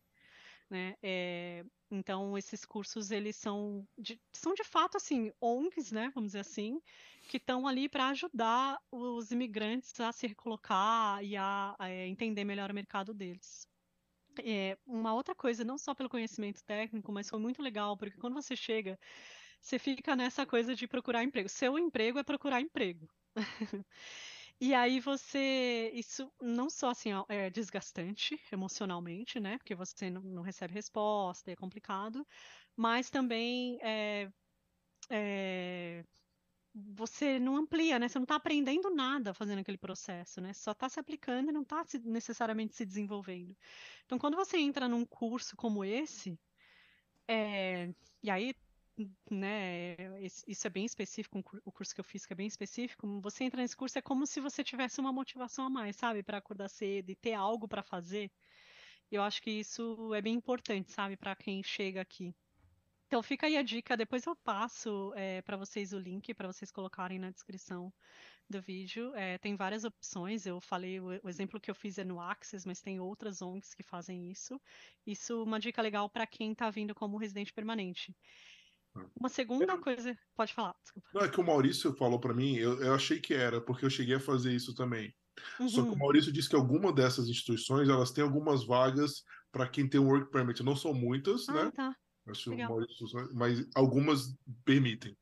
Né? 0.70 0.96
É, 1.02 1.66
então, 1.90 2.38
esses 2.38 2.64
cursos, 2.64 3.10
eles 3.10 3.36
são 3.36 3.88
de, 3.98 4.22
são 4.32 4.54
de 4.54 4.64
fato, 4.64 4.98
assim, 4.98 5.32
ONGs, 5.42 5.92
né, 5.92 6.12
vamos 6.14 6.30
dizer 6.30 6.42
assim, 6.42 6.80
que 7.24 7.38
estão 7.38 7.68
ali 7.68 7.90
para 7.90 8.10
ajudar 8.10 8.78
os 8.92 9.32
imigrantes 9.32 10.00
a 10.00 10.12
se 10.12 10.28
recolocar 10.28 11.24
e 11.24 11.36
a, 11.36 11.76
a 11.80 11.90
é, 11.90 12.08
entender 12.08 12.44
melhor 12.44 12.70
o 12.70 12.76
mercado 12.76 13.14
deles. 13.14 13.68
É, 14.44 14.78
uma 14.86 15.14
outra 15.14 15.34
coisa, 15.34 15.64
não 15.64 15.78
só 15.78 15.96
pelo 15.96 16.08
conhecimento 16.08 16.64
técnico, 16.64 17.12
mas 17.12 17.28
foi 17.28 17.40
muito 17.40 17.62
legal, 17.62 17.98
porque 17.98 18.18
quando 18.18 18.36
você 18.36 18.56
chega, 18.56 18.98
você 19.62 19.80
fica 19.80 20.16
nessa 20.16 20.46
coisa 20.46 20.76
de 20.76 20.88
procurar 20.88 21.24
emprego. 21.24 21.50
Seu 21.50 21.78
emprego 21.78 22.20
é 22.20 22.24
procurar 22.24 22.62
emprego. 22.62 23.08
E 24.62 24.74
aí 24.74 25.00
você, 25.00 25.90
isso 25.94 26.30
não 26.42 26.70
só 26.70 26.90
assim 26.90 27.12
é 27.30 27.50
desgastante 27.50 28.38
emocionalmente, 28.52 29.40
né? 29.40 29.58
Porque 29.58 29.74
você 29.74 30.10
não, 30.10 30.22
não 30.22 30.42
recebe 30.42 30.74
resposta, 30.74 31.50
é 31.50 31.56
complicado, 31.56 32.28
mas 32.76 33.10
também 33.10 33.80
é, 33.82 34.30
é, 35.10 36.04
você 36.74 37.40
não 37.40 37.58
amplia, 37.58 38.00
né? 38.00 38.08
Você 38.10 38.20
não 38.20 38.24
está 38.24 38.36
aprendendo 38.36 38.90
nada 38.90 39.34
fazendo 39.34 39.60
aquele 39.60 39.78
processo, 39.78 40.42
né? 40.42 40.54
Só 40.54 40.72
está 40.72 40.90
se 40.90 41.00
aplicando 41.00 41.50
e 41.50 41.54
não 41.54 41.62
está 41.64 41.84
necessariamente 42.06 42.76
se 42.76 42.86
desenvolvendo. 42.86 43.56
Então, 44.06 44.20
quando 44.20 44.36
você 44.36 44.58
entra 44.58 44.88
num 44.90 45.06
curso 45.06 45.56
como 45.56 45.86
esse, 45.86 46.40
é, 47.28 47.94
e 48.24 48.30
aí 48.30 48.54
né, 49.30 49.96
isso 50.48 50.68
é 50.68 50.70
bem 50.70 50.86
específico, 50.86 51.44
o 51.66 51.72
curso 51.72 51.94
que 51.94 52.02
eu 52.02 52.06
fiz 52.06 52.26
que 52.26 52.34
é 52.34 52.36
bem 52.36 52.48
específico, 52.48 53.22
você 53.22 53.44
entra 53.44 53.62
nesse 53.62 53.76
curso 53.76 53.98
é 53.98 54.02
como 54.02 54.26
se 54.26 54.40
você 54.40 54.64
tivesse 54.64 55.00
uma 55.00 55.14
motivação 55.14 55.66
a 55.66 55.70
mais, 55.70 55.96
sabe, 55.96 56.24
para 56.24 56.38
acordar 56.38 56.70
cedo 56.70 57.10
e 57.10 57.16
ter 57.16 57.34
algo 57.34 57.68
para 57.68 57.84
fazer. 57.84 58.32
Eu 59.12 59.24
acho 59.24 59.42
que 59.42 59.52
isso 59.52 60.14
é 60.14 60.22
bem 60.22 60.36
importante, 60.36 60.92
sabe, 60.92 61.18
para 61.18 61.36
quem 61.36 61.64
chega 61.64 62.02
aqui. 62.02 62.34
Então 63.10 63.24
fica 63.24 63.48
aí 63.48 63.58
a 63.58 63.64
dica, 63.64 63.98
depois 63.98 64.24
eu 64.28 64.36
passo 64.36 65.12
é, 65.16 65.42
para 65.42 65.58
vocês 65.58 65.94
o 65.94 65.98
link 65.98 66.32
para 66.36 66.48
vocês 66.48 66.70
colocarem 66.70 67.18
na 67.18 67.32
descrição 67.32 67.92
do 68.48 68.62
vídeo. 68.62 69.16
É, 69.16 69.40
tem 69.40 69.56
várias 69.56 69.84
opções. 69.84 70.46
Eu 70.46 70.62
falei, 70.62 71.00
o, 71.00 71.20
o, 71.24 71.28
exemplo 71.28 71.60
que 71.60 71.72
eu 71.72 71.76
fiz 71.76 71.98
é 71.98 72.04
no 72.04 72.22
Access, 72.22 72.68
mas 72.68 72.82
tem 72.82 73.00
outras 73.00 73.42
ONGs 73.42 73.74
que 73.74 73.82
fazem 73.82 74.30
isso. 74.30 74.62
Isso 75.08 75.34
é 75.34 75.44
uma 75.44 75.60
dica 75.60 75.82
legal 75.82 76.08
para 76.08 76.28
quem 76.28 76.52
está 76.52 76.70
vindo 76.70 76.94
como 76.94 77.18
residente 77.18 77.52
permanente. 77.52 78.16
Uma 79.20 79.30
segunda 79.30 79.78
coisa. 79.78 80.18
Pode 80.36 80.54
falar, 80.54 80.76
desculpa. 80.82 81.08
Não, 81.14 81.22
é 81.22 81.30
que 81.30 81.40
o 81.40 81.44
Maurício 81.44 81.94
falou 81.94 82.20
para 82.20 82.34
mim, 82.34 82.56
eu, 82.56 82.82
eu 82.82 82.94
achei 82.94 83.20
que 83.20 83.34
era, 83.34 83.62
porque 83.62 83.86
eu 83.86 83.90
cheguei 83.90 84.16
a 84.16 84.20
fazer 84.20 84.52
isso 84.54 84.74
também. 84.74 85.14
Uhum. 85.60 85.70
Só 85.70 85.82
que 85.82 85.90
o 85.90 85.92
uhum. 85.92 85.98
Maurício 85.98 86.32
disse 86.32 86.50
que 86.50 86.56
alguma 86.56 86.92
dessas 86.92 87.28
instituições 87.28 87.88
elas 87.88 88.12
têm 88.12 88.24
algumas 88.24 88.66
vagas 88.66 89.24
para 89.52 89.68
quem 89.68 89.88
tem 89.88 90.00
um 90.00 90.08
work 90.08 90.32
permit. 90.32 90.64
Não 90.64 90.76
são 90.76 90.94
muitas, 90.94 91.48
ah, 91.50 91.54
né? 91.54 91.72
Tá. 91.72 91.96
Maurício, 92.68 93.08
mas 93.34 93.66
algumas 93.76 94.38
permitem. 94.64 95.18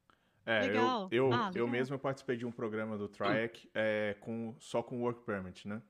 É, 0.45 0.61
legal. 0.61 1.09
eu, 1.11 1.27
eu, 1.27 1.33
ah, 1.33 1.51
eu 1.53 1.67
mesmo 1.67 1.99
participei 1.99 2.37
de 2.37 2.45
um 2.45 2.51
programa 2.51 2.97
do 2.97 3.07
TRIAC 3.07 3.69
é, 3.73 4.15
com, 4.21 4.55
só 4.59 4.81
com 4.81 5.01
work 5.01 5.25
permit, 5.25 5.67
né? 5.67 5.81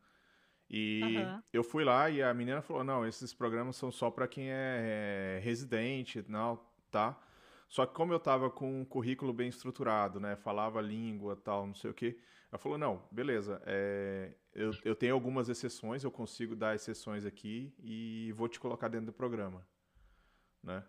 E 0.70 1.02
uhum. 1.18 1.42
eu 1.54 1.64
fui 1.64 1.84
lá 1.84 2.10
e 2.10 2.22
a 2.22 2.34
menina 2.34 2.62
falou: 2.62 2.84
não, 2.84 3.06
esses 3.06 3.34
programas 3.34 3.76
são 3.76 3.92
só 3.92 4.12
para 4.12 4.28
quem 4.28 4.50
é, 4.50 5.38
é 5.38 5.42
residente, 5.44 6.26
não, 6.28 6.60
tá? 6.92 7.18
Só 7.68 7.86
que 7.86 7.94
como 7.94 8.14
eu 8.14 8.18
estava 8.18 8.50
com 8.50 8.82
um 8.82 8.86
currículo 8.86 9.34
bem 9.34 9.50
estruturado, 9.50 10.20
né? 10.20 10.36
Falava 10.36 10.82
língua, 10.82 11.36
tal, 11.36 11.68
não 11.68 11.76
sei 11.76 11.92
o 11.92 11.94
quê. 11.94 12.18
Ela 12.50 12.58
falou, 12.58 12.78
não, 12.78 13.04
beleza, 13.12 13.62
é, 13.66 14.34
eu, 14.54 14.72
eu 14.86 14.96
tenho 14.96 15.14
algumas 15.14 15.50
exceções, 15.50 16.04
eu 16.04 16.12
consigo 16.12 16.56
dar 16.56 16.76
exceções 16.76 17.26
aqui 17.26 17.74
e 17.84 18.32
vou 18.38 18.48
te 18.48 18.58
colocar 18.58 18.88
dentro 18.88 19.08
do 19.08 19.14
programa, 19.14 19.68
né? 20.64 20.84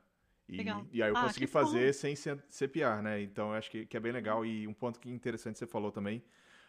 E, 0.48 0.62
e 0.92 1.02
aí 1.02 1.10
eu 1.10 1.16
ah, 1.16 1.24
consegui 1.24 1.46
fazer 1.46 1.86
bom. 1.88 1.92
sem 1.92 2.14
CPR, 2.48 3.02
né? 3.02 3.20
Então 3.20 3.50
eu 3.50 3.54
acho 3.54 3.70
que, 3.70 3.84
que 3.84 3.96
é 3.96 4.00
bem 4.00 4.12
legal. 4.12 4.46
E 4.46 4.66
um 4.66 4.72
ponto 4.72 4.98
que 4.98 5.10
interessante 5.10 5.58
você 5.58 5.66
falou 5.66 5.92
também, 5.92 6.24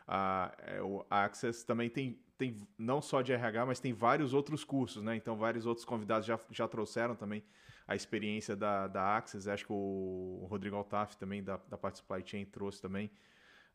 a, 0.06 0.52
é, 0.57 0.81
o 0.81 1.06
Access 1.10 1.65
também 1.65 1.90
tem, 1.90 2.19
tem 2.38 2.68
não 2.77 2.99
só 2.99 3.22
de 3.22 3.31
RH, 3.31 3.68
mas 3.68 3.80
tem 3.80 3.94
vários 3.94 4.34
outros 4.34 4.65
cursos, 4.65 5.03
né? 5.03 5.15
Então 5.15 5.38
vários 5.38 5.65
outros 5.68 5.86
convidados 5.86 6.26
já, 6.26 6.38
já 6.49 6.68
trouxeram 6.68 7.15
também 7.15 7.44
a 7.90 7.95
experiência 7.95 8.56
da, 8.56 8.88
da 8.88 9.18
Axis, 9.18 9.48
acho 9.48 9.66
que 9.66 9.74
o 9.74 10.45
Rodrigo 10.48 10.76
Altaf 10.76 11.18
também, 11.18 11.44
da, 11.44 11.57
da 11.57 11.76
parte 11.76 11.98
supply 11.98 12.22
chain, 12.24 12.45
trouxe 12.45 12.80
também. 12.80 13.10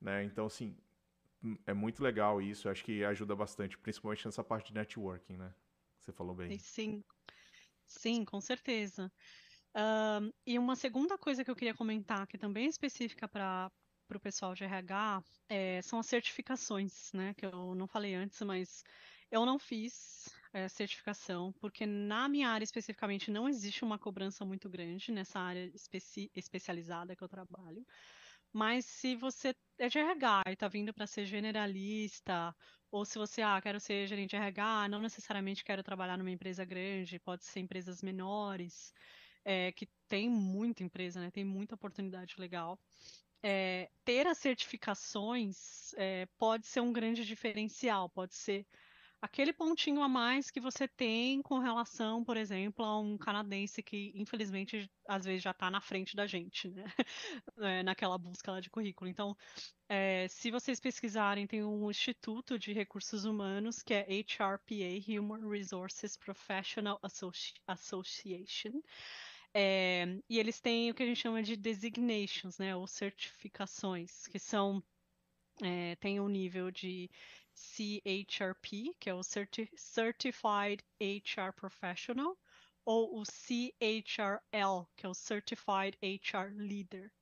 Né? 0.01 0.23
Então, 0.23 0.47
assim, 0.47 0.77
é 1.67 1.75
muito 1.75 2.01
legal 2.01 2.41
isso. 2.41 2.69
Acho 2.69 2.85
que 2.85 3.05
ajuda 3.05 3.35
bastante, 3.35 3.77
principalmente 3.77 4.25
nessa 4.25 4.45
parte 4.45 4.69
de 4.69 4.75
networking, 4.75 5.37
né? 5.37 5.53
Você 5.99 6.13
falou 6.13 6.33
bem. 6.33 6.57
Sim, 6.61 7.03
sim, 7.89 8.25
com 8.25 8.41
certeza. 8.41 9.11
e 10.47 10.61
uma 10.61 10.77
segunda 10.77 11.19
coisa 11.19 11.45
que 11.45 11.51
eu 11.51 11.57
queria 11.57 11.75
comentar, 11.75 12.25
que 12.29 12.39
também 12.39 12.67
é 12.67 12.69
específica 12.69 13.27
para 13.27 13.69
o 14.15 14.21
pessoal 14.21 14.55
de 14.55 14.63
RH, 14.63 15.25
é, 15.49 15.83
são 15.83 15.99
as 15.99 16.07
certificações, 16.07 17.13
né? 17.13 17.35
Que 17.35 17.47
eu 17.47 17.75
não 17.75 17.89
falei 17.89 18.15
antes, 18.15 18.41
mas 18.43 18.85
eu 19.29 19.45
não 19.45 19.59
fiz 19.59 20.33
é, 20.55 20.69
certificação, 20.69 21.53
porque 21.61 21.85
na 21.85 22.29
minha 22.29 22.49
área 22.49 22.65
especificamente 22.65 23.31
não 23.31 23.49
existe 23.49 23.85
uma 23.85 23.99
cobrança 23.99 24.45
muito 24.45 24.71
grande 24.71 25.11
nessa 25.13 25.41
área 25.41 25.71
especi 25.75 26.31
especializada 26.35 27.17
que 27.17 27.23
eu 27.23 27.29
trabalho. 27.29 27.85
Mas 28.53 28.85
se 28.87 29.17
você 29.17 29.53
é 29.79 29.89
de 29.89 29.99
RH 29.99 30.43
e 30.47 30.53
está 30.53 30.69
vindo 30.69 30.95
para 30.95 31.09
ser 31.09 31.27
generalista, 31.27 32.55
ou 32.89 33.05
se 33.05 33.19
você, 33.19 33.43
ah, 33.43 33.61
quero 33.61 33.81
ser 33.81 34.07
gerente 34.07 34.31
de 34.31 34.37
RH, 34.37 34.89
não 34.89 35.01
necessariamente 35.01 35.65
quero 35.65 35.83
trabalhar 35.83 36.17
numa 36.17 36.31
empresa 36.31 36.65
grande, 36.65 37.19
pode 37.19 37.45
ser 37.45 37.59
empresas 37.59 38.01
menores, 38.01 38.95
é, 39.45 39.73
que 39.73 39.89
tem 40.07 40.31
muita 40.31 40.85
empresa, 40.85 41.21
né? 41.21 41.31
Tem 41.33 41.45
muita 41.45 41.75
oportunidade 41.75 42.37
legal. 42.39 42.79
É, 43.43 43.91
ter 44.05 44.27
as 44.29 44.39
certificações 44.39 45.93
é, 45.95 46.27
pode 46.39 46.67
ser 46.67 46.81
um 46.81 46.93
grande 46.93 47.25
diferencial, 47.25 48.09
pode 48.09 48.37
ser 48.37 48.65
aquele 49.25 49.55
pontinho 49.55 50.03
a 50.03 50.09
mais 50.09 50.51
que 50.51 50.61
você 50.61 50.87
tem 50.87 51.41
com 51.41 51.59
relação, 51.59 52.23
por 52.23 52.37
exemplo, 52.37 52.85
a 52.85 53.01
um 53.01 53.17
canadense 53.17 53.83
que, 53.83 54.13
infelizmente, 54.15 54.91
às 55.09 55.25
vezes 55.25 55.43
já 55.43 55.53
está 55.53 55.71
na 55.71 55.81
frente 55.81 56.15
da 56.15 56.27
gente, 56.27 56.69
né? 56.69 56.85
É, 57.59 57.83
naquela 57.83 58.19
busca 58.19 58.53
lá 58.53 58.61
de 58.61 58.69
currículo. 58.69 59.09
Então, 59.09 59.35
é, 59.89 60.29
se 60.29 60.51
vocês 60.51 60.79
pesquisarem, 60.79 61.47
tem 61.47 61.65
um 61.65 61.91
Instituto 61.91 62.59
de 62.59 62.73
Recursos 62.73 63.25
Humanos, 63.25 63.83
que 63.83 63.95
é 63.95 64.07
HRPA, 64.07 65.01
Human 65.09 65.49
Resources 65.49 66.17
Professional 66.17 66.99
Associ 67.03 67.55
Association. 67.67 68.83
É, 69.55 70.05
e 70.29 70.39
eles 70.39 70.61
têm 70.61 70.91
o 70.91 70.95
que 70.95 71.03
a 71.03 71.07
gente 71.07 71.21
chama 71.21 71.43
de 71.43 71.57
designations, 71.57 72.59
né, 72.59 72.77
ou 72.77 72.87
certificações, 72.87 74.27
que 74.27 74.39
são 74.39 74.83
é, 75.63 75.95
tem 75.97 76.21
um 76.21 76.29
nível 76.29 76.71
de 76.71 77.09
CHRP, 77.55 78.95
que 78.99 79.09
é 79.09 79.15
o 79.15 79.23
Certified 79.23 80.85
HR 81.01 81.53
Professional, 81.55 82.39
ou 82.85 83.21
o 83.21 83.25
CHRL, 83.25 84.87
que 84.97 85.07
é 85.07 85.09
o 85.09 85.15
Certified 85.15 85.97
HR 86.03 86.53
Leader. 86.57 87.13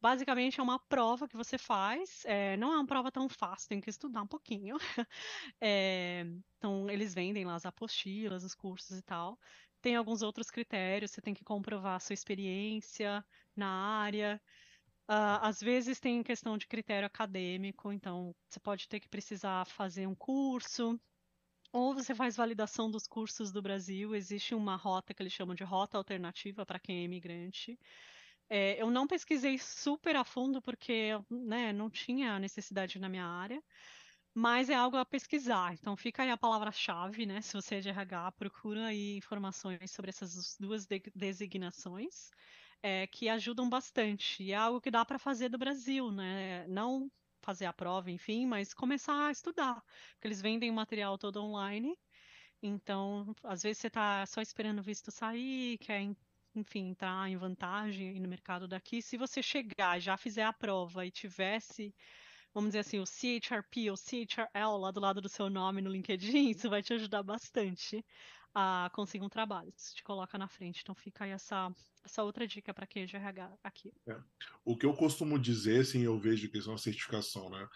Basicamente 0.00 0.60
é 0.60 0.62
uma 0.62 0.78
prova 0.78 1.26
que 1.26 1.36
você 1.36 1.58
faz, 1.58 2.24
é, 2.24 2.56
não 2.56 2.72
é 2.72 2.76
uma 2.76 2.86
prova 2.86 3.10
tão 3.10 3.28
fácil, 3.28 3.68
tem 3.68 3.80
que 3.80 3.90
estudar 3.90 4.22
um 4.22 4.26
pouquinho. 4.26 4.76
É, 5.60 6.24
então, 6.58 6.88
eles 6.90 7.14
vendem 7.14 7.44
lá 7.44 7.54
as 7.54 7.66
apostilas, 7.66 8.44
os 8.44 8.54
cursos 8.54 8.98
e 8.98 9.02
tal. 9.02 9.38
Tem 9.80 9.96
alguns 9.96 10.22
outros 10.22 10.50
critérios, 10.50 11.10
você 11.10 11.20
tem 11.20 11.34
que 11.34 11.44
comprovar 11.44 11.96
a 11.96 12.00
sua 12.00 12.14
experiência 12.14 13.24
na 13.56 13.68
área. 13.68 14.40
Uh, 15.08 15.40
às 15.40 15.60
vezes 15.60 15.98
tem 15.98 16.22
questão 16.22 16.58
de 16.58 16.66
critério 16.66 17.06
acadêmico, 17.06 17.90
então 17.90 18.34
você 18.46 18.60
pode 18.60 18.86
ter 18.86 19.00
que 19.00 19.08
precisar 19.08 19.64
fazer 19.66 20.06
um 20.06 20.14
curso, 20.14 21.00
ou 21.72 21.94
você 21.94 22.14
faz 22.14 22.36
validação 22.36 22.90
dos 22.90 23.06
cursos 23.06 23.50
do 23.50 23.62
Brasil. 23.62 24.14
Existe 24.14 24.54
uma 24.54 24.76
rota 24.76 25.14
que 25.14 25.22
eles 25.22 25.32
chamam 25.32 25.54
de 25.54 25.64
rota 25.64 25.96
alternativa 25.96 26.66
para 26.66 26.78
quem 26.78 26.98
é 26.98 27.02
imigrante. 27.04 27.78
É, 28.50 28.80
eu 28.80 28.90
não 28.90 29.06
pesquisei 29.06 29.58
super 29.58 30.16
a 30.16 30.24
fundo 30.24 30.60
porque 30.62 31.10
né, 31.30 31.72
não 31.72 31.90
tinha 31.90 32.38
necessidade 32.38 32.98
na 32.98 33.08
minha 33.08 33.26
área, 33.26 33.62
mas 34.34 34.70
é 34.70 34.74
algo 34.74 34.96
a 34.96 35.06
pesquisar. 35.06 35.74
Então 35.74 35.96
fica 35.96 36.22
aí 36.22 36.30
a 36.30 36.36
palavra-chave, 36.36 37.26
né? 37.26 37.40
Se 37.42 37.54
você 37.54 37.76
é 37.76 37.80
de 37.80 37.88
RH, 37.90 38.32
procura 38.32 38.86
aí 38.86 39.16
informações 39.16 39.90
sobre 39.90 40.10
essas 40.10 40.56
duas 40.58 40.86
de 40.86 41.02
designações 41.14 42.30
é, 42.82 43.06
que 43.06 43.28
ajudam 43.28 43.68
bastante. 43.68 44.42
E 44.42 44.52
é 44.52 44.56
algo 44.56 44.80
que 44.80 44.90
dá 44.90 45.04
para 45.04 45.18
fazer 45.18 45.48
do 45.48 45.58
Brasil, 45.58 46.10
né? 46.10 46.66
Não 46.68 47.10
fazer 47.42 47.66
a 47.66 47.72
prova, 47.72 48.10
enfim, 48.10 48.46
mas 48.46 48.74
começar 48.74 49.28
a 49.28 49.30
estudar. 49.32 49.82
Porque 50.14 50.28
eles 50.28 50.40
vendem 50.42 50.70
o 50.70 50.74
material 50.74 51.16
todo 51.18 51.42
online. 51.42 51.96
Então, 52.62 53.34
às 53.44 53.62
vezes 53.62 53.78
você 53.78 53.86
está 53.88 54.26
só 54.26 54.40
esperando 54.40 54.80
o 54.80 54.82
visto 54.82 55.10
sair, 55.10 55.78
quer, 55.78 56.02
enfim, 56.54 56.88
entrar 56.90 57.28
em 57.30 57.36
vantagem 57.36 58.20
no 58.20 58.28
mercado 58.28 58.68
daqui. 58.68 59.00
Se 59.02 59.16
você 59.16 59.42
chegar, 59.42 60.00
já 60.00 60.16
fizer 60.16 60.44
a 60.44 60.52
prova 60.52 61.06
e 61.06 61.10
tivesse 61.10 61.94
vamos 62.54 62.70
dizer 62.70 62.80
assim, 62.80 62.98
o 62.98 63.06
CHRP 63.06 63.90
ou 63.90 63.96
CHRL 63.96 64.78
lá 64.78 64.90
do 64.90 65.00
lado 65.00 65.20
do 65.20 65.28
seu 65.28 65.48
nome 65.50 65.80
no 65.82 65.90
LinkedIn, 65.90 66.50
isso 66.50 66.68
vai 66.68 66.82
te 66.82 66.92
ajudar 66.94 67.22
bastante 67.22 68.04
a 68.54 68.90
conseguir 68.94 69.24
um 69.24 69.28
trabalho. 69.28 69.72
Isso 69.76 69.94
te 69.94 70.02
coloca 70.02 70.36
na 70.38 70.48
frente. 70.48 70.80
Então 70.82 70.94
fica 70.94 71.24
aí 71.24 71.30
essa, 71.30 71.70
essa 72.04 72.22
outra 72.22 72.46
dica 72.46 72.72
para 72.72 72.86
quem 72.86 73.02
é 73.02 73.06
de 73.06 73.16
RH 73.16 73.52
aqui. 73.62 73.92
É. 74.08 74.16
O 74.64 74.76
que 74.76 74.86
eu 74.86 74.94
costumo 74.94 75.38
dizer, 75.38 75.80
assim, 75.80 76.00
eu 76.02 76.18
vejo 76.18 76.50
que 76.50 76.60
são 76.60 76.74
a 76.74 76.78
certificação, 76.78 77.50
né? 77.50 77.68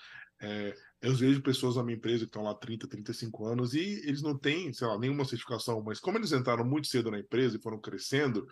É, 0.45 0.75
eu 1.01 1.15
vejo 1.15 1.41
pessoas 1.41 1.77
na 1.77 1.85
minha 1.85 1.97
empresa 1.97 2.25
que 2.25 2.31
estão 2.31 2.43
lá 2.43 2.53
30, 2.55 2.89
35 2.89 3.47
anos 3.47 3.75
e 3.75 4.03
eles 4.05 4.23
não 4.23 4.37
têm, 4.37 4.73
sei 4.73 4.89
lá, 4.89 4.99
nenhuma 4.99 5.25
certificação, 5.25 5.81
mas 5.85 6.01
como 6.01 6.19
eles 6.19 6.33
entraram 6.33 6.65
muito 6.65 6.89
cedo 6.89 7.13
na 7.13 7.21
empresa 7.21 7.57
e 7.57 7.63
foram 7.63 7.81
crescendo, 7.81 8.45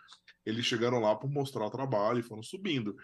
eles 0.46 0.64
chegaram 0.64 1.00
lá 1.00 1.16
por 1.16 1.28
mostrar 1.28 1.66
o 1.66 1.70
trabalho 1.70 2.20
e 2.20 2.22
foram 2.22 2.44
subindo. 2.44 2.94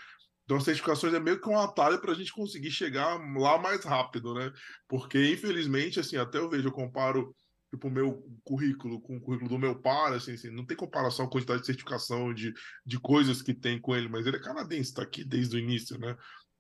Então, 0.45 0.57
as 0.57 0.63
certificações 0.63 1.13
é 1.13 1.19
meio 1.19 1.41
que 1.41 1.49
um 1.49 1.59
atalho 1.59 2.01
para 2.01 2.13
a 2.13 2.15
gente 2.15 2.33
conseguir 2.33 2.71
chegar 2.71 3.19
lá 3.37 3.59
mais 3.59 3.85
rápido, 3.85 4.33
né? 4.33 4.53
Porque, 4.87 5.33
infelizmente, 5.33 5.99
assim, 5.99 6.17
até 6.17 6.39
eu 6.39 6.49
vejo, 6.49 6.69
eu 6.69 6.73
comparo 6.73 7.35
tipo, 7.77 7.89
o 7.89 7.91
meu 7.91 8.23
currículo 8.45 9.01
com 9.01 9.17
o 9.17 9.21
currículo 9.21 9.51
do 9.51 9.59
meu 9.59 9.81
pai, 9.81 10.15
assim, 10.15 10.33
assim, 10.33 10.51
não 10.51 10.65
tem 10.65 10.77
comparação 10.77 11.27
a 11.27 11.31
quantidade 11.31 11.61
de 11.61 11.67
certificação 11.67 12.33
de, 12.33 12.53
de 12.85 12.99
coisas 12.99 13.43
que 13.43 13.55
tem 13.55 13.81
com 13.81 13.95
ele, 13.95 14.09
mas 14.09 14.27
ele 14.27 14.37
é 14.37 14.41
canadense, 14.41 14.91
está 14.91 15.03
aqui 15.03 15.25
desde 15.25 15.57
o 15.57 15.59
início, 15.59 15.99
né? 15.99 16.17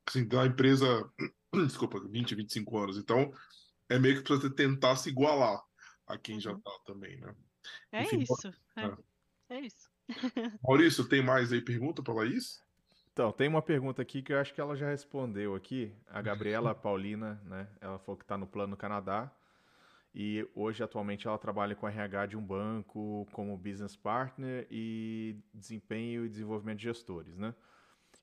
Assim, 0.06 0.26
da 0.26 0.46
empresa, 0.46 0.86
desculpa, 1.66 2.00
20, 2.08 2.34
25 2.34 2.78
anos. 2.78 2.98
Então, 2.98 3.32
é 3.88 3.98
meio 3.98 4.16
que 4.16 4.22
para 4.22 4.36
você 4.36 4.50
tentar 4.50 4.96
se 4.96 5.08
igualar 5.08 5.60
a 6.06 6.16
quem 6.16 6.38
já 6.40 6.52
está 6.52 6.70
uhum. 6.70 6.84
também, 6.84 7.18
né? 7.18 7.34
É 7.90 8.02
Enfim, 8.02 8.20
isso. 8.20 8.54
É, 8.76 8.84
é. 8.84 8.96
é 9.56 9.60
isso. 9.60 9.90
Maurício, 10.62 11.08
tem 11.08 11.22
mais 11.22 11.52
aí 11.52 11.60
pergunta 11.60 12.02
para 12.02 12.14
Laís? 12.14 12.62
Então, 13.12 13.32
tem 13.32 13.48
uma 13.48 13.62
pergunta 13.62 14.02
aqui 14.02 14.22
que 14.22 14.32
eu 14.32 14.38
acho 14.38 14.52
que 14.54 14.60
ela 14.60 14.76
já 14.76 14.90
respondeu 14.90 15.54
aqui. 15.54 15.92
A 16.06 16.20
Gabriela 16.22 16.74
Paulina, 16.74 17.40
né? 17.44 17.68
Ela 17.80 17.98
falou 17.98 18.16
que 18.16 18.24
está 18.24 18.36
no 18.36 18.46
plano 18.46 18.76
Canadá. 18.76 19.32
E 20.18 20.48
hoje, 20.54 20.82
atualmente, 20.82 21.28
ela 21.28 21.36
trabalha 21.36 21.76
com 21.76 21.86
RH 21.86 22.26
de 22.26 22.36
um 22.38 22.42
banco 22.42 23.28
como 23.32 23.54
business 23.58 23.94
partner 23.94 24.66
e 24.70 25.36
desempenho 25.52 26.24
e 26.24 26.28
desenvolvimento 26.30 26.78
de 26.78 26.84
gestores, 26.84 27.36
né? 27.36 27.54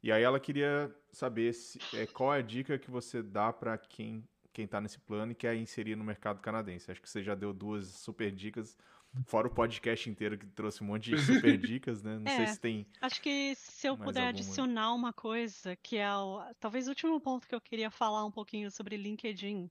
E 0.02 0.12
aí 0.12 0.24
ela 0.24 0.40
queria 0.40 0.92
saber 1.12 1.54
se, 1.54 1.80
é, 1.96 2.08
qual 2.08 2.34
é 2.34 2.40
a 2.40 2.42
dica 2.42 2.80
que 2.80 2.90
você 2.90 3.22
dá 3.22 3.54
para 3.54 3.78
quem 3.78 4.28
quem 4.52 4.66
está 4.66 4.80
nesse 4.80 5.00
plano 5.00 5.32
e 5.32 5.36
quer 5.36 5.56
inserir 5.56 5.96
no 5.96 6.04
mercado 6.04 6.40
canadense. 6.40 6.92
Acho 6.92 7.02
que 7.02 7.10
você 7.10 7.24
já 7.24 7.34
deu 7.34 7.52
duas 7.52 7.88
super 7.88 8.32
dicas, 8.32 8.78
fora 9.26 9.48
o 9.48 9.52
podcast 9.52 10.08
inteiro 10.08 10.38
que 10.38 10.46
trouxe 10.46 10.84
um 10.84 10.88
monte 10.88 11.10
de 11.10 11.18
super 11.18 11.58
dicas, 11.58 12.04
né? 12.04 12.20
Não 12.20 12.32
é, 12.32 12.36
sei 12.38 12.48
se 12.48 12.60
tem. 12.60 12.88
Acho 13.02 13.20
que 13.20 13.56
se 13.56 13.88
eu 13.88 13.98
puder 13.98 14.28
alguma. 14.28 14.30
adicionar 14.30 14.94
uma 14.94 15.12
coisa, 15.12 15.76
que 15.76 15.98
é 15.98 16.16
o, 16.16 16.42
talvez 16.60 16.86
o 16.86 16.90
último 16.90 17.20
ponto 17.20 17.48
que 17.48 17.56
eu 17.56 17.62
queria 17.62 17.90
falar 17.90 18.24
um 18.26 18.32
pouquinho 18.32 18.70
sobre 18.70 18.96
LinkedIn. 18.96 19.70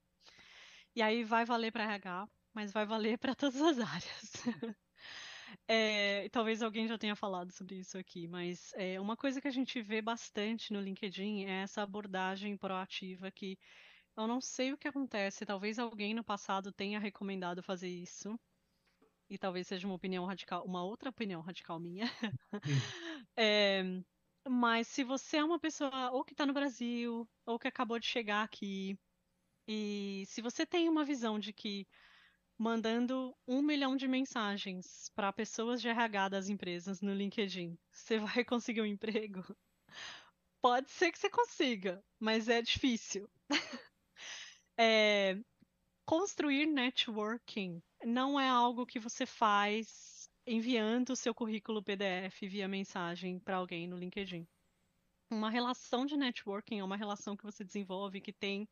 E 0.94 1.02
aí 1.02 1.24
vai 1.24 1.44
valer 1.44 1.72
para 1.72 1.84
RH, 1.84 2.28
mas 2.54 2.72
vai 2.72 2.84
valer 2.86 3.18
para 3.18 3.34
todas 3.34 3.60
as 3.60 3.78
áreas. 3.78 4.32
É, 5.68 6.28
talvez 6.30 6.62
alguém 6.62 6.86
já 6.88 6.96
tenha 6.98 7.14
falado 7.16 7.52
sobre 7.52 7.76
isso 7.78 7.98
aqui, 7.98 8.26
mas 8.26 8.72
é, 8.74 9.00
uma 9.00 9.16
coisa 9.16 9.40
que 9.40 9.48
a 9.48 9.50
gente 9.50 9.82
vê 9.82 10.00
bastante 10.00 10.72
no 10.72 10.80
LinkedIn 10.80 11.44
é 11.44 11.62
essa 11.62 11.82
abordagem 11.82 12.56
proativa 12.56 13.30
que 13.30 13.58
eu 14.16 14.26
não 14.26 14.40
sei 14.40 14.72
o 14.72 14.78
que 14.78 14.88
acontece, 14.88 15.46
talvez 15.46 15.78
alguém 15.78 16.14
no 16.14 16.24
passado 16.24 16.72
tenha 16.72 16.98
recomendado 16.98 17.62
fazer 17.62 17.88
isso, 17.88 18.38
e 19.28 19.38
talvez 19.38 19.66
seja 19.66 19.86
uma 19.86 19.96
opinião 19.96 20.26
radical, 20.26 20.64
uma 20.66 20.84
outra 20.84 21.10
opinião 21.10 21.40
radical 21.40 21.80
minha. 21.80 22.06
é, 23.36 23.82
mas 24.48 24.88
se 24.88 25.04
você 25.04 25.38
é 25.38 25.44
uma 25.44 25.58
pessoa 25.60 26.10
ou 26.12 26.24
que 26.24 26.32
está 26.34 26.46
no 26.46 26.52
Brasil, 26.52 27.28
ou 27.46 27.58
que 27.58 27.68
acabou 27.68 27.98
de 27.98 28.06
chegar 28.06 28.42
aqui, 28.42 28.98
e 29.66 30.24
se 30.26 30.42
você 30.42 30.66
tem 30.66 30.88
uma 30.88 31.04
visão 31.04 31.38
de 31.38 31.52
que 31.52 31.86
mandando 32.58 33.36
um 33.46 33.62
milhão 33.62 33.96
de 33.96 34.06
mensagens 34.06 35.10
para 35.14 35.32
pessoas 35.32 35.80
de 35.80 35.88
RH 35.88 36.28
das 36.28 36.48
empresas 36.48 37.00
no 37.00 37.14
LinkedIn, 37.14 37.76
você 37.90 38.18
vai 38.18 38.44
conseguir 38.44 38.82
um 38.82 38.86
emprego? 38.86 39.44
Pode 40.60 40.90
ser 40.90 41.10
que 41.10 41.18
você 41.18 41.28
consiga, 41.28 42.04
mas 42.20 42.48
é 42.48 42.62
difícil. 42.62 43.28
é, 44.78 45.36
construir 46.04 46.66
networking 46.66 47.82
não 48.04 48.38
é 48.38 48.48
algo 48.48 48.86
que 48.86 49.00
você 49.00 49.26
faz 49.26 50.30
enviando 50.46 51.10
o 51.10 51.16
seu 51.16 51.34
currículo 51.34 51.82
PDF 51.82 52.42
via 52.42 52.68
mensagem 52.68 53.38
para 53.38 53.56
alguém 53.56 53.88
no 53.88 53.96
LinkedIn. 53.96 54.46
Uma 55.30 55.50
relação 55.50 56.04
de 56.04 56.16
networking 56.16 56.78
é 56.78 56.84
uma 56.84 56.96
relação 56.96 57.36
que 57.36 57.44
você 57.44 57.64
desenvolve 57.64 58.20
que 58.20 58.32
tem 58.32 58.68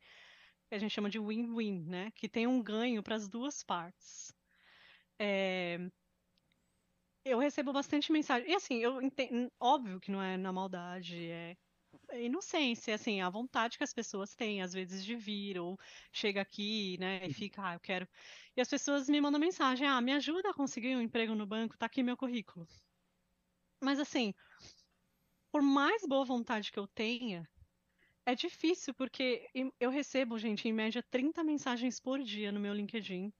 que 0.71 0.75
a 0.75 0.79
gente 0.79 0.93
chama 0.93 1.09
de 1.09 1.19
win-win, 1.19 1.83
né? 1.83 2.11
Que 2.11 2.29
tem 2.29 2.47
um 2.47 2.63
ganho 2.63 3.03
para 3.03 3.15
as 3.15 3.27
duas 3.27 3.61
partes. 3.61 4.33
É, 5.19 5.77
eu 7.25 7.39
recebo 7.39 7.73
bastante 7.73 8.09
mensagem. 8.09 8.49
E 8.49 8.55
assim, 8.55 8.77
eu 8.77 9.01
entendo, 9.01 9.51
óbvio 9.59 9.99
que 9.99 10.09
não 10.09 10.21
é 10.21 10.37
na 10.37 10.53
maldade, 10.53 11.29
é 11.29 11.57
inocência, 12.13 12.95
assim, 12.95 13.19
a 13.19 13.29
vontade 13.29 13.77
que 13.77 13.83
as 13.83 13.93
pessoas 13.93 14.33
têm, 14.33 14.61
às 14.61 14.71
vezes, 14.71 15.03
de 15.03 15.13
vir, 15.13 15.59
ou 15.59 15.77
chega 16.13 16.39
aqui, 16.41 16.97
né, 16.99 17.27
e 17.27 17.33
fica, 17.33 17.61
ah, 17.67 17.73
eu 17.73 17.79
quero. 17.81 18.07
E 18.55 18.61
as 18.61 18.69
pessoas 18.69 19.09
me 19.09 19.19
mandam 19.19 19.41
mensagem, 19.41 19.85
ah, 19.85 19.99
me 19.99 20.13
ajuda 20.13 20.51
a 20.51 20.53
conseguir 20.53 20.95
um 20.95 21.01
emprego 21.01 21.35
no 21.35 21.45
banco, 21.45 21.77
tá 21.77 21.85
aqui 21.87 22.01
meu 22.01 22.15
currículo. 22.15 22.65
Mas 23.81 23.99
assim, 23.99 24.33
por 25.51 25.61
mais 25.61 26.01
boa 26.07 26.23
vontade 26.23 26.71
que 26.71 26.79
eu 26.79 26.87
tenha, 26.87 27.45
é 28.25 28.35
difícil, 28.35 28.93
porque 28.93 29.49
eu 29.79 29.89
recebo, 29.89 30.37
gente, 30.37 30.67
em 30.67 30.73
média 30.73 31.03
30 31.09 31.43
mensagens 31.43 31.99
por 31.99 32.19
dia 32.19 32.51
no 32.51 32.59
meu 32.59 32.73
LinkedIn 32.73 33.31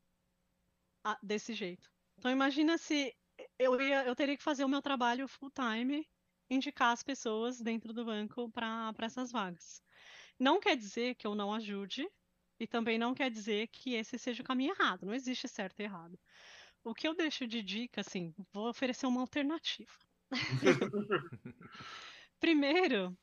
desse 1.22 1.54
jeito. 1.54 1.90
Então 2.18 2.32
imagina 2.32 2.78
se 2.78 3.16
eu, 3.58 3.80
ia, 3.80 4.06
eu 4.06 4.16
teria 4.16 4.38
que 4.38 4.44
fazer 4.44 4.64
o 4.64 4.70
meu 4.70 4.82
trabalho 4.82 5.28
full 5.28 5.52
time, 5.52 6.08
indicar 6.50 6.92
as 6.92 7.04
pessoas 7.04 7.62
dentro 7.62 7.94
do 7.94 8.06
banco 8.06 8.50
para 8.52 8.94
essas 9.00 9.32
vagas. 9.32 9.82
Não 10.40 10.60
quer 10.60 10.76
dizer 10.76 11.16
que 11.16 11.26
eu 11.26 11.36
não 11.36 11.54
ajude, 11.54 12.08
e 12.62 12.68
também 12.68 13.00
não 13.00 13.16
quer 13.16 13.32
dizer 13.32 13.68
que 13.70 13.96
esse 13.96 14.20
seja 14.20 14.44
o 14.44 14.46
caminho 14.46 14.74
errado. 14.74 15.04
Não 15.04 15.16
existe 15.16 15.48
certo 15.48 15.80
e 15.80 15.84
errado. 15.84 16.20
O 16.84 16.94
que 16.94 17.08
eu 17.08 17.16
deixo 17.16 17.48
de 17.48 17.64
dica, 17.64 18.02
assim, 18.02 18.36
vou 18.54 18.70
oferecer 18.70 19.08
uma 19.08 19.22
alternativa. 19.22 19.92
Primeiro, 22.40 23.18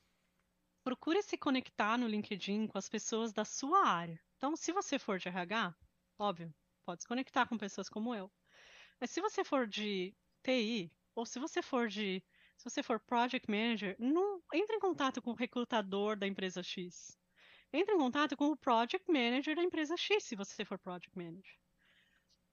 procure 0.89 1.21
se 1.21 1.37
conectar 1.37 1.99
no 1.99 2.07
LinkedIn 2.07 2.65
com 2.65 2.75
as 2.75 2.89
pessoas 2.89 3.31
da 3.31 3.45
sua 3.45 3.87
área. 3.87 4.19
Então, 4.37 4.55
se 4.55 4.71
você 4.71 4.97
for 4.97 5.19
de 5.19 5.27
RH, 5.27 5.75
óbvio, 6.17 6.51
pode 6.83 7.03
se 7.03 7.07
conectar 7.07 7.45
com 7.45 7.59
pessoas 7.59 7.87
como 7.87 8.15
eu. 8.15 8.31
Mas 8.99 9.11
se 9.11 9.21
você 9.21 9.43
for 9.43 9.67
de 9.67 10.15
TI, 10.41 10.91
ou 11.13 11.27
se 11.27 11.37
você 11.37 11.61
for 11.61 11.87
de. 11.87 12.23
Se 12.57 12.67
você 12.67 12.81
for 12.81 12.99
project 12.99 13.47
manager, 13.47 13.95
não 13.99 14.41
entre 14.51 14.77
em 14.77 14.79
contato 14.79 15.21
com 15.21 15.29
o 15.29 15.35
recrutador 15.35 16.17
da 16.17 16.25
empresa 16.25 16.63
X. 16.63 17.15
Entre 17.71 17.93
em 17.93 17.99
contato 17.99 18.35
com 18.35 18.47
o 18.47 18.57
project 18.57 19.05
manager 19.11 19.55
da 19.55 19.61
empresa 19.61 19.95
X, 19.95 20.23
se 20.23 20.35
você 20.35 20.65
for 20.65 20.79
project 20.79 21.15
manager. 21.15 21.55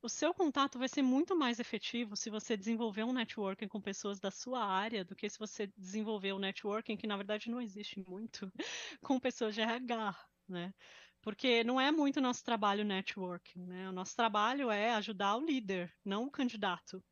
O 0.02 0.08
seu 0.08 0.32
contato 0.32 0.78
vai 0.78 0.88
ser 0.88 1.02
muito 1.02 1.34
mais 1.34 1.58
efetivo 1.58 2.16
se 2.16 2.30
você 2.30 2.56
desenvolver 2.56 3.04
um 3.04 3.12
networking 3.12 3.66
com 3.66 3.80
pessoas 3.80 4.20
da 4.20 4.30
sua 4.30 4.64
área 4.64 5.04
do 5.04 5.16
que 5.16 5.28
se 5.28 5.38
você 5.38 5.66
desenvolver 5.76 6.32
um 6.32 6.38
networking 6.38 6.96
que 6.96 7.06
na 7.06 7.16
verdade 7.16 7.50
não 7.50 7.60
existe 7.60 8.04
muito 8.06 8.50
com 9.02 9.18
pessoas 9.18 9.54
de 9.54 9.62
RH, 9.62 10.16
né? 10.48 10.72
Porque 11.22 11.64
não 11.64 11.80
é 11.80 11.90
muito 11.90 12.20
nosso 12.20 12.44
trabalho 12.44 12.84
networking, 12.84 13.64
né? 13.66 13.88
O 13.88 13.92
nosso 13.92 14.14
trabalho 14.14 14.70
é 14.70 14.92
ajudar 14.94 15.36
o 15.36 15.44
líder, 15.44 15.92
não 16.04 16.24
o 16.24 16.30
candidato. 16.30 17.02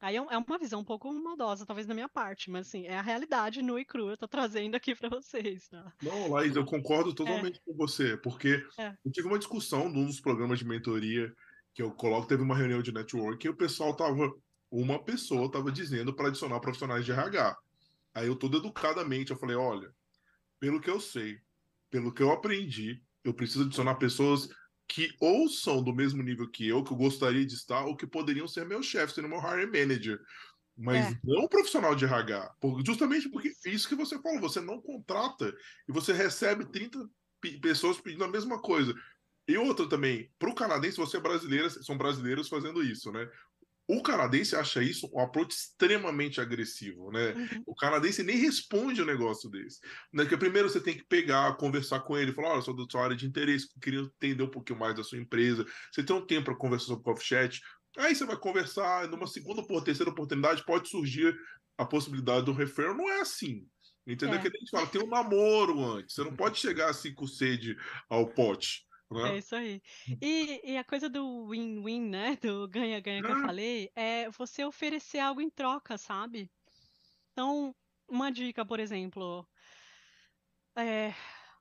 Aí 0.00 0.16
é, 0.16 0.18
é 0.18 0.38
uma 0.38 0.58
visão 0.58 0.80
um 0.80 0.84
pouco 0.84 1.12
maldosa, 1.12 1.66
talvez 1.66 1.86
da 1.86 1.94
minha 1.94 2.08
parte, 2.08 2.50
mas 2.50 2.68
assim, 2.68 2.86
é 2.86 2.96
a 2.96 3.02
realidade 3.02 3.62
nua 3.62 3.80
e 3.80 3.84
crua, 3.84 4.12
eu 4.12 4.16
tô 4.16 4.28
trazendo 4.28 4.76
aqui 4.76 4.94
para 4.94 5.08
vocês, 5.08 5.68
tá? 5.68 5.92
Não, 6.00 6.30
Laís, 6.30 6.54
eu 6.54 6.64
concordo 6.64 7.12
totalmente 7.12 7.58
é. 7.58 7.62
com 7.64 7.76
você, 7.76 8.16
porque 8.16 8.64
é. 8.78 8.96
eu 9.04 9.10
tive 9.10 9.26
uma 9.26 9.38
discussão 9.38 9.88
num 9.88 10.06
dos 10.06 10.20
programas 10.20 10.60
de 10.60 10.64
mentoria 10.64 11.34
que 11.78 11.82
eu 11.82 11.92
coloco, 11.92 12.26
teve 12.26 12.42
uma 12.42 12.56
reunião 12.56 12.82
de 12.82 12.90
network 12.90 13.46
e 13.46 13.50
o 13.50 13.54
pessoal 13.54 13.94
tava, 13.94 14.34
uma 14.68 15.00
pessoa 15.00 15.48
tava 15.48 15.70
dizendo 15.70 16.12
para 16.12 16.26
adicionar 16.26 16.58
profissionais 16.58 17.04
de 17.04 17.12
RH. 17.12 17.56
Aí 18.12 18.26
eu 18.26 18.34
todo 18.34 18.58
educadamente, 18.58 19.30
eu 19.30 19.38
falei, 19.38 19.54
olha, 19.54 19.88
pelo 20.58 20.80
que 20.80 20.90
eu 20.90 20.98
sei, 20.98 21.38
pelo 21.88 22.12
que 22.12 22.20
eu 22.20 22.32
aprendi, 22.32 23.00
eu 23.22 23.32
preciso 23.32 23.62
adicionar 23.62 23.94
pessoas 23.94 24.48
que 24.88 25.08
ou 25.20 25.48
são 25.48 25.80
do 25.80 25.94
mesmo 25.94 26.20
nível 26.20 26.50
que 26.50 26.66
eu, 26.66 26.82
que 26.82 26.92
eu 26.92 26.96
gostaria 26.96 27.46
de 27.46 27.54
estar, 27.54 27.84
ou 27.84 27.96
que 27.96 28.08
poderiam 28.08 28.48
ser 28.48 28.66
meu 28.66 28.82
chefe, 28.82 29.14
sendo 29.14 29.28
meu 29.28 29.38
hiring 29.38 29.70
manager. 29.70 30.20
Mas 30.76 31.12
é. 31.12 31.18
não 31.22 31.46
profissional 31.46 31.94
de 31.94 32.06
RH. 32.06 32.56
Justamente 32.84 33.28
porque 33.28 33.52
isso 33.66 33.88
que 33.88 33.94
você 33.94 34.20
falou, 34.20 34.40
você 34.40 34.60
não 34.60 34.82
contrata 34.82 35.54
e 35.88 35.92
você 35.92 36.12
recebe 36.12 36.66
30 36.72 37.08
pessoas 37.62 38.00
pedindo 38.00 38.24
a 38.24 38.28
mesma 38.28 38.60
coisa. 38.60 38.92
E 39.48 39.56
outra 39.56 39.88
também, 39.88 40.30
para 40.38 40.50
o 40.50 40.54
canadense, 40.54 40.98
você 40.98 41.16
é 41.16 41.20
brasileira, 41.20 41.70
são 41.70 41.96
brasileiros 41.96 42.48
fazendo 42.48 42.82
isso, 42.82 43.10
né? 43.10 43.26
O 43.90 44.02
canadense 44.02 44.54
acha 44.54 44.82
isso 44.82 45.10
um 45.14 45.18
approach 45.18 45.54
extremamente 45.54 46.38
agressivo, 46.38 47.10
né? 47.10 47.32
Uhum. 47.32 47.62
O 47.68 47.74
canadense 47.74 48.22
nem 48.22 48.36
responde 48.36 49.00
um 49.00 49.06
negócio 49.06 49.48
desse. 49.48 49.80
Né? 50.12 50.24
Porque 50.24 50.36
primeiro 50.36 50.68
você 50.68 50.78
tem 50.78 50.94
que 50.94 51.06
pegar, 51.06 51.56
conversar 51.56 52.00
com 52.00 52.18
ele, 52.18 52.34
falar: 52.34 52.50
olha, 52.50 52.60
sou 52.60 52.76
da 52.76 52.84
sua 52.90 53.04
área 53.04 53.16
de 53.16 53.26
interesse, 53.26 53.66
queria 53.80 54.00
entender 54.00 54.42
um 54.42 54.50
pouquinho 54.50 54.78
mais 54.78 54.94
da 54.94 55.02
sua 55.02 55.16
empresa. 55.16 55.64
Você 55.90 56.02
tem 56.02 56.14
um 56.14 56.26
tempo 56.26 56.44
para 56.44 56.56
conversar 56.56 56.88
sobre 56.88 57.00
o 57.00 57.04
coffee 57.04 57.26
chat. 57.26 57.62
Aí 57.96 58.14
você 58.14 58.26
vai 58.26 58.36
conversar, 58.36 59.08
numa 59.08 59.26
segunda 59.26 59.64
ou 59.66 59.82
terceira 59.82 60.10
oportunidade 60.10 60.66
pode 60.66 60.90
surgir 60.90 61.34
a 61.78 61.86
possibilidade 61.86 62.44
do 62.44 62.52
referral. 62.52 62.94
Não 62.94 63.08
é 63.08 63.22
assim. 63.22 63.66
Entendeu? 64.06 64.36
É. 64.36 64.42
Que 64.42 64.48
a 64.48 64.50
gente 64.50 64.70
fala, 64.70 64.86
tem 64.86 65.02
um 65.02 65.08
namoro 65.08 65.82
antes. 65.82 66.14
Você 66.14 66.24
não 66.24 66.36
pode 66.36 66.58
chegar 66.58 66.90
assim 66.90 67.14
com 67.14 67.26
sede 67.26 67.74
ao 68.10 68.26
pote. 68.26 68.86
É 69.20 69.36
isso 69.36 69.54
aí. 69.56 69.82
E, 70.20 70.72
e 70.72 70.76
a 70.78 70.84
coisa 70.84 71.08
do 71.08 71.46
win-win, 71.48 72.02
né? 72.08 72.36
Do 72.36 72.68
ganha-ganha 72.68 73.22
que 73.24 73.30
eu 73.30 73.36
falei, 73.36 73.90
é 73.94 74.30
você 74.30 74.64
oferecer 74.64 75.18
algo 75.18 75.40
em 75.40 75.50
troca, 75.50 75.98
sabe? 75.98 76.52
Então, 77.32 77.74
uma 78.08 78.30
dica, 78.32 78.66
por 78.66 78.80
exemplo, 78.80 79.48
é, 80.76 81.12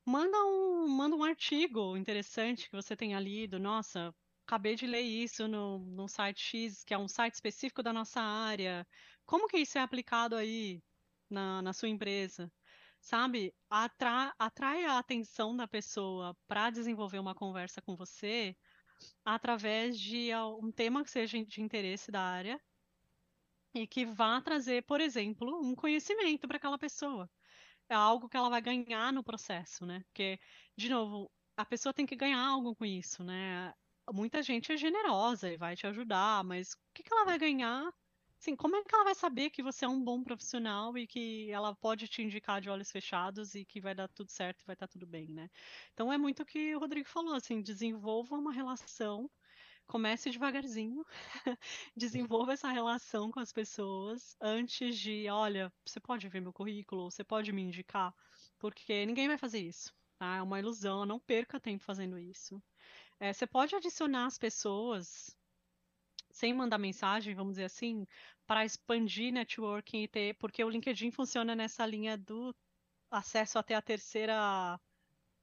manda 0.06 0.38
um, 0.46 0.88
manda 0.88 1.16
um 1.16 1.24
artigo 1.24 1.98
interessante 1.98 2.70
que 2.70 2.76
você 2.76 2.96
tenha 2.96 3.20
lido. 3.20 3.60
Nossa, 3.60 4.16
acabei 4.46 4.76
de 4.76 4.88
ler 4.88 5.02
isso 5.02 5.48
no, 5.48 5.80
no 5.80 6.08
site 6.08 6.40
X, 6.42 6.84
que 6.84 6.94
é 6.94 6.98
um 6.98 7.08
site 7.08 7.36
específico 7.36 7.84
da 7.84 7.94
nossa 7.94 8.22
área. 8.22 8.88
Como 9.26 9.48
que 9.48 9.58
isso 9.58 9.78
é 9.78 9.82
aplicado 9.82 10.36
aí 10.36 10.84
na, 11.30 11.62
na 11.62 11.74
sua 11.74 11.90
empresa? 11.90 12.52
Sabe, 13.00 13.54
atra 13.70 14.34
atrai 14.38 14.86
a 14.86 14.98
atenção 14.98 15.56
da 15.56 15.68
pessoa 15.68 16.36
para 16.48 16.70
desenvolver 16.70 17.20
uma 17.20 17.36
conversa 17.36 17.82
com 17.82 17.96
você 17.96 18.56
através 19.24 20.00
de 20.00 20.30
um 20.62 20.72
tema 20.72 21.04
que 21.04 21.12
seja 21.12 21.44
de 21.44 21.62
interesse 21.62 22.12
da 22.12 22.22
área 22.22 22.60
e 23.74 23.86
que 23.88 24.06
vá 24.06 24.42
trazer, 24.42 24.84
por 24.86 25.02
exemplo, 25.02 25.62
um 25.64 25.76
conhecimento 25.76 26.48
para 26.48 26.58
aquela 26.58 26.78
pessoa. 26.78 27.30
É 27.90 27.96
algo 27.96 28.28
que 28.30 28.36
ela 28.38 28.50
vai 28.50 28.62
ganhar 28.62 29.14
no 29.14 29.24
processo, 29.24 29.86
né? 29.86 30.02
Porque, 30.08 30.40
de 30.78 30.90
novo, 30.90 31.32
a 31.56 31.66
pessoa 31.66 31.94
tem 31.94 32.06
que 32.06 32.16
ganhar 32.16 32.40
algo 32.46 32.76
com 32.76 32.86
isso, 32.86 33.24
né? 33.24 33.74
Muita 34.12 34.42
gente 34.42 34.72
é 34.72 34.78
generosa 34.78 35.52
e 35.52 35.58
vai 35.58 35.76
te 35.76 35.86
ajudar, 35.88 36.44
mas 36.44 36.74
o 36.74 36.78
que, 36.94 37.04
que 37.04 37.14
ela 37.14 37.26
vai 37.26 37.38
ganhar 37.38 37.92
Sim, 38.40 38.56
como 38.56 38.76
é 38.76 38.84
que 38.84 38.94
ela 38.94 39.04
vai 39.04 39.16
saber 39.16 39.50
que 39.50 39.64
você 39.64 39.86
é 39.86 39.88
um 39.88 40.04
bom 40.04 40.24
profissional 40.24 40.96
e 40.98 41.08
que 41.08 41.50
ela 41.52 41.76
pode 41.76 42.08
te 42.08 42.22
indicar 42.22 42.62
de 42.62 42.70
olhos 42.70 42.92
fechados 42.92 43.56
e 43.56 43.66
que 43.66 43.82
vai 43.82 43.96
dar 43.96 44.08
tudo 44.08 44.32
certo 44.32 44.62
e 44.62 44.66
vai 44.66 44.74
estar 44.76 44.88
tudo 44.88 45.08
bem, 45.08 45.28
né? 45.34 45.50
Então 45.94 46.12
é 46.14 46.18
muito 46.18 46.44
o 46.44 46.46
que 46.46 46.76
o 46.76 46.80
Rodrigo 46.80 47.08
falou, 47.10 47.34
assim, 47.34 47.62
desenvolva 47.62 48.36
uma 48.38 48.54
relação, 48.54 49.30
comece 49.88 50.30
devagarzinho, 50.32 51.04
desenvolva 51.96 52.54
essa 52.54 52.70
relação 52.72 53.32
com 53.32 53.40
as 53.40 53.54
pessoas 53.54 54.36
antes 54.42 54.98
de, 55.00 55.30
olha, 55.30 55.74
você 55.86 56.00
pode 56.00 56.30
ver 56.30 56.42
meu 56.42 56.54
currículo, 56.54 57.12
você 57.12 57.24
pode 57.24 57.52
me 57.54 57.62
indicar, 57.64 58.14
porque 58.60 59.06
ninguém 59.06 59.28
vai 59.28 59.38
fazer 59.38 59.60
isso, 59.60 59.94
tá? 60.20 60.38
É 60.38 60.42
uma 60.44 60.60
ilusão, 60.60 61.06
não 61.06 61.20
perca 61.20 61.60
tempo 61.60 61.84
fazendo 61.84 62.20
isso. 62.20 62.62
É, 63.20 63.34
você 63.34 63.48
pode 63.48 63.76
adicionar 63.76 64.26
as 64.26 64.38
pessoas 64.38 65.38
sem 66.38 66.54
mandar 66.54 66.78
mensagem, 66.78 67.34
vamos 67.34 67.54
dizer 67.54 67.66
assim, 67.66 68.06
para 68.46 68.64
expandir 68.64 69.34
networking 69.34 70.04
e 70.04 70.08
ter, 70.08 70.36
porque 70.36 70.64
o 70.64 70.70
LinkedIn 70.70 71.10
funciona 71.10 71.56
nessa 71.56 71.84
linha 71.84 72.16
do 72.16 72.56
acesso 73.10 73.58
até 73.58 73.74
a 73.74 73.82
terceira 73.82 74.80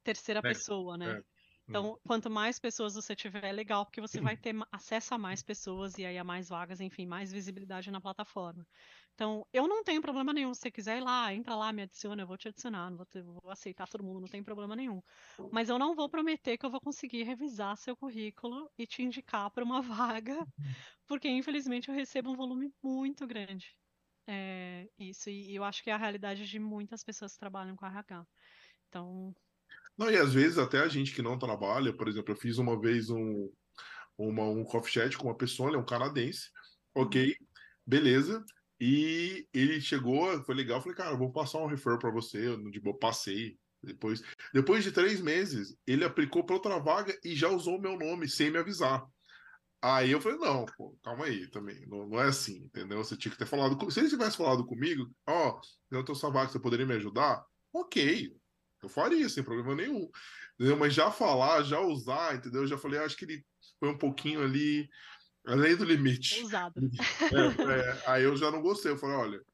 terceira 0.05 0.39
é, 0.39 0.43
pessoa, 0.43 0.97
né? 0.97 1.19
É. 1.19 1.34
Então, 1.69 1.93
uhum. 1.93 1.97
quanto 2.07 2.31
mais 2.31 2.59
pessoas 2.59 2.95
você 2.95 3.17
tiver, 3.17 3.45
é 3.45 3.53
legal, 3.53 3.87
porque 3.87 4.01
você 4.01 4.21
vai 4.21 4.37
ter 4.37 4.55
acesso 4.71 5.15
a 5.15 5.19
mais 5.19 5.43
pessoas 5.43 5.97
e 5.99 6.05
aí 6.05 6.19
a 6.19 6.25
mais 6.25 6.49
vagas, 6.49 6.81
enfim, 6.81 7.07
mais 7.07 7.33
visibilidade 7.33 7.91
na 7.91 8.01
plataforma. 8.01 8.67
Então, 9.15 9.47
eu 9.53 9.67
não 9.67 9.83
tenho 9.83 10.03
problema 10.03 10.33
nenhum. 10.33 10.53
Se 10.55 10.61
você 10.61 10.71
quiser 10.71 10.99
ir 10.99 11.01
lá, 11.01 11.33
entra 11.33 11.55
lá, 11.57 11.73
me 11.73 11.83
adiciona, 11.83 12.23
eu 12.23 12.27
vou 12.27 12.37
te 12.37 12.49
adicionar, 12.49 12.91
vou, 12.95 13.07
ter, 13.07 13.23
vou 13.23 13.51
aceitar 13.51 13.89
todo 13.89 14.05
mundo, 14.05 14.21
não 14.21 14.29
tem 14.29 14.43
problema 14.43 14.77
nenhum. 14.77 15.01
Mas 15.51 15.69
eu 15.69 15.79
não 15.79 15.95
vou 15.95 16.09
prometer 16.09 16.59
que 16.59 16.67
eu 16.67 16.71
vou 16.71 16.81
conseguir 16.81 17.23
revisar 17.23 17.77
seu 17.77 17.97
currículo 17.97 18.71
e 18.77 18.87
te 18.87 19.03
indicar 19.03 19.51
para 19.51 19.65
uma 19.65 19.81
vaga, 20.13 20.47
porque 21.07 21.29
infelizmente 21.29 21.89
eu 21.89 21.95
recebo 21.95 22.31
um 22.31 22.37
volume 22.37 22.73
muito 22.83 23.27
grande. 23.27 23.77
É, 24.27 24.89
isso, 24.99 25.31
e, 25.31 25.53
e 25.53 25.55
eu 25.57 25.65
acho 25.65 25.83
que 25.83 25.91
é 25.91 25.93
a 25.95 25.99
realidade 25.99 26.47
de 26.47 26.59
muitas 26.59 27.05
pessoas 27.05 27.35
que 27.35 27.39
trabalham 27.41 27.77
com 27.77 27.87
RH. 27.87 28.27
Então. 28.89 29.35
Não, 29.97 30.11
e 30.11 30.17
às 30.17 30.33
vezes 30.33 30.59
até 30.59 30.81
a 30.81 30.89
gente 30.89 31.15
que 31.15 31.23
não 31.23 31.39
trabalha, 31.39 31.93
por 31.97 32.09
exemplo, 32.09 32.33
eu 32.33 32.37
fiz 32.37 32.59
uma 32.59 32.81
vez 32.81 33.11
um, 33.11 33.51
uma, 34.19 34.45
um 34.45 34.65
coffee 34.65 34.93
chat 34.93 35.17
com 35.17 35.29
uma 35.29 35.37
pessoa, 35.37 35.69
ele 35.69 35.77
é 35.77 35.81
um 35.81 35.85
canadense, 35.85 36.51
ok, 36.95 37.29
uhum. 37.29 37.47
beleza. 37.87 38.45
E 38.81 39.47
ele 39.55 39.81
chegou, 39.81 40.43
foi 40.45 40.55
legal, 40.55 40.81
falei, 40.81 40.97
cara, 40.97 41.17
vou 41.17 41.33
passar 41.33 41.59
um 41.59 41.67
referral 41.67 41.99
para 41.99 42.11
você, 42.11 42.49
eu, 42.49 42.71
de 42.71 42.81
boa, 42.81 42.99
passei, 42.99 43.57
Depois, 43.83 44.23
depois 44.53 44.83
de 44.83 44.91
três 44.93 45.21
meses, 45.21 45.77
ele 45.87 46.05
aplicou 46.05 46.45
para 46.45 46.57
outra 46.57 46.79
vaga 46.79 47.17
e 47.25 47.37
já 47.37 47.49
usou 47.49 47.79
o 47.79 47.81
meu 47.81 47.97
nome 47.97 48.29
sem 48.29 48.51
me 48.51 48.59
avisar. 48.59 49.07
Aí 49.81 50.11
eu 50.11 50.21
falei, 50.21 50.39
não, 50.39 50.65
pô, 50.77 50.97
calma 51.03 51.27
aí 51.27 51.47
também. 51.51 51.87
Não, 51.87 52.09
não 52.09 52.21
é 52.21 52.25
assim, 52.25 52.57
entendeu? 52.65 52.99
Você 53.05 53.17
tinha 53.17 53.31
que 53.31 53.39
ter 53.39 53.47
falado. 53.47 53.91
Se 53.91 54.01
ele 54.01 54.09
tivesse 54.09 54.37
falado 54.37 54.65
comigo, 54.67 55.11
ó, 55.27 55.51
oh, 55.51 55.61
eu 55.95 56.05
tô 56.05 56.15
sua 56.15 56.31
vaga, 56.31 56.51
você 56.51 56.59
poderia 56.59 56.87
me 56.87 56.95
ajudar? 56.95 57.45
Ok, 57.73 58.35
eu 58.85 58.89
faria, 58.89 59.29
sem 59.29 59.43
problema 59.43 59.75
nenhum. 59.75 60.09
Entendeu? 60.55 60.77
Mas 60.77 60.95
já 60.95 61.11
falar, 61.11 61.63
já 61.63 61.81
usar, 61.81 62.37
entendeu? 62.37 62.63
Eu 62.63 62.67
já 62.67 62.79
falei, 62.79 63.01
acho 63.01 63.17
que 63.17 63.25
ele 63.25 63.45
foi 63.79 63.91
um 63.91 63.99
pouquinho 63.99 64.43
ali 64.43 64.89
além 65.47 65.77
do 65.77 65.85
limite. 65.85 66.43
Usado. 66.43 66.75
É, 67.33 67.81
é, 67.81 68.03
aí 68.07 68.23
eu 68.23 68.37
já 68.37 68.51
não 68.51 68.63
gostei. 68.63 68.93
Eu 68.93 68.99
falei, 68.99 69.17
olha, 69.17 69.45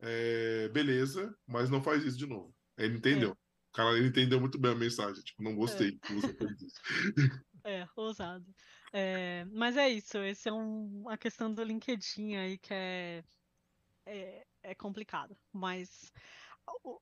é, 0.00 0.68
beleza, 0.68 1.34
mas 1.46 1.70
não 1.70 1.82
faz 1.82 2.04
isso 2.04 2.16
de 2.16 2.26
novo. 2.26 2.54
Ele 2.76 2.96
entendeu. 2.96 3.30
É. 3.30 3.32
O 3.32 3.72
cara 3.72 3.96
ele 3.96 4.08
entendeu 4.08 4.40
muito 4.40 4.58
bem 4.58 4.72
a 4.72 4.74
mensagem. 4.74 5.22
Tipo, 5.22 5.42
não 5.42 5.54
gostei 5.54 5.88
é. 5.88 6.06
que 6.06 6.14
você 6.14 6.32
fez 6.34 6.62
isso. 6.62 6.80
É, 7.68 7.84
ousado. 7.96 8.46
É, 8.92 9.44
mas 9.46 9.76
é 9.76 9.88
isso, 9.88 10.18
esse 10.18 10.48
é 10.48 10.52
um, 10.52 11.08
a 11.08 11.18
questão 11.18 11.52
do 11.52 11.64
LinkedIn 11.64 12.36
aí 12.36 12.58
que 12.58 12.72
é, 12.72 13.24
é, 14.06 14.46
é 14.62 14.74
complicado. 14.76 15.36
Mas 15.52 16.12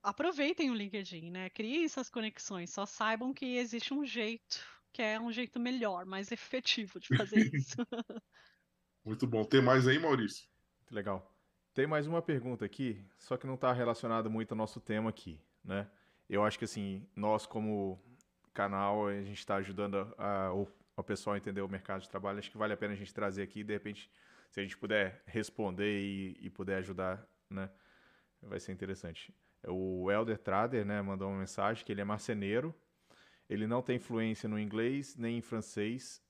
aproveitem 0.03 0.69
o 0.69 0.75
LinkedIn, 0.75 1.31
né? 1.31 1.49
Criem 1.49 1.85
essas 1.85 2.09
conexões. 2.09 2.69
Só 2.71 2.85
saibam 2.85 3.33
que 3.33 3.57
existe 3.57 3.93
um 3.93 4.05
jeito, 4.05 4.59
que 4.91 5.01
é 5.01 5.19
um 5.19 5.31
jeito 5.31 5.59
melhor, 5.59 6.05
mais 6.05 6.31
efetivo 6.31 6.99
de 6.99 7.15
fazer 7.15 7.37
isso. 7.53 7.77
Muito 9.03 9.27
bom. 9.27 9.43
Tem 9.43 9.61
mais 9.61 9.87
aí, 9.87 9.99
Maurício? 9.99 10.47
Muito 10.79 10.95
legal. 10.95 11.31
Tem 11.73 11.85
mais 11.85 12.07
uma 12.07 12.21
pergunta 12.21 12.63
aqui, 12.63 13.05
só 13.17 13.35
que 13.35 13.45
não 13.45 13.55
está 13.55 13.73
relacionada 13.73 14.29
muito 14.29 14.53
ao 14.53 14.57
nosso 14.57 14.79
tema 14.79 15.09
aqui, 15.09 15.41
né? 15.63 15.89
Eu 16.29 16.43
acho 16.43 16.57
que 16.57 16.65
assim, 16.65 17.05
nós 17.15 17.45
como 17.45 18.01
canal, 18.53 19.07
a 19.07 19.21
gente 19.21 19.37
está 19.37 19.57
ajudando 19.57 19.97
a, 20.17 20.47
a, 20.47 20.53
o 20.53 21.03
pessoal 21.03 21.33
a 21.33 21.37
entender 21.37 21.61
o 21.61 21.67
mercado 21.67 22.01
de 22.01 22.09
trabalho. 22.09 22.39
Acho 22.39 22.49
que 22.49 22.57
vale 22.57 22.73
a 22.73 22.77
pena 22.77 22.93
a 22.93 22.95
gente 22.95 23.13
trazer 23.13 23.43
aqui, 23.43 23.63
de 23.63 23.73
repente, 23.73 24.09
se 24.49 24.59
a 24.61 24.63
gente 24.63 24.77
puder 24.77 25.21
responder 25.27 26.01
e, 26.01 26.37
e 26.39 26.49
puder 26.49 26.77
ajudar, 26.77 27.27
né? 27.49 27.69
Vai 28.41 28.59
ser 28.59 28.71
interessante. 28.71 29.35
O 29.67 30.11
Elder 30.11 30.37
Trader, 30.37 30.85
né, 30.85 31.01
mandou 31.01 31.29
uma 31.29 31.39
mensagem 31.39 31.83
que 31.85 31.91
ele 31.91 32.01
é 32.01 32.05
marceneiro, 32.05 32.73
ele 33.49 33.67
não 33.67 33.81
tem 33.81 33.99
fluência 33.99 34.49
no 34.49 34.59
inglês 34.59 35.15
nem 35.15 35.37
em 35.37 35.41
francês 35.41 36.21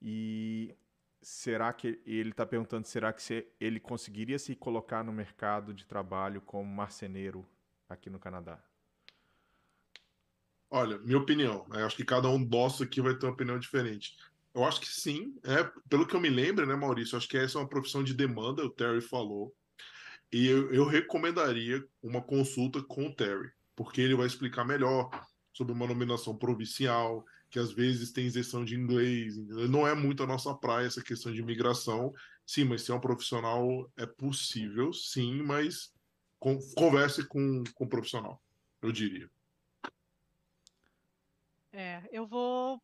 e 0.00 0.74
será 1.20 1.72
que 1.72 2.00
ele 2.06 2.30
está 2.30 2.46
perguntando 2.46 2.86
será 2.86 3.12
que 3.12 3.46
ele 3.60 3.80
conseguiria 3.80 4.38
se 4.38 4.54
colocar 4.54 5.02
no 5.02 5.12
mercado 5.12 5.74
de 5.74 5.84
trabalho 5.84 6.40
como 6.40 6.64
marceneiro 6.72 7.46
aqui 7.88 8.08
no 8.08 8.18
Canadá? 8.18 8.62
Olha, 10.70 10.98
minha 10.98 11.18
opinião, 11.18 11.66
eu 11.72 11.86
acho 11.86 11.96
que 11.96 12.04
cada 12.04 12.28
um 12.28 12.38
nosso 12.38 12.82
aqui 12.82 13.00
vai 13.00 13.14
ter 13.14 13.26
uma 13.26 13.32
opinião 13.32 13.58
diferente. 13.58 14.16
Eu 14.54 14.64
acho 14.64 14.80
que 14.80 14.88
sim, 14.88 15.38
é, 15.44 15.64
pelo 15.88 16.06
que 16.06 16.14
eu 16.14 16.20
me 16.20 16.28
lembro, 16.28 16.66
né, 16.66 16.74
Maurício? 16.74 17.16
Acho 17.16 17.28
que 17.28 17.38
essa 17.38 17.58
é 17.58 17.60
uma 17.60 17.68
profissão 17.68 18.04
de 18.04 18.12
demanda, 18.12 18.64
o 18.64 18.70
Terry 18.70 19.00
falou. 19.00 19.54
E 20.32 20.46
eu, 20.46 20.72
eu 20.72 20.86
recomendaria 20.86 21.86
uma 22.02 22.20
consulta 22.20 22.82
com 22.82 23.06
o 23.06 23.14
Terry, 23.14 23.50
porque 23.74 24.00
ele 24.00 24.14
vai 24.14 24.26
explicar 24.26 24.64
melhor 24.64 25.08
sobre 25.52 25.72
uma 25.72 25.86
nominação 25.86 26.36
provincial, 26.36 27.24
que 27.50 27.58
às 27.58 27.72
vezes 27.72 28.12
tem 28.12 28.26
isenção 28.26 28.64
de 28.64 28.74
inglês. 28.74 29.36
Não 29.68 29.86
é 29.86 29.94
muito 29.94 30.22
a 30.22 30.26
nossa 30.26 30.54
praia 30.54 30.86
essa 30.86 31.02
questão 31.02 31.32
de 31.32 31.40
imigração. 31.40 32.12
Sim, 32.46 32.64
mas 32.64 32.82
ser 32.82 32.92
um 32.92 33.00
profissional 33.00 33.90
é 33.96 34.06
possível, 34.06 34.92
sim, 34.92 35.42
mas 35.42 35.92
converse 36.74 37.26
com, 37.26 37.62
com 37.74 37.84
um 37.84 37.88
profissional, 37.88 38.42
eu 38.80 38.92
diria. 38.92 39.28
É, 41.72 42.02
eu 42.10 42.26
vou 42.26 42.80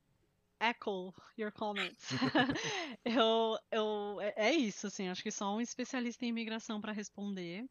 echo 0.69 1.13
your 1.39 1.53
comments. 1.53 2.09
eu, 3.05 3.59
eu, 3.71 4.21
é, 4.21 4.35
é 4.49 4.53
isso, 4.53 4.87
assim, 4.87 5.09
acho 5.09 5.23
que 5.23 5.31
só 5.31 5.55
um 5.55 5.61
especialista 5.61 6.25
em 6.25 6.29
imigração 6.29 6.81
para 6.81 6.93
responder. 6.93 7.65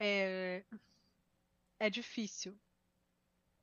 É, 0.00 0.64
é 1.78 1.90
difícil. 1.90 2.58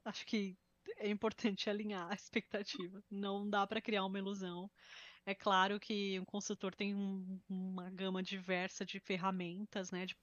Acho 0.04 0.26
que 0.26 0.58
é 0.98 1.10
importante 1.10 1.70
alinhar 1.70 2.10
a 2.12 2.14
expectativa. 2.16 3.04
Não 3.10 3.50
dá 3.50 3.66
para 3.66 3.82
criar 3.82 4.06
uma 4.06 4.20
ilusão. 4.20 4.70
É 5.26 5.34
claro 5.34 5.80
que 5.80 6.20
um 6.20 6.26
consultor 6.26 6.76
tem 6.76 6.94
um, 6.94 7.40
uma 7.50 7.90
gama 7.90 8.22
diversa 8.22 8.86
de 8.86 9.00
ferramentas, 9.00 9.90
né, 9.92 10.06
de 10.06 10.16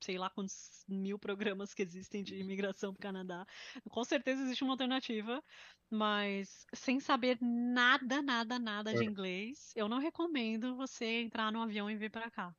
sei 0.00 0.18
lá 0.18 0.30
quantos 0.30 0.84
mil 0.88 1.18
programas 1.18 1.74
que 1.74 1.82
existem 1.82 2.22
de 2.22 2.36
imigração 2.36 2.92
para 2.92 3.00
o 3.00 3.02
Canadá. 3.02 3.46
Com 3.90 4.04
certeza 4.04 4.42
existe 4.42 4.64
uma 4.64 4.74
alternativa, 4.74 5.42
mas 5.90 6.66
sem 6.74 7.00
saber 7.00 7.38
nada, 7.40 8.22
nada, 8.22 8.58
nada 8.58 8.94
de 8.94 9.02
é. 9.02 9.04
inglês, 9.04 9.72
eu 9.74 9.88
não 9.88 9.98
recomendo 9.98 10.76
você 10.76 11.22
entrar 11.22 11.50
no 11.50 11.62
avião 11.62 11.90
e 11.90 11.96
vir 11.96 12.10
para 12.10 12.30
cá. 12.30 12.54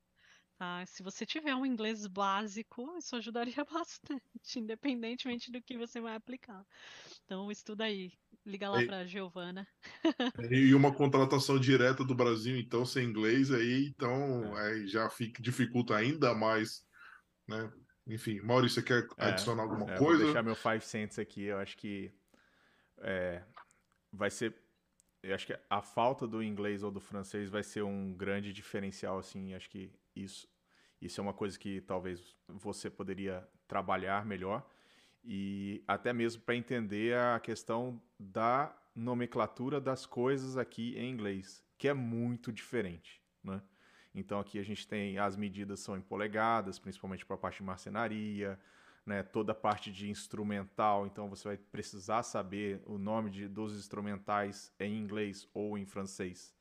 Tá? 0.58 0.84
Se 0.88 1.04
você 1.04 1.24
tiver 1.24 1.54
um 1.54 1.66
inglês 1.66 2.08
básico, 2.08 2.98
isso 2.98 3.16
ajudaria 3.16 3.64
bastante, 3.72 4.58
independentemente 4.58 5.52
do 5.52 5.62
que 5.62 5.78
você 5.78 6.02
vai 6.02 6.16
aplicar. 6.16 6.66
Então, 7.26 7.52
estuda 7.52 7.84
aí. 7.84 8.12
Liga 8.44 8.70
lá 8.70 8.84
para 8.86 9.06
Giovana. 9.06 9.68
E 10.50 10.74
uma 10.74 10.94
contratação 10.94 11.60
direta 11.60 12.04
do 12.04 12.16
Brasil, 12.16 12.58
então, 12.58 12.86
sem 12.86 13.06
inglês, 13.06 13.52
aí, 13.52 13.88
então, 13.88 14.58
é. 14.58 14.72
aí 14.72 14.88
já 14.88 15.10
fica, 15.10 15.44
dificulta 15.44 15.96
ainda 15.96 16.34
mais 16.34 16.87
né? 17.48 17.72
Enfim, 18.06 18.40
Maurício, 18.42 18.82
você 18.82 18.88
quer 18.88 19.08
é, 19.18 19.26
adicionar 19.26 19.64
alguma 19.64 19.92
é, 19.92 19.98
coisa? 19.98 20.18
Vou 20.18 20.26
deixar 20.26 20.44
meu 20.44 20.56
5 20.56 20.82
cents 20.82 21.20
aqui. 21.20 21.44
Eu 21.44 21.58
acho 21.58 21.78
que 21.78 22.12
é, 23.00 23.44
vai 24.12 24.30
ser. 24.30 24.56
Eu 25.22 25.36
acho 25.36 25.46
que 25.46 25.60
a 25.70 25.82
falta 25.82 26.26
do 26.26 26.42
inglês 26.42 26.84
ou 26.84 26.92
do 26.92 27.02
francês 27.02 27.50
vai 27.50 27.64
ser 27.64 27.84
um 27.84 28.14
grande 28.14 28.54
diferencial, 28.54 29.18
assim. 29.20 29.54
Acho 29.54 29.70
que 29.70 29.92
isso, 30.16 30.48
isso 31.02 31.20
é 31.20 31.22
uma 31.22 31.34
coisa 31.34 31.60
que 31.60 31.82
talvez 31.82 32.36
você 32.48 32.90
poderia 32.90 33.48
trabalhar 33.68 34.26
melhor 34.26 34.66
e 35.24 35.84
até 35.86 36.14
mesmo 36.14 36.42
para 36.44 36.56
entender 36.56 37.18
a 37.18 37.40
questão 37.40 38.02
da 38.18 38.74
nomenclatura 38.96 39.82
das 39.82 40.06
coisas 40.06 40.58
aqui 40.58 40.98
em 40.98 41.12
inglês, 41.12 41.62
que 41.78 41.90
é 41.90 41.94
muito 41.94 42.52
diferente, 42.52 43.22
né? 43.44 43.62
Então 44.20 44.40
aqui 44.40 44.58
a 44.58 44.64
gente 44.64 44.88
tem 44.88 45.20
as 45.20 45.36
medidas 45.36 45.80
são 45.80 45.96
em 45.96 46.02
polegadas, 46.02 46.80
principalmente 46.80 47.26
para 47.26 47.36
a 47.36 47.40
parte 47.40 47.58
de 47.58 47.64
marcenaria, 47.64 48.60
né, 49.06 49.24
toda 49.24 49.52
a 49.52 49.56
parte 49.56 49.92
de 49.92 50.10
instrumental, 50.10 51.06
então 51.06 51.30
você 51.30 51.48
vai 51.48 51.58
precisar 51.58 52.24
saber 52.24 52.82
o 52.86 52.98
nome 52.98 53.30
de, 53.30 53.48
dos 53.48 53.78
instrumentais 53.78 54.74
em 54.80 54.98
inglês 54.98 55.48
ou 55.54 55.78
em 55.78 55.86
francês. 55.86 56.54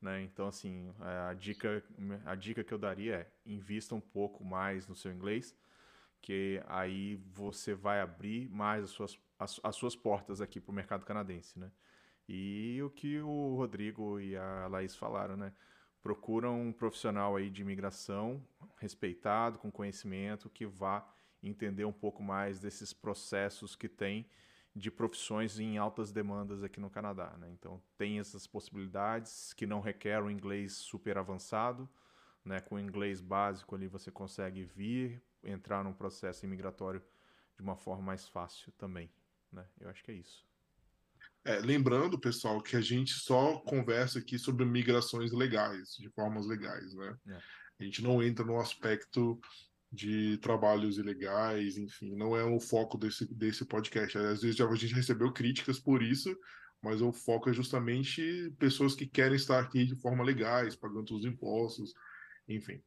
Né? 0.00 0.22
Então, 0.22 0.48
assim, 0.48 0.92
a 1.28 1.34
dica, 1.34 1.84
a 2.24 2.34
dica 2.34 2.64
que 2.64 2.74
eu 2.74 2.78
daria 2.78 3.14
é 3.14 3.30
invista 3.44 3.94
um 3.94 4.00
pouco 4.00 4.44
mais 4.44 4.88
no 4.88 4.96
seu 4.96 5.12
inglês, 5.12 5.56
que 6.20 6.60
aí 6.66 7.20
você 7.32 7.74
vai 7.74 8.00
abrir 8.00 8.48
mais 8.48 8.82
as 8.84 8.90
suas, 8.90 9.18
as, 9.38 9.60
as 9.62 9.76
suas 9.76 9.94
portas 9.94 10.40
aqui 10.40 10.60
para 10.60 10.72
o 10.72 10.74
mercado 10.74 11.04
canadense. 11.04 11.58
Né? 11.58 11.70
E 12.28 12.80
o 12.82 12.90
que 12.90 13.20
o 13.20 13.54
Rodrigo 13.54 14.18
e 14.18 14.36
a 14.36 14.66
Laís 14.66 14.96
falaram, 14.96 15.36
né? 15.36 15.52
Procura 16.06 16.48
um 16.48 16.72
profissional 16.72 17.34
aí 17.34 17.50
de 17.50 17.62
imigração 17.62 18.40
respeitado, 18.78 19.58
com 19.58 19.72
conhecimento, 19.72 20.48
que 20.48 20.64
vá 20.64 21.04
entender 21.42 21.84
um 21.84 21.92
pouco 21.92 22.22
mais 22.22 22.60
desses 22.60 22.92
processos 22.92 23.74
que 23.74 23.88
tem 23.88 24.24
de 24.72 24.88
profissões 24.88 25.58
em 25.58 25.78
altas 25.78 26.12
demandas 26.12 26.62
aqui 26.62 26.78
no 26.78 26.88
Canadá. 26.88 27.34
Né? 27.36 27.50
Então, 27.50 27.82
tem 27.98 28.20
essas 28.20 28.46
possibilidades 28.46 29.52
que 29.52 29.66
não 29.66 29.80
requer 29.80 30.22
um 30.22 30.30
inglês 30.30 30.74
super 30.74 31.18
avançado. 31.18 31.88
Né? 32.44 32.60
Com 32.60 32.78
inglês 32.78 33.20
básico 33.20 33.74
ali 33.74 33.88
você 33.88 34.08
consegue 34.08 34.62
vir, 34.62 35.20
entrar 35.42 35.82
num 35.82 35.92
processo 35.92 36.46
imigratório 36.46 37.02
de 37.56 37.62
uma 37.62 37.74
forma 37.74 38.04
mais 38.04 38.28
fácil 38.28 38.70
também. 38.78 39.10
Né? 39.50 39.66
Eu 39.80 39.90
acho 39.90 40.04
que 40.04 40.12
é 40.12 40.14
isso. 40.14 40.46
É, 41.46 41.60
lembrando, 41.60 42.18
pessoal, 42.18 42.60
que 42.60 42.74
a 42.74 42.80
gente 42.80 43.12
só 43.12 43.60
conversa 43.60 44.18
aqui 44.18 44.36
sobre 44.36 44.64
migrações 44.64 45.30
legais, 45.30 45.96
de 45.96 46.10
formas 46.10 46.44
legais, 46.44 46.92
né? 46.92 47.16
É. 47.28 47.38
A 47.78 47.84
gente 47.84 48.02
não 48.02 48.20
entra 48.20 48.44
no 48.44 48.58
aspecto 48.58 49.40
de 49.92 50.38
trabalhos 50.38 50.98
ilegais, 50.98 51.78
enfim, 51.78 52.16
não 52.16 52.36
é 52.36 52.42
o 52.42 52.58
foco 52.58 52.98
desse, 52.98 53.32
desse 53.32 53.64
podcast. 53.64 54.18
Às 54.18 54.42
vezes 54.42 54.60
a 54.60 54.74
gente 54.74 54.92
recebeu 54.92 55.32
críticas 55.32 55.78
por 55.78 56.02
isso, 56.02 56.36
mas 56.82 57.00
o 57.00 57.12
foco 57.12 57.48
é 57.48 57.52
justamente 57.52 58.52
pessoas 58.58 58.96
que 58.96 59.06
querem 59.06 59.36
estar 59.36 59.60
aqui 59.60 59.86
de 59.86 59.94
forma 59.94 60.24
legais, 60.24 60.74
pagando 60.74 61.14
os 61.14 61.24
impostos, 61.24 61.94
enfim. 62.48 62.82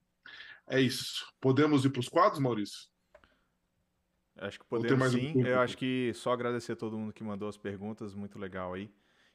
É 0.68 0.82
isso. 0.82 1.26
Podemos 1.40 1.86
ir 1.86 1.92
para 1.92 2.02
os 2.02 2.10
quadros, 2.10 2.42
Maurício? 2.42 2.89
Acho 4.42 4.60
que 4.60 4.66
podemos 4.66 5.12
sim. 5.12 5.34
Um 5.36 5.46
eu 5.46 5.60
acho 5.60 5.78
que 5.78 6.12
só 6.14 6.32
agradecer 6.32 6.74
a 6.74 6.76
todo 6.76 6.98
mundo 6.98 7.14
que 7.14 7.24
mandou 7.24 7.50
as 7.50 7.58
perguntas, 7.58 8.14
muito 8.14 8.40
legal 8.40 8.74
aí. 8.74 8.92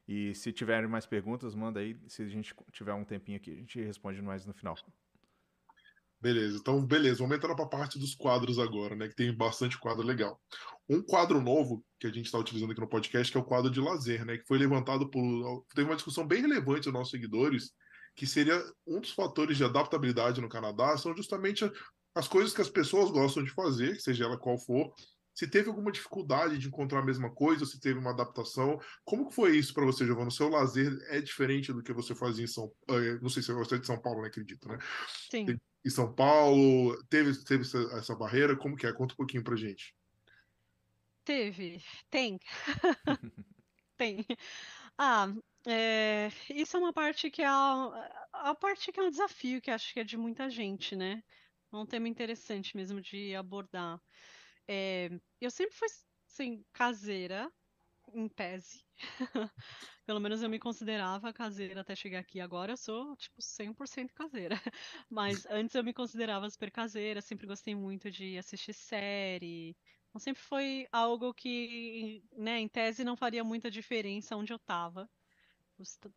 E 0.06 0.34
se 0.34 0.52
tiverem 0.52 0.88
mais 0.88 1.06
perguntas, 1.06 1.54
manda 1.54 1.80
aí. 1.80 1.96
Se 2.08 2.22
a 2.22 2.28
gente 2.28 2.54
tiver 2.72 2.94
um 2.94 3.04
tempinho 3.04 3.36
aqui, 3.36 3.52
a 3.52 3.56
gente 3.56 3.80
responde 3.80 4.20
mais 4.20 4.44
no 4.44 4.52
final. 4.52 4.76
Beleza, 6.20 6.56
então 6.56 6.86
beleza, 6.86 7.18
vamos 7.18 7.36
entrar 7.36 7.54
para 7.54 7.66
a 7.66 7.68
parte 7.68 7.98
dos 7.98 8.14
quadros 8.14 8.58
agora, 8.58 8.96
né? 8.96 9.08
Que 9.08 9.14
tem 9.14 9.36
bastante 9.36 9.78
quadro 9.78 10.06
legal. 10.06 10.40
um 10.88 11.02
quadro 11.02 11.38
novo 11.38 11.84
que 12.00 12.06
a 12.06 12.10
gente 12.10 12.24
está 12.24 12.38
utilizando 12.38 12.72
aqui 12.72 12.80
no 12.80 12.88
podcast, 12.88 13.30
que 13.30 13.36
é 13.36 13.40
o 13.40 13.44
quadro 13.44 13.70
de 13.70 13.78
lazer, 13.78 14.24
né? 14.24 14.38
Que 14.38 14.46
foi 14.46 14.56
levantado 14.56 15.10
por. 15.10 15.66
Teve 15.74 15.88
uma 15.88 15.96
discussão 15.96 16.26
bem 16.26 16.40
relevante 16.40 16.84
dos 16.84 16.94
nossos 16.94 17.10
seguidores, 17.10 17.72
que 18.16 18.26
seria 18.26 18.58
um 18.86 19.00
dos 19.00 19.12
fatores 19.12 19.58
de 19.58 19.64
adaptabilidade 19.64 20.40
no 20.40 20.48
Canadá, 20.48 20.96
são 20.96 21.14
justamente 21.14 21.70
as 22.14 22.28
coisas 22.28 22.54
que 22.54 22.60
as 22.60 22.70
pessoas 22.70 23.10
gostam 23.10 23.42
de 23.42 23.50
fazer, 23.50 24.00
seja 24.00 24.24
ela 24.24 24.38
qual 24.38 24.56
for. 24.56 24.94
Se 25.34 25.48
teve 25.48 25.68
alguma 25.68 25.90
dificuldade 25.90 26.58
de 26.58 26.68
encontrar 26.68 27.00
a 27.00 27.04
mesma 27.04 27.28
coisa, 27.28 27.66
se 27.66 27.80
teve 27.80 27.98
uma 27.98 28.12
adaptação, 28.12 28.80
como 29.04 29.28
que 29.28 29.34
foi 29.34 29.56
isso 29.58 29.74
para 29.74 29.84
você, 29.84 30.06
Giovanna? 30.06 30.28
O 30.28 30.32
seu 30.32 30.48
lazer 30.48 30.96
é 31.08 31.20
diferente 31.20 31.72
do 31.72 31.82
que 31.82 31.92
você 31.92 32.14
fazia 32.14 32.44
em 32.44 32.48
São 32.48 32.72
Paulo? 32.86 33.20
Não 33.20 33.28
sei 33.28 33.42
se 33.42 33.52
você 33.52 33.74
é 33.74 33.78
de 33.78 33.86
São 33.86 34.00
Paulo, 34.00 34.20
não 34.20 34.28
acredito, 34.28 34.68
né? 34.68 34.78
Sim. 35.28 35.58
Em 35.84 35.90
São 35.90 36.14
Paulo, 36.14 36.96
teve, 37.10 37.36
teve 37.44 37.62
essa, 37.62 37.78
essa 37.98 38.14
barreira? 38.14 38.56
Como 38.56 38.76
que 38.76 38.86
é? 38.86 38.92
Conta 38.92 39.14
um 39.14 39.16
pouquinho 39.16 39.42
pra 39.42 39.56
gente. 39.56 39.92
Teve, 41.24 41.82
tem. 42.10 42.38
tem. 43.96 44.24
Ah, 44.96 45.34
é, 45.66 46.30
isso 46.50 46.76
é 46.76 46.80
uma 46.80 46.92
parte 46.92 47.28
que 47.28 47.42
é 47.42 47.46
a, 47.46 48.10
a 48.32 48.54
parte 48.54 48.92
que 48.92 49.00
é 49.00 49.02
um 49.02 49.10
desafio 49.10 49.60
que 49.60 49.70
acho 49.70 49.92
que 49.92 50.00
é 50.00 50.04
de 50.04 50.16
muita 50.16 50.48
gente, 50.48 50.94
né? 50.94 51.24
É 51.74 51.76
um 51.76 51.86
tema 51.86 52.08
interessante 52.08 52.76
mesmo 52.76 53.00
de 53.00 53.34
abordar. 53.34 54.00
É, 54.68 55.10
eu 55.40 55.50
sempre 55.50 55.74
fui, 55.76 55.88
assim, 56.28 56.64
caseira, 56.72 57.50
em 58.14 58.28
tese. 58.28 58.84
Pelo 60.06 60.20
menos 60.20 60.42
eu 60.42 60.48
me 60.50 60.58
considerava 60.60 61.32
caseira 61.32 61.80
até 61.82 61.96
chegar 61.96 62.20
aqui. 62.20 62.40
Agora 62.40 62.72
eu 62.72 62.76
sou, 62.76 63.16
tipo, 63.16 63.42
100% 63.42 64.14
caseira. 64.14 64.56
Mas 65.10 65.46
antes 65.46 65.74
eu 65.74 65.84
me 65.84 65.94
considerava 65.94 66.48
super 66.50 66.70
caseira, 66.70 67.20
sempre 67.22 67.46
gostei 67.46 67.74
muito 67.74 68.10
de 68.10 68.38
assistir 68.38 68.72
série, 68.74 69.76
então, 70.08 70.20
sempre 70.20 70.42
foi 70.42 70.86
algo 70.92 71.34
que, 71.34 72.22
né, 72.36 72.60
em 72.60 72.68
tese 72.68 73.02
não 73.04 73.16
faria 73.16 73.42
muita 73.42 73.68
diferença 73.70 74.36
onde 74.36 74.52
eu 74.52 74.56
estava. 74.58 75.10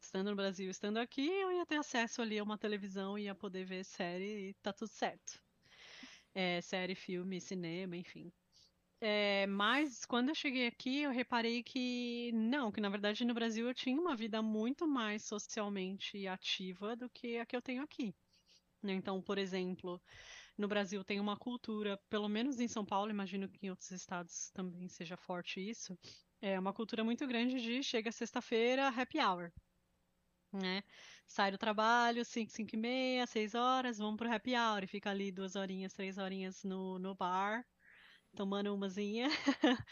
Estando 0.01 0.29
no 0.31 0.35
Brasil, 0.35 0.69
estando 0.69 0.97
aqui, 0.97 1.27
eu 1.27 1.51
ia 1.51 1.65
ter 1.65 1.77
acesso 1.77 2.21
ali 2.21 2.39
a 2.39 2.43
uma 2.43 2.57
televisão, 2.57 3.17
ia 3.17 3.35
poder 3.35 3.65
ver 3.65 3.83
série 3.85 4.49
e 4.49 4.53
tá 4.55 4.73
tudo 4.73 4.89
certo. 4.89 5.46
É, 6.39 6.61
série, 6.61 6.93
filme, 6.93 7.41
cinema, 7.41 7.97
enfim. 7.97 8.31
É, 9.01 9.47
mas 9.47 10.05
quando 10.05 10.29
eu 10.29 10.35
cheguei 10.35 10.67
aqui, 10.67 10.99
eu 11.01 11.11
reparei 11.11 11.63
que 11.63 12.31
não, 12.33 12.71
que 12.71 12.79
na 12.79 12.89
verdade 12.89 13.25
no 13.25 13.33
Brasil 13.33 13.67
eu 13.67 13.73
tinha 13.73 13.99
uma 13.99 14.15
vida 14.15 14.39
muito 14.41 14.87
mais 14.87 15.23
socialmente 15.23 16.27
ativa 16.27 16.95
do 16.95 17.09
que 17.09 17.39
a 17.39 17.45
que 17.45 17.55
eu 17.55 17.61
tenho 17.61 17.81
aqui. 17.83 18.15
Então, 18.83 19.21
por 19.21 19.37
exemplo, 19.39 20.01
no 20.57 20.67
Brasil 20.67 21.03
tem 21.03 21.19
uma 21.19 21.37
cultura, 21.37 21.97
pelo 22.09 22.29
menos 22.29 22.59
em 22.59 22.67
São 22.67 22.85
Paulo, 22.85 23.11
imagino 23.11 23.49
que 23.49 23.65
em 23.65 23.71
outros 23.71 23.91
estados 23.91 24.51
também 24.51 24.87
seja 24.89 25.17
forte 25.17 25.59
isso, 25.59 25.97
é 26.41 26.59
uma 26.59 26.73
cultura 26.73 27.03
muito 27.03 27.27
grande 27.27 27.61
de 27.61 27.83
chega 27.83 28.11
sexta-feira, 28.11 28.89
happy 28.89 29.19
hour. 29.19 29.51
Né? 30.51 30.83
Sai 31.25 31.51
do 31.51 31.57
trabalho, 31.57 32.23
5, 32.25 32.51
5 32.51 32.75
e 32.75 32.77
meia, 32.79 33.27
6 33.27 33.53
horas, 33.53 33.97
vamos 33.97 34.17
pro 34.17 34.31
happy 34.31 34.55
hour 34.55 34.83
e 34.83 34.87
fica 34.87 35.09
ali 35.11 35.31
duas 35.31 35.55
horinhas, 35.55 35.93
três 35.93 36.17
horinhas 36.17 36.63
no, 36.63 36.97
no 36.99 37.13
bar, 37.15 37.65
tomando 38.35 38.73
umazinha 38.73 39.29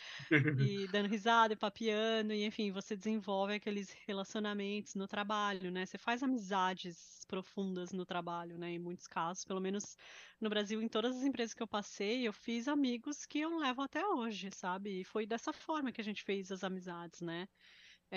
e 0.57 0.87
dando 0.89 1.09
risada 1.09 1.53
e 1.53 1.57
papiando, 1.57 2.33
e 2.33 2.45
enfim, 2.45 2.71
você 2.71 2.95
desenvolve 2.95 3.55
aqueles 3.55 3.91
relacionamentos 4.07 4.95
no 4.95 5.07
trabalho, 5.07 5.71
né? 5.71 5.85
Você 5.85 5.97
faz 5.97 6.23
amizades 6.23 7.25
profundas 7.27 7.91
no 7.91 8.05
trabalho, 8.05 8.57
né? 8.57 8.71
Em 8.71 8.79
muitos 8.79 9.07
casos, 9.07 9.43
pelo 9.45 9.59
menos 9.61 9.97
no 10.39 10.49
Brasil, 10.49 10.81
em 10.81 10.87
todas 10.89 11.17
as 11.17 11.23
empresas 11.23 11.53
que 11.53 11.63
eu 11.63 11.67
passei, 11.67 12.27
eu 12.27 12.33
fiz 12.33 12.67
amigos 12.67 13.25
que 13.25 13.39
eu 13.39 13.57
levo 13.57 13.81
até 13.81 14.05
hoje, 14.07 14.49
sabe? 14.53 15.01
E 15.01 15.03
foi 15.03 15.25
dessa 15.25 15.51
forma 15.53 15.91
que 15.91 16.01
a 16.01 16.03
gente 16.03 16.23
fez 16.23 16.51
as 16.51 16.63
amizades, 16.63 17.21
né? 17.21 17.47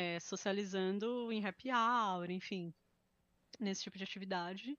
É, 0.01 0.21
socializando 0.21 1.33
em 1.33 1.45
happy 1.45 1.71
hour, 1.73 2.31
enfim, 2.31 2.73
nesse 3.59 3.83
tipo 3.83 3.99
de 3.99 4.05
atividade. 4.05 4.79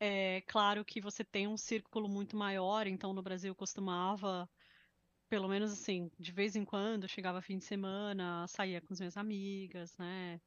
É 0.00 0.40
claro 0.46 0.84
que 0.86 1.02
você 1.02 1.22
tem 1.22 1.46
um 1.46 1.56
círculo 1.56 2.08
muito 2.08 2.34
maior, 2.34 2.86
então 2.86 3.12
no 3.12 3.22
Brasil 3.22 3.54
costumava 3.54 4.48
pelo 5.28 5.48
menos 5.48 5.70
assim, 5.70 6.10
de 6.18 6.32
vez 6.32 6.56
em 6.56 6.64
quando, 6.64 7.06
chegava 7.06 7.42
fim 7.42 7.58
de 7.58 7.64
semana, 7.66 8.46
saía 8.48 8.80
com 8.80 8.94
as 8.94 9.00
minhas 9.00 9.18
amigas, 9.18 9.94
né? 9.98 10.40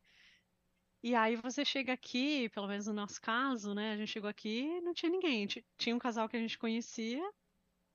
E 1.04 1.14
aí 1.14 1.36
você 1.36 1.64
chega 1.64 1.94
aqui, 1.94 2.50
pelo 2.50 2.68
menos 2.68 2.88
no 2.88 2.94
nosso 2.94 3.22
caso, 3.22 3.76
né? 3.76 3.92
A 3.94 3.98
gente 3.98 4.10
chegou 4.10 4.30
aqui 4.30 4.82
não 4.82 4.94
tinha 4.96 5.12
ninguém. 5.12 5.46
Tinha 5.78 5.96
um 5.96 6.00
casal 6.00 6.28
que 6.28 6.38
a 6.38 6.40
gente 6.40 6.58
conhecia, 6.58 7.22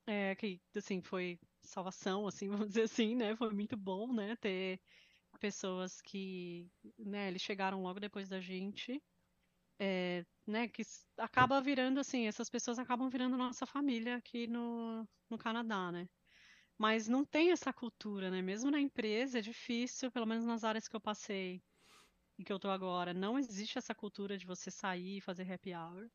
é, 0.07 0.35
que, 0.37 0.61
assim, 0.77 1.03
foi 1.03 1.39
salvação, 1.63 2.27
assim, 2.29 2.49
vamos 2.51 2.69
dizer 2.69 2.83
assim, 2.83 3.17
né? 3.17 3.37
Foi 3.37 3.51
muito 3.53 3.77
bom, 3.77 4.13
né? 4.13 4.37
Ter 4.37 4.81
pessoas 5.37 6.01
que, 6.03 6.71
né? 6.99 7.29
Eles 7.29 7.43
chegaram 7.43 7.83
logo 7.83 8.01
depois 8.01 8.29
da 8.29 8.41
gente, 8.41 9.03
é, 9.79 10.25
né? 10.47 10.69
Que 10.69 10.83
acaba 11.19 11.61
virando, 11.61 12.01
assim, 12.01 12.27
essas 12.27 12.51
pessoas 12.51 12.79
acabam 12.79 13.09
virando 13.09 13.37
nossa 13.37 13.67
família 13.67 14.17
aqui 14.17 14.47
no, 14.47 15.07
no 15.31 15.39
Canadá, 15.39 15.93
né? 15.93 16.09
Mas 16.79 17.09
não 17.09 17.25
tem 17.25 17.53
essa 17.53 17.73
cultura, 17.73 18.31
né? 18.31 18.43
Mesmo 18.43 18.71
na 18.71 18.81
empresa 18.81 19.39
é 19.39 19.43
difícil, 19.43 20.11
pelo 20.11 20.27
menos 20.27 20.45
nas 20.45 20.65
áreas 20.65 20.89
que 20.89 20.97
eu 20.97 21.01
passei 21.01 21.63
e 22.39 22.45
que 22.45 22.53
eu 22.53 22.59
tô 22.59 22.69
agora, 22.69 23.15
não 23.15 23.39
existe 23.39 23.79
essa 23.79 23.95
cultura 23.95 24.37
de 24.37 24.47
você 24.47 24.71
sair 24.71 25.19
e 25.19 25.21
fazer 25.23 25.51
happy 25.51 25.75
hour. 25.75 26.11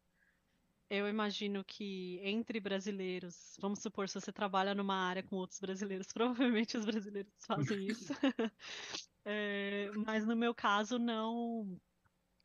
Eu 0.93 1.07
imagino 1.07 1.63
que 1.63 2.19
entre 2.21 2.59
brasileiros, 2.59 3.55
vamos 3.61 3.79
supor, 3.79 4.09
se 4.09 4.19
você 4.19 4.29
trabalha 4.29 4.75
numa 4.75 4.93
área 4.93 5.23
com 5.23 5.37
outros 5.37 5.57
brasileiros, 5.57 6.07
provavelmente 6.13 6.77
os 6.77 6.83
brasileiros 6.83 7.31
fazem 7.47 7.87
isso. 7.87 8.11
é, 9.23 9.89
mas 10.05 10.25
no 10.27 10.35
meu 10.35 10.53
caso, 10.53 10.99
não 10.99 11.79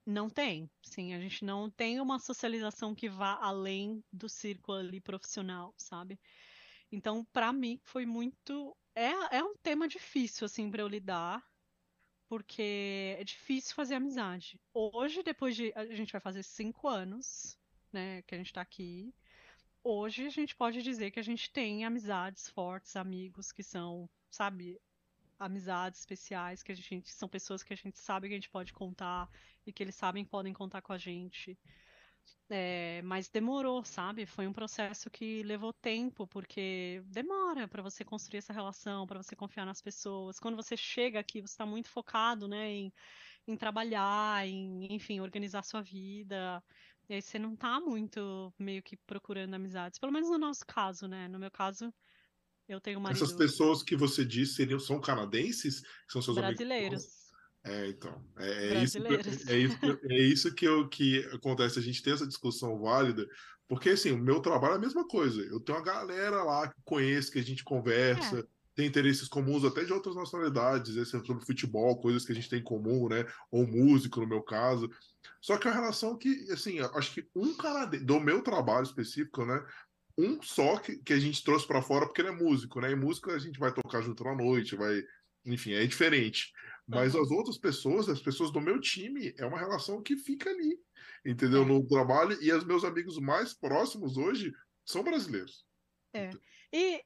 não 0.07 0.31
tem. 0.31 0.71
Sim, 0.81 1.13
a 1.13 1.19
gente 1.19 1.45
não 1.45 1.69
tem 1.69 2.01
uma 2.01 2.21
socialização 2.21 2.95
que 2.95 3.09
vá 3.09 3.35
além 3.43 4.01
do 4.13 4.29
círculo 4.29 4.79
ali 4.79 5.01
profissional, 5.01 5.75
sabe? 5.77 6.17
Então, 6.93 7.25
para 7.33 7.53
mim, 7.53 7.81
foi 7.83 8.07
muito. 8.07 8.77
É, 8.95 9.39
é 9.39 9.43
um 9.43 9.57
tema 9.57 9.89
difícil, 9.89 10.45
assim, 10.45 10.71
para 10.71 10.83
eu 10.83 10.89
lidar, 10.89 11.45
porque 12.29 13.17
é 13.19 13.25
difícil 13.25 13.75
fazer 13.75 13.97
amizade. 13.97 14.61
Hoje, 14.73 15.25
depois 15.25 15.57
de. 15.57 15.73
A 15.75 15.85
gente 15.87 16.13
vai 16.13 16.21
fazer 16.21 16.45
cinco 16.45 16.87
anos, 16.87 17.59
né, 17.97 18.23
que 18.23 18.35
a 18.35 18.39
gente 18.39 18.53
tá 18.53 18.61
aqui. 18.61 19.15
Hoje, 19.83 20.27
a 20.27 20.31
gente 20.31 20.55
pode 20.55 20.83
dizer 20.83 21.11
que 21.11 21.19
a 21.19 21.23
gente 21.23 21.51
tem 21.51 21.85
amizades 21.85 22.49
fortes, 22.51 22.95
amigos 22.95 23.53
que 23.53 23.63
são, 23.63 24.09
sabe, 24.31 24.79
amizades 25.39 26.01
especiais, 26.01 26.63
que 26.63 26.73
a 26.73 26.75
gente 26.75 27.11
são 27.11 27.29
pessoas 27.29 27.63
que 27.63 27.73
a 27.73 27.77
gente 27.77 27.99
sabe 27.99 28.29
que 28.29 28.35
a 28.35 28.37
gente 28.37 28.51
pode 28.51 28.73
contar 28.73 29.31
e 29.67 29.73
que 29.73 29.83
eles 29.83 29.95
sabem 29.95 30.25
que 30.25 30.31
podem 30.31 30.53
contar 30.53 30.83
com 30.83 30.93
a 30.93 30.99
gente. 30.99 31.59
É, 32.51 33.01
mas 33.03 33.29
demorou, 33.29 33.83
sabe? 33.85 34.27
Foi 34.27 34.47
um 34.47 34.53
processo 34.53 35.11
que 35.11 35.43
levou 35.43 35.73
tempo, 35.73 36.27
porque 36.27 37.03
demora 37.07 37.67
para 37.67 37.83
você 37.83 38.05
construir 38.05 38.39
essa 38.39 38.53
relação, 38.53 39.07
para 39.07 39.23
você 39.23 39.35
confiar 39.35 39.65
nas 39.65 39.81
pessoas. 39.81 40.39
Quando 40.39 40.57
você 40.57 40.77
chega 40.77 41.19
aqui, 41.19 41.41
você 41.41 41.55
está 41.55 41.67
muito 41.67 41.89
focado, 41.89 42.47
né, 42.47 42.71
em, 42.71 42.93
em 43.49 43.57
trabalhar, 43.57 44.47
em, 44.47 44.93
enfim, 44.95 45.21
organizar 45.21 45.63
sua 45.65 45.83
vida. 45.83 46.63
E 47.09 47.15
aí 47.15 47.23
você 47.23 47.39
não 47.39 47.55
está 47.55 47.81
muito 47.81 48.53
meio 48.59 48.83
que 48.83 48.97
procurando 48.97 49.55
amizades. 49.55 49.99
Pelo 49.99 50.13
menos 50.13 50.29
no 50.29 50.39
nosso 50.39 50.67
caso, 50.67 51.07
né? 51.07 51.29
No 51.29 51.39
meu 51.39 51.51
caso, 51.51 51.93
eu 52.69 52.81
tenho 52.81 52.99
uma 52.99 53.11
Essas 53.11 53.33
pessoas 53.33 53.83
que 53.83 53.97
você 53.97 54.25
disse 54.25 54.55
seriam, 54.55 54.81
são 54.81 55.01
canadenses? 55.01 55.83
São 56.09 56.21
seus 56.21 56.37
brasileiros. 56.37 57.05
Amigos? 57.05 57.27
É, 57.67 57.89
então. 57.89 58.25
É, 58.39 58.75
é 58.75 58.85
isso, 58.85 59.01
que, 59.01 59.07
é, 59.09 59.59
isso, 59.59 59.79
que, 59.79 60.13
é 60.13 60.19
isso 60.19 60.55
que, 60.55 60.65
eu, 60.65 60.89
que 60.89 61.19
acontece. 61.33 61.79
A 61.79 61.83
gente 61.83 62.03
tem 62.03 62.13
essa 62.13 62.27
discussão 62.27 62.79
válida, 62.81 63.27
porque 63.69 63.91
assim, 63.91 64.13
o 64.13 64.19
meu 64.19 64.41
trabalho 64.41 64.75
é 64.75 64.77
a 64.77 64.81
mesma 64.81 65.07
coisa. 65.07 65.41
Eu 65.43 65.61
tenho 65.61 65.79
uma 65.79 65.85
galera 65.85 66.43
lá 66.43 66.69
que 66.69 66.81
conheço, 66.85 67.33
que 67.33 67.41
a 67.41 67.45
gente 67.45 67.65
conversa, 67.65 68.39
é. 68.39 68.45
tem 68.75 68.87
interesses 68.87 69.27
comuns 69.27 69.65
até 69.65 69.85
de 69.85 69.93
outras 69.93 70.15
nacionalidades, 70.15 70.97
esse 70.97 71.17
é 71.17 71.25
sobre 71.25 71.45
futebol, 71.45 72.01
coisas 72.01 72.25
que 72.25 72.33
a 72.33 72.35
gente 72.35 72.49
tem 72.49 72.61
em 72.61 72.65
comum, 72.65 73.09
né? 73.09 73.25
Ou 73.51 73.67
músico, 73.67 74.21
no 74.21 74.29
meu 74.29 74.43
caso. 74.43 74.89
Só 75.41 75.57
que 75.57 75.69
a 75.69 75.73
relação 75.73 76.17
que, 76.17 76.51
assim, 76.51 76.79
acho 76.81 77.15
que 77.15 77.29
um 77.35 77.55
canadense, 77.55 78.05
do 78.05 78.21
meu 78.21 78.43
trabalho 78.43 78.85
específico, 78.85 79.45
né? 79.45 79.65
Um 80.19 80.41
só 80.43 80.79
que, 80.79 80.97
que 80.99 81.13
a 81.13 81.19
gente 81.19 81.45
trouxe 81.45 81.67
para 81.67 81.83
fora 81.83 82.07
porque 82.07 82.23
ele 82.23 82.29
é 82.29 82.33
músico, 82.33 82.81
né? 82.81 82.91
E 82.91 82.97
músico 82.97 83.31
a 83.31 83.39
gente 83.39 83.59
vai 83.59 83.73
tocar 83.73 84.01
junto 84.01 84.25
na 84.25 84.35
noite, 84.35 84.77
vai. 84.77 85.03
Enfim, 85.45 85.73
é 85.73 85.87
diferente. 85.87 86.53
Mas 86.87 87.15
uhum. 87.15 87.23
as 87.23 87.31
outras 87.31 87.59
pessoas, 87.59 88.09
as 88.09 88.21
pessoas 88.21 88.51
do 88.51 88.61
meu 88.61 88.81
time, 88.81 89.35
é 89.39 89.45
uma 89.45 89.59
relação 89.59 90.03
que 90.03 90.17
fica 90.17 90.51
ali, 90.51 90.79
entendeu? 91.25 91.63
É. 91.63 91.65
No 91.65 91.87
trabalho. 91.87 92.41
E 92.43 92.51
os 92.53 92.65
meus 92.65 92.85
amigos 92.85 93.19
mais 93.19 93.53
próximos 93.53 94.17
hoje 94.17 94.53
são 94.85 95.03
brasileiros. 95.03 95.67
É. 96.15 96.31
E, 96.73 97.03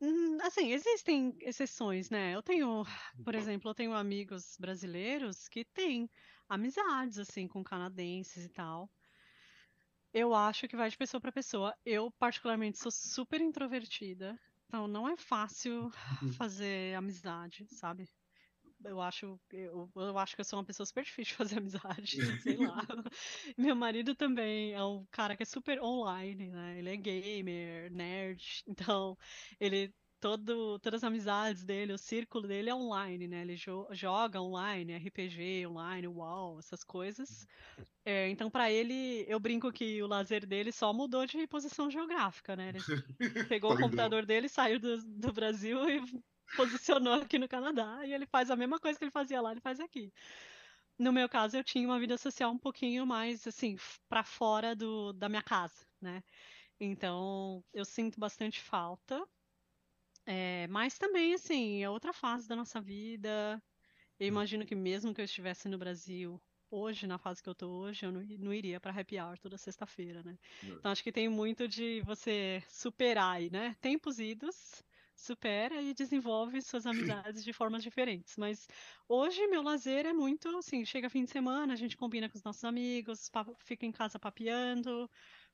hum, 0.00 0.38
assim, 0.42 0.72
existem 0.72 1.36
exceções, 1.40 2.10
né? 2.10 2.34
Eu 2.34 2.42
tenho, 2.42 2.84
por 3.24 3.34
exemplo, 3.34 3.70
eu 3.70 3.74
tenho 3.74 3.92
amigos 3.92 4.56
brasileiros 4.58 5.48
que 5.48 5.64
têm 5.64 6.08
amizades, 6.48 7.18
assim, 7.18 7.46
com 7.48 7.62
canadenses 7.62 8.44
e 8.44 8.48
tal. 8.48 8.90
Eu 10.12 10.34
acho 10.34 10.66
que 10.66 10.76
vai 10.76 10.88
de 10.88 10.96
pessoa 10.96 11.20
para 11.20 11.32
pessoa. 11.32 11.74
Eu, 11.84 12.10
particularmente, 12.10 12.78
sou 12.78 12.90
super 12.90 13.40
introvertida. 13.40 14.38
Então, 14.66 14.88
não 14.88 15.08
é 15.08 15.16
fácil 15.16 15.90
fazer 16.36 16.94
amizade, 16.94 17.66
sabe? 17.70 18.08
Eu 18.84 19.00
acho, 19.00 19.40
eu, 19.50 19.90
eu 19.94 20.18
acho 20.18 20.34
que 20.34 20.40
eu 20.40 20.44
sou 20.44 20.58
uma 20.58 20.64
pessoa 20.64 20.86
super 20.86 21.02
difícil 21.04 21.32
de 21.32 21.36
fazer 21.36 21.58
amizade, 21.58 22.16
sei 22.42 22.56
lá. 22.56 22.82
Meu 23.56 23.74
marido 23.74 24.14
também 24.14 24.72
é 24.72 24.82
um 24.82 25.04
cara 25.10 25.36
que 25.36 25.42
é 25.42 25.46
super 25.46 25.80
online, 25.82 26.50
né? 26.50 26.78
Ele 26.78 26.90
é 26.90 26.96
gamer, 26.96 27.92
nerd, 27.92 28.62
então 28.66 29.16
ele 29.58 29.94
todo, 30.26 30.80
todas 30.80 31.04
as 31.04 31.08
amizades 31.08 31.62
dele, 31.62 31.92
o 31.92 31.98
círculo 31.98 32.48
dele 32.48 32.68
é 32.68 32.74
online, 32.74 33.28
né? 33.28 33.42
Ele 33.42 33.54
jo 33.54 33.86
joga 33.92 34.42
online, 34.42 34.96
RPG 34.96 35.64
online, 35.68 36.08
UOL, 36.08 36.58
essas 36.58 36.82
coisas. 36.82 37.46
É, 38.04 38.28
então, 38.28 38.50
para 38.50 38.68
ele, 38.68 39.24
eu 39.28 39.38
brinco 39.38 39.70
que 39.70 40.02
o 40.02 40.08
lazer 40.08 40.44
dele 40.44 40.72
só 40.72 40.92
mudou 40.92 41.24
de 41.26 41.46
posição 41.46 41.88
geográfica, 41.88 42.56
né? 42.56 42.70
Ele 42.70 42.78
pegou 43.48 43.72
o 43.72 43.78
computador 43.78 44.26
dele, 44.26 44.48
saiu 44.48 44.80
do, 44.80 45.00
do 45.00 45.32
Brasil 45.32 45.78
e 45.88 46.02
posicionou 46.56 47.14
aqui 47.14 47.38
no 47.38 47.46
Canadá 47.48 48.04
e 48.04 48.12
ele 48.12 48.26
faz 48.26 48.50
a 48.50 48.56
mesma 48.56 48.80
coisa 48.80 48.98
que 48.98 49.04
ele 49.04 49.12
fazia 49.12 49.40
lá, 49.40 49.52
ele 49.52 49.60
faz 49.60 49.78
aqui. 49.78 50.12
No 50.98 51.12
meu 51.12 51.28
caso, 51.28 51.56
eu 51.56 51.62
tinha 51.62 51.86
uma 51.86 52.00
vida 52.00 52.18
social 52.18 52.50
um 52.50 52.58
pouquinho 52.58 53.06
mais 53.06 53.46
assim 53.46 53.76
para 54.08 54.24
fora 54.24 54.74
do, 54.74 55.12
da 55.12 55.28
minha 55.28 55.42
casa, 55.42 55.86
né? 56.00 56.20
Então, 56.80 57.64
eu 57.72 57.84
sinto 57.84 58.18
bastante 58.18 58.60
falta. 58.60 59.24
É, 60.26 60.66
mas 60.68 60.98
também, 60.98 61.34
assim, 61.34 61.82
é 61.82 61.90
outra 61.90 62.12
fase 62.12 62.48
da 62.48 62.56
nossa 62.56 62.80
vida. 62.80 63.62
Eu 64.18 64.28
imagino 64.28 64.66
que 64.66 64.74
mesmo 64.76 65.14
que 65.14 65.20
eu 65.20 65.26
estivesse 65.26 65.68
no 65.68 65.78
Brasil 65.78 66.42
hoje, 66.70 67.06
na 67.06 67.18
fase 67.18 67.42
que 67.42 67.48
eu 67.48 67.54
tô 67.54 67.70
hoje, 67.70 68.06
eu 68.06 68.12
não, 68.12 68.22
não 68.22 68.54
iria 68.54 68.80
para 68.80 68.98
happy 68.98 69.18
hour 69.20 69.38
toda 69.38 69.58
sexta-feira, 69.58 70.22
né? 70.22 70.38
Então 70.78 70.92
acho 70.92 71.02
que 71.04 71.12
tem 71.12 71.28
muito 71.28 71.68
de 71.68 72.02
você 72.02 72.62
superar 72.68 73.36
aí, 73.36 73.50
né? 73.50 73.76
Tempos 73.80 74.18
idos, 74.20 74.82
supera 75.16 75.82
e 75.82 75.94
desenvolve 75.94 76.60
suas 76.62 76.86
amizades 76.86 77.44
de 77.44 77.52
formas 77.52 77.82
diferentes. 77.82 78.36
Mas 78.38 78.66
hoje 79.08 79.46
meu 79.48 79.62
lazer 79.62 80.06
é 80.06 80.12
muito 80.14 80.48
assim, 80.58 80.84
chega 80.84 81.10
fim 81.10 81.24
de 81.24 81.30
semana, 81.30 81.72
a 81.74 81.76
gente 81.76 81.96
combina 81.96 82.28
com 82.30 82.36
os 82.38 82.44
nossos 82.44 82.64
amigos, 82.64 83.30
fica 83.64 83.86
em 83.86 83.92
casa 83.92 84.18
papeando, 84.18 85.08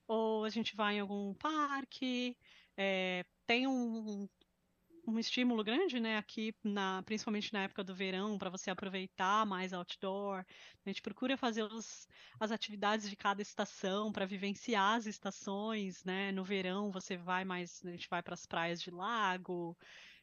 ou 0.07 0.45
a 0.45 0.51
gente 0.51 0.75
vai 0.77 0.97
em 0.97 1.01
algum 1.01 1.35
parque, 1.35 2.37
é, 2.77 3.25
tem 3.47 3.67
um, 3.67 4.29
um 5.07 5.19
estímulo 5.19 5.65
grande, 5.65 5.99
né, 5.99 6.17
aqui, 6.17 6.55
na, 6.63 7.03
principalmente 7.03 7.53
na 7.53 7.65
época 7.65 7.83
do 7.83 7.95
verão, 7.95 8.39
para 8.39 8.51
você 8.51 8.71
aproveitar 8.71 9.45
mais 9.47 9.73
outdoor. 9.73 10.45
A 10.85 10.89
gente 10.89 11.03
procura 11.03 11.37
fazer 11.37 11.65
os, 11.65 12.07
as 12.39 12.53
atividades 12.53 13.11
de 13.11 13.17
cada 13.17 13.43
estação 13.43 14.13
para 14.13 14.27
vivenciar 14.27 14.97
as 14.97 15.07
estações, 15.07 16.05
né? 16.05 16.31
No 16.33 16.45
verão 16.45 16.91
você 16.91 17.17
vai 17.17 17.45
mais, 17.45 17.85
a 17.85 17.91
gente 17.91 18.09
vai 18.09 18.23
para 18.23 18.35
as 18.35 18.47
praias 18.47 18.81
de 18.81 18.91
lago. 18.91 19.77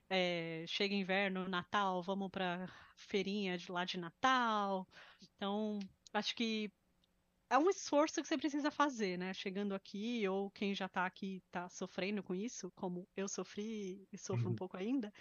É, 0.10 0.66
chega 0.68 0.96
inverno, 0.96 1.48
Natal, 1.48 2.02
vamos 2.02 2.30
para 2.32 2.68
feirinha 2.96 3.58
de 3.58 3.72
lá 3.72 3.86
de 3.86 3.98
Natal. 3.98 4.88
Então, 5.22 5.80
acho 6.14 6.36
que 6.36 6.72
é 7.50 7.58
um 7.58 7.70
esforço 7.70 8.22
que 8.22 8.28
você 8.28 8.38
precisa 8.38 8.70
fazer, 8.70 9.18
né? 9.18 9.34
Chegando 9.34 9.74
aqui, 9.74 10.28
ou 10.28 10.52
quem 10.52 10.76
já 10.76 10.86
está 10.86 11.06
aqui 11.06 11.42
está 11.48 11.68
sofrendo 11.68 12.22
com 12.22 12.36
isso, 12.36 12.72
como 12.76 13.08
eu 13.18 13.28
sofri 13.28 14.08
e 14.12 14.18
sofro 14.18 14.46
uhum. 14.46 14.52
um 14.52 14.56
pouco 14.56 14.78
ainda. 14.78 15.12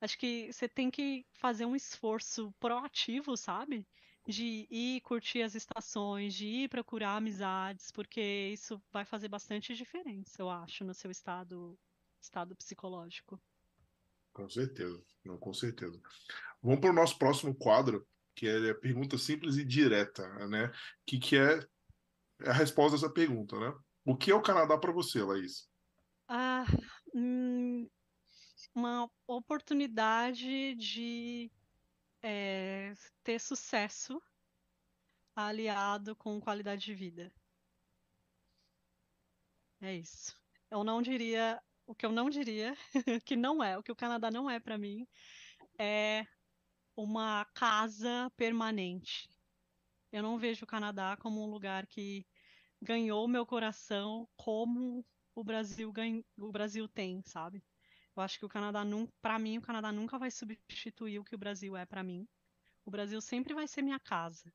Acho 0.00 0.18
que 0.18 0.52
você 0.52 0.68
tem 0.68 0.90
que 0.90 1.26
fazer 1.32 1.64
um 1.64 1.74
esforço 1.74 2.52
proativo, 2.60 3.36
sabe? 3.36 3.86
De 4.26 4.66
ir 4.70 5.00
curtir 5.00 5.42
as 5.42 5.54
estações, 5.54 6.34
de 6.34 6.46
ir 6.46 6.68
procurar 6.68 7.16
amizades, 7.16 7.90
porque 7.90 8.50
isso 8.52 8.80
vai 8.92 9.04
fazer 9.04 9.28
bastante 9.28 9.74
diferença, 9.74 10.40
eu 10.40 10.50
acho, 10.50 10.84
no 10.84 10.94
seu 10.94 11.10
estado, 11.10 11.78
estado 12.20 12.54
psicológico. 12.54 13.40
Com 14.32 14.48
certeza, 14.48 15.02
não, 15.24 15.38
com 15.38 15.52
certeza. 15.52 16.00
Vamos 16.62 16.80
para 16.80 16.90
o 16.90 16.94
nosso 16.94 17.18
próximo 17.18 17.54
quadro, 17.54 18.06
que 18.40 18.48
é 18.48 18.70
a 18.70 18.74
pergunta 18.74 19.18
simples 19.18 19.58
e 19.58 19.64
direta, 19.66 20.26
né? 20.48 20.72
Que, 21.06 21.18
que 21.18 21.36
é 21.36 21.60
a 22.48 22.54
resposta 22.54 22.96
dessa 22.96 23.12
pergunta, 23.12 23.60
né? 23.60 23.70
O 24.02 24.16
que 24.16 24.30
é 24.30 24.34
o 24.34 24.40
Canadá 24.40 24.78
para 24.78 24.90
você, 24.90 25.22
Laís? 25.22 25.68
Ah, 26.26 26.64
hum, 27.14 27.86
uma 28.74 29.10
oportunidade 29.26 30.74
de 30.76 31.52
é, 32.22 32.94
ter 33.22 33.38
sucesso 33.38 34.18
aliado 35.36 36.16
com 36.16 36.40
qualidade 36.40 36.82
de 36.86 36.94
vida. 36.94 37.30
É 39.82 39.94
isso. 39.94 40.34
Eu 40.70 40.82
não 40.82 41.02
diria 41.02 41.60
o 41.86 41.94
que 41.94 42.06
eu 42.06 42.12
não 42.12 42.30
diria 42.30 42.74
que 43.26 43.36
não 43.36 43.62
é, 43.62 43.76
o 43.76 43.82
que 43.82 43.92
o 43.92 43.96
Canadá 43.96 44.30
não 44.30 44.48
é 44.48 44.58
para 44.58 44.78
mim 44.78 45.06
é 45.78 46.24
uma 47.02 47.44
casa 47.54 48.30
permanente. 48.36 49.28
Eu 50.12 50.22
não 50.22 50.38
vejo 50.38 50.64
o 50.64 50.68
Canadá 50.68 51.16
como 51.16 51.42
um 51.42 51.50
lugar 51.50 51.86
que 51.86 52.26
ganhou 52.82 53.28
meu 53.28 53.46
coração 53.46 54.28
como 54.36 55.04
o 55.34 55.44
Brasil 55.44 55.92
ganha, 55.92 56.24
o 56.36 56.50
Brasil 56.50 56.88
tem, 56.88 57.22
sabe? 57.22 57.62
Eu 58.16 58.22
acho 58.22 58.38
que 58.38 58.44
o 58.44 58.48
Canadá, 58.48 58.82
para 59.22 59.38
mim, 59.38 59.58
o 59.58 59.62
Canadá 59.62 59.92
nunca 59.92 60.18
vai 60.18 60.30
substituir 60.30 61.18
o 61.18 61.24
que 61.24 61.34
o 61.34 61.38
Brasil 61.38 61.76
é 61.76 61.86
para 61.86 62.02
mim. 62.02 62.26
O 62.84 62.90
Brasil 62.90 63.20
sempre 63.20 63.54
vai 63.54 63.68
ser 63.68 63.82
minha 63.82 64.00
casa. 64.00 64.52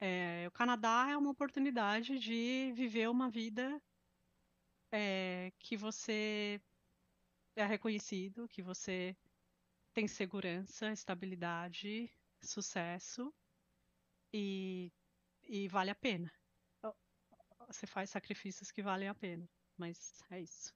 É, 0.00 0.46
o 0.48 0.50
Canadá 0.52 1.08
é 1.10 1.16
uma 1.16 1.30
oportunidade 1.30 2.18
de 2.18 2.72
viver 2.74 3.08
uma 3.08 3.28
vida 3.30 3.80
é, 4.90 5.52
que 5.58 5.76
você 5.76 6.60
é 7.54 7.64
reconhecido, 7.64 8.48
que 8.48 8.62
você 8.62 9.16
tem 9.98 10.06
segurança, 10.06 10.92
estabilidade, 10.92 12.08
sucesso 12.40 13.34
e, 14.32 14.92
e 15.42 15.66
vale 15.66 15.90
a 15.90 15.94
pena. 15.96 16.32
Você 17.66 17.84
faz 17.84 18.10
sacrifícios 18.10 18.70
que 18.70 18.80
valem 18.80 19.08
a 19.08 19.14
pena, 19.14 19.50
mas 19.76 20.22
é 20.30 20.40
isso. 20.40 20.72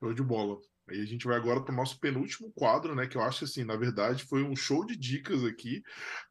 Show 0.00 0.14
de 0.14 0.22
bola. 0.22 0.58
Aí 0.88 1.02
a 1.02 1.04
gente 1.04 1.26
vai 1.26 1.36
agora 1.36 1.62
para 1.62 1.74
o 1.74 1.76
nosso 1.76 2.00
penúltimo 2.00 2.50
quadro, 2.52 2.94
né? 2.94 3.06
Que 3.06 3.18
eu 3.18 3.20
acho 3.20 3.44
assim, 3.44 3.62
na 3.62 3.76
verdade, 3.76 4.24
foi 4.24 4.42
um 4.42 4.56
show 4.56 4.86
de 4.86 4.96
dicas 4.96 5.44
aqui, 5.44 5.82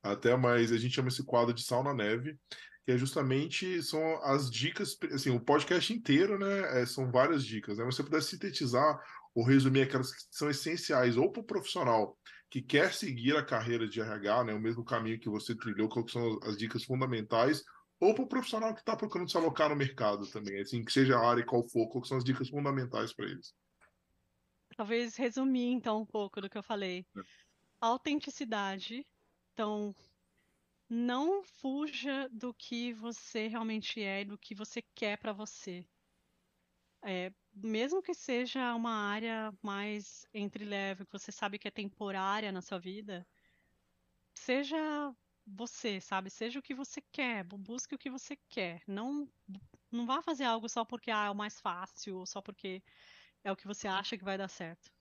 até 0.02 0.36
mais 0.36 0.72
a 0.72 0.80
gente 0.80 0.96
chama 0.96 1.10
esse 1.10 1.24
quadro 1.24 1.54
de 1.54 1.62
sal 1.62 1.84
na 1.84 1.94
neve, 1.94 2.40
que 2.86 2.92
é 2.92 2.98
justamente 2.98 3.84
são 3.84 4.02
as 4.24 4.50
dicas, 4.50 4.98
assim, 5.14 5.30
o 5.30 5.40
podcast 5.40 5.94
inteiro, 5.94 6.40
né? 6.40 6.82
É, 6.82 6.88
são 6.88 7.12
várias 7.12 7.46
dicas, 7.46 7.78
né? 7.78 7.86
Você 7.86 8.02
puder 8.02 8.24
sintetizar 8.24 9.00
ou 9.38 9.44
resumir 9.44 9.84
aquelas 9.84 10.12
que 10.12 10.20
são 10.32 10.50
essenciais, 10.50 11.16
ou 11.16 11.32
para 11.32 11.42
o 11.42 11.46
profissional 11.46 12.18
que 12.50 12.60
quer 12.60 12.92
seguir 12.92 13.38
a 13.38 13.46
carreira 13.46 13.88
de 13.88 14.02
RH, 14.02 14.46
né, 14.46 14.54
o 14.56 14.60
mesmo 14.60 14.84
caminho 14.84 15.20
que 15.20 15.30
você 15.30 15.56
trilhou, 15.56 15.88
quais 15.88 16.12
são 16.12 16.40
as 16.42 16.58
dicas 16.58 16.84
fundamentais, 16.84 17.62
ou 18.00 18.16
para 18.16 18.24
o 18.24 18.28
profissional 18.28 18.74
que 18.74 18.80
está 18.80 18.96
procurando 18.96 19.30
se 19.30 19.38
alocar 19.38 19.70
no 19.70 19.76
mercado 19.76 20.26
também, 20.32 20.60
assim, 20.60 20.84
que 20.84 20.92
seja 20.92 21.16
a 21.16 21.30
área 21.30 21.42
e 21.42 21.46
qual 21.46 21.62
for, 21.70 21.88
quais 21.88 22.08
são 22.08 22.18
as 22.18 22.24
dicas 22.24 22.50
fundamentais 22.50 23.14
para 23.14 23.26
eles. 23.26 23.54
Talvez 24.76 25.16
resumir, 25.16 25.72
então, 25.72 26.02
um 26.02 26.06
pouco 26.06 26.42
do 26.42 26.50
que 26.50 26.58
eu 26.58 26.64
falei. 26.64 27.06
É. 27.16 27.22
Autenticidade. 27.80 29.06
Então, 29.54 29.94
não 30.90 31.44
fuja 31.44 32.28
do 32.32 32.56
que 32.56 32.92
você 32.92 33.48
realmente 33.48 34.02
é 34.02 34.22
e 34.22 34.26
do 34.26 34.36
que 34.36 34.56
você 34.56 34.82
quer 34.96 35.20
para 35.20 35.32
você. 35.32 35.86
É, 37.04 37.32
mesmo 37.64 38.02
que 38.02 38.14
seja 38.14 38.74
uma 38.76 38.92
área 38.92 39.54
mais 39.62 40.26
entre 40.34 40.66
leve, 40.66 41.06
que 41.06 41.12
você 41.12 41.32
sabe 41.32 41.60
que 41.60 41.68
é 41.68 41.72
temporária 41.72 42.52
na 42.52 42.62
sua 42.62 42.80
vida, 42.80 43.28
seja 44.36 44.78
você, 45.46 46.02
sabe? 46.02 46.30
Seja 46.30 46.60
o 46.60 46.62
que 46.62 46.74
você 46.74 47.02
quer, 47.12 47.44
busque 47.44 47.96
o 47.96 47.98
que 47.98 48.10
você 48.10 48.38
quer. 48.50 48.82
Não, 48.88 49.28
não 49.92 50.06
vá 50.06 50.22
fazer 50.22 50.44
algo 50.44 50.68
só 50.70 50.84
porque 50.86 51.12
ah, 51.12 51.28
é 51.28 51.30
o 51.32 51.36
mais 51.36 51.60
fácil, 51.60 52.18
ou 52.18 52.26
só 52.26 52.42
porque 52.42 52.84
é 53.44 53.52
o 53.52 53.56
que 53.56 53.68
você 53.68 53.88
acha 53.88 54.18
que 54.18 54.24
vai 54.24 54.38
dar 54.38 54.50
certo. 54.50 54.92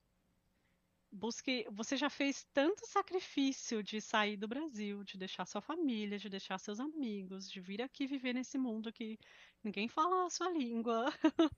Busque. 1.11 1.65
Você 1.71 1.95
já 1.97 2.09
fez 2.09 2.45
tanto 2.53 2.85
sacrifício 2.85 3.81
de 3.81 4.01
sair 4.01 4.37
do 4.37 4.47
Brasil, 4.47 5.03
de 5.03 5.17
deixar 5.17 5.45
sua 5.45 5.61
família, 5.61 6.19
de 6.19 6.29
deixar 6.29 6.57
seus 6.59 6.79
amigos, 6.79 7.49
de 7.49 7.59
vir 7.61 7.81
aqui 7.81 8.05
viver 8.05 8.33
nesse 8.33 8.57
mundo 8.57 8.91
que 8.91 9.17
ninguém 9.63 9.87
fala 9.87 10.25
a 10.25 10.29
sua 10.29 10.49
língua, 10.49 11.05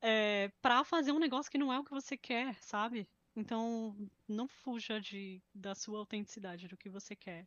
é, 0.00 0.48
para 0.62 0.84
fazer 0.84 1.12
um 1.12 1.18
negócio 1.18 1.50
que 1.50 1.58
não 1.58 1.72
é 1.72 1.78
o 1.78 1.84
que 1.84 1.90
você 1.90 2.16
quer, 2.16 2.54
sabe? 2.62 3.08
Então, 3.36 3.96
não 4.26 4.48
fuja 4.48 5.00
de, 5.00 5.40
da 5.54 5.74
sua 5.74 5.98
autenticidade, 5.98 6.68
do 6.68 6.76
que 6.76 6.88
você 6.88 7.14
quer. 7.14 7.46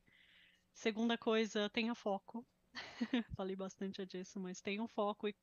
Segunda 0.74 1.18
coisa, 1.18 1.70
tenha 1.70 1.94
foco. 1.94 2.46
Falei 3.36 3.56
bastante 3.56 4.06
disso, 4.06 4.40
mas 4.40 4.62
tenha 4.62 4.82
um 4.82 4.88
foco 4.88 5.28
e 5.28 5.36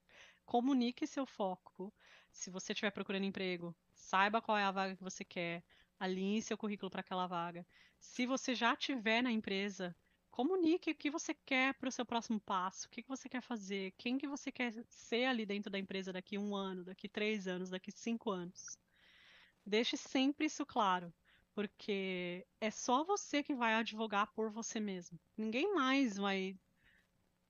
comunique 0.46 1.06
seu 1.06 1.26
foco. 1.26 1.92
Se 2.32 2.50
você 2.50 2.72
estiver 2.72 2.90
procurando 2.90 3.24
emprego, 3.24 3.76
saiba 3.92 4.40
qual 4.40 4.56
é 4.56 4.64
a 4.64 4.70
vaga 4.70 4.96
que 4.96 5.02
você 5.04 5.24
quer, 5.24 5.62
alinhe 6.00 6.40
seu 6.40 6.56
currículo 6.56 6.90
para 6.90 7.00
aquela 7.00 7.26
vaga. 7.26 7.66
Se 7.98 8.24
você 8.24 8.54
já 8.54 8.72
estiver 8.72 9.22
na 9.22 9.30
empresa, 9.30 9.94
comunique 10.38 10.92
o 10.92 10.94
que 10.94 11.10
você 11.10 11.34
quer 11.34 11.74
para 11.74 11.88
o 11.88 11.90
seu 11.90 12.06
próximo 12.06 12.38
passo, 12.38 12.86
o 12.86 12.90
que, 12.90 13.02
que 13.02 13.08
você 13.08 13.28
quer 13.28 13.40
fazer, 13.40 13.92
quem 13.98 14.16
que 14.16 14.28
você 14.28 14.52
quer 14.52 14.72
ser 14.88 15.24
ali 15.24 15.44
dentro 15.44 15.68
da 15.68 15.80
empresa 15.80 16.12
daqui 16.12 16.38
um 16.38 16.54
ano, 16.54 16.84
daqui 16.84 17.08
três 17.08 17.48
anos, 17.48 17.70
daqui 17.70 17.90
cinco 17.90 18.30
anos. 18.30 18.78
Deixe 19.66 19.96
sempre 19.96 20.46
isso 20.46 20.64
claro, 20.64 21.12
porque 21.52 22.46
é 22.60 22.70
só 22.70 23.02
você 23.02 23.42
que 23.42 23.52
vai 23.52 23.74
advogar 23.74 24.32
por 24.32 24.48
você 24.48 24.78
mesmo. 24.78 25.18
Ninguém 25.36 25.74
mais 25.74 26.16
vai 26.16 26.56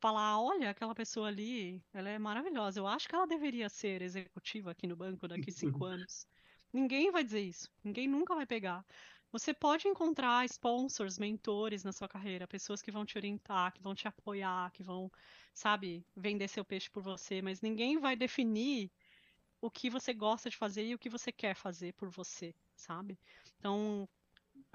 falar, 0.00 0.40
olha, 0.40 0.70
aquela 0.70 0.94
pessoa 0.94 1.28
ali, 1.28 1.84
ela 1.92 2.08
é 2.08 2.18
maravilhosa. 2.18 2.80
Eu 2.80 2.86
acho 2.86 3.06
que 3.06 3.14
ela 3.14 3.26
deveria 3.26 3.68
ser 3.68 4.00
executiva 4.00 4.70
aqui 4.70 4.86
no 4.86 4.96
banco 4.96 5.28
daqui 5.28 5.52
cinco 5.52 5.84
anos. 5.84 6.26
Ninguém 6.72 7.10
vai 7.10 7.22
dizer 7.22 7.40
isso. 7.40 7.70
Ninguém 7.84 8.08
nunca 8.08 8.34
vai 8.34 8.46
pegar. 8.46 8.82
Você 9.30 9.52
pode 9.52 9.86
encontrar 9.86 10.44
sponsors, 10.46 11.18
mentores 11.18 11.84
na 11.84 11.92
sua 11.92 12.08
carreira, 12.08 12.46
pessoas 12.46 12.80
que 12.80 12.90
vão 12.90 13.04
te 13.04 13.18
orientar, 13.18 13.72
que 13.72 13.82
vão 13.82 13.94
te 13.94 14.08
apoiar, 14.08 14.70
que 14.72 14.82
vão, 14.82 15.10
sabe, 15.52 16.04
vender 16.16 16.48
seu 16.48 16.64
peixe 16.64 16.88
por 16.90 17.02
você, 17.02 17.42
mas 17.42 17.60
ninguém 17.60 17.98
vai 17.98 18.16
definir 18.16 18.90
o 19.60 19.70
que 19.70 19.90
você 19.90 20.14
gosta 20.14 20.48
de 20.48 20.56
fazer 20.56 20.84
e 20.86 20.94
o 20.94 20.98
que 20.98 21.10
você 21.10 21.30
quer 21.32 21.54
fazer 21.54 21.92
por 21.94 22.08
você, 22.08 22.54
sabe? 22.74 23.18
Então, 23.58 24.08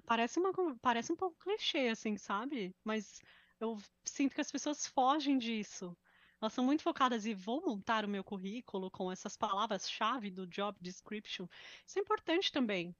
parece 0.05 0.39
uma 0.39 0.51
parece 0.81 1.11
um 1.11 1.15
pouco 1.15 1.37
clichê 1.39 1.89
assim, 1.89 2.17
sabe? 2.17 2.75
Mas 2.83 3.21
eu 3.59 3.77
sinto 4.05 4.35
que 4.35 4.41
as 4.41 4.51
pessoas 4.51 4.87
fogem 4.87 5.37
disso. 5.37 5.97
Elas 6.41 6.53
são 6.53 6.65
muito 6.65 6.83
focadas 6.83 7.25
e 7.25 7.33
vou 7.33 7.61
montar 7.65 8.03
o 8.03 8.09
meu 8.09 8.23
currículo 8.23 8.91
com 8.91 9.11
essas 9.11 9.37
palavras-chave 9.37 10.29
do 10.29 10.45
job 10.45 10.77
description. 10.81 11.47
Isso 11.87 11.97
é 11.97 12.01
importante 12.01 12.51
também. 12.51 12.93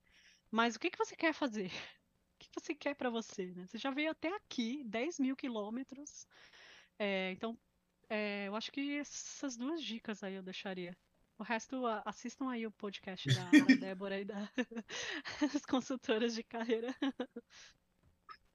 Mas 0.54 0.76
o 0.76 0.80
que, 0.80 0.92
que 0.92 0.98
você 1.00 1.16
quer 1.16 1.34
fazer? 1.34 1.72
O 2.36 2.46
que 2.46 2.62
você 2.62 2.76
quer 2.76 2.94
para 2.94 3.10
você? 3.10 3.54
Né? 3.56 3.66
Você 3.66 3.78
já 3.78 3.90
veio 3.90 4.12
até 4.12 4.28
aqui, 4.36 4.84
10 4.84 5.18
mil 5.18 5.34
quilômetros. 5.34 6.28
É, 7.00 7.32
então, 7.32 7.58
é, 8.10 8.50
eu 8.50 8.56
acho 8.56 8.70
que 8.70 8.98
essas 8.98 9.56
duas 9.56 9.82
dicas 9.82 10.22
aí 10.22 10.36
eu 10.36 10.44
deixaria. 10.44 10.94
O 11.40 11.44
resto, 11.44 11.86
assistam 12.04 12.50
aí 12.50 12.68
o 12.68 12.72
podcast 12.72 13.30
da, 13.34 13.46
da 13.46 13.50
Débora 13.80 14.20
e 14.20 14.26
das 14.26 14.46
consultoras 15.70 16.36
de 16.36 16.44
carreira. 16.44 16.94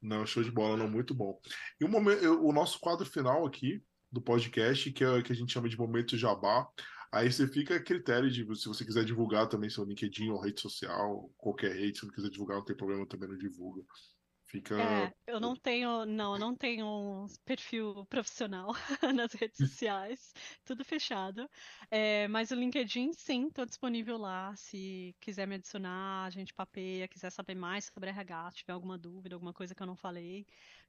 Não, 0.02 0.26
show 0.26 0.42
de 0.42 0.50
bola, 0.50 0.76
não, 0.76 0.86
muito 0.86 1.14
bom. 1.14 1.40
E 1.80 1.84
o, 1.86 1.88
momento, 1.88 2.46
o 2.46 2.52
nosso 2.52 2.78
quadro 2.78 3.06
final 3.06 3.46
aqui 3.46 3.82
do 4.12 4.20
podcast, 4.20 4.92
que 4.92 5.02
é 5.02 5.22
que 5.22 5.32
a 5.32 5.34
gente 5.36 5.50
chama 5.50 5.68
de 5.68 5.78
momento 5.78 6.14
jabá. 6.14 6.68
Aí 7.12 7.32
você 7.32 7.46
fica 7.48 7.76
a 7.76 7.82
critério 7.82 8.30
de 8.30 8.44
se 8.56 8.68
você 8.68 8.84
quiser 8.84 9.04
divulgar 9.04 9.48
também 9.48 9.70
seu 9.70 9.84
LinkedIn 9.84 10.30
ou 10.30 10.40
rede 10.40 10.60
social, 10.60 11.32
qualquer 11.38 11.74
rede, 11.74 11.98
se 11.98 12.06
não 12.06 12.12
quiser 12.12 12.30
divulgar, 12.30 12.58
não 12.58 12.64
tem 12.64 12.76
problema, 12.76 13.06
também 13.06 13.28
não 13.28 13.38
divulga. 13.38 13.82
Fica. 14.46 14.74
É, 14.80 15.12
eu 15.26 15.40
não 15.40 15.56
tenho, 15.56 16.06
não, 16.06 16.34
eu 16.34 16.38
não 16.38 16.56
tenho 16.56 16.86
um 16.86 17.26
perfil 17.44 18.06
profissional 18.06 18.68
nas 19.14 19.32
redes 19.32 19.58
sociais, 19.58 20.32
tudo 20.64 20.84
fechado. 20.84 21.50
É, 21.90 22.28
mas 22.28 22.52
o 22.52 22.54
LinkedIn, 22.54 23.12
sim, 23.12 23.48
estou 23.48 23.66
disponível 23.66 24.16
lá. 24.16 24.54
Se 24.54 25.16
quiser 25.20 25.48
me 25.48 25.56
adicionar, 25.56 26.26
a 26.26 26.30
gente 26.30 26.54
papeia, 26.54 27.08
quiser 27.08 27.30
saber 27.30 27.56
mais 27.56 27.86
sobre 27.92 28.10
RH, 28.10 28.52
tiver 28.52 28.72
alguma 28.72 28.96
dúvida, 28.96 29.34
alguma 29.34 29.52
coisa 29.52 29.74
que 29.74 29.82
eu 29.82 29.86
não 29.86 29.96
falei, 29.96 30.46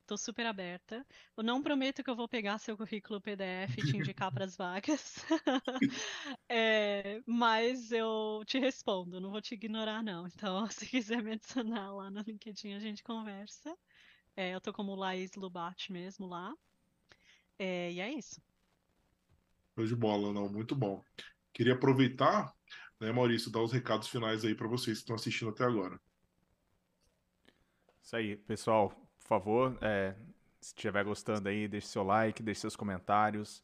Estou 0.09 0.17
super 0.17 0.47
aberta. 0.47 1.05
Eu 1.37 1.43
não 1.43 1.61
prometo 1.61 2.03
que 2.03 2.09
eu 2.09 2.15
vou 2.15 2.27
pegar 2.27 2.57
seu 2.57 2.75
currículo 2.75 3.21
PDF 3.21 3.77
e 3.77 3.85
te 3.85 3.95
indicar 3.95 4.33
para 4.33 4.43
as 4.43 4.57
vagas. 4.57 5.23
é, 6.49 7.21
mas 7.27 7.91
eu 7.91 8.41
te 8.43 8.57
respondo, 8.57 9.21
não 9.21 9.29
vou 9.29 9.39
te 9.39 9.53
ignorar, 9.53 10.01
não. 10.01 10.25
Então, 10.25 10.65
se 10.73 10.87
quiser 10.87 11.21
me 11.21 11.33
adicionar 11.33 11.93
lá 11.93 12.09
no 12.09 12.21
LinkedIn, 12.21 12.73
a 12.73 12.79
gente 12.79 13.03
conversa. 13.03 13.77
É, 14.35 14.55
eu 14.55 14.59
tô 14.59 14.73
como 14.73 14.95
Laís 14.95 15.35
Lubat 15.35 15.91
mesmo 15.91 16.25
lá. 16.25 16.55
É, 17.59 17.91
e 17.91 17.99
é 17.99 18.11
isso. 18.11 18.41
Show 19.75 19.85
de 19.85 19.95
bola, 19.95 20.33
não, 20.33 20.49
muito 20.49 20.75
bom. 20.75 21.03
Queria 21.53 21.75
aproveitar, 21.75 22.51
né, 22.99 23.11
Maurício, 23.11 23.51
dar 23.51 23.61
os 23.61 23.71
recados 23.71 24.07
finais 24.07 24.43
aí 24.43 24.55
para 24.55 24.67
vocês 24.67 24.97
que 24.97 25.03
estão 25.03 25.15
assistindo 25.15 25.51
até 25.51 25.65
agora. 25.65 26.01
Isso 28.01 28.15
aí, 28.15 28.35
pessoal 28.37 29.07
favor, 29.29 29.77
é, 29.81 30.15
se 30.59 30.73
estiver 30.75 31.03
gostando 31.03 31.47
aí, 31.47 31.67
deixe 31.67 31.87
seu 31.87 32.03
like, 32.03 32.41
deixe 32.41 32.61
seus 32.61 32.75
comentários. 32.75 33.63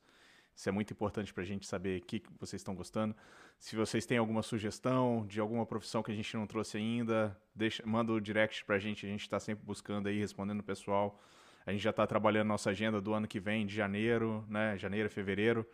Isso 0.56 0.70
é 0.70 0.72
muito 0.72 0.94
importante 0.94 1.34
para 1.34 1.44
a 1.44 1.46
gente 1.46 1.66
saber 1.68 2.02
o 2.02 2.06
que 2.06 2.24
vocês 2.40 2.62
estão 2.62 2.76
gostando. 2.76 3.16
Se 3.60 3.76
vocês 3.76 4.06
têm 4.06 4.18
alguma 4.18 4.42
sugestão 4.42 5.26
de 5.28 5.40
alguma 5.40 5.66
profissão 5.66 6.04
que 6.04 6.12
a 6.12 6.16
gente 6.16 6.38
não 6.38 6.46
trouxe 6.46 6.78
ainda, 6.78 7.38
deixa, 7.54 7.84
manda 7.86 8.14
o 8.14 8.22
direct 8.22 8.64
para 8.64 8.76
a 8.76 8.80
gente. 8.80 9.06
A 9.06 9.10
gente 9.10 9.22
está 9.22 9.40
sempre 9.40 9.66
buscando 9.66 10.08
aí, 10.08 10.20
respondendo 10.20 10.60
o 10.60 10.64
pessoal. 10.64 11.20
A 11.66 11.72
gente 11.72 11.82
já 11.82 11.90
está 11.90 12.06
trabalhando 12.06 12.48
nossa 12.48 12.70
agenda 12.70 13.02
do 13.02 13.14
ano 13.14 13.28
que 13.28 13.40
vem, 13.40 13.66
de 13.66 13.74
janeiro, 13.74 14.46
né? 14.48 14.78
Janeiro, 14.78 15.10
fevereiro. 15.10 15.68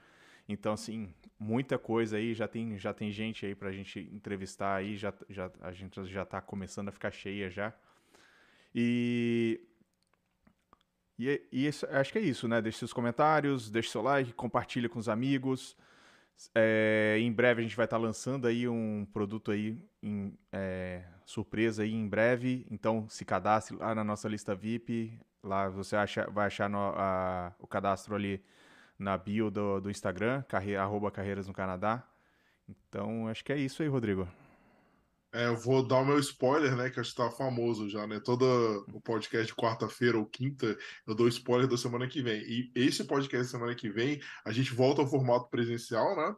Então, 0.47 0.73
assim, 0.73 1.13
muita 1.38 1.77
coisa 1.77 2.18
aí. 2.18 2.34
Já 2.34 2.47
tem, 2.47 2.80
já 2.80 2.93
tem 2.93 3.11
gente 3.11 3.45
aí 3.45 3.53
para 3.53 3.69
a 3.69 3.73
gente 3.73 3.99
entrevistar 4.11 4.76
aí. 4.76 4.95
Já, 4.95 5.13
já, 5.30 5.51
a 5.59 5.72
gente 5.73 6.03
já 6.05 6.23
está 6.23 6.39
começando 6.39 6.88
a 6.88 6.91
ficar 6.91 7.11
cheia 7.11 7.49
já. 7.49 7.73
E 8.73 9.59
e, 11.27 11.48
e 11.52 11.68
isso, 11.68 11.85
acho 11.91 12.11
que 12.11 12.19
é 12.19 12.22
isso, 12.22 12.48
né? 12.48 12.61
Deixe 12.61 12.80
seus 12.80 12.93
comentários, 12.93 13.69
deixe 13.69 13.89
seu 13.89 14.02
like, 14.02 14.34
compartilhe 14.34 14.88
com 14.89 14.99
os 14.99 15.10
amigos. 15.10 15.76
É, 16.56 17.18
em 17.19 17.31
breve 17.31 17.61
a 17.61 17.64
gente 17.64 17.76
vai 17.76 17.85
estar 17.85 17.98
lançando 17.98 18.48
aí 18.48 18.68
um 18.68 19.06
produto 19.14 19.52
aí 19.52 19.77
em, 20.02 20.34
é, 20.52 21.03
surpresa 21.26 21.84
aí 21.84 21.93
em 21.93 22.07
breve. 22.07 22.65
Então 22.72 23.07
se 23.10 23.26
cadastre 23.26 23.76
lá 23.77 23.93
na 23.93 24.03
nossa 24.03 24.27
lista 24.27 24.56
VIP. 24.56 25.19
Lá 25.43 25.69
você 25.69 25.95
acha, 25.95 26.30
vai 26.30 26.48
achar 26.48 26.69
no, 26.69 26.77
a, 26.95 27.53
o 27.60 27.68
cadastro 27.68 28.15
ali 28.15 28.43
na 28.98 29.18
bio 29.18 29.49
do, 29.49 29.81
do 29.81 29.89
Instagram, 29.89 30.43
carre, 30.43 30.76
arroba 30.76 31.11
Carreiras 31.11 31.48
no 31.48 31.53
Canadá. 31.53 32.03
Então 32.69 33.27
acho 33.27 33.43
que 33.43 33.52
é 33.52 33.57
isso 33.57 33.81
aí, 33.81 33.89
Rodrigo. 33.89 34.27
É, 35.33 35.47
eu 35.47 35.55
vou 35.55 35.85
dar 35.85 35.99
o 35.99 36.05
meu 36.05 36.19
spoiler, 36.19 36.75
né? 36.75 36.89
Que 36.89 36.99
acho 36.99 37.11
que 37.11 37.15
tá 37.15 37.31
famoso 37.31 37.89
já, 37.89 38.05
né? 38.05 38.19
Todo 38.19 38.85
o 38.93 38.99
podcast 38.99 39.47
de 39.47 39.55
quarta-feira 39.55 40.17
ou 40.17 40.25
quinta, 40.25 40.77
eu 41.07 41.15
dou 41.15 41.27
spoiler 41.29 41.67
da 41.69 41.77
semana 41.77 42.07
que 42.07 42.21
vem. 42.21 42.41
E 42.41 42.71
esse 42.75 43.05
podcast 43.05 43.49
semana 43.49 43.73
que 43.73 43.89
vem, 43.89 44.19
a 44.43 44.51
gente 44.51 44.73
volta 44.73 45.01
ao 45.01 45.07
formato 45.07 45.49
presencial, 45.49 46.15
né? 46.17 46.35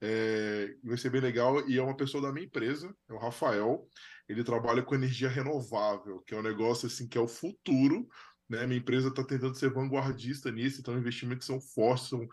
É, 0.00 0.74
vai 0.84 0.96
ser 0.96 1.10
bem 1.10 1.20
legal. 1.20 1.68
E 1.68 1.76
é 1.76 1.82
uma 1.82 1.96
pessoa 1.96 2.22
da 2.22 2.32
minha 2.32 2.46
empresa, 2.46 2.94
é 3.08 3.12
o 3.12 3.18
Rafael. 3.18 3.84
Ele 4.28 4.44
trabalha 4.44 4.82
com 4.82 4.94
energia 4.94 5.28
renovável, 5.28 6.20
que 6.20 6.34
é 6.34 6.38
um 6.38 6.42
negócio 6.42 6.86
assim 6.86 7.08
que 7.08 7.18
é 7.18 7.20
o 7.20 7.28
futuro 7.28 8.08
né? 8.48 8.66
Minha 8.66 8.78
empresa 8.78 9.08
está 9.08 9.24
tentando 9.24 9.54
ser 9.56 9.70
vanguardista 9.70 10.50
nisso, 10.50 10.80
então 10.80 10.96
investimentos 10.96 11.46
são 11.46 11.60
fortes, 11.60 12.08
são 12.08 12.28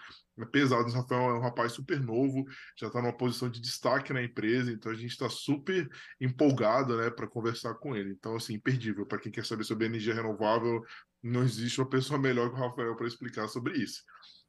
pesados. 0.51 0.93
O 0.93 0.97
Rafael 0.97 1.29
é 1.31 1.33
um 1.33 1.41
rapaz 1.41 1.71
super 1.71 1.99
novo, 1.99 2.45
já 2.77 2.87
está 2.87 3.01
numa 3.01 3.15
posição 3.15 3.49
de 3.49 3.59
destaque 3.59 4.13
na 4.13 4.23
empresa, 4.23 4.71
então 4.71 4.91
a 4.91 4.95
gente 4.95 5.11
está 5.11 5.29
super 5.29 5.89
empolgado 6.21 6.97
né, 6.97 7.09
para 7.09 7.27
conversar 7.27 7.73
com 7.75 7.95
ele. 7.95 8.11
Então, 8.11 8.35
assim, 8.35 8.53
imperdível. 8.53 9.05
Para 9.05 9.19
quem 9.19 9.31
quer 9.31 9.45
saber 9.45 9.63
sobre 9.63 9.85
energia 9.85 10.13
renovável, 10.13 10.83
não 11.21 11.43
existe 11.43 11.79
uma 11.81 11.89
pessoa 11.89 12.19
melhor 12.19 12.49
que 12.49 12.55
o 12.55 12.59
Rafael 12.59 12.95
para 12.95 13.07
explicar 13.07 13.47
sobre 13.47 13.77
isso. 13.77 14.03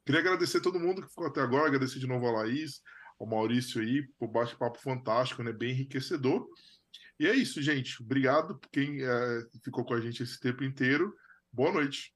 Queria 0.05 0.21
agradecer 0.21 0.59
a 0.59 0.61
todo 0.61 0.79
mundo 0.79 1.01
que 1.01 1.09
ficou 1.09 1.25
até 1.25 1.41
agora, 1.41 1.67
agradecer 1.67 1.97
de 1.97 2.07
novo 2.07 2.27
a 2.27 2.31
Laís, 2.31 2.81
ao 3.19 3.25
Maurício 3.25 3.81
aí, 3.81 4.03
por 4.19 4.27
bate-papo 4.27 4.79
fantástico, 4.79 5.41
né, 5.41 5.51
bem 5.51 5.71
enriquecedor. 5.71 6.47
E 7.19 7.27
é 7.27 7.33
isso, 7.33 7.61
gente. 7.61 8.03
Obrigado 8.03 8.59
por 8.59 8.69
quem 8.69 9.01
é, 9.01 9.41
ficou 9.63 9.85
com 9.85 9.93
a 9.93 10.01
gente 10.01 10.21
esse 10.21 10.39
tempo 10.39 10.63
inteiro. 10.63 11.13
Boa 11.55 11.71
noite. 11.71 12.13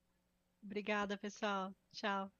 Obrigada, 0.63 1.17
pessoal. 1.17 1.75
Tchau. 1.91 2.31